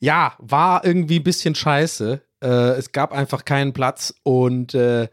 ja, 0.00 0.34
war 0.38 0.84
irgendwie 0.84 1.18
ein 1.18 1.24
bisschen 1.24 1.54
scheiße. 1.54 2.20
Äh, 2.42 2.46
es 2.46 2.92
gab 2.92 3.12
einfach 3.12 3.44
keinen 3.44 3.72
Platz 3.72 4.14
und 4.22 4.74
äh, 4.74 5.08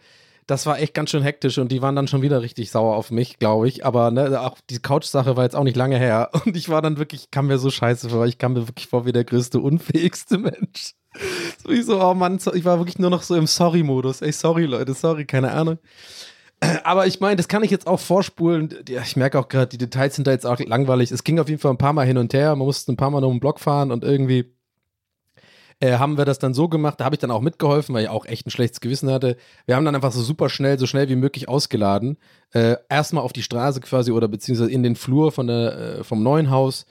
das 0.48 0.66
war 0.66 0.80
echt 0.80 0.94
ganz 0.94 1.10
schön 1.10 1.24
hektisch 1.24 1.58
und 1.58 1.72
die 1.72 1.82
waren 1.82 1.96
dann 1.96 2.08
schon 2.08 2.22
wieder 2.22 2.42
richtig 2.42 2.70
sauer 2.72 2.96
auf 2.96 3.12
mich, 3.12 3.40
glaube 3.40 3.68
ich. 3.68 3.86
Aber 3.86 4.12
ne, 4.12 4.40
auch 4.42 4.58
die 4.70 4.80
Couch-Sache 4.80 5.36
war 5.36 5.44
jetzt 5.44 5.56
auch 5.56 5.64
nicht 5.64 5.78
lange 5.78 5.98
her 5.98 6.30
und 6.46 6.56
ich 6.56 6.70
war 6.70 6.82
dann 6.82 6.98
wirklich, 6.98 7.32
kam 7.32 7.48
mir 7.48 7.58
so 7.58 7.70
scheiße 7.70 8.10
vor, 8.10 8.26
ich 8.26 8.38
kam 8.38 8.54
mir 8.54 8.68
wirklich 8.68 8.88
vor 8.88 9.06
wie 9.06 9.12
der 9.12 9.24
größte, 9.24 9.60
unfähigste 9.60 10.38
Mensch. 10.40 10.94
So 11.64 11.70
ich 11.70 11.86
so, 11.86 12.02
oh 12.02 12.14
Mann, 12.14 12.40
ich 12.54 12.66
war 12.66 12.78
wirklich 12.78 13.00
nur 13.00 13.10
noch 13.10 13.24
so 13.24 13.36
im 13.36 13.48
Sorry-Modus. 13.48 14.22
Ey, 14.22 14.34
sorry, 14.34 14.66
Leute, 14.66 14.94
sorry, 14.94 15.26
keine 15.26 15.52
Ahnung. 15.52 15.80
Aber 16.84 17.08
ich 17.08 17.20
meine, 17.20 17.38
das 17.38 17.48
kann 17.48 17.64
ich 17.64 17.72
jetzt 17.72 17.88
auch 17.88 18.00
vorspulen. 18.00 18.74
Ich 18.88 19.16
merke 19.16 19.40
auch 19.40 19.48
gerade, 19.48 19.68
die 19.68 19.78
Details 19.78 20.16
sind 20.16 20.28
da 20.28 20.32
jetzt 20.32 20.46
auch 20.46 20.60
langweilig. 20.60 21.12
Es 21.12 21.24
ging 21.24 21.40
auf 21.40 21.50
jeden 21.50 21.62
Fall 21.62 21.72
ein 21.72 21.78
paar 21.78 21.94
Mal 21.94 22.06
hin 22.06 22.18
und 22.18 22.34
her. 22.34 22.56
Man 22.56 22.66
musste 22.66 22.92
ein 22.92 22.98
paar 22.98 23.12
Mal 23.12 23.22
noch 23.22 23.30
einen 23.30 23.40
Block 23.40 23.60
fahren 23.60 23.92
und 23.92 24.04
irgendwie 24.04 24.55
äh, 25.80 25.98
haben 25.98 26.18
wir 26.18 26.26
das 26.26 26.40
dann 26.40 26.54
so 26.54 26.70
gemacht, 26.70 27.00
da 27.00 27.06
habe 27.06 27.16
ich 27.16 27.20
dann 27.20 27.32
auch 27.32 27.42
mitgeholfen, 27.42 27.94
weil 27.94 28.04
ich 28.04 28.10
auch 28.10 28.26
echt 28.26 28.48
ein 28.48 28.52
schlechtes 28.52 28.80
Gewissen 28.80 29.12
hatte. 29.12 29.38
Wir 29.66 29.76
haben 29.76 29.86
dann 29.86 29.96
einfach 29.96 30.12
so 30.12 30.22
super 30.22 30.50
schnell, 30.50 30.80
so 30.80 30.88
schnell 30.88 31.10
wie 31.10 31.16
möglich 31.16 31.50
ausgeladen. 31.50 32.18
Äh, 32.54 32.78
erstmal 32.90 33.24
auf 33.24 33.34
die 33.34 33.44
Straße 33.44 33.82
quasi 33.82 34.12
oder 34.12 34.28
beziehungsweise 34.28 34.72
in 34.72 34.84
den 34.84 34.96
Flur 34.96 35.32
von 35.32 35.48
der, 35.48 35.78
äh, 36.00 36.04
vom 36.04 36.24
neuen 36.24 36.50
Haus. 36.50 36.86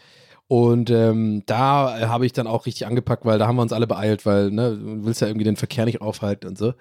Und 0.47 0.91
ähm, 0.91 1.43
da 1.47 1.99
äh, 1.99 2.07
habe 2.07 2.27
ich 2.27 2.33
dann 2.33 2.47
auch 2.47 2.67
richtig 2.67 2.87
angepackt, 2.87 3.25
weil 3.25 3.39
da 3.39 3.47
haben 3.47 3.57
wir 3.57 3.63
uns 3.63 3.73
alle 3.73 3.87
beeilt, 3.87 4.27
weil 4.27 4.51
ne, 4.51 4.77
du 4.77 5.05
willst 5.05 5.23
ja 5.23 5.29
irgendwie 5.29 5.45
den 5.45 5.57
Verkehr 5.57 5.87
nicht 5.87 6.03
aufhalten 6.03 6.47
und 6.47 6.59
so. 6.59 6.75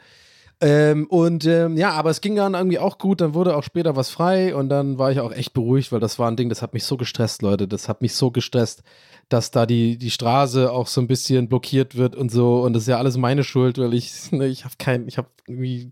Ähm, 0.63 1.07
und 1.07 1.45
ähm, 1.45 1.77
ja, 1.77 1.91
aber 1.91 2.09
es 2.09 2.21
ging 2.21 2.35
dann 2.35 2.53
irgendwie 2.53 2.79
auch 2.79 2.97
gut. 2.97 3.21
Dann 3.21 3.33
wurde 3.33 3.55
auch 3.55 3.63
später 3.63 3.95
was 3.95 4.09
frei 4.09 4.55
und 4.55 4.69
dann 4.69 4.97
war 4.97 5.11
ich 5.11 5.19
auch 5.19 5.31
echt 5.31 5.53
beruhigt, 5.53 5.91
weil 5.91 5.99
das 5.99 6.17
war 6.19 6.31
ein 6.31 6.37
Ding, 6.37 6.49
das 6.49 6.61
hat 6.61 6.73
mich 6.73 6.85
so 6.85 6.97
gestresst, 6.97 7.41
Leute. 7.41 7.67
Das 7.67 7.89
hat 7.89 8.01
mich 8.01 8.15
so 8.15 8.31
gestresst 8.31 8.83
dass 9.29 9.51
da 9.51 9.65
die, 9.65 9.97
die 9.97 10.11
Straße 10.11 10.71
auch 10.71 10.87
so 10.87 11.01
ein 11.01 11.07
bisschen 11.07 11.47
blockiert 11.47 11.95
wird 11.95 12.15
und 12.15 12.31
so. 12.31 12.61
Und 12.61 12.73
das 12.73 12.83
ist 12.83 12.87
ja 12.87 12.97
alles 12.97 13.17
meine 13.17 13.43
Schuld, 13.43 13.77
weil 13.77 13.93
ich, 13.93 14.31
ne, 14.31 14.47
ich 14.47 14.63
habe 14.65 14.75
kein, 14.77 15.07
ich 15.07 15.17
habe 15.17 15.27
irgendwie, 15.47 15.91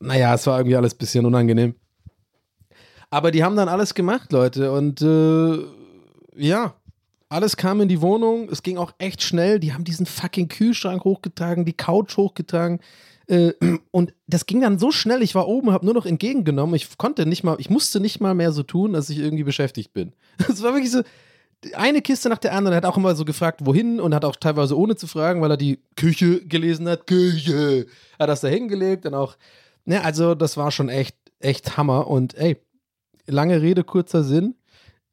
naja, 0.00 0.34
es 0.34 0.46
war 0.46 0.58
irgendwie 0.58 0.76
alles 0.76 0.94
ein 0.94 0.98
bisschen 0.98 1.26
unangenehm. 1.26 1.74
Aber 3.10 3.30
die 3.30 3.44
haben 3.44 3.56
dann 3.56 3.68
alles 3.68 3.94
gemacht, 3.94 4.32
Leute. 4.32 4.72
Und 4.72 5.02
äh, 5.02 5.58
ja, 6.34 6.74
alles 7.28 7.56
kam 7.56 7.80
in 7.82 7.88
die 7.88 8.00
Wohnung. 8.00 8.48
Es 8.50 8.62
ging 8.62 8.78
auch 8.78 8.92
echt 8.98 9.22
schnell. 9.22 9.60
Die 9.60 9.74
haben 9.74 9.84
diesen 9.84 10.06
fucking 10.06 10.48
Kühlschrank 10.48 11.04
hochgetragen, 11.04 11.64
die 11.64 11.74
Couch 11.74 12.16
hochgetragen. 12.16 12.80
Äh, 13.26 13.52
und 13.90 14.14
das 14.26 14.46
ging 14.46 14.60
dann 14.60 14.78
so 14.78 14.90
schnell. 14.90 15.22
Ich 15.22 15.34
war 15.34 15.48
oben, 15.48 15.72
habe 15.72 15.84
nur 15.84 15.94
noch 15.94 16.06
entgegengenommen. 16.06 16.74
Ich 16.74 16.98
konnte 16.98 17.26
nicht 17.26 17.44
mal, 17.44 17.56
ich 17.58 17.70
musste 17.70 18.00
nicht 18.00 18.20
mal 18.20 18.34
mehr 18.34 18.52
so 18.52 18.62
tun, 18.62 18.92
dass 18.92 19.10
ich 19.10 19.18
irgendwie 19.18 19.44
beschäftigt 19.44 19.92
bin. 19.92 20.12
Es 20.48 20.62
war 20.62 20.72
wirklich 20.72 20.90
so, 20.90 21.02
eine 21.74 22.02
Kiste 22.02 22.28
nach 22.28 22.38
der 22.38 22.54
anderen. 22.54 22.74
Er 22.74 22.78
hat 22.78 22.86
auch 22.86 22.96
immer 22.96 23.14
so 23.14 23.24
gefragt, 23.24 23.60
wohin 23.64 24.00
und 24.00 24.14
hat 24.14 24.24
auch 24.24 24.36
teilweise 24.36 24.76
ohne 24.76 24.96
zu 24.96 25.06
fragen, 25.06 25.40
weil 25.40 25.50
er 25.50 25.56
die 25.56 25.80
Küche 25.96 26.44
gelesen 26.44 26.88
hat. 26.88 27.06
Küche. 27.06 27.86
Hat 28.18 28.28
das 28.28 28.40
da 28.40 28.48
hingelegt 28.48 29.06
und 29.06 29.14
auch, 29.14 29.36
ne, 29.84 30.02
also 30.04 30.34
das 30.34 30.56
war 30.56 30.70
schon 30.70 30.88
echt, 30.88 31.16
echt 31.38 31.76
Hammer. 31.76 32.08
Und 32.08 32.34
ey, 32.34 32.56
lange 33.26 33.62
Rede, 33.62 33.84
kurzer 33.84 34.24
Sinn. 34.24 34.56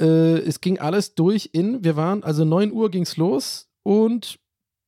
Äh, 0.01 0.39
es 0.39 0.61
ging 0.61 0.79
alles 0.79 1.15
durch 1.15 1.49
in, 1.53 1.83
wir 1.83 1.95
waren, 1.95 2.23
also 2.23 2.45
9 2.45 2.71
Uhr 2.71 2.89
ging's 2.89 3.17
los 3.17 3.67
und 3.83 4.39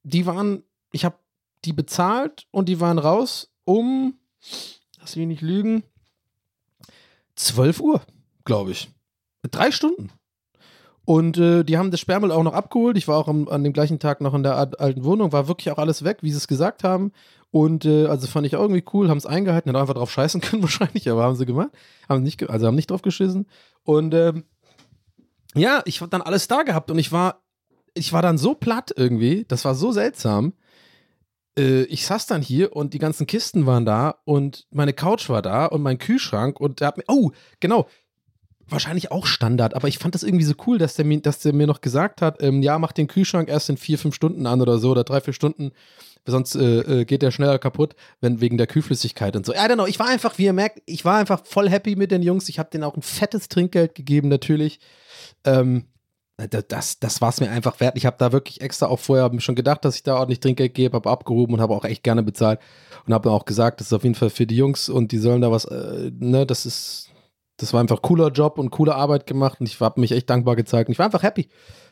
die 0.04 0.26
waren, 0.26 0.64
ich 0.92 1.06
habe 1.06 1.16
die 1.66 1.74
bezahlt 1.74 2.48
und 2.52 2.70
die 2.70 2.80
waren 2.80 3.00
raus 3.00 3.52
um, 3.64 4.20
lass 5.00 5.16
mich 5.16 5.28
nicht 5.28 5.42
lügen, 5.42 5.84
12 7.36 7.80
Uhr, 7.80 8.02
glaube 8.46 8.72
ich. 8.72 8.90
Drei 9.50 9.72
Stunden. 9.72 10.12
Und 11.04 11.38
äh, 11.38 11.64
die 11.64 11.78
haben 11.78 11.92
das 11.92 12.00
Sperrmüll 12.00 12.32
auch 12.32 12.44
noch 12.44 12.54
abgeholt. 12.54 12.96
Ich 12.98 13.08
war 13.08 13.18
auch 13.18 13.28
am, 13.28 13.48
an 13.48 13.64
dem 13.64 13.74
gleichen 13.74 14.00
Tag 14.00 14.22
noch 14.22 14.34
in 14.34 14.44
der 14.44 14.56
alten 14.56 15.04
Wohnung, 15.04 15.32
war 15.32 15.48
wirklich 15.48 15.72
auch 15.72 15.80
alles 15.80 16.04
weg, 16.04 16.20
wie 16.22 16.32
sie 16.32 16.38
es 16.38 16.48
gesagt 16.48 16.84
haben. 16.84 17.12
Und 17.50 17.86
äh, 17.86 18.06
also 18.06 18.28
fand 18.28 18.46
ich 18.46 18.56
auch 18.56 18.62
irgendwie 18.62 18.86
cool, 18.94 19.10
haben 19.10 19.18
es 19.18 19.26
eingehalten, 19.26 19.70
hätten 19.70 19.82
einfach 19.82 19.96
drauf 19.96 20.12
scheißen 20.12 20.42
können 20.42 20.62
wahrscheinlich, 20.62 21.10
aber 21.10 21.24
haben 21.24 21.36
sie 21.36 21.46
gemacht. 21.46 21.72
Haben 22.08 22.24
nicht, 22.24 22.50
also 22.50 22.68
haben 22.68 22.76
nicht 22.76 22.92
drauf 22.92 23.02
geschissen. 23.02 23.48
Und 23.84 24.14
ähm, 24.14 24.46
ja, 25.56 25.82
ich 25.86 26.02
habe 26.02 26.10
dann 26.10 26.22
alles 26.22 26.48
da 26.48 26.64
gehabt 26.64 26.92
und 26.92 27.00
ich 27.00 27.12
war, 27.12 27.42
ich 27.94 28.14
war 28.14 28.22
dann 28.22 28.38
so 28.38 28.54
platt 28.54 28.94
irgendwie, 28.96 29.46
das 29.48 29.66
war 29.66 29.76
so 29.76 29.92
seltsam. 29.92 30.54
Äh, 31.58 31.84
ich 31.84 32.06
saß 32.06 32.28
dann 32.28 32.42
hier 32.42 32.76
und 32.76 32.94
die 32.94 33.00
ganzen 33.00 33.28
Kisten 33.28 33.66
waren 33.66 33.86
da 33.86 34.16
und 34.26 34.68
meine 34.72 34.94
Couch 34.94 35.30
war 35.30 35.42
da 35.42 35.66
und 35.66 35.82
mein 35.82 35.98
Kühlschrank 35.98 36.60
und 36.60 36.80
der 36.80 36.88
hat 36.88 36.98
mir, 36.98 37.04
oh, 37.08 37.32
genau, 37.60 37.88
wahrscheinlich 38.68 39.12
auch 39.12 39.26
Standard, 39.26 39.74
aber 39.74 39.88
ich 39.88 39.98
fand 39.98 40.16
das 40.16 40.24
irgendwie 40.24 40.46
so 40.46 40.54
cool, 40.66 40.78
dass 40.78 40.96
der 40.96 41.06
mir, 41.06 41.22
dass 41.22 41.40
der 41.40 41.54
mir 41.54 41.68
noch 41.68 41.82
gesagt 41.82 42.22
hat, 42.22 42.42
ähm, 42.42 42.62
ja, 42.62 42.80
mach 42.80 42.94
den 42.94 43.08
Kühlschrank 43.08 43.50
erst 43.50 43.70
in 43.70 43.78
vier, 43.78 43.98
fünf 43.98 44.16
Stunden 44.16 44.46
an 44.46 44.62
oder 44.62 44.78
so 44.80 44.92
oder 44.92 45.04
drei, 45.04 45.20
vier 45.20 45.34
Stunden, 45.34 45.72
sonst 46.26 46.56
äh, 46.56 47.02
äh, 47.02 47.06
geht 47.06 47.22
der 47.22 47.32
schneller 47.32 47.60
kaputt, 47.60 47.96
wenn 48.22 48.42
wegen 48.42 48.58
der 48.58 48.68
Kühlflüssigkeit 48.68 49.36
und 49.36 49.46
so. 49.46 49.54
Ja, 49.54 49.68
genau, 49.68 49.86
ich 49.86 50.00
war 50.00 50.08
einfach, 50.08 50.38
wie 50.38 50.46
ihr 50.46 50.54
merkt, 50.54 50.82
ich 50.86 51.04
war 51.06 51.18
einfach 51.18 51.46
voll 51.46 51.70
happy 51.70 51.96
mit 51.96 52.12
den 52.12 52.22
Jungs. 52.22 52.50
Ich 52.50 52.60
habe 52.60 52.70
denen 52.70 52.84
auch 52.84 52.96
ein 52.96 53.02
fettes 53.02 53.50
Trinkgeld 53.50 53.96
gegeben, 53.96 54.30
natürlich. 54.30 54.80
Ähm, 55.44 55.86
das, 56.48 57.00
das 57.00 57.22
war 57.22 57.30
es 57.30 57.40
mir 57.40 57.50
einfach 57.50 57.80
wert. 57.80 57.98
Ich 57.98 58.06
habe 58.06 58.18
da 58.20 58.32
wirklich 58.32 58.62
extra 58.62 58.88
auch 58.88 59.00
vorher 59.00 59.32
schon 59.40 59.56
gedacht, 59.56 59.86
dass 59.86 59.96
ich 59.96 60.04
da 60.04 60.16
ordentlich 60.16 60.40
Trinkgeld 60.40 60.74
gebe, 60.74 60.96
habe 60.96 61.10
abgehoben 61.10 61.56
und 61.56 61.62
habe 61.62 61.74
auch 61.74 61.86
echt 61.86 62.04
gerne 62.04 62.24
bezahlt 62.24 62.60
und 63.06 63.14
habe 63.14 63.32
auch 63.32 63.46
gesagt, 63.46 63.80
das 63.80 63.88
ist 63.88 63.94
auf 63.94 64.04
jeden 64.04 64.16
Fall 64.16 64.30
für 64.30 64.46
die 64.46 64.56
Jungs 64.56 64.90
und 64.90 65.12
die 65.12 65.18
sollen 65.18 65.42
da 65.42 65.52
was, 65.52 65.66
äh, 65.66 66.12
ne, 66.18 66.46
das 66.46 66.66
ist 66.66 67.12
das 67.62 67.74
war 67.74 67.80
einfach 67.80 67.98
ein 67.98 68.02
cooler 68.02 68.30
Job 68.30 68.58
und 68.58 68.72
coole 68.72 68.96
Arbeit 68.96 69.28
gemacht 69.28 69.60
und 69.60 69.68
ich 69.68 69.80
habe 69.80 70.02
mich 70.02 70.12
echt 70.12 70.30
dankbar 70.30 70.56
gezeigt 70.56 70.90
und 70.90 70.94
ich 70.94 71.00
war 71.00 71.06
einfach 71.06 71.22
happy. 71.22 71.48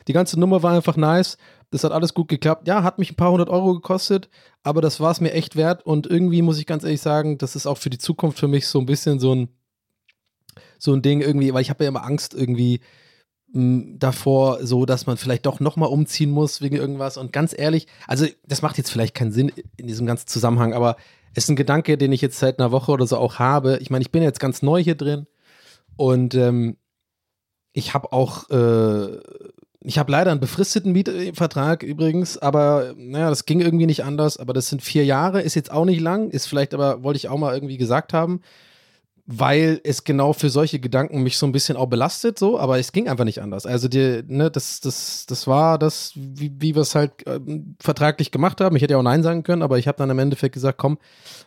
Die 0.07 0.13
ganze 0.13 0.39
Nummer 0.39 0.63
war 0.63 0.73
einfach 0.73 0.97
nice. 0.97 1.37
Das 1.69 1.83
hat 1.83 1.91
alles 1.91 2.15
gut 2.15 2.27
geklappt. 2.27 2.67
Ja, 2.67 2.81
hat 2.81 2.97
mich 2.97 3.11
ein 3.11 3.15
paar 3.15 3.31
hundert 3.31 3.49
Euro 3.49 3.75
gekostet, 3.75 4.29
aber 4.63 4.81
das 4.81 4.99
war 4.99 5.11
es 5.11 5.21
mir 5.21 5.31
echt 5.31 5.55
wert 5.55 5.85
und 5.85 6.07
irgendwie 6.07 6.41
muss 6.41 6.57
ich 6.57 6.65
ganz 6.65 6.83
ehrlich 6.83 7.01
sagen, 7.01 7.37
das 7.37 7.55
ist 7.55 7.67
auch 7.67 7.77
für 7.77 7.91
die 7.91 7.99
Zukunft 7.99 8.39
für 8.39 8.47
mich 8.47 8.67
so 8.67 8.79
ein 8.79 8.87
bisschen 8.87 9.19
so 9.19 9.35
ein, 9.35 9.49
so 10.79 10.93
ein 10.93 11.03
Ding 11.03 11.21
irgendwie, 11.21 11.53
weil 11.53 11.61
ich 11.61 11.69
habe 11.69 11.83
ja 11.83 11.89
immer 11.89 12.03
Angst 12.03 12.33
irgendwie, 12.33 12.79
davor, 13.51 14.59
so 14.65 14.85
dass 14.85 15.07
man 15.07 15.17
vielleicht 15.17 15.45
doch 15.45 15.59
nochmal 15.59 15.89
umziehen 15.89 16.29
muss 16.29 16.61
wegen 16.61 16.75
irgendwas. 16.75 17.17
Und 17.17 17.33
ganz 17.33 17.57
ehrlich, 17.57 17.87
also 18.07 18.27
das 18.47 18.61
macht 18.61 18.77
jetzt 18.77 18.91
vielleicht 18.91 19.15
keinen 19.15 19.31
Sinn 19.31 19.51
in 19.77 19.87
diesem 19.87 20.05
ganzen 20.05 20.27
Zusammenhang, 20.27 20.73
aber 20.73 20.97
es 21.33 21.45
ist 21.45 21.49
ein 21.49 21.55
Gedanke, 21.55 21.97
den 21.97 22.11
ich 22.11 22.21
jetzt 22.21 22.39
seit 22.39 22.59
einer 22.59 22.71
Woche 22.71 22.91
oder 22.91 23.07
so 23.07 23.17
auch 23.17 23.39
habe. 23.39 23.79
Ich 23.81 23.89
meine, 23.89 24.03
ich 24.03 24.11
bin 24.11 24.23
jetzt 24.23 24.39
ganz 24.39 24.61
neu 24.61 24.83
hier 24.83 24.95
drin 24.95 25.25
und 25.95 26.35
ähm, 26.35 26.77
ich 27.73 27.93
habe 27.93 28.11
auch, 28.13 28.49
äh, 28.49 29.19
ich 29.81 29.97
habe 29.97 30.11
leider 30.11 30.31
einen 30.31 30.39
befristeten 30.39 30.91
Mietvertrag 30.91 31.83
übrigens, 31.83 32.37
aber 32.37 32.93
naja, 32.97 33.29
das 33.29 33.45
ging 33.45 33.61
irgendwie 33.61 33.85
nicht 33.85 34.03
anders. 34.03 34.37
Aber 34.37 34.53
das 34.53 34.67
sind 34.67 34.81
vier 34.81 35.05
Jahre, 35.05 35.41
ist 35.41 35.55
jetzt 35.55 35.71
auch 35.71 35.85
nicht 35.85 36.01
lang, 36.01 36.29
ist 36.29 36.47
vielleicht 36.47 36.73
aber, 36.73 37.03
wollte 37.03 37.17
ich 37.17 37.29
auch 37.29 37.37
mal 37.37 37.53
irgendwie 37.53 37.77
gesagt 37.77 38.13
haben 38.13 38.41
weil 39.31 39.79
es 39.83 40.05
genau 40.05 40.33
für 40.33 40.49
solche 40.49 40.79
Gedanken 40.79 41.21
mich 41.21 41.37
so 41.37 41.45
ein 41.45 41.51
bisschen 41.51 41.77
auch 41.77 41.85
belastet, 41.85 42.39
so, 42.39 42.59
aber 42.59 42.79
es 42.79 42.91
ging 42.91 43.07
einfach 43.07 43.25
nicht 43.25 43.43
anders. 43.43 43.67
Also 43.67 43.87
die, 43.87 44.23
ne, 44.25 44.49
das, 44.49 44.81
das, 44.81 45.27
das 45.27 45.45
war 45.45 45.77
das, 45.77 46.13
wie, 46.15 46.51
wie 46.57 46.73
wir 46.73 46.81
es 46.81 46.95
halt 46.95 47.27
äh, 47.27 47.39
vertraglich 47.79 48.31
gemacht 48.31 48.59
haben. 48.59 48.75
Ich 48.75 48.81
hätte 48.81 48.93
ja 48.93 48.97
auch 48.97 49.03
Nein 49.03 49.21
sagen 49.21 49.43
können, 49.43 49.61
aber 49.61 49.77
ich 49.77 49.87
habe 49.87 49.99
dann 49.99 50.09
im 50.09 50.17
Endeffekt 50.17 50.55
gesagt, 50.55 50.79
komm, 50.79 50.97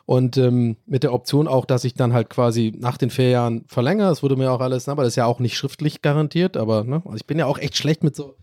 und 0.07 0.37
ähm, 0.37 0.77
mit 0.87 1.03
der 1.03 1.13
Option 1.13 1.49
auch, 1.49 1.65
dass 1.65 1.83
ich 1.83 1.95
dann 1.95 2.13
halt 2.13 2.31
quasi 2.31 2.73
nach 2.79 2.99
den 2.99 3.11
vier 3.11 3.31
Jahren 3.31 3.65
verlängere. 3.67 4.11
Das 4.11 4.23
wurde 4.23 4.37
mir 4.37 4.53
auch 4.53 4.61
alles, 4.61 4.87
ne, 4.87 4.93
aber 4.93 5.03
das 5.03 5.15
ist 5.15 5.17
ja 5.17 5.27
auch 5.27 5.41
nicht 5.41 5.57
schriftlich 5.57 6.03
garantiert, 6.03 6.57
aber 6.57 6.85
ne, 6.85 7.03
also 7.05 7.17
ich 7.17 7.27
bin 7.27 7.41
ja 7.41 7.47
auch 7.47 7.59
echt 7.59 7.77
schlecht 7.77 8.05
mit 8.05 8.15
so 8.15 8.37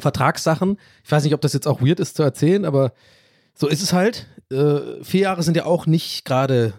Vertragssachen. 0.00 0.78
Ich 1.04 1.12
weiß 1.12 1.22
nicht, 1.22 1.34
ob 1.34 1.42
das 1.42 1.52
jetzt 1.52 1.68
auch 1.68 1.80
weird 1.80 2.00
ist 2.00 2.16
zu 2.16 2.24
erzählen, 2.24 2.64
aber 2.64 2.92
so 3.54 3.68
ist 3.68 3.82
es 3.82 3.92
halt. 3.92 4.26
Äh, 4.50 5.04
vier 5.04 5.20
Jahre 5.20 5.44
sind 5.44 5.56
ja 5.56 5.64
auch 5.64 5.86
nicht 5.86 6.24
gerade 6.24 6.72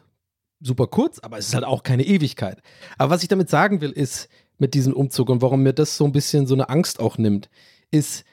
super 0.63 0.87
kurz, 0.87 1.19
aber 1.19 1.37
es 1.37 1.47
ist 1.47 1.53
halt 1.53 1.65
auch 1.65 1.83
keine 1.83 2.03
Ewigkeit. 2.03 2.61
Aber 2.97 3.11
was 3.11 3.21
ich 3.21 3.27
damit 3.27 3.49
sagen 3.49 3.81
will, 3.81 3.91
ist 3.91 4.29
mit 4.57 4.73
diesem 4.73 4.93
Umzug 4.93 5.29
und 5.29 5.41
warum 5.41 5.61
mir 5.61 5.73
das 5.73 5.97
so 5.97 6.05
ein 6.05 6.11
bisschen 6.11 6.47
so 6.47 6.53
eine 6.55 6.69
Angst 6.69 6.99
auch 6.99 7.17
nimmt, 7.17 7.49
ist, 7.91 8.23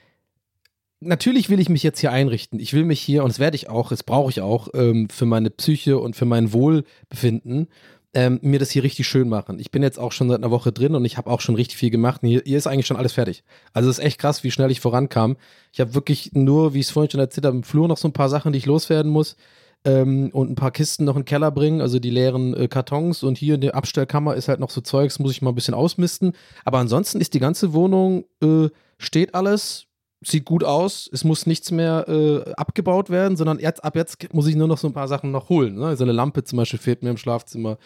natürlich 1.01 1.51
will 1.51 1.61
ich 1.61 1.69
mich 1.69 1.83
jetzt 1.83 1.99
hier 2.01 2.13
einrichten. 2.13 2.61
Ich 2.61 2.73
will 2.73 2.85
mich 2.85 3.01
hier, 3.01 3.25
und 3.25 3.31
das 3.31 3.39
werde 3.39 3.57
ich 3.57 3.69
auch, 3.69 3.89
das 3.89 4.05
brauche 4.05 4.31
ich 4.31 4.41
auch, 4.41 4.69
ähm, 4.75 5.09
für 5.11 5.27
meine 5.27 5.51
Psyche 5.51 5.99
und 5.99 6.15
für 6.15 6.25
mein 6.25 6.53
Wohlbefinden, 6.53 7.69
ähm, 8.13 8.41
mir 8.43 8.59
das 8.59 8.71
hier 8.71 8.83
richtig 8.83 9.07
schön 9.07 9.29
machen. 9.29 9.61
Ich 9.61 9.71
bin 9.71 9.83
jetzt 9.83 9.99
auch 9.99 10.13
schon 10.13 10.29
seit 10.29 10.39
einer 10.39 10.51
Woche 10.51 10.73
drin 10.73 10.95
und 10.97 11.05
ich 11.05 11.17
habe 11.17 11.31
auch 11.31 11.41
schon 11.41 11.55
richtig 11.55 11.79
viel 11.79 11.91
gemacht. 11.91 12.21
Hier, 12.23 12.43
hier, 12.45 12.59
ist 12.59 12.67
eigentlich 12.67 12.87
schon 12.87 12.97
alles 12.97 13.13
fertig. 13.13 13.45
Also 13.73 13.89
es 13.89 13.99
ist 13.99 14.05
echt 14.05 14.19
krass, 14.19 14.43
wie 14.43 14.51
schnell 14.51 14.71
ich 14.71 14.81
vorankam. 14.81 15.37
Ich 15.73 15.81
habe 15.81 15.95
wirklich 15.95 16.33
nur, 16.33 16.75
wie 16.75 16.81
ich 16.81 16.87
es 16.87 16.93
vorhin 16.93 17.11
schon 17.11 17.21
erzählt 17.21 17.47
habe, 17.47 17.57
im 17.57 17.63
Flur 17.63 17.87
noch 17.87 17.99
so 17.99 18.09
ein 18.09 18.13
paar 18.13 18.29
Sachen, 18.29 18.53
die 18.53 18.59
ich 18.59 18.67
loswerden 18.67 19.13
muss 19.13 19.37
ähm, 19.85 20.31
und 20.33 20.51
ein 20.51 20.55
paar 20.55 20.71
Kisten 20.71 21.05
noch 21.05 21.17
in 21.17 21.23
den 21.23 21.27
Keller 21.27 21.51
bringen, 21.51 21.81
also 21.81 21.99
die 21.99 22.11
leeren 22.11 22.55
äh, 22.55 22.69
Kartons 22.69 23.23
und 23.23 23.39
hier 23.39 23.55
in 23.55 23.61
der 23.61 23.75
Abstellkammer 23.75 24.35
ist 24.35 24.49
halt 24.49 24.61
noch 24.61 24.71
so 24.71 24.81
Zeugs, 24.81 25.19
muss 25.19 25.33
ich 25.33 25.43
mal 25.43 25.51
ein 25.51 25.55
bisschen 25.55 25.75
ausmisten. 25.75 26.33
Aber 26.65 26.79
ansonsten 26.79 27.21
ist 27.21 27.35
die 27.35 27.41
ganze 27.41 27.73
Wohnung, 27.73 28.25
äh, 28.43 28.69
steht 28.99 29.35
alles, 29.35 29.87
sieht 30.23 30.45
gut 30.45 30.65
aus, 30.65 31.09
es 31.13 31.25
muss 31.25 31.47
nichts 31.47 31.71
mehr 31.71 32.07
äh, 32.09 32.53
abgebaut 32.53 33.09
werden, 33.09 33.37
sondern 33.37 33.59
jetzt, 33.59 33.83
ab 33.83 33.97
jetzt 33.97 34.35
muss 34.35 34.47
ich 34.47 34.55
nur 34.57 34.69
noch 34.69 34.79
so 34.79 34.87
ein 34.87 34.93
paar 34.93 35.09
Sachen 35.09 35.31
noch 35.31 35.49
holen. 35.49 35.77
Ne? 35.77 35.87
Also 35.87 36.05
eine 36.05 36.13
Lampe 36.13 36.45
zum 36.45 36.59
Beispiel 36.59 36.79
fehlt 36.79 37.03
mir 37.03 37.11
im 37.11 37.17
Schlafzimmer 37.17 37.79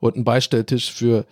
und 0.00 0.16
ein 0.16 0.24
Beistelltisch 0.24 0.92
für 0.92 1.24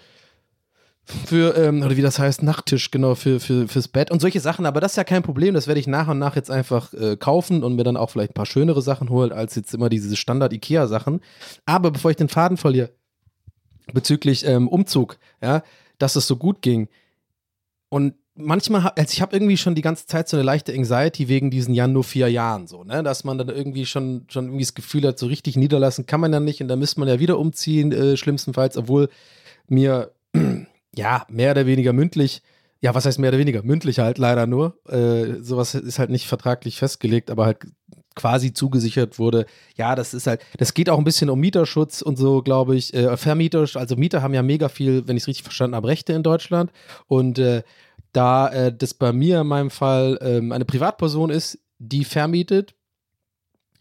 für, 1.06 1.56
ähm, 1.56 1.82
oder 1.82 1.96
wie 1.96 2.02
das 2.02 2.18
heißt, 2.18 2.42
Nachttisch, 2.42 2.90
genau, 2.90 3.14
für, 3.14 3.38
für, 3.38 3.68
fürs 3.68 3.86
Bett 3.86 4.10
und 4.10 4.20
solche 4.20 4.40
Sachen. 4.40 4.66
Aber 4.66 4.80
das 4.80 4.92
ist 4.92 4.96
ja 4.96 5.04
kein 5.04 5.22
Problem. 5.22 5.54
Das 5.54 5.68
werde 5.68 5.78
ich 5.78 5.86
nach 5.86 6.08
und 6.08 6.18
nach 6.18 6.34
jetzt 6.34 6.50
einfach 6.50 6.92
äh, 6.94 7.16
kaufen 7.16 7.62
und 7.62 7.76
mir 7.76 7.84
dann 7.84 7.96
auch 7.96 8.10
vielleicht 8.10 8.32
ein 8.32 8.34
paar 8.34 8.46
schönere 8.46 8.82
Sachen 8.82 9.08
holen, 9.08 9.32
als 9.32 9.54
jetzt 9.54 9.72
immer 9.72 9.88
diese 9.88 10.14
Standard-IKEA-Sachen. 10.16 11.20
Aber 11.64 11.92
bevor 11.92 12.10
ich 12.10 12.16
den 12.16 12.28
Faden 12.28 12.56
verliere, 12.56 12.90
bezüglich 13.92 14.44
ähm, 14.46 14.66
Umzug, 14.66 15.18
ja, 15.40 15.62
dass 15.98 16.16
es 16.16 16.26
so 16.26 16.36
gut 16.36 16.60
ging. 16.60 16.88
Und 17.88 18.14
manchmal, 18.34 18.92
also 18.96 19.12
ich 19.12 19.22
habe 19.22 19.34
irgendwie 19.34 19.56
schon 19.56 19.76
die 19.76 19.82
ganze 19.82 20.06
Zeit 20.06 20.28
so 20.28 20.36
eine 20.36 20.44
leichte 20.44 20.72
Anxiety 20.72 21.28
wegen 21.28 21.52
diesen 21.52 21.72
ja 21.72 21.86
nur 21.86 22.02
vier 22.02 22.28
Jahren 22.28 22.66
so, 22.66 22.82
ne, 22.82 23.04
dass 23.04 23.22
man 23.22 23.38
dann 23.38 23.48
irgendwie 23.48 23.86
schon, 23.86 24.26
schon 24.28 24.46
irgendwie 24.46 24.64
das 24.64 24.74
Gefühl 24.74 25.06
hat, 25.06 25.20
so 25.20 25.26
richtig 25.26 25.56
niederlassen 25.56 26.06
kann 26.06 26.20
man 26.20 26.32
ja 26.32 26.40
nicht 26.40 26.60
und 26.60 26.66
dann 26.66 26.80
müsste 26.80 26.98
man 26.98 27.08
ja 27.08 27.20
wieder 27.20 27.38
umziehen, 27.38 27.92
äh, 27.92 28.16
schlimmstenfalls, 28.16 28.76
obwohl 28.76 29.08
mir 29.68 30.10
ja, 30.96 31.26
mehr 31.28 31.52
oder 31.52 31.66
weniger 31.66 31.92
mündlich, 31.92 32.42
ja, 32.80 32.94
was 32.94 33.06
heißt 33.06 33.18
mehr 33.18 33.30
oder 33.30 33.38
weniger? 33.38 33.62
Mündlich 33.62 33.98
halt 33.98 34.18
leider 34.18 34.46
nur. 34.46 34.78
Äh, 34.88 35.42
sowas 35.42 35.74
ist 35.74 35.98
halt 35.98 36.10
nicht 36.10 36.26
vertraglich 36.26 36.78
festgelegt, 36.78 37.30
aber 37.30 37.46
halt 37.46 37.58
quasi 38.14 38.52
zugesichert 38.52 39.18
wurde. 39.18 39.46
Ja, 39.76 39.94
das 39.94 40.14
ist 40.14 40.26
halt, 40.26 40.40
das 40.58 40.74
geht 40.74 40.90
auch 40.90 40.98
ein 40.98 41.04
bisschen 41.04 41.30
um 41.30 41.38
Mieterschutz 41.40 42.02
und 42.02 42.16
so, 42.16 42.42
glaube 42.42 42.76
ich. 42.76 42.92
Äh, 42.94 43.16
Vermieter, 43.16 43.66
also 43.74 43.96
Mieter 43.96 44.22
haben 44.22 44.34
ja 44.34 44.42
mega 44.42 44.68
viel, 44.68 45.06
wenn 45.06 45.16
ich 45.16 45.24
es 45.24 45.28
richtig 45.28 45.44
verstanden 45.44 45.76
habe, 45.76 45.88
Rechte 45.88 46.12
in 46.12 46.22
Deutschland. 46.22 46.70
Und 47.06 47.38
äh, 47.38 47.62
da 48.12 48.48
äh, 48.48 48.74
das 48.76 48.94
bei 48.94 49.12
mir 49.12 49.42
in 49.42 49.46
meinem 49.46 49.70
Fall 49.70 50.18
ähm, 50.22 50.52
eine 50.52 50.64
Privatperson 50.64 51.30
ist, 51.30 51.58
die 51.78 52.04
vermietet, 52.04 52.74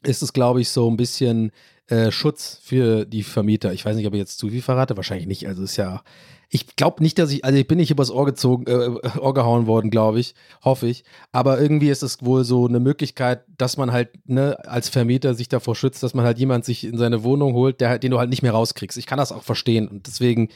ist 0.04 0.22
es, 0.22 0.34
glaube 0.34 0.62
ich, 0.62 0.70
so 0.70 0.90
ein 0.90 0.98
bisschen 0.98 1.52
äh, 1.88 2.12
Schutz 2.12 2.60
für 2.64 3.06
die 3.06 3.24
Vermieter. 3.24 3.74
Ich 3.74 3.86
weiß 3.86 3.96
nicht, 3.96 4.08
ob 4.08 4.14
ich 4.14 4.20
jetzt 4.20 4.38
zu 4.38 4.50
viel 4.50 4.62
verrate, 4.62 4.98
wahrscheinlich 4.98 5.28
nicht. 5.28 5.48
Also 5.48 5.64
ist 5.64 5.78
ja 5.78 6.04
ich 6.50 6.76
glaube 6.76 7.04
nicht, 7.04 7.20
dass 7.20 7.32
ich, 7.32 7.44
also 7.44 7.58
ich 7.58 7.68
bin 7.68 7.78
nicht 7.78 7.92
übers 7.92 8.12
Ohr 8.12 8.26
gezogen, 8.26 8.66
äh, 8.68 9.18
Ohr 9.20 9.34
gehauen 9.34 9.68
worden, 9.68 9.90
glaube 9.90 10.20
ich, 10.20 10.36
hoffe 10.64 10.88
ich. 10.88 11.04
Aber 11.32 11.60
irgendwie 11.60 11.90
ist 11.90 12.04
es 12.04 12.24
wohl 12.24 12.44
so 12.44 12.68
eine 12.68 12.80
Möglichkeit, 12.80 13.44
dass 13.58 13.78
man 13.78 13.92
halt 13.92 14.10
ne, 14.26 14.58
als 14.66 14.90
Vermieter 14.90 15.34
sich 15.34 15.50
davor 15.50 15.76
schützt, 15.76 16.04
dass 16.04 16.14
man 16.14 16.26
halt 16.26 16.40
jemand 16.40 16.66
sich 16.66 16.84
in 16.84 16.98
seine 16.98 17.24
Wohnung 17.24 17.54
holt, 17.54 17.82
der, 17.82 18.00
den 18.00 18.12
du 18.12 18.20
halt 18.20 18.30
nicht 18.30 18.42
mehr 18.42 18.54
rauskriegst. 18.54 18.98
Ich 18.98 19.06
kann 19.06 19.18
das 19.18 19.32
auch 19.32 19.44
verstehen 19.44 19.88
und 19.88 20.08
deswegen. 20.08 20.50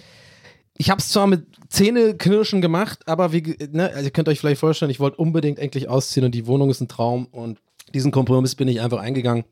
Ich 0.82 0.90
habe 0.90 1.02
es 1.02 1.10
zwar 1.10 1.28
mit 1.28 1.46
Zähneknirschen 1.68 2.62
gemacht, 2.62 3.00
aber 3.06 3.34
wie, 3.34 3.58
ne, 3.70 3.92
also 3.94 4.06
ihr 4.06 4.12
könnt 4.12 4.30
euch 4.30 4.40
vielleicht 4.40 4.62
vorstellen, 4.62 4.90
ich 4.90 5.02
wollte 5.02 5.18
unbedingt 5.18 5.60
endlich 5.60 5.90
ausziehen 5.90 6.26
und 6.26 6.34
die 6.34 6.48
Wohnung 6.48 6.70
ist 6.70 6.80
ein 6.80 6.88
Traum 6.88 7.26
und 7.32 7.60
diesen 7.94 8.14
Kompromiss 8.14 8.56
bin 8.56 8.70
ich 8.70 8.80
einfach 8.80 9.00
eingegangen. 9.00 9.44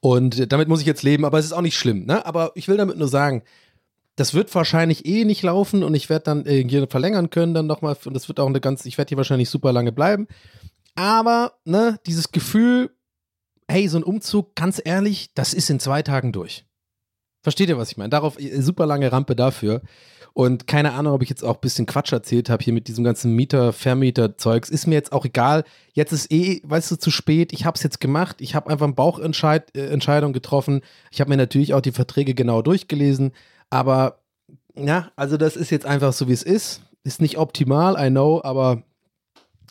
Und 0.00 0.50
damit 0.52 0.68
muss 0.68 0.80
ich 0.80 0.86
jetzt 0.86 1.02
leben, 1.02 1.24
aber 1.24 1.38
es 1.38 1.44
ist 1.44 1.52
auch 1.52 1.60
nicht 1.60 1.76
schlimm. 1.76 2.06
Ne? 2.06 2.24
Aber 2.24 2.52
ich 2.54 2.68
will 2.68 2.76
damit 2.76 2.96
nur 2.96 3.08
sagen, 3.08 3.42
das 4.16 4.34
wird 4.34 4.54
wahrscheinlich 4.54 5.06
eh 5.06 5.24
nicht 5.24 5.42
laufen 5.42 5.82
und 5.82 5.94
ich 5.94 6.08
werde 6.10 6.24
dann 6.24 6.46
äh, 6.46 6.66
hier 6.66 6.86
verlängern 6.88 7.30
können 7.30 7.54
dann 7.54 7.66
nochmal 7.66 7.96
und 8.04 8.14
das 8.14 8.28
wird 8.28 8.40
auch 8.40 8.46
eine 8.46 8.60
ganz, 8.60 8.84
ich 8.84 8.98
werde 8.98 9.10
hier 9.10 9.16
wahrscheinlich 9.18 9.50
super 9.50 9.72
lange 9.72 9.92
bleiben. 9.92 10.26
Aber, 10.94 11.54
ne, 11.64 11.98
dieses 12.06 12.32
Gefühl, 12.32 12.90
hey, 13.68 13.88
so 13.88 13.98
ein 13.98 14.02
Umzug, 14.02 14.54
ganz 14.54 14.80
ehrlich, 14.84 15.32
das 15.34 15.54
ist 15.54 15.70
in 15.70 15.80
zwei 15.80 16.02
Tagen 16.02 16.32
durch. 16.32 16.66
Versteht 17.42 17.68
ihr, 17.68 17.78
was 17.78 17.90
ich 17.90 17.96
meine? 17.96 18.10
Darauf 18.10 18.38
äh, 18.38 18.60
super 18.60 18.86
lange 18.86 19.10
Rampe 19.10 19.34
dafür. 19.36 19.82
Und 20.32 20.66
keine 20.66 20.92
Ahnung, 20.92 21.14
ob 21.14 21.22
ich 21.22 21.28
jetzt 21.28 21.44
auch 21.44 21.54
ein 21.54 21.60
bisschen 21.60 21.86
Quatsch 21.86 22.12
erzählt 22.12 22.50
habe 22.50 22.62
hier 22.62 22.72
mit 22.72 22.88
diesem 22.88 23.04
ganzen 23.04 23.34
Mieter, 23.34 23.72
Vermieter-Zeugs. 23.72 24.70
Ist 24.70 24.86
mir 24.86 24.94
jetzt 24.94 25.12
auch 25.12 25.24
egal. 25.24 25.64
Jetzt 25.92 26.12
ist 26.12 26.30
eh, 26.30 26.60
weißt 26.64 26.90
du, 26.90 26.96
zu 26.96 27.10
spät. 27.10 27.52
Ich 27.52 27.64
habe 27.64 27.76
es 27.76 27.82
jetzt 27.82 28.00
gemacht. 28.00 28.36
Ich 28.40 28.54
habe 28.54 28.70
einfach 28.70 28.86
eine 28.86 28.94
Bauchentscheidung 28.94 30.30
äh, 30.30 30.32
getroffen. 30.32 30.82
Ich 31.10 31.20
habe 31.20 31.30
mir 31.30 31.36
natürlich 31.36 31.74
auch 31.74 31.80
die 31.80 31.92
Verträge 31.92 32.34
genau 32.34 32.62
durchgelesen. 32.62 33.32
Aber 33.70 34.20
ja, 34.76 35.10
also 35.16 35.36
das 35.36 35.56
ist 35.56 35.70
jetzt 35.70 35.86
einfach 35.86 36.12
so, 36.12 36.28
wie 36.28 36.32
es 36.32 36.42
ist. 36.42 36.82
Ist 37.02 37.20
nicht 37.20 37.38
optimal, 37.38 37.96
I 37.98 38.10
know, 38.10 38.40
aber 38.42 38.82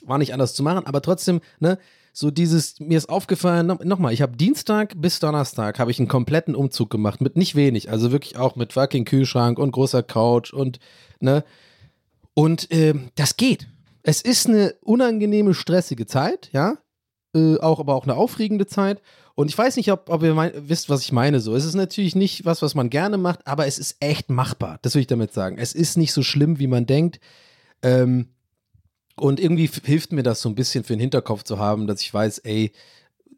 war 0.01 0.17
nicht 0.17 0.33
anders 0.33 0.53
zu 0.53 0.63
machen. 0.63 0.85
Aber 0.87 1.01
trotzdem, 1.01 1.41
ne, 1.59 1.77
so 2.13 2.31
dieses, 2.31 2.79
mir 2.79 2.97
ist 2.97 3.09
aufgefallen, 3.09 3.77
nochmal, 3.83 4.13
ich 4.13 4.21
habe 4.21 4.35
Dienstag 4.35 4.93
bis 4.99 5.19
Donnerstag 5.19 5.79
habe 5.79 5.91
ich 5.91 5.99
einen 5.99 6.07
kompletten 6.07 6.55
Umzug 6.55 6.89
gemacht, 6.89 7.21
mit 7.21 7.37
nicht 7.37 7.55
wenig, 7.55 7.89
also 7.89 8.11
wirklich 8.11 8.37
auch 8.37 8.55
mit 8.55 8.73
fucking 8.73 9.05
Kühlschrank 9.05 9.59
und 9.59 9.71
großer 9.71 10.03
Couch 10.03 10.53
und, 10.53 10.79
ne, 11.19 11.43
und 12.33 12.71
äh, 12.71 12.93
das 13.15 13.37
geht. 13.37 13.67
Es 14.03 14.21
ist 14.21 14.47
eine 14.47 14.75
unangenehme, 14.81 15.53
stressige 15.53 16.05
Zeit, 16.05 16.49
ja, 16.51 16.77
äh, 17.35 17.57
auch 17.59 17.79
aber 17.79 17.95
auch 17.95 18.03
eine 18.03 18.15
aufregende 18.15 18.65
Zeit 18.65 19.01
und 19.39 19.47
ich 19.47 19.57
weiß 19.57 19.77
nicht, 19.77 19.89
ob, 19.89 20.09
ob 20.09 20.21
ihr 20.21 20.33
mein, 20.33 20.51
wisst, 20.67 20.89
was 20.89 21.01
ich 21.01 21.13
meine. 21.13 21.39
So, 21.39 21.55
es 21.55 21.63
ist 21.63 21.73
natürlich 21.73 22.13
nicht 22.13 22.43
was, 22.43 22.61
was 22.61 22.75
man 22.75 22.89
gerne 22.89 23.17
macht, 23.17 23.47
aber 23.47 23.67
es 23.67 23.79
ist 23.79 23.95
echt 24.01 24.29
machbar. 24.29 24.79
Das 24.81 24.95
will 24.95 24.99
ich 24.99 25.07
damit 25.07 25.31
sagen. 25.31 25.57
Es 25.57 25.71
ist 25.71 25.95
nicht 25.95 26.11
so 26.11 26.23
schlimm, 26.23 26.59
wie 26.59 26.67
man 26.67 26.85
denkt. 26.85 27.21
Ähm, 27.81 28.27
und 29.19 29.39
irgendwie 29.39 29.69
hilft 29.83 30.11
mir 30.11 30.23
das 30.23 30.41
so 30.41 30.49
ein 30.49 30.55
bisschen 30.55 30.83
für 30.83 30.93
den 30.93 30.99
Hinterkopf 30.99 31.43
zu 31.43 31.59
haben, 31.59 31.87
dass 31.87 32.01
ich 32.01 32.13
weiß, 32.13 32.39
ey, 32.39 32.71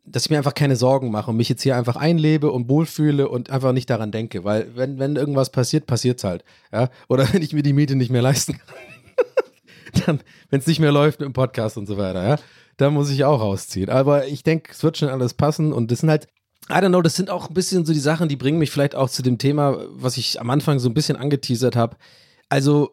dass 0.05 0.25
ich 0.25 0.29
mir 0.29 0.37
einfach 0.37 0.55
keine 0.55 0.75
Sorgen 0.75 1.11
mache 1.11 1.29
und 1.29 1.37
mich 1.37 1.49
jetzt 1.49 1.61
hier 1.61 1.75
einfach 1.75 1.95
einlebe 1.95 2.51
und 2.51 2.69
wohlfühle 2.69 3.29
und 3.29 3.49
einfach 3.49 3.71
nicht 3.71 3.89
daran 3.89 4.11
denke. 4.11 4.43
Weil 4.43 4.75
wenn, 4.75 4.99
wenn 4.99 5.15
irgendwas 5.15 5.51
passiert, 5.51 5.85
passiert 5.85 6.17
es 6.17 6.23
halt. 6.23 6.43
Ja? 6.71 6.89
Oder 7.07 7.27
wenn 7.33 7.41
ich 7.41 7.53
mir 7.53 7.63
die 7.63 7.73
Miete 7.73 7.95
nicht 7.95 8.11
mehr 8.11 8.21
leisten 8.21 8.57
kann. 8.57 8.75
Dann, 10.05 10.19
wenn 10.49 10.59
es 10.59 10.67
nicht 10.67 10.79
mehr 10.79 10.91
läuft 10.91 11.19
mit 11.19 11.27
dem 11.27 11.33
Podcast 11.33 11.77
und 11.77 11.85
so 11.85 11.97
weiter, 11.97 12.27
ja 12.27 12.37
da 12.81 12.89
muss 12.89 13.09
ich 13.09 13.23
auch 13.23 13.39
rausziehen. 13.39 13.89
Aber 13.89 14.27
ich 14.27 14.43
denke, 14.43 14.71
es 14.71 14.83
wird 14.83 14.97
schon 14.97 15.09
alles 15.09 15.33
passen 15.33 15.71
und 15.71 15.91
das 15.91 15.99
sind 15.99 16.09
halt 16.09 16.27
I 16.69 16.73
don't 16.73 16.89
know, 16.89 17.01
das 17.01 17.15
sind 17.15 17.29
auch 17.29 17.49
ein 17.49 17.53
bisschen 17.53 17.85
so 17.85 17.93
die 17.93 17.99
Sachen, 17.99 18.29
die 18.29 18.35
bringen 18.35 18.59
mich 18.59 18.71
vielleicht 18.71 18.95
auch 18.95 19.09
zu 19.09 19.23
dem 19.23 19.37
Thema, 19.37 19.77
was 19.89 20.17
ich 20.17 20.39
am 20.39 20.49
Anfang 20.49 20.79
so 20.79 20.89
ein 20.89 20.93
bisschen 20.93 21.17
angeteasert 21.17 21.75
habe. 21.75 21.97
Also, 22.49 22.91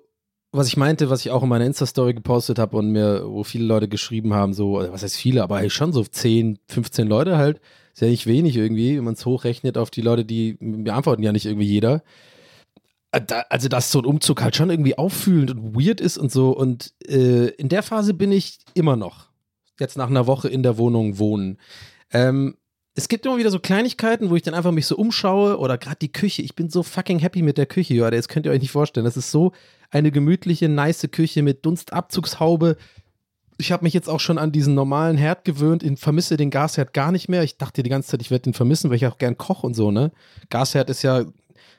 was 0.50 0.68
ich 0.68 0.76
meinte, 0.76 1.10
was 1.10 1.20
ich 1.20 1.30
auch 1.30 1.42
in 1.42 1.48
meiner 1.48 1.66
Insta-Story 1.66 2.14
gepostet 2.14 2.58
habe 2.58 2.76
und 2.76 2.90
mir, 2.90 3.24
wo 3.26 3.44
viele 3.44 3.64
Leute 3.64 3.88
geschrieben 3.88 4.32
haben, 4.32 4.54
so, 4.54 4.74
was 4.74 5.02
heißt 5.02 5.16
viele, 5.16 5.42
aber 5.42 5.58
hey, 5.58 5.70
schon 5.70 5.92
so 5.92 6.02
10, 6.02 6.58
15 6.68 7.06
Leute 7.06 7.36
halt. 7.36 7.60
Ist 7.92 8.02
ja 8.02 8.08
nicht 8.08 8.26
wenig 8.26 8.56
irgendwie, 8.56 8.96
wenn 8.96 9.04
man 9.04 9.14
es 9.14 9.26
hochrechnet 9.26 9.76
auf 9.76 9.90
die 9.90 10.02
Leute, 10.02 10.24
die 10.24 10.56
mir 10.60 10.94
antworten 10.94 11.22
ja 11.22 11.32
nicht 11.32 11.46
irgendwie 11.46 11.66
jeder. 11.66 12.02
Äh, 13.10 13.22
also, 13.50 13.68
dass 13.68 13.90
so 13.90 13.98
ein 13.98 14.06
Umzug 14.06 14.42
halt 14.42 14.56
schon 14.56 14.70
irgendwie 14.70 14.96
auffühlend 14.96 15.50
und 15.50 15.74
weird 15.74 16.00
ist 16.00 16.16
und 16.16 16.30
so. 16.30 16.50
Und 16.50 16.94
äh, 17.06 17.48
in 17.48 17.68
der 17.68 17.82
Phase 17.82 18.14
bin 18.14 18.32
ich 18.32 18.58
immer 18.74 18.96
noch. 18.96 19.28
Jetzt 19.80 19.96
nach 19.96 20.08
einer 20.08 20.26
Woche 20.26 20.48
in 20.48 20.62
der 20.62 20.78
Wohnung 20.78 21.18
wohnen. 21.18 21.58
Ähm, 22.12 22.56
es 22.94 23.08
gibt 23.08 23.26
immer 23.26 23.36
wieder 23.38 23.50
so 23.50 23.60
Kleinigkeiten, 23.60 24.30
wo 24.30 24.36
ich 24.36 24.42
dann 24.42 24.54
einfach 24.54 24.72
mich 24.72 24.86
so 24.86 24.96
umschaue 24.96 25.58
oder 25.58 25.78
gerade 25.78 25.98
die 26.00 26.12
Küche. 26.12 26.42
Ich 26.42 26.56
bin 26.56 26.68
so 26.68 26.82
fucking 26.82 27.20
happy 27.20 27.42
mit 27.42 27.58
der 27.58 27.66
Küche, 27.66 27.94
Leute. 27.94 28.16
Das 28.16 28.28
könnt 28.28 28.46
ihr 28.46 28.52
euch 28.52 28.60
nicht 28.60 28.72
vorstellen. 28.72 29.04
Das 29.04 29.16
ist 29.16 29.30
so 29.30 29.52
eine 29.90 30.10
gemütliche, 30.10 30.68
nice 30.68 31.08
Küche 31.10 31.42
mit 31.42 31.64
Dunstabzugshaube. 31.64 32.76
Ich 33.56 33.72
habe 33.72 33.84
mich 33.84 33.94
jetzt 33.94 34.08
auch 34.08 34.20
schon 34.20 34.38
an 34.38 34.52
diesen 34.52 34.74
normalen 34.74 35.16
Herd 35.16 35.44
gewöhnt. 35.44 35.82
Ich 35.82 35.98
vermisse 35.98 36.36
den 36.36 36.50
Gasherd 36.50 36.92
gar 36.94 37.10
nicht 37.10 37.28
mehr. 37.28 37.42
Ich 37.42 37.58
dachte 37.58 37.82
die 37.82 37.90
ganze 37.90 38.10
Zeit, 38.10 38.22
ich 38.22 38.30
werde 38.30 38.42
den 38.42 38.54
vermissen, 38.54 38.90
weil 38.90 38.96
ich 38.96 39.06
auch 39.06 39.18
gern 39.18 39.36
koche 39.36 39.66
und 39.66 39.74
so, 39.74 39.90
ne? 39.90 40.12
Gasherd 40.50 40.90
ist 40.90 41.02
ja, 41.02 41.24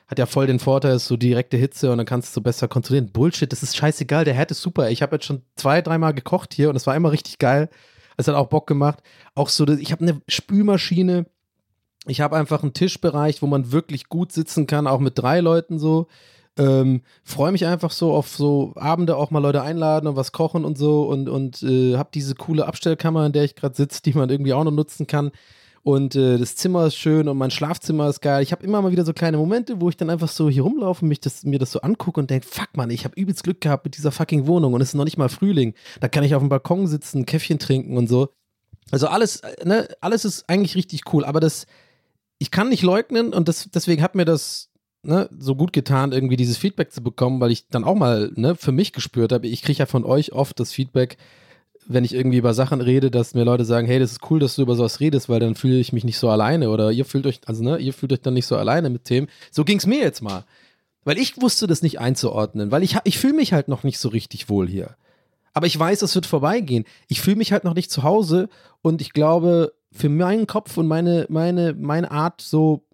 hat 0.06 0.18
ja 0.18 0.26
voll 0.26 0.46
den 0.46 0.58
Vorteil, 0.58 0.96
ist 0.96 1.06
so 1.06 1.16
direkte 1.16 1.56
Hitze 1.56 1.90
und 1.90 1.98
dann 1.98 2.06
kannst 2.06 2.36
du 2.36 2.42
besser 2.42 2.68
kontrollieren. 2.68 3.12
Bullshit, 3.12 3.50
das 3.50 3.62
ist 3.62 3.76
scheißegal. 3.76 4.24
Der 4.24 4.34
Herd 4.34 4.50
ist 4.50 4.60
super. 4.60 4.90
Ich 4.90 5.02
habe 5.02 5.16
jetzt 5.16 5.24
schon 5.24 5.42
zwei, 5.56 5.80
dreimal 5.80 6.12
gekocht 6.12 6.52
hier 6.52 6.68
und 6.68 6.76
es 6.76 6.86
war 6.86 6.96
immer 6.96 7.12
richtig 7.12 7.38
geil. 7.38 7.70
Es 8.16 8.28
hat 8.28 8.34
auch 8.34 8.48
Bock 8.48 8.66
gemacht. 8.66 8.98
Auch 9.34 9.48
so, 9.48 9.66
ich 9.66 9.92
habe 9.92 10.02
eine 10.02 10.20
Spülmaschine. 10.28 11.26
Ich 12.06 12.20
habe 12.20 12.36
einfach 12.36 12.62
einen 12.62 12.74
Tischbereich, 12.74 13.40
wo 13.40 13.46
man 13.46 13.72
wirklich 13.72 14.08
gut 14.08 14.32
sitzen 14.32 14.66
kann, 14.66 14.86
auch 14.86 15.00
mit 15.00 15.18
drei 15.18 15.40
Leuten 15.40 15.78
so. 15.78 16.08
Ähm, 16.60 17.00
Freue 17.24 17.52
mich 17.52 17.64
einfach 17.64 17.90
so 17.90 18.12
auf 18.12 18.28
so 18.28 18.74
Abende 18.76 19.16
auch 19.16 19.30
mal 19.30 19.38
Leute 19.38 19.62
einladen 19.62 20.06
und 20.06 20.16
was 20.16 20.32
kochen 20.32 20.66
und 20.66 20.76
so 20.76 21.04
und, 21.08 21.28
und 21.28 21.62
äh, 21.62 21.96
habe 21.96 22.10
diese 22.12 22.34
coole 22.34 22.66
Abstellkammer, 22.66 23.24
in 23.24 23.32
der 23.32 23.44
ich 23.44 23.56
gerade 23.56 23.74
sitze, 23.74 24.02
die 24.02 24.12
man 24.12 24.28
irgendwie 24.28 24.52
auch 24.52 24.64
noch 24.64 24.70
nutzen 24.70 25.06
kann. 25.06 25.30
Und 25.82 26.14
äh, 26.14 26.36
das 26.36 26.56
Zimmer 26.56 26.86
ist 26.86 26.96
schön 26.96 27.28
und 27.28 27.38
mein 27.38 27.50
Schlafzimmer 27.50 28.10
ist 28.10 28.20
geil. 28.20 28.42
Ich 28.42 28.52
habe 28.52 28.62
immer 28.62 28.82
mal 28.82 28.92
wieder 28.92 29.06
so 29.06 29.14
kleine 29.14 29.38
Momente, 29.38 29.80
wo 29.80 29.88
ich 29.88 29.96
dann 29.96 30.10
einfach 30.10 30.28
so 30.28 30.50
hier 30.50 30.62
rumlaufe, 30.62 31.06
mich 31.06 31.20
das, 31.20 31.44
mir 31.44 31.58
das 31.58 31.72
so 31.72 31.80
angucke 31.80 32.20
und 32.20 32.28
denke, 32.28 32.46
fuck 32.46 32.68
man, 32.76 32.90
ich 32.90 33.04
habe 33.04 33.18
übelst 33.18 33.42
Glück 33.42 33.62
gehabt 33.62 33.86
mit 33.86 33.96
dieser 33.96 34.12
fucking 34.12 34.46
Wohnung 34.46 34.74
und 34.74 34.82
es 34.82 34.88
ist 34.88 34.94
noch 34.94 35.06
nicht 35.06 35.16
mal 35.16 35.30
Frühling. 35.30 35.72
Da 36.00 36.08
kann 36.08 36.24
ich 36.24 36.34
auf 36.34 36.42
dem 36.42 36.50
Balkon 36.50 36.86
sitzen, 36.86 37.24
Käffchen 37.24 37.58
trinken 37.58 37.96
und 37.96 38.08
so. 38.08 38.28
Also 38.90 39.06
alles, 39.06 39.36
äh, 39.36 39.64
ne, 39.64 39.88
alles 40.02 40.26
ist 40.26 40.50
eigentlich 40.50 40.74
richtig 40.74 41.10
cool, 41.14 41.24
aber 41.24 41.40
das, 41.40 41.66
ich 42.38 42.50
kann 42.50 42.68
nicht 42.68 42.82
leugnen 42.82 43.32
und 43.32 43.48
das, 43.48 43.70
deswegen 43.72 44.02
hat 44.02 44.14
mir 44.14 44.26
das 44.26 44.69
ne, 45.02 45.28
so 45.38 45.54
gut 45.54 45.72
getan, 45.72 46.12
irgendwie 46.12 46.36
dieses 46.36 46.56
Feedback 46.56 46.92
zu 46.92 47.02
bekommen, 47.02 47.40
weil 47.40 47.50
ich 47.50 47.68
dann 47.68 47.84
auch 47.84 47.94
mal 47.94 48.30
ne, 48.34 48.54
für 48.54 48.72
mich 48.72 48.92
gespürt 48.92 49.32
habe, 49.32 49.46
ich 49.46 49.62
kriege 49.62 49.78
ja 49.78 49.86
von 49.86 50.04
euch 50.04 50.32
oft 50.32 50.58
das 50.60 50.72
Feedback, 50.72 51.16
wenn 51.86 52.04
ich 52.04 52.14
irgendwie 52.14 52.38
über 52.38 52.54
Sachen 52.54 52.80
rede, 52.80 53.10
dass 53.10 53.34
mir 53.34 53.44
Leute 53.44 53.64
sagen, 53.64 53.86
hey, 53.86 53.98
das 53.98 54.12
ist 54.12 54.30
cool, 54.30 54.38
dass 54.38 54.56
du 54.56 54.62
über 54.62 54.76
sowas 54.76 55.00
redest, 55.00 55.28
weil 55.28 55.40
dann 55.40 55.54
fühle 55.54 55.78
ich 55.78 55.92
mich 55.92 56.04
nicht 56.04 56.18
so 56.18 56.28
alleine 56.30 56.70
oder 56.70 56.92
ihr 56.92 57.04
fühlt 57.04 57.26
euch, 57.26 57.40
also 57.46 57.64
ne, 57.64 57.78
ihr 57.78 57.92
fühlt 57.92 58.12
euch 58.12 58.20
dann 58.20 58.34
nicht 58.34 58.46
so 58.46 58.56
alleine 58.56 58.90
mit 58.90 59.04
Themen. 59.04 59.28
So 59.50 59.64
ging 59.64 59.78
es 59.78 59.86
mir 59.86 60.00
jetzt 60.00 60.22
mal. 60.22 60.44
Weil 61.04 61.18
ich 61.18 61.40
wusste 61.40 61.66
das 61.66 61.82
nicht 61.82 61.98
einzuordnen, 61.98 62.70
weil 62.70 62.82
ich, 62.82 62.96
ich 63.04 63.18
fühle 63.18 63.32
mich 63.32 63.52
halt 63.52 63.68
noch 63.68 63.84
nicht 63.84 63.98
so 63.98 64.10
richtig 64.10 64.48
wohl 64.48 64.68
hier. 64.68 64.96
Aber 65.52 65.66
ich 65.66 65.78
weiß, 65.78 66.02
es 66.02 66.14
wird 66.14 66.26
vorbeigehen. 66.26 66.84
Ich 67.08 67.20
fühle 67.20 67.36
mich 67.36 67.52
halt 67.52 67.64
noch 67.64 67.74
nicht 67.74 67.90
zu 67.90 68.02
Hause 68.02 68.48
und 68.82 69.00
ich 69.00 69.12
glaube, 69.12 69.72
für 69.90 70.08
meinen 70.08 70.46
Kopf 70.46 70.76
und 70.76 70.86
meine, 70.86 71.26
meine, 71.28 71.74
meine 71.74 72.10
Art 72.10 72.40
so, 72.40 72.84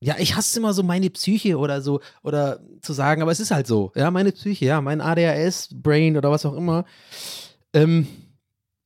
ja, 0.00 0.16
ich 0.18 0.36
hasse 0.36 0.58
immer 0.58 0.74
so 0.74 0.82
meine 0.82 1.10
Psyche 1.10 1.58
oder 1.58 1.80
so, 1.80 2.00
oder 2.22 2.60
zu 2.82 2.92
sagen, 2.92 3.22
aber 3.22 3.32
es 3.32 3.40
ist 3.40 3.50
halt 3.50 3.66
so, 3.66 3.92
ja, 3.94 4.10
meine 4.10 4.32
Psyche, 4.32 4.66
ja, 4.66 4.80
mein 4.80 5.00
ADHS-Brain 5.00 6.16
oder 6.16 6.30
was 6.30 6.44
auch 6.44 6.54
immer 6.54 6.84
ähm, 7.76 8.06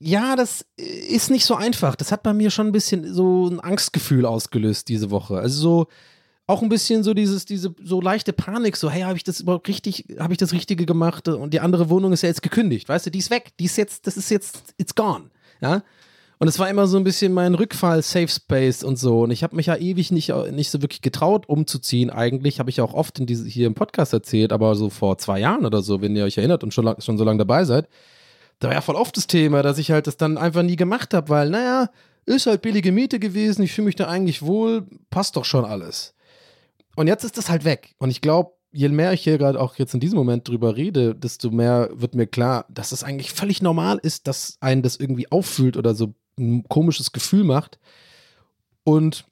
ja, 0.01 0.35
das 0.35 0.67
ist 0.77 1.31
nicht 1.31 1.45
so 1.45 1.55
einfach. 1.55 1.95
Das 1.95 2.11
hat 2.11 2.23
bei 2.23 2.33
mir 2.33 2.51
schon 2.51 2.67
ein 2.67 2.73
bisschen 2.73 3.15
so 3.15 3.49
ein 3.49 3.61
Angstgefühl 3.61 4.27
ausgelöst 4.27 4.89
diese 4.89 5.11
Woche. 5.11 5.39
Also 5.39 5.61
so 5.61 5.87
auch 6.47 6.63
ein 6.63 6.69
bisschen 6.69 7.05
so 7.05 7.15
dieses, 7.15 7.45
diese 7.45 7.75
so 7.81 8.01
leichte 8.01 8.33
Panik, 8.33 8.77
so, 8.77 8.91
hey, 8.91 9.03
habe 9.03 9.17
ich 9.17 9.23
das 9.23 9.41
überhaupt 9.41 9.69
richtig, 9.69 10.07
habe 10.19 10.33
ich 10.33 10.39
das 10.39 10.53
Richtige 10.53 10.85
gemacht? 10.85 11.29
Und 11.29 11.55
die 11.55 11.61
andere 11.61 11.91
Wohnung 11.91 12.13
ist 12.13 12.23
ja 12.23 12.29
jetzt 12.29 12.43
gekündigt, 12.43 12.89
weißt 12.89 13.07
du, 13.07 13.11
die 13.11 13.21
ist 13.21 13.31
weg, 13.31 13.51
die 13.61 13.67
ist 13.67 13.77
jetzt, 13.77 14.09
das 14.09 14.17
ist 14.17 14.31
jetzt, 14.31 14.75
it's 14.77 14.97
gone, 14.97 15.31
ja. 15.61 15.85
Und 16.41 16.49
es 16.49 16.59
war 16.59 16.69
immer 16.69 16.89
so 16.89 16.97
ein 16.97 17.05
bisschen 17.05 17.33
mein 17.33 17.55
Rückfall, 17.55 18.03
Safe 18.03 18.27
Space 18.27 18.83
und 18.83 18.99
so. 18.99 19.21
Und 19.21 19.31
ich 19.31 19.45
habe 19.45 19.55
mich 19.55 19.67
ja 19.67 19.77
ewig 19.77 20.11
nicht, 20.11 20.35
nicht 20.51 20.71
so 20.71 20.83
wirklich 20.83 21.03
getraut, 21.03 21.49
umzuziehen. 21.49 22.11
Eigentlich 22.11 22.59
habe 22.59 22.71
ich 22.71 22.79
ja 22.79 22.85
auch 22.85 22.95
oft 22.95 23.21
in 23.21 23.27
diese, 23.27 23.47
hier 23.47 23.69
im 23.69 23.75
Podcast 23.75 24.13
erzählt, 24.13 24.53
aber 24.53 24.75
so 24.75 24.91
vor 24.91 25.19
zwei 25.19 25.39
Jahren 25.39 25.65
oder 25.65 25.83
so, 25.83 26.01
wenn 26.01 26.17
ihr 26.17 26.25
euch 26.25 26.39
erinnert 26.39 26.65
und 26.65 26.75
schon, 26.75 26.93
schon 26.99 27.19
so 27.19 27.25
lange 27.25 27.39
dabei 27.39 27.65
seid 27.65 27.87
da 28.61 28.69
war 28.69 28.75
ja 28.75 28.81
voll 28.83 28.95
oft 28.95 29.17
das 29.17 29.27
Thema, 29.27 29.63
dass 29.63 29.79
ich 29.79 29.91
halt 29.91 30.07
das 30.07 30.17
dann 30.17 30.39
einfach 30.39 30.63
nie 30.63 30.77
gemacht 30.77 31.15
habe, 31.15 31.31
weil, 31.31 31.51
naja, 31.51 31.91
ist 32.27 32.47
halt 32.47 32.63
billige 32.63 32.93
Miete 32.93 33.19
gewesen, 33.19 33.63
ich 33.63 33.73
fühle 33.73 33.87
mich 33.87 33.97
da 33.97 34.07
eigentlich 34.07 34.43
wohl, 34.43 34.87
passt 35.09 35.37
doch 35.37 35.47
schon 35.47 35.65
alles. 35.65 36.15
Und 36.95 37.07
jetzt 37.07 37.25
ist 37.25 37.39
das 37.39 37.49
halt 37.49 37.65
weg. 37.65 37.95
Und 37.99 38.11
ich 38.11 38.21
glaube, 38.21 38.53
je 38.71 38.89
mehr 38.91 39.13
ich 39.15 39.23
hier 39.23 39.39
gerade 39.39 39.59
auch 39.59 39.77
jetzt 39.77 39.95
in 39.95 40.01
diesem 40.01 40.19
Moment 40.19 40.47
drüber 40.47 40.77
rede, 40.77 41.15
desto 41.15 41.51
mehr 41.51 41.89
wird 41.95 42.15
mir 42.15 42.27
klar, 42.27 42.67
dass 42.69 42.93
es 42.93 43.03
eigentlich 43.03 43.33
völlig 43.33 43.63
normal 43.63 43.99
ist, 44.03 44.29
dass 44.29 44.59
einen 44.61 44.83
das 44.83 44.97
irgendwie 44.97 45.33
auffühlt 45.33 45.79
oder 45.79 45.95
so 45.95 46.15
ein 46.39 46.65
komisches 46.69 47.13
Gefühl 47.13 47.45
macht. 47.45 47.79
Und 48.85 49.27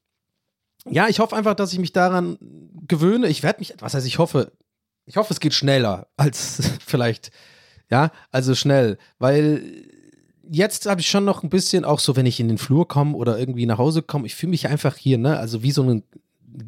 ja, 0.87 1.09
ich 1.09 1.21
hoffe 1.21 1.37
einfach, 1.37 1.55
dass 1.55 1.73
ich 1.73 1.79
mich 1.79 1.93
daran 1.93 2.39
gewöhne. 2.87 3.29
Ich 3.29 3.43
werde 3.43 3.61
mich, 3.61 3.75
was 3.79 3.95
heißt, 3.95 4.07
ich 4.07 4.19
hoffe, 4.19 4.53
ich 5.07 5.17
hoffe, 5.17 5.33
es 5.33 5.41
geht 5.41 5.55
schneller 5.55 6.09
als 6.17 6.61
vielleicht 6.87 7.31
ja, 7.91 8.11
also 8.31 8.55
schnell, 8.55 8.99
weil 9.19 9.63
jetzt 10.51 10.87
habe 10.87 11.01
ich 11.01 11.09
schon 11.09 11.25
noch 11.25 11.43
ein 11.43 11.51
bisschen, 11.51 11.85
auch 11.85 12.01
so, 12.01 12.17
wenn 12.17 12.27
ich 12.27 12.41
in 12.41 12.49
den 12.49 12.59
Flur 12.59 12.87
komme 12.87 13.17
oder 13.17 13.39
irgendwie 13.39 13.67
nach 13.67 13.79
Hause 13.79 14.03
komme, 14.03 14.27
ich 14.27 14.35
fühle 14.35 14.51
mich 14.51 14.69
einfach 14.69 14.97
hier, 14.97 15.19
ne, 15.19 15.39
also 15.39 15.63
wie 15.63 15.71
so 15.71 15.83
ein, 15.83 16.03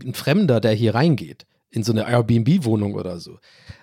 ein 0.04 0.14
Fremder, 0.14 0.60
der 0.60 0.72
hier 0.72 0.94
reingeht 0.94 1.46
in 1.70 1.82
so 1.82 1.92
eine 1.92 2.08
Airbnb-Wohnung 2.08 2.94
oder 2.94 3.20
so. 3.20 3.38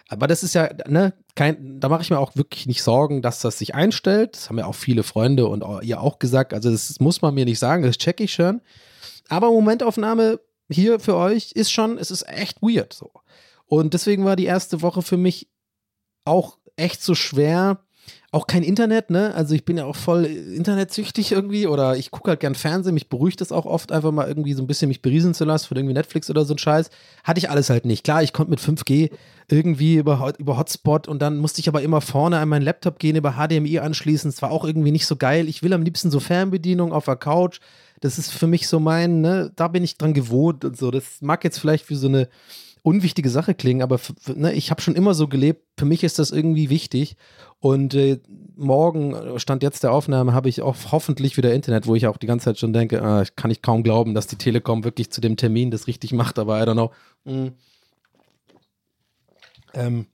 Aber 0.09 0.27
das 0.27 0.43
ist 0.43 0.53
ja, 0.53 0.69
ne, 0.87 1.13
kein, 1.35 1.79
da 1.79 1.89
mache 1.89 2.01
ich 2.01 2.09
mir 2.09 2.19
auch 2.19 2.35
wirklich 2.35 2.65
nicht 2.65 2.83
Sorgen, 2.83 3.21
dass 3.21 3.41
das 3.41 3.57
sich 3.57 3.75
einstellt. 3.75 4.35
Das 4.35 4.49
haben 4.49 4.57
ja 4.57 4.65
auch 4.65 4.75
viele 4.75 5.03
Freunde 5.03 5.47
und 5.47 5.63
auch, 5.63 5.81
ihr 5.81 6.01
auch 6.01 6.19
gesagt. 6.19 6.53
Also, 6.53 6.71
das 6.71 6.99
muss 6.99 7.21
man 7.21 7.33
mir 7.33 7.45
nicht 7.45 7.59
sagen, 7.59 7.83
das 7.83 7.97
checke 7.97 8.23
ich 8.23 8.33
schon. 8.33 8.61
Aber 9.29 9.51
Momentaufnahme 9.51 10.39
hier 10.69 10.99
für 10.99 11.15
euch 11.15 11.51
ist 11.53 11.71
schon, 11.71 11.97
es 11.97 12.11
ist 12.11 12.27
echt 12.27 12.61
weird 12.61 12.93
so. 12.93 13.11
Und 13.65 13.93
deswegen 13.93 14.25
war 14.25 14.35
die 14.35 14.45
erste 14.45 14.81
Woche 14.81 15.01
für 15.01 15.17
mich 15.17 15.49
auch 16.23 16.57
echt 16.75 17.01
so 17.01 17.15
schwer. 17.15 17.79
Auch 18.31 18.45
kein 18.45 18.61
Internet, 18.61 19.09
ne? 19.09 19.33
Also 19.35 19.55
ich 19.55 19.63
bin 19.63 19.77
ja 19.77 19.85
auch 19.85 19.95
voll 19.95 20.25
internetsüchtig 20.25 21.31
irgendwie 21.31 21.65
oder 21.65 21.95
ich 21.95 22.11
gucke 22.11 22.31
halt 22.31 22.41
gern 22.41 22.55
Fernsehen, 22.55 22.93
mich 22.93 23.07
beruhigt 23.07 23.39
das 23.39 23.53
auch 23.53 23.65
oft, 23.65 23.93
einfach 23.93 24.11
mal 24.11 24.27
irgendwie 24.27 24.51
so 24.51 24.61
ein 24.61 24.67
bisschen 24.67 24.89
mich 24.89 25.01
berieseln 25.01 25.33
zu 25.33 25.45
lassen 25.45 25.67
von 25.67 25.77
irgendwie 25.77 25.93
Netflix 25.93 26.29
oder 26.29 26.43
so 26.43 26.53
ein 26.53 26.57
Scheiß. 26.57 26.89
Hatte 27.23 27.37
ich 27.37 27.49
alles 27.49 27.69
halt 27.69 27.85
nicht. 27.85 28.03
Klar, 28.03 28.23
ich 28.23 28.33
konnte 28.33 28.49
mit 28.49 28.59
5G 28.59 29.11
irgendwie 29.49 29.95
über, 29.95 30.33
über 30.39 30.57
Hotspot 30.57 31.07
und 31.07 31.21
dann 31.21 31.37
musste 31.37 31.61
ich 31.61 31.69
aber 31.69 31.81
immer 31.81 32.01
vorne 32.01 32.39
an 32.39 32.49
meinen 32.49 32.63
Laptop 32.63 32.99
gehen, 32.99 33.15
über 33.15 33.35
HDMI 33.37 33.79
anschließen. 33.79 34.29
Es 34.29 34.41
war 34.41 34.51
auch 34.51 34.65
irgendwie 34.65 34.91
nicht 34.91 35.07
so 35.07 35.15
geil. 35.15 35.47
Ich 35.47 35.63
will 35.63 35.71
am 35.71 35.83
liebsten 35.83 36.11
so 36.11 36.19
Fernbedienung 36.19 36.91
auf 36.91 37.05
der 37.05 37.15
Couch. 37.15 37.59
Das 38.01 38.19
ist 38.19 38.33
für 38.33 38.47
mich 38.47 38.67
so 38.67 38.81
mein, 38.81 39.21
ne, 39.21 39.51
da 39.55 39.69
bin 39.69 39.85
ich 39.85 39.97
dran 39.97 40.13
gewohnt 40.13 40.65
und 40.65 40.77
so. 40.77 40.91
Das 40.91 41.21
mag 41.21 41.45
jetzt 41.45 41.59
vielleicht 41.59 41.89
wie 41.89 41.95
so 41.95 42.07
eine 42.07 42.27
unwichtige 42.81 43.29
Sache 43.29 43.53
klingen, 43.53 43.81
aber 43.81 43.99
ne, 44.33 44.53
ich 44.53 44.71
habe 44.71 44.81
schon 44.81 44.95
immer 44.95 45.13
so 45.13 45.27
gelebt. 45.27 45.63
Für 45.77 45.85
mich 45.85 46.03
ist 46.03 46.19
das 46.19 46.31
irgendwie 46.31 46.69
wichtig. 46.69 47.15
Und 47.59 47.95
äh, 47.95 48.19
morgen, 48.55 49.13
äh, 49.13 49.39
stand 49.39 49.63
jetzt 49.63 49.83
der 49.83 49.91
Aufnahme, 49.91 50.33
habe 50.33 50.49
ich 50.49 50.61
auch 50.61 50.75
hoffentlich 50.91 51.37
wieder 51.37 51.53
Internet, 51.53 51.87
wo 51.87 51.95
ich 51.95 52.07
auch 52.07 52.17
die 52.17 52.27
ganze 52.27 52.45
Zeit 52.45 52.59
schon 52.59 52.73
denke, 52.73 52.97
äh, 52.97 53.25
kann 53.35 53.51
ich 53.51 53.61
kaum 53.61 53.83
glauben, 53.83 54.13
dass 54.13 54.27
die 54.27 54.35
Telekom 54.35 54.83
wirklich 54.83 55.11
zu 55.11 55.21
dem 55.21 55.37
Termin 55.37 55.71
das 55.71 55.87
richtig 55.87 56.13
macht, 56.13 56.39
aber 56.39 56.61
I 56.61 56.65
don't 56.65 56.73
know. 56.73 56.91
Mhm. 57.25 57.53
Ähm, 59.73 60.05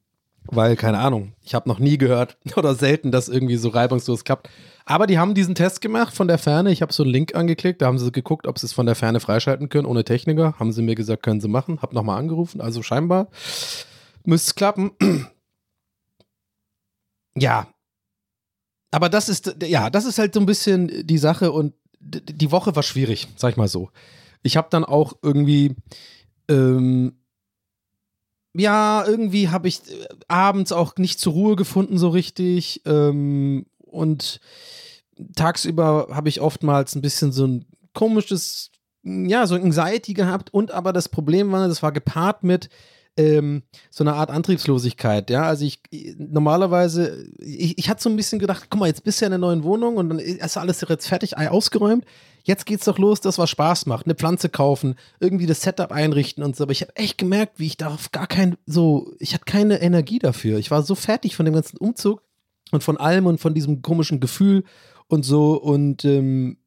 weil, 0.46 0.76
keine 0.76 1.00
Ahnung, 1.00 1.34
ich 1.42 1.56
habe 1.56 1.70
noch 1.70 1.80
nie 1.80 1.98
gehört 1.98 2.38
oder 2.56 2.76
selten, 2.76 3.12
dass 3.12 3.30
irgendwie 3.30 3.58
so 3.58 3.70
reibungslos 3.70 4.24
klappt. 4.24 4.50
Aber 4.86 5.08
die 5.08 5.18
haben 5.18 5.34
diesen 5.34 5.56
Test 5.56 5.80
gemacht 5.80 6.14
von 6.14 6.28
der 6.28 6.38
Ferne. 6.38 6.72
Ich 6.72 6.82
habe 6.82 6.92
so 6.92 7.04
einen 7.04 7.12
Link 7.14 7.36
angeklickt, 7.36 7.82
da 7.82 7.86
haben 7.86 8.00
sie 8.00 8.12
geguckt, 8.12 8.48
ob 8.48 8.60
sie 8.60 8.66
es 8.66 8.74
von 8.74 8.86
der 8.86 8.96
Ferne 8.96 9.22
freischalten 9.22 9.70
können, 9.70 9.86
ohne 9.86 10.04
Techniker. 10.04 10.56
Haben 10.60 10.74
sie 10.74 10.82
mir 10.82 10.96
gesagt, 10.96 11.24
können 11.24 11.40
sie 11.40 11.48
machen. 11.48 11.82
Hab 11.82 11.94
nochmal 11.94 12.20
angerufen, 12.20 12.60
also 12.60 12.84
scheinbar 12.84 13.30
müsste 14.26 14.50
es 14.50 14.56
klappen. 14.56 14.92
ja. 17.38 17.68
Aber 18.92 19.10
das 19.10 19.30
ist, 19.30 19.56
ja, 19.64 19.90
das 19.90 20.06
ist 20.06 20.20
halt 20.20 20.34
so 20.34 20.40
ein 20.40 20.46
bisschen 20.46 21.08
die 21.08 21.18
Sache 21.18 21.52
und 21.52 21.74
die 22.00 22.52
Woche 22.52 22.76
war 22.76 22.84
schwierig, 22.84 23.28
sag 23.38 23.52
ich 23.52 23.58
mal 23.58 23.68
so. 23.68 23.90
Ich 24.44 24.58
habe 24.58 24.68
dann 24.70 24.84
auch 24.84 25.14
irgendwie, 25.22 25.76
ähm, 26.50 27.18
ja, 28.54 29.04
irgendwie 29.06 29.50
habe 29.50 29.68
ich 29.68 29.82
äh, 29.90 30.08
abends 30.28 30.72
auch 30.72 30.98
nicht 30.98 31.20
zur 31.20 31.34
Ruhe 31.34 31.56
gefunden 31.56 31.98
so 31.98 32.10
richtig. 32.10 32.82
Ähm, 32.86 33.66
und 33.80 34.40
tagsüber 35.36 36.08
habe 36.12 36.30
ich 36.30 36.42
oftmals 36.42 36.96
ein 36.96 37.02
bisschen 37.02 37.32
so 37.32 37.46
ein 37.46 37.66
komisches 37.94 38.72
ja, 39.04 39.46
so 39.48 39.56
Anxiety 39.56 40.14
gehabt 40.14 40.54
und 40.54 40.72
aber 40.72 40.94
das 40.94 41.10
Problem 41.10 41.52
war, 41.52 41.68
das 41.68 41.84
war 41.84 41.92
gepaart 41.92 42.44
mit 42.44 42.70
ähm, 43.18 43.64
so 43.92 44.04
einer 44.04 44.16
Art 44.16 44.32
Antriebslosigkeit, 44.32 45.30
ja, 45.30 45.44
also 45.44 45.66
ich 45.66 45.82
normalerweise, 46.18 47.28
ich, 47.40 47.78
ich 47.78 47.90
hatte 47.90 48.02
so 48.02 48.10
ein 48.10 48.16
bisschen 48.16 48.40
gedacht, 48.40 48.68
guck 48.70 48.80
mal, 48.80 48.88
jetzt 48.88 49.04
bist 49.04 49.22
du 49.22 49.26
ja 49.26 49.28
in 49.28 49.32
der 49.32 49.40
neuen 49.40 49.64
Wohnung 49.64 49.98
und 49.98 50.10
dann 50.10 50.20
ist 50.20 50.58
alles 50.58 50.82
jetzt 50.82 51.08
fertig 51.08 51.38
ausgeräumt, 51.38 52.06
jetzt 52.44 52.66
geht's 52.66 52.86
doch 52.86 52.98
los, 52.98 53.22
das 53.22 53.38
was 53.38 53.50
Spaß 53.50 53.86
macht, 53.86 54.06
eine 54.06 54.16
Pflanze 54.16 54.50
kaufen, 54.50 54.96
irgendwie 55.20 55.46
das 55.46 55.62
Setup 55.62 55.92
einrichten 55.92 56.44
und 56.44 56.56
so, 56.56 56.64
aber 56.64 56.72
ich 56.72 56.82
habe 56.82 56.96
echt 56.96 57.18
gemerkt, 57.18 57.60
wie 57.60 57.68
ich 57.68 57.78
darauf 57.78 58.12
gar 58.12 58.28
kein, 58.28 58.58
so, 58.66 59.14
ich 59.20 59.34
hatte 59.34 59.46
keine 59.46 59.82
Energie 59.82 60.20
dafür, 60.20 60.58
ich 60.58 60.72
war 60.72 60.82
so 60.82 60.96
fertig 60.96 61.36
von 61.36 61.46
dem 61.46 61.54
ganzen 61.54 61.78
Umzug 61.78 62.24
und 62.74 62.84
von 62.84 62.98
allem 62.98 63.28
und 63.28 63.40
von 63.40 63.54
diesem 63.54 63.82
komischen 63.84 64.20
Gefühl 64.20 64.64
und 65.08 65.24
so. 65.24 65.54
Und 65.54 66.04
ähm, 66.06 66.58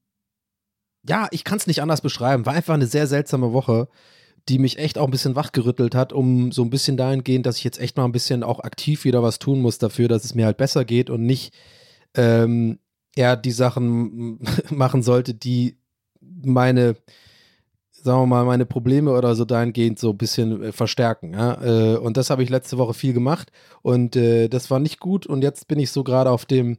ja, 1.07 1.29
ich 1.31 1.45
kann 1.45 1.59
es 1.59 1.67
nicht 1.67 1.83
anders 1.83 2.01
beschreiben. 2.01 2.47
War 2.47 2.55
einfach 2.55 2.75
eine 2.75 2.87
sehr 2.87 3.07
seltsame 3.07 3.53
Woche, 3.53 3.89
die 4.49 4.59
mich 4.59 4.79
echt 4.79 4.99
auch 4.99 5.07
ein 5.07 5.11
bisschen 5.11 5.37
wachgerüttelt 5.37 5.95
hat, 5.95 6.13
um 6.13 6.53
so 6.53 6.63
ein 6.63 6.71
bisschen 6.71 6.97
dahingehend, 6.97 7.47
dass 7.47 7.59
ich 7.59 7.65
jetzt 7.65 7.81
echt 7.81 7.97
mal 7.97 8.05
ein 8.05 8.13
bisschen 8.13 8.43
auch 8.43 8.61
aktiv 8.61 9.05
wieder 9.05 9.23
was 9.23 9.39
tun 9.39 9.61
muss 9.61 9.79
dafür, 9.79 10.09
dass 10.09 10.25
es 10.25 10.35
mir 10.35 10.47
halt 10.47 10.57
besser 10.57 10.85
geht 10.85 11.11
und 11.11 11.27
nicht 11.27 11.53
ähm, 12.15 12.79
eher 13.17 13.37
die 13.37 13.51
Sachen 13.51 14.39
machen 14.71 15.03
sollte, 15.03 15.35
die 15.35 15.79
meine, 16.21 16.97
sagen 17.91 18.21
wir 18.21 18.27
mal, 18.27 18.45
meine 18.45 18.67
Probleme 18.67 19.13
oder 19.13 19.35
so 19.35 19.45
dahingehend 19.45 19.99
so 19.99 20.11
ein 20.11 20.19
bisschen 20.19 20.63
äh, 20.63 20.73
verstärken. 20.73 21.33
Ja? 21.33 21.63
Äh, 21.63 21.97
und 21.97 22.17
das 22.17 22.31
habe 22.31 22.45
ich 22.45 22.51
letzte 22.51 22.79
Woche 22.79 22.95
viel 22.95 23.15
gemacht 23.15 23.51
und 23.83 24.15
äh, 24.15 24.49
das 24.49 24.71
war 24.71 24.79
nicht 24.79 25.01
gut 25.01 25.27
und 25.27 25.43
jetzt 25.43 25.67
bin 25.67 25.81
ich 25.81 25.91
so 25.91 26.05
gerade 26.05 26.31
auf 26.31 26.45
dem 26.45 26.79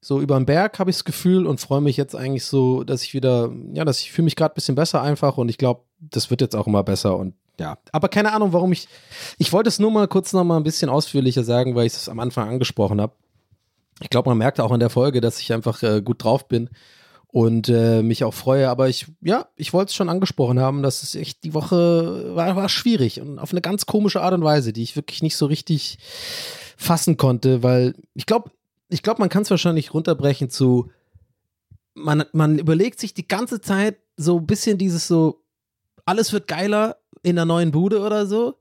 so 0.00 0.20
über 0.20 0.36
den 0.36 0.46
Berg 0.46 0.78
habe 0.78 0.90
ich 0.90 0.96
das 0.96 1.04
Gefühl 1.04 1.46
und 1.46 1.60
freue 1.60 1.82
mich 1.82 1.96
jetzt 1.96 2.16
eigentlich 2.16 2.44
so, 2.44 2.84
dass 2.84 3.02
ich 3.02 3.12
wieder, 3.12 3.50
ja, 3.72 3.84
dass 3.84 4.00
ich 4.00 4.12
fühle 4.12 4.24
mich 4.24 4.36
gerade 4.36 4.52
ein 4.52 4.54
bisschen 4.54 4.74
besser 4.74 5.02
einfach 5.02 5.36
und 5.36 5.48
ich 5.48 5.58
glaube, 5.58 5.82
das 5.98 6.30
wird 6.30 6.40
jetzt 6.40 6.56
auch 6.56 6.66
immer 6.66 6.82
besser 6.82 7.16
und 7.16 7.34
ja, 7.58 7.76
aber 7.92 8.08
keine 8.08 8.32
Ahnung, 8.32 8.54
warum 8.54 8.72
ich, 8.72 8.88
ich 9.36 9.52
wollte 9.52 9.68
es 9.68 9.78
nur 9.78 9.90
mal 9.90 10.08
kurz 10.08 10.32
noch 10.32 10.44
mal 10.44 10.56
ein 10.56 10.62
bisschen 10.62 10.88
ausführlicher 10.88 11.44
sagen, 11.44 11.74
weil 11.74 11.86
ich 11.86 11.92
es 11.92 12.08
am 12.08 12.18
Anfang 12.18 12.48
angesprochen 12.48 13.02
habe. 13.02 13.12
Ich 14.00 14.08
glaube, 14.08 14.30
man 14.30 14.38
merkt 14.38 14.60
auch 14.60 14.72
in 14.72 14.80
der 14.80 14.88
Folge, 14.88 15.20
dass 15.20 15.40
ich 15.40 15.52
einfach 15.52 15.82
äh, 15.82 16.00
gut 16.00 16.24
drauf 16.24 16.48
bin 16.48 16.70
und 17.26 17.68
äh, 17.68 18.02
mich 18.02 18.24
auch 18.24 18.32
freue, 18.32 18.70
aber 18.70 18.88
ich, 18.88 19.06
ja, 19.20 19.48
ich 19.56 19.74
wollte 19.74 19.90
es 19.90 19.94
schon 19.94 20.08
angesprochen 20.08 20.58
haben, 20.58 20.82
dass 20.82 21.02
es 21.02 21.14
echt, 21.14 21.44
die 21.44 21.52
Woche 21.52 22.34
war, 22.34 22.56
war 22.56 22.70
schwierig 22.70 23.20
und 23.20 23.38
auf 23.38 23.52
eine 23.52 23.60
ganz 23.60 23.84
komische 23.84 24.22
Art 24.22 24.32
und 24.32 24.42
Weise, 24.42 24.72
die 24.72 24.82
ich 24.82 24.96
wirklich 24.96 25.22
nicht 25.22 25.36
so 25.36 25.44
richtig 25.44 25.98
fassen 26.78 27.18
konnte, 27.18 27.62
weil 27.62 27.94
ich 28.14 28.24
glaube, 28.24 28.50
ich 28.90 29.02
glaube, 29.02 29.20
man 29.20 29.28
kann 29.28 29.42
es 29.42 29.50
wahrscheinlich 29.50 29.94
runterbrechen 29.94 30.50
zu, 30.50 30.90
man, 31.94 32.24
man 32.32 32.58
überlegt 32.58 33.00
sich 33.00 33.14
die 33.14 33.26
ganze 33.26 33.60
Zeit 33.60 33.98
so 34.16 34.38
ein 34.38 34.46
bisschen 34.46 34.78
dieses 34.78 35.06
so, 35.06 35.42
alles 36.04 36.32
wird 36.32 36.48
geiler 36.48 36.96
in 37.22 37.36
der 37.36 37.44
neuen 37.44 37.70
Bude 37.70 38.00
oder 38.00 38.26
so. 38.26 38.56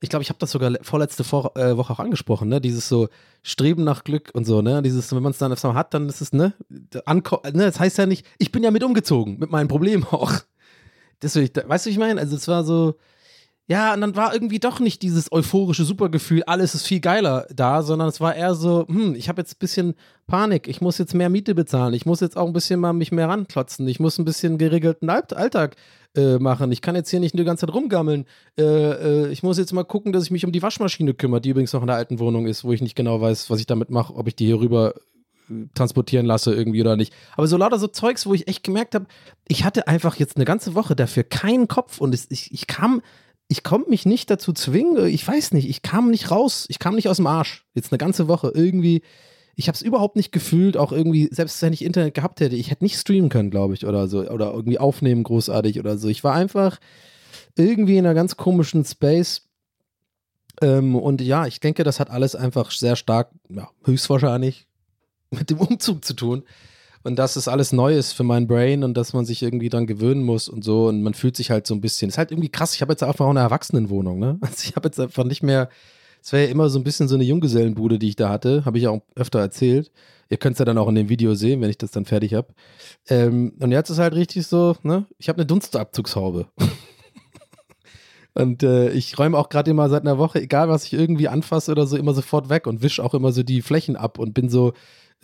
Ich 0.00 0.10
glaube, 0.10 0.22
ich 0.22 0.28
habe 0.28 0.38
das 0.38 0.50
sogar 0.50 0.70
vorletzte 0.82 1.24
Vor 1.24 1.56
äh, 1.56 1.78
Woche 1.78 1.92
auch 1.94 1.98
angesprochen, 2.00 2.48
ne? 2.48 2.60
Dieses 2.60 2.88
so 2.88 3.08
Streben 3.42 3.84
nach 3.84 4.04
Glück 4.04 4.30
und 4.34 4.44
so, 4.44 4.60
ne? 4.60 4.82
Dieses, 4.82 5.14
wenn 5.14 5.22
man 5.22 5.32
es 5.32 5.38
dann 5.38 5.52
auf 5.52 5.62
hat, 5.62 5.94
dann 5.94 6.08
ist 6.10 6.20
es, 6.20 6.34
ne? 6.34 6.52
Anko 7.06 7.40
ne? 7.44 7.64
Das 7.64 7.80
heißt 7.80 7.96
ja 7.96 8.04
nicht, 8.04 8.26
ich 8.38 8.52
bin 8.52 8.62
ja 8.62 8.70
mit 8.70 8.84
umgezogen, 8.84 9.38
mit 9.38 9.50
meinem 9.50 9.68
Problem 9.68 10.04
auch. 10.04 10.32
Deswegen, 11.22 11.50
weißt 11.68 11.86
du, 11.86 11.90
ich 11.90 11.96
meine? 11.96 12.20
Also, 12.20 12.36
es 12.36 12.48
war 12.48 12.64
so, 12.64 12.96
ja, 13.66 13.94
und 13.94 14.02
dann 14.02 14.14
war 14.14 14.34
irgendwie 14.34 14.58
doch 14.58 14.78
nicht 14.78 15.00
dieses 15.00 15.32
euphorische 15.32 15.84
Supergefühl, 15.84 16.42
alles 16.42 16.74
ist 16.74 16.86
viel 16.86 17.00
geiler 17.00 17.46
da, 17.54 17.82
sondern 17.82 18.08
es 18.08 18.20
war 18.20 18.34
eher 18.34 18.54
so, 18.54 18.86
hm, 18.86 19.14
ich 19.14 19.30
habe 19.30 19.40
jetzt 19.40 19.54
ein 19.54 19.58
bisschen 19.58 19.94
Panik, 20.26 20.68
ich 20.68 20.82
muss 20.82 20.98
jetzt 20.98 21.14
mehr 21.14 21.30
Miete 21.30 21.54
bezahlen, 21.54 21.94
ich 21.94 22.04
muss 22.04 22.20
jetzt 22.20 22.36
auch 22.36 22.46
ein 22.46 22.52
bisschen 22.52 22.78
mal 22.78 22.92
mich 22.92 23.10
mehr 23.10 23.28
ranklotzen, 23.28 23.88
ich 23.88 24.00
muss 24.00 24.18
ein 24.18 24.26
bisschen 24.26 24.58
geregelten 24.58 25.08
Alltag 25.08 25.76
äh, 26.14 26.38
machen, 26.38 26.72
ich 26.72 26.82
kann 26.82 26.94
jetzt 26.94 27.08
hier 27.08 27.20
nicht 27.20 27.38
die 27.38 27.44
ganze 27.44 27.66
Zeit 27.66 27.74
rumgammeln, 27.74 28.26
äh, 28.58 28.62
äh, 28.62 29.28
ich 29.32 29.42
muss 29.42 29.56
jetzt 29.56 29.72
mal 29.72 29.84
gucken, 29.84 30.12
dass 30.12 30.24
ich 30.24 30.30
mich 30.30 30.44
um 30.44 30.52
die 30.52 30.62
Waschmaschine 30.62 31.14
kümmere, 31.14 31.40
die 31.40 31.50
übrigens 31.50 31.72
noch 31.72 31.80
in 31.80 31.86
der 31.86 31.96
alten 31.96 32.18
Wohnung 32.18 32.46
ist, 32.46 32.64
wo 32.64 32.72
ich 32.72 32.82
nicht 32.82 32.96
genau 32.96 33.22
weiß, 33.22 33.48
was 33.48 33.60
ich 33.60 33.66
damit 33.66 33.88
mache, 33.88 34.14
ob 34.14 34.28
ich 34.28 34.36
die 34.36 34.44
hier 34.44 34.60
rüber 34.60 34.92
äh, 35.48 35.68
transportieren 35.74 36.26
lasse 36.26 36.54
irgendwie 36.54 36.82
oder 36.82 36.96
nicht. 36.96 37.14
Aber 37.34 37.46
so 37.46 37.56
lauter 37.56 37.78
so 37.78 37.86
Zeugs, 37.86 38.26
wo 38.26 38.34
ich 38.34 38.46
echt 38.46 38.62
gemerkt 38.62 38.94
habe, 38.94 39.06
ich 39.48 39.64
hatte 39.64 39.88
einfach 39.88 40.16
jetzt 40.16 40.36
eine 40.36 40.44
ganze 40.44 40.74
Woche 40.74 40.94
dafür 40.94 41.22
keinen 41.24 41.66
Kopf 41.66 41.98
und 41.98 42.14
es, 42.14 42.26
ich, 42.30 42.52
ich 42.52 42.66
kam 42.66 43.00
ich 43.48 43.62
konnte 43.62 43.90
mich 43.90 44.06
nicht 44.06 44.30
dazu 44.30 44.52
zwingen, 44.52 45.06
ich 45.06 45.26
weiß 45.26 45.52
nicht, 45.52 45.68
ich 45.68 45.82
kam 45.82 46.10
nicht 46.10 46.30
raus, 46.30 46.66
ich 46.68 46.78
kam 46.78 46.94
nicht 46.94 47.08
aus 47.08 47.16
dem 47.16 47.26
Arsch. 47.26 47.64
Jetzt 47.74 47.92
eine 47.92 47.98
ganze 47.98 48.28
Woche 48.28 48.52
irgendwie. 48.54 49.02
Ich 49.54 49.68
habe 49.68 49.76
es 49.76 49.82
überhaupt 49.82 50.16
nicht 50.16 50.32
gefühlt, 50.32 50.76
auch 50.76 50.90
irgendwie, 50.90 51.28
selbst 51.30 51.60
wenn 51.62 51.72
ich 51.72 51.84
Internet 51.84 52.14
gehabt 52.14 52.40
hätte, 52.40 52.56
ich 52.56 52.70
hätte 52.70 52.82
nicht 52.82 52.98
streamen 52.98 53.28
können, 53.28 53.50
glaube 53.50 53.74
ich, 53.74 53.86
oder 53.86 54.08
so, 54.08 54.28
oder 54.28 54.52
irgendwie 54.52 54.78
aufnehmen 54.78 55.22
großartig 55.22 55.78
oder 55.78 55.96
so. 55.96 56.08
Ich 56.08 56.24
war 56.24 56.34
einfach 56.34 56.80
irgendwie 57.56 57.96
in 57.96 58.06
einer 58.06 58.14
ganz 58.14 58.36
komischen 58.36 58.84
Space. 58.84 59.42
Ähm, 60.60 60.96
und 60.96 61.20
ja, 61.20 61.46
ich 61.46 61.60
denke, 61.60 61.84
das 61.84 62.00
hat 62.00 62.10
alles 62.10 62.34
einfach 62.34 62.70
sehr 62.72 62.96
stark, 62.96 63.30
ja, 63.48 63.70
höchstwahrscheinlich 63.84 64.66
mit 65.30 65.50
dem 65.50 65.58
Umzug 65.58 66.04
zu 66.04 66.14
tun 66.14 66.44
und 67.04 67.16
dass 67.16 67.36
es 67.36 67.48
alles 67.48 67.72
neu 67.72 67.94
ist 67.94 68.12
für 68.12 68.24
mein 68.24 68.46
Brain 68.46 68.82
und 68.82 68.96
dass 68.96 69.12
man 69.12 69.26
sich 69.26 69.42
irgendwie 69.42 69.68
dann 69.68 69.86
gewöhnen 69.86 70.24
muss 70.24 70.48
und 70.48 70.64
so 70.64 70.88
und 70.88 71.02
man 71.02 71.12
fühlt 71.12 71.36
sich 71.36 71.50
halt 71.50 71.66
so 71.66 71.74
ein 71.74 71.82
bisschen. 71.82 72.08
Ist 72.08 72.18
halt 72.18 72.32
irgendwie 72.32 72.48
krass. 72.48 72.74
Ich 72.74 72.80
habe 72.80 72.92
jetzt 72.92 73.02
einfach 73.02 73.26
auch 73.26 73.30
eine 73.30 73.40
Erwachsenenwohnung, 73.40 74.18
ne? 74.18 74.38
Also 74.42 74.68
ich 74.68 74.74
habe 74.74 74.88
jetzt 74.88 74.98
einfach 74.98 75.24
nicht 75.24 75.42
mehr. 75.42 75.68
Es 76.22 76.32
wäre 76.32 76.46
ja 76.46 76.50
immer 76.50 76.70
so 76.70 76.78
ein 76.78 76.84
bisschen 76.84 77.06
so 77.06 77.14
eine 77.14 77.24
Junggesellenbude, 77.24 77.98
die 77.98 78.08
ich 78.08 78.16
da 78.16 78.30
hatte. 78.30 78.64
Habe 78.64 78.78
ich 78.78 78.88
auch 78.88 79.02
öfter 79.14 79.38
erzählt. 79.38 79.92
Ihr 80.30 80.38
könnt 80.38 80.54
es 80.54 80.58
ja 80.58 80.64
dann 80.64 80.78
auch 80.78 80.88
in 80.88 80.94
dem 80.94 81.10
Video 81.10 81.34
sehen, 81.34 81.60
wenn 81.60 81.68
ich 81.68 81.76
das 81.76 81.90
dann 81.90 82.06
fertig 82.06 82.32
habe. 82.32 82.48
Ähm, 83.10 83.52
und 83.60 83.70
jetzt 83.70 83.90
ist 83.90 83.98
halt 83.98 84.14
richtig 84.14 84.46
so, 84.46 84.74
ne? 84.82 85.04
Ich 85.18 85.28
habe 85.28 85.36
eine 85.36 85.46
Dunstabzugshaube. 85.46 86.46
Und 88.36 88.64
äh, 88.64 88.90
ich 88.90 89.16
räume 89.16 89.38
auch 89.38 89.48
gerade 89.48 89.70
immer 89.70 89.88
seit 89.88 90.02
einer 90.02 90.18
Woche, 90.18 90.40
egal 90.42 90.68
was 90.68 90.86
ich 90.86 90.92
irgendwie 90.92 91.28
anfasse 91.28 91.70
oder 91.70 91.86
so, 91.86 91.96
immer 91.96 92.14
sofort 92.14 92.48
weg 92.48 92.66
und 92.66 92.82
wische 92.82 93.04
auch 93.04 93.14
immer 93.14 93.30
so 93.30 93.44
die 93.44 93.62
Flächen 93.62 93.94
ab 93.94 94.18
und 94.18 94.34
bin 94.34 94.48
so, 94.48 94.72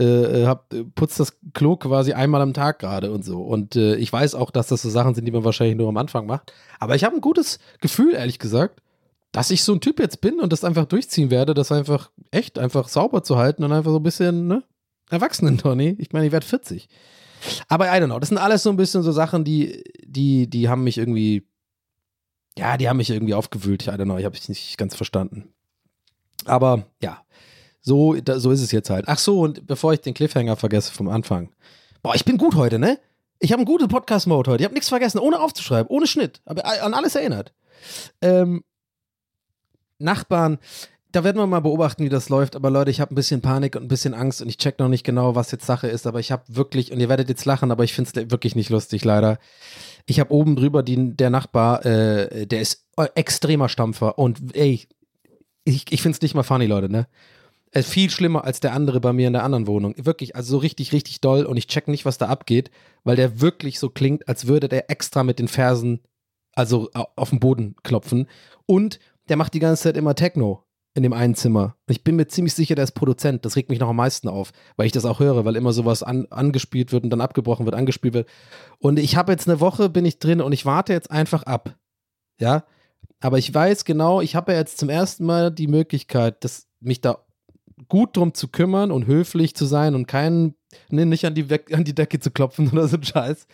äh, 0.01 0.47
hab, 0.47 0.72
putzt 0.94 1.20
das 1.20 1.39
Klo 1.52 1.77
quasi 1.77 2.12
einmal 2.12 2.40
am 2.40 2.55
Tag 2.55 2.78
gerade 2.78 3.10
und 3.12 3.24
so. 3.24 3.43
Und 3.43 3.77
äh, 3.77 3.97
ich 3.97 4.12
weiß 4.12 4.35
auch, 4.35 4.51
dass 4.51 4.68
das 4.68 4.82
so 4.82 4.90
Sachen 4.90 5.14
sind, 5.14 5.24
die 5.24 5.32
man 5.32 5.44
wahrscheinlich 5.44 5.77
nur 5.77 5.89
am 5.89 5.97
Anfang 5.97 6.27
macht. 6.27 6.52
Aber 6.78 6.94
ich 6.94 7.05
habe 7.05 7.14
ein 7.14 7.20
gutes 7.20 7.59
Gefühl, 7.81 8.14
ehrlich 8.14 8.39
gesagt, 8.39 8.82
dass 9.32 9.51
ich 9.51 9.62
so 9.62 9.72
ein 9.72 9.81
Typ 9.81 10.01
jetzt 10.01 10.20
bin 10.20 10.40
und 10.40 10.52
das 10.52 10.64
einfach 10.64 10.86
durchziehen 10.86 11.31
werde, 11.31 11.55
das 11.55 11.70
einfach 11.70 12.10
echt 12.31 12.59
einfach 12.59 12.89
sauber 12.89 13.22
zu 13.22 13.36
halten 13.36 13.62
und 13.62 13.72
einfach 13.72 13.90
so 13.90 13.98
ein 13.98 14.02
bisschen, 14.02 14.47
ne? 14.47 14.64
Erwachsenen-Tony. 15.10 15.97
Ich 15.98 16.12
meine, 16.12 16.27
ich 16.27 16.32
werde 16.32 16.47
40. 16.47 16.89
Aber 17.68 17.86
I 17.86 18.01
don't 18.01 18.06
know. 18.06 18.18
Das 18.18 18.28
sind 18.28 18.39
alles 18.39 18.62
so 18.62 18.70
ein 18.70 18.77
bisschen 18.77 19.02
so 19.02 19.12
Sachen, 19.12 19.44
die, 19.44 19.82
die, 20.05 20.48
die 20.48 20.68
haben 20.68 20.85
mich 20.85 20.98
irgendwie, 20.98 21.47
ja, 22.56 22.77
die 22.77 22.89
haben 22.89 22.97
mich 22.97 23.10
irgendwie 23.10 23.35
aufgewühlt. 23.35 23.86
I 23.86 23.90
don't 23.90 24.05
know. 24.05 24.18
Ich 24.18 24.24
habe 24.24 24.36
es 24.36 24.48
nicht 24.48 24.78
ganz 24.78 24.94
verstanden. 24.94 25.52
Aber 26.44 26.86
ja, 27.02 27.22
so, 27.81 28.15
da, 28.15 28.39
so 28.39 28.51
ist 28.51 28.62
es 28.62 28.73
jetzt 28.73 28.90
halt. 28.90 29.07
Ach 29.09 29.19
so, 29.19 29.40
und 29.40 29.66
bevor 29.66 29.93
ich 29.93 30.01
den 30.01 30.15
Cliffhanger 30.15 30.57
vergesse 30.57 30.93
vom 30.93 31.09
Anfang. 31.09 31.51
Boah, 32.02 32.15
ich 32.15 32.24
bin 32.24 32.39
gut 32.39 32.55
heute, 32.55 32.78
ne? 32.78 32.98
Ich 33.39 33.52
habe 33.52 33.61
einen 33.61 33.66
guten 33.66 33.89
Podcast-Mode 33.89 34.51
heute. 34.51 34.62
Ich 34.62 34.66
habe 34.66 34.74
nichts 34.74 34.90
vergessen, 34.90 35.19
ohne 35.19 35.40
aufzuschreiben, 35.40 35.89
ohne 35.89 36.07
Schnitt. 36.07 36.40
Aber 36.44 36.65
an 36.82 36.93
alles 36.93 37.15
erinnert. 37.15 37.55
Ähm, 38.20 38.62
Nachbarn, 39.98 40.59
da 41.12 41.24
werden 41.24 41.39
wir 41.39 41.47
mal 41.47 41.61
beobachten, 41.61 42.05
wie 42.05 42.11
das 42.11 42.28
läuft. 42.28 42.55
Aber 42.55 42.70
Leute, 42.70 42.90
ich 42.90 43.01
habe 43.01 43.15
ein 43.15 43.16
bisschen 43.16 43.40
Panik 43.40 43.77
und 43.77 43.82
ein 43.82 43.89
bisschen 43.89 44.15
Angst 44.15 44.43
und 44.43 44.48
ich 44.48 44.59
check 44.59 44.78
noch 44.78 44.89
nicht 44.89 45.05
genau, 45.05 45.35
was 45.35 45.51
jetzt 45.51 45.66
Sache 45.66 45.89
ist. 45.89 46.07
Aber 46.07 46.20
ich 46.20 46.32
habe 46.32 46.44
wirklich, 46.48 46.93
und 46.93 47.01
ihr 47.01 47.09
werdet 47.09 47.31
jetzt 47.31 47.47
lachen, 47.47 47.70
aber 47.70 47.85
ich 47.85 47.94
finde 47.94 48.11
es 48.15 48.31
wirklich 48.31 48.57
nicht 48.57 48.70
lustig, 48.70 49.05
leider. 49.05 49.39
Ich 50.07 50.20
habe 50.20 50.32
oben 50.32 50.57
drüber 50.57 50.82
die, 50.82 51.16
der 51.16 51.31
Nachbar, 51.31 51.85
äh, 51.85 52.47
der 52.47 52.61
ist 52.61 52.86
extremer 53.15 53.69
Stampfer. 53.69 54.19
Und 54.19 54.55
ey, 54.55 54.86
ich, 55.65 55.86
ich 55.90 56.02
finde 56.02 56.16
es 56.16 56.23
nicht 56.23 56.35
mal 56.35 56.43
funny, 56.43 56.66
Leute, 56.66 56.90
ne? 56.90 57.07
Äh, 57.72 57.82
viel 57.82 58.10
schlimmer 58.10 58.44
als 58.44 58.60
der 58.60 58.72
andere 58.72 59.01
bei 59.01 59.12
mir 59.12 59.26
in 59.26 59.32
der 59.32 59.44
anderen 59.44 59.66
Wohnung. 59.66 59.94
Wirklich, 59.97 60.36
also 60.36 60.52
so 60.52 60.59
richtig, 60.59 60.92
richtig 60.92 61.20
doll 61.20 61.44
und 61.44 61.56
ich 61.56 61.66
check 61.66 61.88
nicht, 61.88 62.05
was 62.05 62.18
da 62.18 62.26
abgeht, 62.26 62.70
weil 63.05 63.16
der 63.16 63.40
wirklich 63.40 63.78
so 63.78 63.88
klingt, 63.88 64.28
als 64.28 64.47
würde 64.47 64.68
der 64.68 64.90
extra 64.90 65.22
mit 65.24 65.38
den 65.38 65.48
Fersen, 65.48 66.01
also 66.52 66.90
auf 66.92 67.30
den 67.30 67.40
Boden 67.40 67.76
klopfen. 67.82 68.26
Und 68.66 68.98
der 69.28 69.36
macht 69.36 69.55
die 69.55 69.60
ganze 69.60 69.84
Zeit 69.84 69.97
immer 69.97 70.14
Techno 70.14 70.64
in 70.94 71.05
dem 71.05 71.12
einen 71.12 71.36
Zimmer. 71.36 71.76
Ich 71.88 72.02
bin 72.02 72.16
mir 72.16 72.26
ziemlich 72.26 72.55
sicher, 72.55 72.74
der 72.74 72.84
ist 72.84 72.92
Produzent. 72.92 73.44
Das 73.44 73.55
regt 73.55 73.70
mich 73.70 73.78
noch 73.78 73.88
am 73.88 73.97
meisten 73.97 74.28
auf, 74.28 74.52
weil 74.76 74.86
ich 74.86 74.92
das 74.92 75.05
auch 75.05 75.20
höre, 75.20 75.44
weil 75.44 75.55
immer 75.55 75.72
sowas 75.72 76.02
an, 76.02 76.26
angespielt 76.30 76.90
wird 76.90 77.05
und 77.05 77.10
dann 77.10 77.20
abgebrochen 77.20 77.64
wird, 77.64 77.76
angespielt 77.76 78.14
wird. 78.14 78.28
Und 78.78 78.98
ich 78.98 79.16
habe 79.16 79.30
jetzt 79.30 79.48
eine 79.48 79.60
Woche, 79.60 79.88
bin 79.88 80.05
ich 80.05 80.18
drin 80.18 80.40
und 80.40 80.52
ich 80.52 80.66
warte 80.66 80.92
jetzt 80.92 81.10
einfach 81.10 81.44
ab. 81.44 81.76
Ja, 82.40 82.64
aber 83.20 83.38
ich 83.38 83.55
weiß 83.55 83.84
genau, 83.84 84.20
ich 84.20 84.34
habe 84.34 84.52
ja 84.52 84.59
jetzt 84.59 84.78
zum 84.78 84.88
ersten 84.88 85.24
Mal 85.24 85.52
die 85.52 85.68
Möglichkeit, 85.68 86.42
dass 86.42 86.66
mich 86.80 87.01
da 87.01 87.24
gut 87.89 88.16
drum 88.16 88.35
zu 88.35 88.48
kümmern 88.48 88.90
und 88.90 89.07
höflich 89.07 89.55
zu 89.55 89.65
sein 89.65 89.94
und 89.94 90.07
keinen, 90.07 90.55
nee, 90.89 91.05
nicht 91.05 91.27
an 91.27 91.35
die, 91.35 91.47
an 91.73 91.85
die 91.85 91.94
Decke 91.94 92.20
zu 92.20 92.31
klopfen 92.31 92.69
oder 92.73 92.89
so 92.89 92.97
Scheiß. 93.01 93.47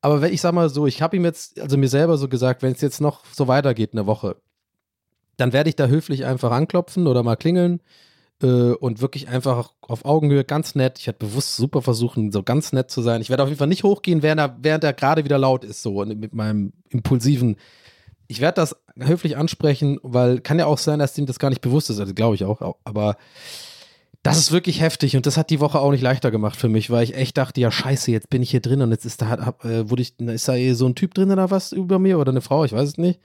Aber 0.00 0.20
wenn 0.20 0.32
ich 0.32 0.40
sag 0.40 0.52
mal 0.52 0.68
so, 0.68 0.86
ich 0.86 1.00
habe 1.00 1.16
ihm 1.16 1.24
jetzt, 1.24 1.60
also 1.60 1.78
mir 1.78 1.88
selber 1.88 2.18
so 2.18 2.28
gesagt, 2.28 2.62
wenn 2.62 2.72
es 2.72 2.80
jetzt 2.80 3.00
noch 3.00 3.24
so 3.32 3.48
weitergeht 3.48 3.92
eine 3.92 4.06
Woche, 4.06 4.36
dann 5.36 5.52
werde 5.52 5.70
ich 5.70 5.76
da 5.76 5.86
höflich 5.86 6.24
einfach 6.24 6.52
anklopfen 6.52 7.06
oder 7.06 7.22
mal 7.22 7.36
klingeln 7.36 7.80
äh, 8.42 8.72
und 8.72 9.00
wirklich 9.00 9.28
einfach 9.28 9.72
auf 9.80 10.04
Augenhöhe 10.04 10.44
ganz 10.44 10.74
nett. 10.74 10.98
Ich 10.98 11.06
werde 11.06 11.18
bewusst 11.18 11.56
super 11.56 11.82
versuchen, 11.82 12.32
so 12.32 12.42
ganz 12.42 12.72
nett 12.72 12.90
zu 12.90 13.02
sein. 13.02 13.20
Ich 13.20 13.30
werde 13.30 13.42
auf 13.42 13.48
jeden 13.48 13.58
Fall 13.58 13.68
nicht 13.68 13.84
hochgehen, 13.84 14.22
während 14.22 14.40
er, 14.40 14.56
während 14.60 14.84
er 14.84 14.92
gerade 14.92 15.24
wieder 15.24 15.38
laut 15.38 15.64
ist, 15.64 15.82
so 15.82 16.00
und 16.00 16.18
mit 16.18 16.34
meinem 16.34 16.72
impulsiven. 16.90 17.56
Ich 18.26 18.40
werde 18.40 18.56
das 18.56 18.76
höflich 18.98 19.36
ansprechen, 19.36 19.98
weil 20.02 20.40
kann 20.40 20.58
ja 20.58 20.66
auch 20.66 20.78
sein, 20.78 20.98
dass 20.98 21.18
ihm 21.18 21.26
das 21.26 21.38
gar 21.38 21.50
nicht 21.50 21.60
bewusst 21.60 21.90
ist, 21.90 22.00
also 22.00 22.14
glaube 22.14 22.34
ich 22.34 22.44
auch, 22.44 22.76
aber 22.84 23.16
das 24.22 24.38
ist 24.38 24.52
wirklich 24.52 24.80
heftig 24.80 25.16
und 25.16 25.26
das 25.26 25.36
hat 25.36 25.50
die 25.50 25.60
Woche 25.60 25.78
auch 25.78 25.90
nicht 25.90 26.00
leichter 26.00 26.30
gemacht 26.30 26.56
für 26.56 26.70
mich, 26.70 26.90
weil 26.90 27.04
ich 27.04 27.14
echt 27.14 27.36
dachte, 27.36 27.60
ja 27.60 27.70
scheiße, 27.70 28.10
jetzt 28.10 28.30
bin 28.30 28.42
ich 28.42 28.50
hier 28.50 28.60
drin 28.60 28.80
und 28.80 28.90
jetzt 28.90 29.04
ist 29.04 29.20
da, 29.20 29.28
hab, 29.28 29.64
äh, 29.64 29.90
wurde 29.90 30.02
ich, 30.02 30.18
ist 30.18 30.48
da 30.48 30.54
eh 30.54 30.72
so 30.72 30.86
ein 30.86 30.94
Typ 30.94 31.12
drin 31.12 31.30
oder 31.30 31.50
was 31.50 31.72
über 31.72 31.98
mir 31.98 32.18
oder 32.18 32.30
eine 32.30 32.40
Frau, 32.40 32.64
ich 32.64 32.72
weiß 32.72 32.88
es 32.88 32.98
nicht. 32.98 33.20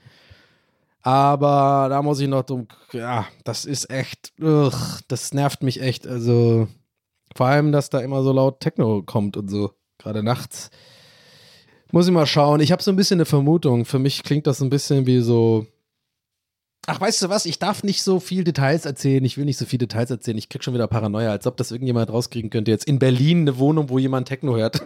Aber 1.02 1.86
da 1.88 2.02
muss 2.02 2.20
ich 2.20 2.28
noch 2.28 2.42
dumm, 2.42 2.68
ja, 2.92 3.26
das 3.44 3.64
ist 3.64 3.88
echt, 3.88 4.32
ugh, 4.40 5.00
das 5.08 5.32
nervt 5.32 5.62
mich 5.62 5.80
echt. 5.80 6.06
Also 6.06 6.68
vor 7.34 7.46
allem, 7.46 7.72
dass 7.72 7.88
da 7.88 8.00
immer 8.00 8.22
so 8.22 8.32
laut 8.32 8.60
Techno 8.60 9.02
kommt 9.02 9.36
und 9.38 9.48
so, 9.48 9.72
gerade 9.98 10.22
nachts. 10.22 10.70
Muss 11.92 12.06
ich 12.06 12.12
mal 12.12 12.26
schauen. 12.26 12.60
Ich 12.60 12.72
habe 12.72 12.82
so 12.82 12.90
ein 12.90 12.96
bisschen 12.96 13.18
eine 13.18 13.24
Vermutung. 13.24 13.84
Für 13.84 13.98
mich 13.98 14.22
klingt 14.22 14.46
das 14.46 14.60
ein 14.60 14.70
bisschen 14.70 15.06
wie 15.06 15.20
so. 15.20 15.66
Ach, 16.86 17.00
weißt 17.00 17.22
du 17.22 17.28
was? 17.28 17.46
Ich 17.46 17.58
darf 17.58 17.82
nicht 17.82 18.02
so 18.02 18.20
viel 18.20 18.44
Details 18.44 18.86
erzählen. 18.86 19.24
Ich 19.24 19.36
will 19.36 19.44
nicht 19.44 19.58
so 19.58 19.66
viele 19.66 19.86
Details 19.86 20.10
erzählen. 20.10 20.38
Ich 20.38 20.48
krieg 20.48 20.64
schon 20.64 20.74
wieder 20.74 20.86
Paranoia, 20.86 21.30
als 21.30 21.46
ob 21.46 21.56
das 21.56 21.70
irgendjemand 21.70 22.10
rauskriegen 22.10 22.50
könnte. 22.50 22.70
Jetzt 22.70 22.86
in 22.86 22.98
Berlin 22.98 23.40
eine 23.40 23.58
Wohnung, 23.58 23.90
wo 23.90 23.98
jemand 23.98 24.28
Techno 24.28 24.56
hört. 24.56 24.82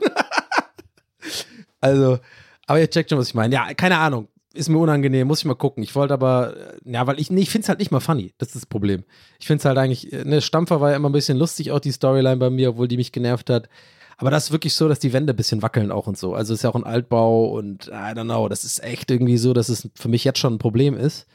also, 1.80 2.18
aber 2.66 2.80
ihr 2.80 2.90
checkt 2.90 3.10
schon, 3.10 3.18
was 3.18 3.28
ich 3.28 3.34
meine. 3.34 3.54
Ja, 3.54 3.74
keine 3.74 3.98
Ahnung 3.98 4.28
ist 4.54 4.68
mir 4.68 4.78
unangenehm, 4.78 5.26
muss 5.26 5.40
ich 5.40 5.44
mal 5.44 5.54
gucken. 5.54 5.82
Ich 5.82 5.94
wollte 5.94 6.14
aber, 6.14 6.54
ja, 6.84 7.06
weil 7.06 7.18
ich, 7.20 7.30
nee, 7.30 7.42
ich 7.42 7.50
finde 7.50 7.64
es 7.64 7.68
halt 7.68 7.80
nicht 7.80 7.90
mal 7.90 8.00
funny. 8.00 8.32
Das 8.38 8.48
ist 8.48 8.54
das 8.54 8.66
Problem. 8.66 9.04
Ich 9.40 9.46
finde 9.46 9.58
es 9.58 9.64
halt 9.64 9.76
eigentlich, 9.76 10.10
ne, 10.12 10.40
Stampfer 10.40 10.80
war 10.80 10.90
ja 10.90 10.96
immer 10.96 11.08
ein 11.08 11.12
bisschen 11.12 11.36
lustig, 11.36 11.72
auch 11.72 11.80
die 11.80 11.90
Storyline 11.90 12.36
bei 12.36 12.50
mir, 12.50 12.70
obwohl 12.70 12.88
die 12.88 12.96
mich 12.96 13.12
genervt 13.12 13.50
hat. 13.50 13.68
Aber 14.16 14.30
das 14.30 14.44
ist 14.44 14.52
wirklich 14.52 14.74
so, 14.74 14.88
dass 14.88 14.98
die 14.98 15.12
Wände 15.12 15.32
ein 15.32 15.36
bisschen 15.36 15.62
wackeln 15.62 15.90
auch 15.90 16.06
und 16.06 16.16
so. 16.16 16.34
Also 16.34 16.54
ist 16.54 16.62
ja 16.62 16.70
auch 16.70 16.74
ein 16.74 16.84
Altbau 16.84 17.46
und 17.46 17.88
I 17.88 18.14
don't 18.14 18.24
know, 18.24 18.48
das 18.48 18.64
ist 18.64 18.82
echt 18.82 19.10
irgendwie 19.10 19.38
so, 19.38 19.52
dass 19.52 19.68
es 19.68 19.88
für 19.94 20.08
mich 20.08 20.24
jetzt 20.24 20.38
schon 20.38 20.54
ein 20.54 20.58
Problem 20.58 20.96
ist. 20.96 21.26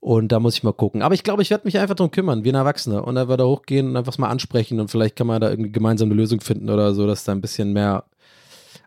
Und 0.00 0.30
da 0.30 0.38
muss 0.38 0.54
ich 0.54 0.62
mal 0.62 0.72
gucken. 0.72 1.02
Aber 1.02 1.14
ich 1.14 1.24
glaube, 1.24 1.42
ich 1.42 1.50
werde 1.50 1.66
mich 1.66 1.78
einfach 1.78 1.96
drum 1.96 2.12
kümmern, 2.12 2.44
wie 2.44 2.50
ein 2.50 2.54
Erwachsener. 2.54 3.04
Und 3.04 3.16
dann 3.16 3.28
werde 3.28 3.42
da 3.42 3.48
hochgehen 3.48 3.88
und 3.88 3.96
einfach 3.96 4.16
mal 4.18 4.28
ansprechen 4.28 4.78
und 4.78 4.90
vielleicht 4.90 5.16
kann 5.16 5.26
man 5.26 5.40
da 5.40 5.50
irgendwie 5.50 5.72
gemeinsam 5.72 6.08
eine 6.08 6.14
Lösung 6.14 6.40
finden 6.40 6.70
oder 6.70 6.94
so, 6.94 7.06
dass 7.06 7.24
da 7.24 7.32
ein 7.32 7.40
bisschen 7.40 7.72
mehr 7.72 8.04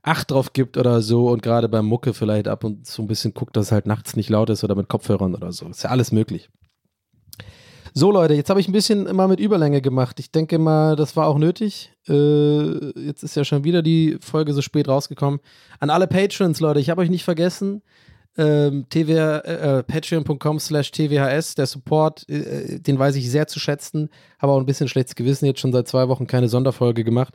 Acht 0.04 0.32
drauf 0.32 0.54
gibt 0.54 0.78
oder 0.78 1.02
so 1.02 1.30
und 1.30 1.44
gerade 1.44 1.70
beim 1.70 1.86
Mucke 1.86 2.16
vielleicht 2.16 2.48
ab 2.48 2.64
und 2.64 2.88
zu 2.88 3.04
ein 3.04 3.08
bisschen 3.08 3.36
guckt, 3.36 3.56
dass 3.56 3.68
es 3.68 3.72
halt 3.72 3.86
nachts 3.86 4.16
nicht 4.16 4.30
laut 4.30 4.50
ist 4.50 4.64
oder 4.64 4.74
mit 4.74 4.88
Kopfhörern 4.88 5.36
oder 5.36 5.52
so. 5.52 5.68
Ist 5.68 5.84
ja 5.84 5.92
alles 5.92 6.12
möglich. 6.12 6.50
So, 7.94 8.10
Leute, 8.10 8.34
jetzt 8.36 8.50
habe 8.50 8.62
ich 8.62 8.70
ein 8.70 8.72
bisschen 8.72 9.06
immer 9.06 9.28
mit 9.28 9.42
Überlänge 9.42 9.82
gemacht. 9.82 10.18
Ich 10.22 10.32
denke 10.32 10.58
mal, 10.60 10.96
das 10.96 11.18
war 11.18 11.28
auch 11.28 11.38
nötig. 11.38 11.92
Äh, 12.08 13.00
jetzt 13.02 13.22
ist 13.22 13.36
ja 13.36 13.44
schon 13.44 13.66
wieder 13.66 13.82
die 13.82 14.18
Folge 14.22 14.54
so 14.54 14.62
spät 14.62 14.88
rausgekommen. 14.88 15.42
An 15.80 15.90
alle 15.90 16.08
Patrons, 16.08 16.62
Leute, 16.62 16.80
ich 16.80 16.90
habe 16.90 17.02
euch 17.02 17.10
nicht 17.10 17.26
vergessen. 17.26 17.82
Ähm, 18.38 18.86
äh, 18.96 19.02
äh 19.02 19.84
patreon.com 19.84 20.60
slash 20.60 20.92
tvhs, 20.92 21.56
der 21.56 21.66
Support, 21.66 22.30
äh, 22.30 22.80
den 22.80 22.98
weiß 22.98 23.18
ich 23.18 23.30
sehr 23.30 23.48
zu 23.48 23.60
schätzen. 23.60 24.10
Habe 24.40 24.54
auch 24.54 24.60
ein 24.60 24.66
bisschen 24.66 24.88
schlechtes 24.88 25.16
Gewissen, 25.16 25.46
jetzt 25.46 25.60
schon 25.60 25.74
seit 25.74 25.90
zwei 25.90 26.08
Wochen 26.08 26.28
keine 26.28 26.48
Sonderfolge 26.48 27.04
gemacht. 27.04 27.34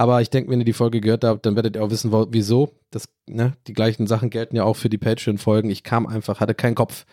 Aber 0.00 0.22
ich 0.22 0.30
denke, 0.30 0.48
wenn 0.50 0.60
ihr 0.60 0.64
die 0.64 0.72
Folge 0.72 1.00
gehört 1.00 1.24
habt, 1.24 1.44
dann 1.44 1.56
werdet 1.56 1.74
ihr 1.74 1.82
auch 1.82 1.90
wissen, 1.90 2.12
wieso. 2.30 2.70
Das, 2.92 3.08
ne, 3.26 3.54
die 3.66 3.72
gleichen 3.72 4.06
Sachen 4.06 4.30
gelten 4.30 4.54
ja 4.54 4.62
auch 4.62 4.76
für 4.76 4.88
die 4.88 4.96
Patreon-Folgen. 4.96 5.70
Ich 5.70 5.82
kam 5.82 6.06
einfach, 6.06 6.38
hatte 6.38 6.54
keinen 6.54 6.76
Kopf 6.76 7.04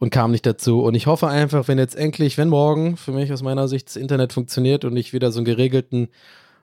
und 0.00 0.10
kam 0.10 0.32
nicht 0.32 0.44
dazu. 0.44 0.82
Und 0.82 0.96
ich 0.96 1.06
hoffe 1.06 1.28
einfach, 1.28 1.68
wenn 1.68 1.78
jetzt 1.78 1.94
endlich, 1.94 2.36
wenn 2.36 2.48
morgen 2.48 2.96
für 2.96 3.12
mich 3.12 3.32
aus 3.32 3.42
meiner 3.42 3.68
Sicht 3.68 3.86
das 3.86 3.94
Internet 3.94 4.32
funktioniert 4.32 4.84
und 4.84 4.96
ich 4.96 5.12
wieder 5.12 5.30
so 5.30 5.38
einen 5.38 5.44
geregelten, 5.44 6.08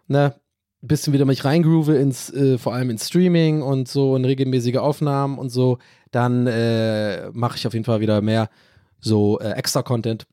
ne, 0.08 0.36
bisschen 0.82 1.14
wieder 1.14 1.24
mich 1.24 1.46
reingroove 1.46 1.90
ins, 1.90 2.30
äh, 2.34 2.58
vor 2.58 2.74
allem 2.74 2.90
ins 2.90 3.08
Streaming 3.08 3.62
und 3.62 3.88
so 3.88 4.18
in 4.18 4.26
regelmäßige 4.26 4.76
Aufnahmen 4.76 5.38
und 5.38 5.50
so, 5.50 5.78
dann 6.12 6.48
äh, 6.48 7.30
mache 7.32 7.56
ich 7.56 7.66
auf 7.66 7.74
jeden 7.74 7.86
Fall 7.86 8.02
wieder 8.02 8.22
mehr 8.22 8.50
so 9.00 9.40
äh, 9.40 9.52
extra 9.52 9.84
Content 9.84 10.28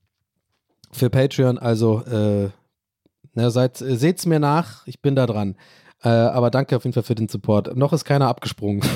für 0.90 1.11
Patreon. 1.11 1.59
Also 1.59 2.03
äh, 2.07 2.51
Ne, 3.34 3.50
seid, 3.50 3.80
äh, 3.80 3.96
seht's 3.96 4.26
mir 4.26 4.38
nach, 4.38 4.86
ich 4.86 5.00
bin 5.00 5.16
da 5.16 5.26
dran. 5.26 5.56
Äh, 6.02 6.09
aber 6.09 6.50
danke 6.50 6.76
auf 6.76 6.84
jeden 6.84 6.94
Fall 6.94 7.02
für 7.02 7.14
den 7.14 7.28
Support. 7.28 7.76
Noch 7.76 7.92
ist 7.92 8.04
keiner 8.04 8.28
abgesprungen. 8.28 8.82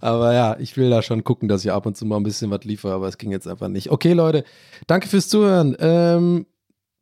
aber 0.00 0.32
ja, 0.32 0.56
ich 0.58 0.76
will 0.76 0.90
da 0.90 1.02
schon 1.02 1.24
gucken, 1.24 1.48
dass 1.48 1.64
ich 1.64 1.72
ab 1.72 1.86
und 1.86 1.96
zu 1.96 2.06
mal 2.06 2.16
ein 2.16 2.22
bisschen 2.22 2.50
was 2.50 2.64
liefere, 2.64 2.92
aber 2.92 3.08
es 3.08 3.18
ging 3.18 3.32
jetzt 3.32 3.48
einfach 3.48 3.68
nicht. 3.68 3.90
Okay, 3.90 4.12
Leute, 4.12 4.44
danke 4.86 5.08
fürs 5.08 5.28
Zuhören. 5.28 5.76
Ähm, 5.80 6.46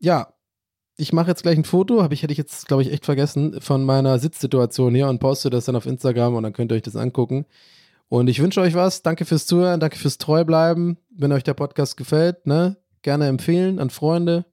ja, 0.00 0.32
ich 0.96 1.12
mache 1.12 1.28
jetzt 1.28 1.42
gleich 1.42 1.58
ein 1.58 1.64
Foto, 1.64 2.02
habe 2.02 2.14
ich 2.14 2.22
hätte 2.22 2.32
ich 2.32 2.38
jetzt 2.38 2.68
glaube 2.68 2.82
ich 2.82 2.92
echt 2.92 3.04
vergessen 3.04 3.60
von 3.60 3.84
meiner 3.84 4.18
Sitzsituation 4.18 4.94
hier 4.94 5.08
und 5.08 5.20
poste 5.20 5.50
das 5.50 5.64
dann 5.64 5.76
auf 5.76 5.86
Instagram 5.86 6.34
und 6.34 6.42
dann 6.42 6.52
könnt 6.52 6.72
ihr 6.72 6.76
euch 6.76 6.82
das 6.82 6.96
angucken. 6.96 7.46
Und 8.08 8.28
ich 8.28 8.42
wünsche 8.42 8.60
euch 8.60 8.74
was. 8.74 9.02
Danke 9.02 9.24
fürs 9.24 9.46
Zuhören, 9.46 9.80
danke 9.80 9.96
fürs 9.96 10.18
Treubleiben. 10.18 10.98
Wenn 11.10 11.32
euch 11.32 11.44
der 11.44 11.54
Podcast 11.54 11.96
gefällt, 11.96 12.46
ne, 12.46 12.76
gerne 13.00 13.26
empfehlen 13.26 13.78
an 13.78 13.88
Freunde, 13.88 14.44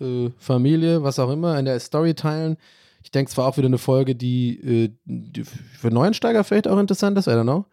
äh, 0.00 0.30
Familie, 0.38 1.02
was 1.02 1.18
auch 1.18 1.30
immer, 1.30 1.58
in 1.58 1.64
der 1.64 1.78
Story 1.80 2.14
teilen. 2.14 2.56
Ich 3.02 3.10
denke, 3.10 3.30
es 3.30 3.36
war 3.36 3.46
auch 3.46 3.56
wieder 3.56 3.66
eine 3.66 3.78
Folge, 3.78 4.14
die, 4.14 4.58
äh, 4.58 4.90
die 5.04 5.44
für 5.44 5.90
Neuensteiger 5.90 6.44
vielleicht 6.44 6.68
auch 6.68 6.78
interessant 6.78 7.16
ist, 7.18 7.26
I 7.26 7.30
don't 7.30 7.42
know. 7.42 7.64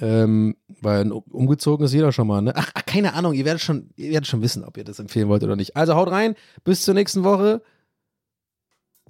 Ähm, 0.00 0.56
weil 0.80 1.10
umgezogen 1.12 1.86
ist 1.86 1.92
jeder 1.92 2.12
schon 2.12 2.26
mal, 2.26 2.42
ne? 2.42 2.52
Ach, 2.56 2.72
keine 2.86 3.14
Ahnung, 3.14 3.34
ihr 3.34 3.44
werdet 3.44 3.62
schon, 3.62 3.90
ihr 3.96 4.10
werdet 4.12 4.26
schon 4.26 4.42
wissen, 4.42 4.64
ob 4.64 4.76
ihr 4.76 4.84
das 4.84 4.98
empfehlen 4.98 5.28
wollt 5.28 5.42
oder 5.44 5.56
nicht. 5.56 5.76
Also 5.76 5.94
haut 5.94 6.10
rein, 6.10 6.34
bis 6.64 6.82
zur 6.82 6.94
nächsten 6.94 7.24
Woche. 7.24 7.62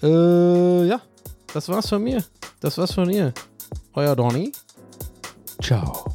Äh, 0.03 0.87
ja, 0.87 1.01
das 1.53 1.69
war's 1.69 1.89
von 1.89 2.03
mir. 2.03 2.23
Das 2.61 2.77
war's 2.79 2.93
von 2.93 3.09
ihr. 3.11 3.33
Euer 3.95 4.15
Donny. 4.15 4.53
Ciao. 5.63 6.15